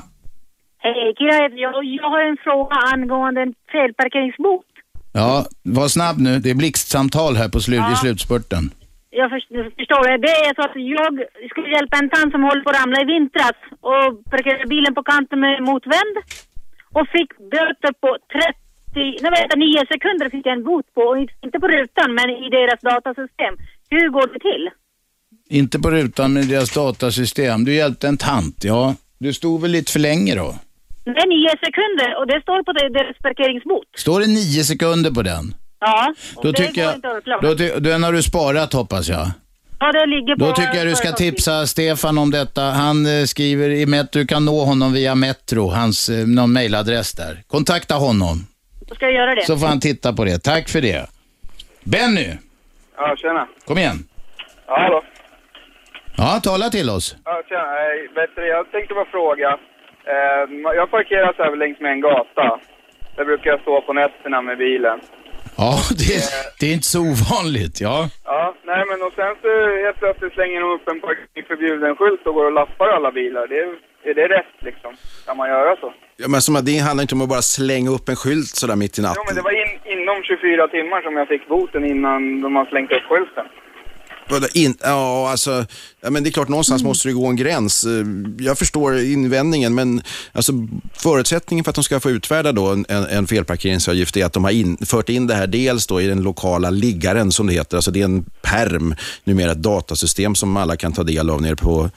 Hej, 0.78 1.14
Kira 1.18 1.32
heter 1.42 1.56
jag 1.56 1.74
och 1.76 1.84
jag 1.84 2.10
har 2.14 2.22
en 2.30 2.36
fråga 2.44 2.76
angående 2.94 3.40
en 3.40 3.54
felparkeringsbot. 3.72 4.66
Ja, 5.12 5.46
var 5.62 5.88
snabb 5.88 6.18
nu. 6.18 6.38
Det 6.38 6.50
är 6.50 6.54
blixtsamtal 6.54 7.36
här 7.36 7.48
på 7.48 7.60
slut, 7.60 7.84
i 7.92 7.96
slutspurten. 7.96 8.64
Jag 9.20 9.28
för- 9.32 9.70
förstår 9.80 10.02
det. 10.08 10.16
Det 10.26 10.34
är 10.46 10.52
så 10.58 10.62
att 10.68 10.76
jag 10.96 11.12
skulle 11.50 11.68
hjälpa 11.76 11.96
en 12.02 12.10
tant 12.14 12.30
som 12.34 12.42
håller 12.48 12.62
på 12.64 12.70
att 12.70 12.80
ramla 12.82 12.98
i 13.02 13.04
vintras 13.14 13.56
och 13.90 14.06
parkerade 14.32 14.66
bilen 14.74 14.94
på 14.98 15.02
kanten 15.12 15.38
med 15.40 15.62
motvänd 15.70 16.14
och 16.96 17.06
fick 17.16 17.30
böter 17.54 17.92
på 18.02 18.10
30, 18.32 19.22
nej 19.22 19.30
vänta, 19.38 19.56
9 19.56 19.86
sekunder 19.92 20.30
fick 20.34 20.46
jag 20.46 20.56
en 20.58 20.64
bot 20.64 20.94
på, 20.94 21.00
och 21.10 21.18
inte 21.46 21.58
på 21.60 21.68
rutan 21.68 22.08
men 22.18 22.28
i 22.44 22.48
deras 22.58 22.80
datasystem. 22.90 23.54
Hur 23.90 24.08
går 24.16 24.26
det 24.34 24.40
till? 24.50 24.64
Inte 25.60 25.78
på 25.78 25.90
rutan, 25.90 26.32
men 26.32 26.42
i 26.42 26.46
deras 26.46 26.70
datasystem. 26.74 27.64
Du 27.64 27.74
hjälpte 27.74 28.08
en 28.08 28.16
tant, 28.16 28.58
ja. 28.64 28.94
Du 29.18 29.32
stod 29.32 29.60
väl 29.62 29.70
lite 29.70 29.92
för 29.92 30.00
länge 30.00 30.34
då? 30.34 30.48
Det 31.04 31.10
är 31.10 31.28
9 31.28 31.48
sekunder 31.66 32.08
och 32.18 32.26
det 32.26 32.40
står 32.42 32.62
på 32.62 32.72
deras 32.72 33.16
parkeringsbot. 33.18 33.86
Står 33.96 34.20
det 34.20 34.26
nio 34.26 34.62
sekunder 34.64 35.10
på 35.10 35.22
den? 35.22 35.44
Ja, 35.86 36.14
Då 36.42 36.42
det 36.42 36.52
tycker 36.52 36.74
går 36.74 36.84
jag, 36.84 36.94
inte 36.94 37.08
att 37.08 37.12
överklaga. 37.12 37.48
då, 37.48 37.54
ty- 37.58 37.80
den 37.80 38.02
har 38.02 38.12
du 38.12 38.22
sparat 38.22 38.72
hoppas 38.72 39.08
jag. 39.08 39.26
Ja, 39.80 39.92
det 39.92 40.06
ligger 40.06 40.36
på... 40.36 40.44
Då 40.46 40.52
tycker 40.52 40.74
jag 40.74 40.86
du 40.86 40.94
ska 40.94 41.12
tipsa 41.12 41.66
Stefan 41.66 42.18
om 42.18 42.30
detta. 42.30 42.62
Han 42.62 43.06
eh, 43.06 43.24
skriver 43.24 43.70
i 43.70 43.86
Metro, 43.86 44.18
du 44.20 44.26
kan 44.26 44.44
nå 44.44 44.64
honom 44.64 44.92
via 44.92 45.14
Metro, 45.14 45.68
hans 45.70 46.08
eh, 46.08 46.26
någon 46.26 46.52
mailadress 46.52 47.12
där. 47.12 47.42
Kontakta 47.46 47.94
honom, 47.94 48.46
Då 48.88 48.94
ska 48.94 49.04
jag 49.06 49.14
göra 49.14 49.34
det. 49.34 49.46
så 49.46 49.56
får 49.56 49.66
han 49.66 49.80
titta 49.80 50.12
på 50.12 50.24
det. 50.24 50.38
Tack 50.38 50.68
för 50.68 50.80
det. 50.80 51.06
Benny, 51.84 52.28
Ja, 52.96 53.16
tjena. 53.16 53.48
kom 53.66 53.78
igen. 53.78 53.98
Ja, 54.66 54.78
hallå. 54.80 55.02
Ja, 56.16 56.40
tala 56.42 56.68
till 56.70 56.90
oss. 56.90 57.16
Ja, 57.24 57.42
tjena. 57.48 57.66
Vet 58.14 58.30
du, 58.36 58.46
jag 58.48 58.70
tänkte 58.72 58.94
bara 58.94 59.04
fråga. 59.04 59.48
Eh, 60.12 60.74
jag 60.80 60.90
parkerar 60.90 61.32
så 61.36 61.42
här 61.42 61.56
längs 61.56 61.80
med 61.80 61.92
en 61.92 62.00
gata. 62.00 62.60
Där 63.16 63.24
brukar 63.24 63.50
jag 63.50 63.60
stå 63.60 63.80
på 63.80 63.92
nätterna 63.92 64.42
med 64.42 64.58
bilen. 64.58 64.98
Ja, 65.56 65.80
det, 65.98 66.24
det 66.60 66.66
är 66.70 66.74
inte 66.74 66.86
så 66.86 67.00
ovanligt. 67.00 67.80
Ja. 67.80 68.08
Ja, 68.24 68.54
nej 68.66 68.84
men 68.88 69.02
och 69.06 69.12
sen 69.16 69.34
så 69.42 69.48
helt 69.84 69.98
plötsligt 69.98 70.32
slänger 70.32 70.60
de 70.60 70.70
upp 70.76 70.88
en 70.88 71.00
parkeringsförbjuden-skylt 71.00 72.26
och 72.26 72.34
går 72.34 72.44
och 72.44 72.52
lappar 72.52 72.88
alla 72.88 73.12
bilar. 73.12 73.46
Det 73.46 73.58
är, 73.58 73.68
är 74.10 74.14
det 74.14 74.28
rätt 74.36 74.56
liksom? 74.68 74.96
Kan 75.26 75.36
man 75.36 75.48
göra 75.48 75.76
så? 75.76 75.92
Ja, 76.16 76.28
men 76.28 76.40
som 76.42 76.56
att 76.56 76.66
det 76.66 76.78
handlar 76.78 77.02
inte 77.02 77.14
om 77.14 77.22
att 77.22 77.28
bara 77.28 77.42
slänga 77.42 77.90
upp 77.90 78.08
en 78.08 78.16
skylt 78.16 78.48
sådär 78.48 78.76
mitt 78.76 78.98
i 78.98 79.02
natten. 79.02 79.22
Jo, 79.22 79.24
men 79.26 79.34
det 79.36 79.42
var 79.42 79.54
in, 79.62 79.72
inom 79.98 80.22
24 80.22 80.68
timmar 80.68 81.02
som 81.02 81.16
jag 81.16 81.28
fick 81.28 81.48
boten 81.48 81.84
innan 81.84 82.40
de 82.40 82.56
har 82.56 82.66
slängt 82.66 82.92
upp 82.92 83.02
skylten. 83.10 83.46
Vadå, 84.28 84.46
In, 84.54 84.74
ja, 84.82 85.30
alltså, 85.30 85.64
ja, 86.06 86.10
men 86.10 86.22
det 86.22 86.28
är 86.28 86.32
klart, 86.32 86.48
någonstans 86.48 86.82
måste 86.82 87.08
det 87.08 87.12
gå 87.12 87.26
en 87.26 87.36
gräns. 87.36 87.84
Eh, 87.84 88.06
Jag 88.38 88.58
förstår 88.58 88.98
invändningen, 88.98 89.74
men 89.74 90.02
alltså, 90.32 90.52
förutsättningen 90.92 91.64
för 91.64 91.70
att 91.70 91.74
de 91.74 91.84
ska 91.84 92.00
få 92.00 92.10
utfärda 92.10 92.52
då 92.52 92.66
en, 92.66 92.86
en 92.88 93.26
felparkeringsavgift 93.26 94.16
är 94.16 94.24
att 94.24 94.32
de 94.32 94.44
har 94.44 94.50
in, 94.50 94.76
fört 94.86 95.08
in 95.08 95.26
det 95.26 95.34
här 95.34 95.46
dels 95.46 95.86
då 95.86 96.00
i 96.00 96.06
den 96.06 96.22
lokala 96.22 96.70
liggaren, 96.70 97.32
som 97.32 97.46
det 97.46 97.52
heter. 97.52 97.76
Alltså, 97.76 97.90
det 97.90 98.00
är 98.00 98.04
en 98.04 98.24
perm, 98.42 98.94
numera 99.24 99.52
ett 99.52 99.62
datasystem 99.62 100.34
som 100.34 100.56
alla 100.56 100.76
kan 100.76 100.92
ta 100.92 101.02
del 101.02 101.30
av 101.30 101.42
nere 101.42 101.56
på 101.56 101.90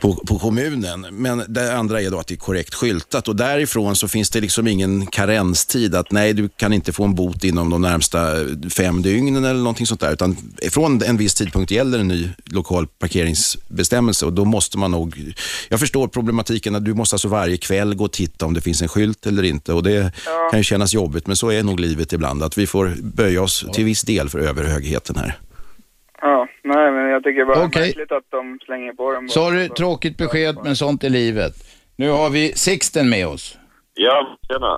på, 0.00 0.14
på 0.14 0.38
kommunen. 0.38 1.06
Men 1.10 1.42
det 1.48 1.76
andra 1.76 2.02
är 2.02 2.10
då 2.10 2.18
att 2.18 2.26
det 2.26 2.34
är 2.34 2.36
korrekt 2.36 2.74
skyltat 2.74 3.28
och 3.28 3.36
därifrån 3.36 3.96
så 3.96 4.08
finns 4.08 4.30
det 4.30 4.40
liksom 4.40 4.66
ingen 4.66 5.06
karenstid 5.06 5.94
att 5.94 6.12
nej, 6.12 6.32
du 6.32 6.48
kan 6.48 6.72
inte 6.72 6.92
få 6.92 7.04
en 7.04 7.14
bot 7.14 7.44
inom 7.44 7.70
de 7.70 7.82
närmsta 7.82 8.34
fem 8.70 9.02
dygnen 9.02 9.44
eller 9.44 9.60
någonting 9.60 9.86
sånt 9.86 10.00
där. 10.00 10.12
Utan 10.12 10.36
från 10.70 11.02
en 11.02 11.16
viss 11.16 11.34
tidpunkt 11.34 11.70
gäller 11.70 11.98
en 11.98 12.08
ny 12.08 12.28
lokal 12.44 12.86
parkeringsbestämmelse 13.20 14.26
och 14.26 14.32
då 14.32 14.44
måste 14.44 14.78
man 14.78 14.90
nog, 14.90 15.14
jag 15.70 15.80
förstår 15.80 16.08
problematiken 16.08 16.74
att 16.74 16.84
du 16.84 16.94
måste 16.94 17.14
alltså 17.14 17.28
varje 17.28 17.56
kväll 17.56 17.94
gå 17.94 18.04
och 18.04 18.12
titta 18.12 18.46
om 18.46 18.54
det 18.54 18.60
finns 18.60 18.82
en 18.82 18.88
skylt 18.88 19.26
eller 19.26 19.42
inte 19.42 19.72
och 19.72 19.82
det 19.82 20.12
kan 20.50 20.60
ju 20.60 20.64
kännas 20.64 20.94
jobbigt 20.94 21.26
men 21.26 21.36
så 21.36 21.50
är 21.50 21.62
nog 21.62 21.80
livet 21.80 22.12
ibland 22.12 22.42
att 22.42 22.58
vi 22.58 22.66
får 22.66 22.86
böja 23.16 23.42
oss 23.42 23.66
till 23.74 23.84
viss 23.84 24.02
del 24.02 24.28
för 24.28 24.38
överhögheten 24.38 25.16
här. 25.16 25.32
Ja, 26.22 26.48
nej 26.64 26.92
men 26.92 27.04
jag 27.10 27.22
tycker 27.24 27.44
bara 27.44 27.56
det 27.56 27.62
är 27.62 27.68
Okej. 27.68 27.82
märkligt 27.82 28.12
att 28.12 28.30
de 28.30 28.58
slänger 28.64 28.92
på 28.92 29.12
dem. 29.12 29.28
Sorry, 29.28 29.68
tråkigt 29.68 30.16
besked, 30.16 30.56
men 30.64 30.76
sånt 30.76 31.04
är 31.04 31.10
livet. 31.10 31.54
Nu 31.96 32.10
har 32.10 32.30
vi 32.30 32.52
Sixten 32.52 33.10
med 33.10 33.26
oss. 33.26 33.58
Ja, 33.94 34.38
tjena. 34.48 34.72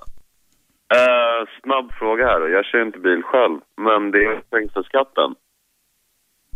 Uh, 0.98 1.48
snabb 1.62 1.92
fråga 1.92 2.26
här 2.26 2.40
då. 2.40 2.48
Jag 2.48 2.64
kör 2.64 2.82
inte 2.82 2.98
bil 2.98 3.22
själv, 3.22 3.58
men 3.76 4.10
det 4.10 4.18
är 4.18 4.42
trängselskatten. 4.50 5.34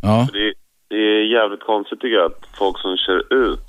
Ja. 0.02 0.28
Det, 0.32 0.54
det 0.88 0.96
är 0.96 1.32
jävligt 1.38 1.60
konstigt 1.60 2.00
tycker 2.00 2.16
jag 2.16 2.26
att 2.26 2.40
folk 2.58 2.78
som 2.78 2.96
kör 3.06 3.20
ut 3.52 3.60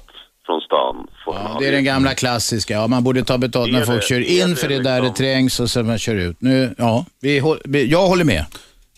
från 0.45 0.61
stan 0.61 1.07
får 1.26 1.35
en 1.35 1.60
Det 1.60 1.68
är 1.68 1.72
den 1.72 1.84
gamla 1.84 2.14
klassiska. 2.15 2.73
Ja, 2.73 2.88
man 2.88 3.03
borde 3.03 3.23
ta 3.23 3.38
betalt 3.38 3.72
när 3.72 3.80
Det 3.80 3.84
är 3.84 3.85
folk 3.85 4.02
det. 4.02 4.07
kör 4.07 4.19
Det 4.19 4.26
in 4.26 4.49
det 4.49 4.56
för 4.56 4.68
det 4.68 4.76
är 4.76 4.84
där 4.84 4.95
det 4.95 5.02
liksom. 5.02 5.15
trängs 5.15 5.60
och 5.60 5.69
sen 5.69 5.88
man 5.88 5.99
kör 5.99 6.15
ut. 6.15 6.41
Nu, 6.41 6.76
ja, 6.77 7.06
vi, 7.22 7.85
jag 7.85 8.07
håller 8.07 8.23
med. 8.23 8.45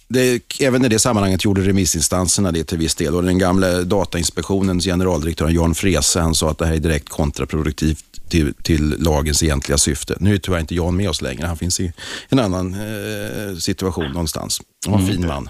Det, 0.07 0.41
även 0.61 0.85
i 0.85 0.89
det 0.89 0.99
sammanhanget 0.99 1.45
gjorde 1.45 1.61
remissinstanserna 1.61 2.51
det 2.51 2.63
till 2.63 2.77
viss 2.77 2.95
del. 2.95 3.15
Och 3.15 3.23
den 3.23 3.37
gamla 3.37 3.81
Datainspektionens 3.81 4.85
generaldirektör 4.85 5.49
Jan 5.49 5.75
Frese, 5.75 6.19
han 6.19 6.35
sa 6.35 6.49
att 6.51 6.57
det 6.57 6.65
här 6.65 6.73
är 6.73 6.79
direkt 6.79 7.09
kontraproduktivt 7.09 8.05
till, 8.29 8.53
till 8.53 8.95
lagens 8.99 9.43
egentliga 9.43 9.77
syfte. 9.77 10.15
Nu 10.19 10.33
är 10.33 10.37
tyvärr 10.37 10.59
inte 10.59 10.75
Jan 10.75 10.95
med 10.95 11.09
oss 11.09 11.21
längre. 11.21 11.45
Han 11.45 11.57
finns 11.57 11.79
i 11.79 11.93
en 12.29 12.39
annan 12.39 12.73
eh, 12.73 13.55
situation 13.55 14.11
någonstans. 14.11 14.61
Han 14.85 14.93
var 14.93 14.99
en 15.01 15.07
fin 15.07 15.27
man. 15.27 15.49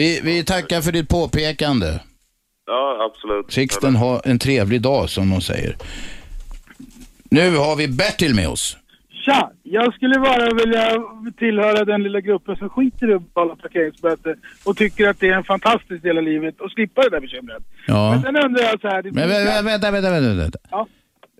Vi, 0.00 0.20
vi 0.24 0.44
tackar 0.44 0.80
för 0.80 0.92
ditt 0.92 1.08
påpekande. 1.08 2.00
Ja, 2.66 3.10
absolut. 3.12 3.52
Sixten 3.52 3.96
har 3.96 4.22
en 4.24 4.38
trevlig 4.38 4.82
dag 4.82 5.10
som 5.10 5.30
de 5.30 5.40
säger. 5.40 5.76
Nu 7.30 7.56
har 7.56 7.76
vi 7.76 7.88
Bertil 7.88 8.34
med 8.34 8.48
oss. 8.48 8.76
Tja! 9.24 9.50
Jag 9.62 9.94
skulle 9.94 10.14
bara 10.20 10.54
vilja 10.54 10.98
tillhöra 11.38 11.84
den 11.84 12.02
lilla 12.02 12.20
gruppen 12.20 12.56
som 12.56 12.68
skiter 12.68 13.10
i 13.10 13.14
att 13.14 13.22
betala 13.22 13.56
parkeringsböter 13.56 14.36
och 14.64 14.76
tycker 14.76 15.08
att 15.08 15.20
det 15.20 15.28
är 15.28 15.32
en 15.36 15.44
fantastisk 15.44 16.02
del 16.02 16.18
av 16.18 16.24
livet 16.24 16.60
och 16.60 16.70
slippa 16.70 17.02
det 17.02 17.10
där 17.10 17.20
bekymret. 17.20 17.62
Men 17.86 17.96
Ja. 17.96 18.22
sen 18.24 18.36
undrar 18.36 18.62
jag 18.62 18.80
så 18.80 18.88
här... 18.88 19.02
Men 19.02 19.28
vänta, 19.28 19.62
vänta, 19.62 19.90
vänta, 19.90 20.10
vänta, 20.10 20.34
vänta. 20.34 20.58
Ja. 20.70 20.86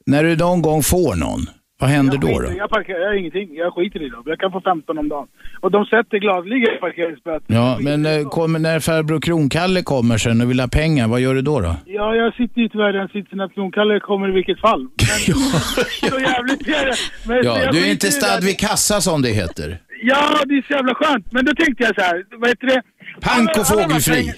När 0.07 0.25
du 0.25 0.37
någon 0.37 0.63
gång 0.63 0.83
får 0.83 1.15
någon, 1.17 1.41
vad 1.81 1.91
händer 1.91 2.15
jag 2.15 2.21
då? 2.21 2.27
skiter, 2.27 2.53
då? 2.53 2.59
Jag, 2.59 2.71
parkerar, 2.71 3.01
jag 3.01 3.19
ingenting. 3.19 3.49
Jag 3.55 3.73
skiter 3.75 4.03
i 4.03 4.09
dem. 4.09 4.23
Jag 4.27 4.39
kan 4.39 4.53
få 4.53 4.61
15 4.61 4.99
om 4.99 5.09
dagen. 5.09 5.27
Och 5.61 5.71
de 5.71 5.85
sätter 5.85 6.19
gladeligen 6.19 6.81
parkeringsböter. 6.81 7.55
Ja, 7.55 7.79
men 7.81 8.07
eh, 8.07 8.29
kommer, 8.29 8.59
när 8.59 8.81
farbror 8.81 9.21
Kronkalle 9.21 9.83
kommer 9.83 10.19
sen 10.19 10.41
och 10.41 10.51
vill 10.51 10.61
ha 10.61 10.69
pengar, 10.69 11.09
vad 11.09 11.21
gör 11.21 11.35
du 11.35 11.43
då? 11.43 11.61
då? 11.61 11.77
Ja, 11.87 12.15
jag 12.15 12.35
sitter 12.35 12.61
ju 12.61 12.69
tyvärr 12.69 12.95
i 12.95 12.99
den 12.99 13.09
sitsen 13.09 13.41
att 13.41 13.55
Kronkalle 13.55 14.01
kommer 14.01 14.29
i 14.29 14.33
vilket 14.33 14.61
fall. 14.61 14.81
Men 16.03 16.11
så 16.11 16.19
jävligt 16.21 16.69
är 16.69 16.87
det. 16.87 16.97
Men, 17.29 17.37
Ja, 17.45 17.73
du 17.73 17.79
är 17.87 17.91
inte 17.91 18.11
stad 18.11 18.45
vid 18.45 18.59
kassa 18.59 19.01
som 19.01 19.23
det 19.23 19.29
heter. 19.29 19.79
Ja, 20.03 20.23
det 20.47 20.55
är 20.55 20.63
så 20.63 20.73
jävla 20.73 20.95
skönt. 20.95 21.33
Men 21.33 21.45
då 21.45 21.53
tänkte 21.55 21.85
jag 21.85 21.95
så 21.95 22.01
här, 22.01 22.25
vad 22.41 22.49
heter 22.49 22.67
det? 22.67 22.83
Pank 23.21 23.51
och 23.59 23.67
fågelfri. 23.67 24.33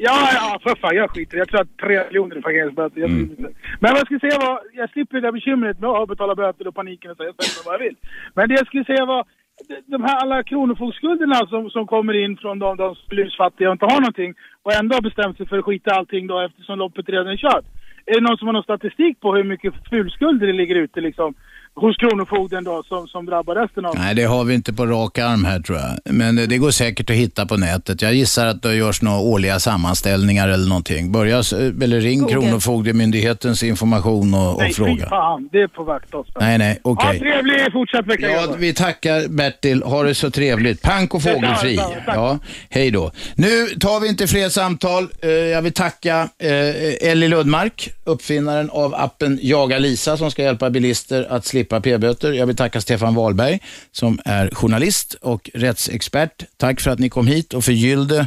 Ja, 0.00 0.28
ja, 0.34 0.58
för 0.62 0.74
fan, 0.80 0.96
jag 0.96 1.10
skiter 1.10 1.38
Jag 1.38 1.48
tror 1.48 1.60
att 1.60 1.76
tre 1.76 2.04
miljoner 2.06 2.38
i 2.38 2.42
parkeringsböter. 2.42 3.04
Mm. 3.04 3.36
Men 3.80 3.90
vad 3.92 3.98
jag 4.00 4.06
skulle 4.06 4.20
säga 4.20 4.38
var, 4.38 4.60
jag 4.72 4.90
slipper 4.90 5.14
det 5.16 5.26
där 5.26 5.32
bekymret 5.32 5.80
med 5.80 5.90
att 5.90 6.08
betala 6.08 6.34
böter 6.34 6.66
och 6.68 6.74
paniken 6.74 7.10
och 7.10 7.16
säga 7.16 7.32
vad 7.64 7.74
jag 7.74 7.78
vill. 7.78 7.96
Men 8.34 8.48
det 8.48 8.54
jag 8.54 8.66
skulle 8.66 8.84
säga 8.84 9.04
var, 9.04 9.24
de- 9.68 9.82
de 9.86 10.02
här 10.02 10.16
alla 10.22 10.42
kronofogdskulderna 10.42 11.34
som, 11.34 11.70
som 11.70 11.86
kommer 11.86 12.14
in 12.24 12.36
från 12.36 12.58
de, 12.58 12.76
de 12.76 12.94
som 12.94 13.04
är 13.10 13.14
lusfattiga 13.16 13.68
och 13.68 13.72
inte 13.72 13.86
har 13.86 14.00
någonting 14.00 14.34
och 14.62 14.72
ändå 14.72 14.94
har 14.94 15.02
bestämt 15.02 15.36
sig 15.36 15.46
för 15.46 15.58
att 15.58 15.64
skita 15.64 15.94
allting 15.94 16.26
då 16.26 16.40
eftersom 16.40 16.78
loppet 16.78 17.08
redan 17.08 17.28
är 17.28 17.36
kört. 17.36 17.64
Är 18.06 18.14
det 18.14 18.20
någon 18.20 18.38
som 18.38 18.46
har 18.48 18.52
någon 18.52 18.62
statistik 18.62 19.20
på 19.20 19.34
hur 19.36 19.44
mycket 19.44 19.74
fulskulder 19.90 20.46
det 20.46 20.52
ligger 20.52 20.76
ute 20.76 21.00
liksom 21.00 21.34
hos 21.80 21.96
Kronofogden 21.96 22.64
då 22.64 22.82
som, 22.88 23.08
som 23.08 23.26
drabbar 23.26 23.54
resten 23.54 23.84
av 23.84 23.94
Nej, 23.98 24.14
det 24.14 24.24
har 24.24 24.44
vi 24.44 24.54
inte 24.54 24.72
på 24.72 24.86
rak 24.86 25.18
arm 25.18 25.44
här 25.44 25.60
tror 25.60 25.78
jag. 25.78 26.14
Men 26.14 26.38
eh, 26.38 26.44
det 26.48 26.58
går 26.58 26.70
säkert 26.70 27.10
att 27.10 27.16
hitta 27.16 27.46
på 27.46 27.56
nätet. 27.56 28.02
Jag 28.02 28.14
gissar 28.14 28.46
att 28.46 28.62
det 28.62 28.74
görs 28.74 29.02
några 29.02 29.18
årliga 29.18 29.58
sammanställningar 29.58 30.48
eller 30.48 30.68
någonting. 30.68 31.12
Börja, 31.12 31.38
s- 31.38 31.52
eller 31.52 32.00
ring 32.00 32.20
Google. 32.20 32.34
Kronofogdemyndighetens 32.34 33.62
information 33.62 34.34
och, 34.34 34.54
och 34.54 34.58
Nej, 34.62 34.68
fy 34.68 34.74
fråga. 34.74 35.08
fan, 35.08 35.48
det 35.52 35.58
är 35.62 35.68
på 35.68 35.84
vakt 35.84 36.14
oss. 36.14 36.26
Nej, 36.40 36.58
nej, 36.58 36.78
okej. 36.82 37.06
Ha 37.06 37.18
trevlig 37.18 37.72
fortsatt 37.72 38.06
vecka 38.06 38.30
Ja, 38.30 38.40
grabbar. 38.40 38.56
vi 38.56 38.74
tackar 38.74 39.28
Bertil. 39.28 39.82
Ha 39.82 40.02
det 40.02 40.14
så 40.14 40.30
trevligt. 40.30 40.82
Pank 40.82 41.14
och 41.14 41.22
fågelfri. 41.22 41.76
Detsamma, 41.76 41.94
tack. 42.06 42.16
Ja, 42.16 42.38
hej 42.70 42.90
då. 42.90 43.10
Nu 43.34 43.66
tar 43.66 44.00
vi 44.00 44.08
inte 44.08 44.26
fler 44.26 44.48
samtal. 44.48 45.08
Eh, 45.22 45.28
Jag 45.30 45.62
vill 45.62 45.72
tacka 45.72 46.28
eh, 46.38 47.10
Ellie 47.10 47.28
Ludmark, 47.28 47.90
uppfinnaren 48.04 48.70
av 48.70 48.94
appen 48.94 49.38
Jaga 49.42 49.78
Lisa 49.78 50.16
som 50.16 50.30
ska 50.30 50.42
hjälpa 50.42 50.70
bilister 50.70 51.26
att 51.30 51.46
slippa 51.46 51.67
p-böter. 51.68 52.32
Jag 52.32 52.46
vill 52.46 52.56
tacka 52.56 52.80
Stefan 52.80 53.14
Wahlberg 53.14 53.58
som 53.92 54.20
är 54.24 54.50
journalist 54.54 55.14
och 55.14 55.50
rättsexpert. 55.54 56.44
Tack 56.56 56.80
för 56.80 56.90
att 56.90 56.98
ni 56.98 57.08
kom 57.08 57.26
hit 57.26 57.54
och 57.54 57.64
förgyllde 57.64 58.18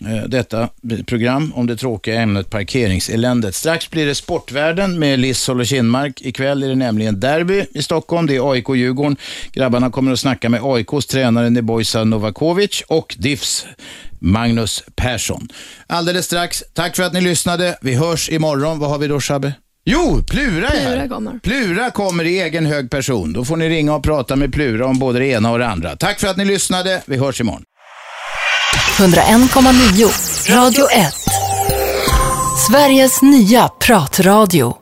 eh, 0.00 0.28
detta 0.28 0.68
program 1.06 1.52
om 1.54 1.66
det 1.66 1.76
tråkiga 1.76 2.20
ämnet 2.20 2.50
parkeringseländet. 2.50 3.54
Strax 3.54 3.90
blir 3.90 4.06
det 4.06 4.14
Sportvärlden 4.14 4.98
med 4.98 5.18
Lissol 5.18 5.60
och 5.60 5.66
Kinmark. 5.66 6.22
Ikväll 6.22 6.62
är 6.62 6.68
det 6.68 6.74
nämligen 6.74 7.20
derby 7.20 7.64
i 7.74 7.82
Stockholm. 7.82 8.26
Det 8.26 8.36
är 8.36 8.52
AIK-Djurgården. 8.52 9.16
Grabbarna 9.52 9.90
kommer 9.90 10.12
att 10.12 10.20
snacka 10.20 10.48
med 10.48 10.60
AIKs 10.62 11.06
tränare 11.06 11.50
Nebojsa 11.50 12.04
Novakovic 12.04 12.82
och 12.88 13.16
DIFs 13.18 13.66
Magnus 14.18 14.84
Persson. 14.94 15.48
Alldeles 15.86 16.26
strax. 16.26 16.64
Tack 16.72 16.96
för 16.96 17.02
att 17.02 17.12
ni 17.12 17.20
lyssnade. 17.20 17.78
Vi 17.80 17.94
hörs 17.94 18.30
imorgon. 18.30 18.78
Vad 18.78 18.90
har 18.90 18.98
vi 18.98 19.06
då 19.06 19.20
Shabbe? 19.20 19.52
Jo, 19.84 20.22
Plura 20.30 20.68
är 20.68 20.80
här. 20.80 20.92
Plura 20.92 21.08
kommer. 21.08 21.38
Plura 21.38 21.90
kommer 21.90 22.24
i 22.24 22.40
egen 22.40 22.66
hög 22.66 22.90
person. 22.90 23.32
Då 23.32 23.44
får 23.44 23.56
ni 23.56 23.68
ringa 23.68 23.94
och 23.94 24.02
prata 24.02 24.36
med 24.36 24.52
Plura 24.52 24.86
om 24.86 24.98
både 24.98 25.18
det 25.18 25.26
ena 25.26 25.50
och 25.50 25.58
det 25.58 25.68
andra. 25.68 25.96
Tack 25.96 26.20
för 26.20 26.28
att 26.28 26.36
ni 26.36 26.44
lyssnade. 26.44 27.02
Vi 27.06 27.16
hörs 27.16 27.40
imorgon. 27.40 27.62
101,9 28.98 30.50
Radio 30.56 30.90
1. 30.90 31.14
Sveriges 32.68 33.22
nya 33.22 33.68
pratradio. 33.68 34.78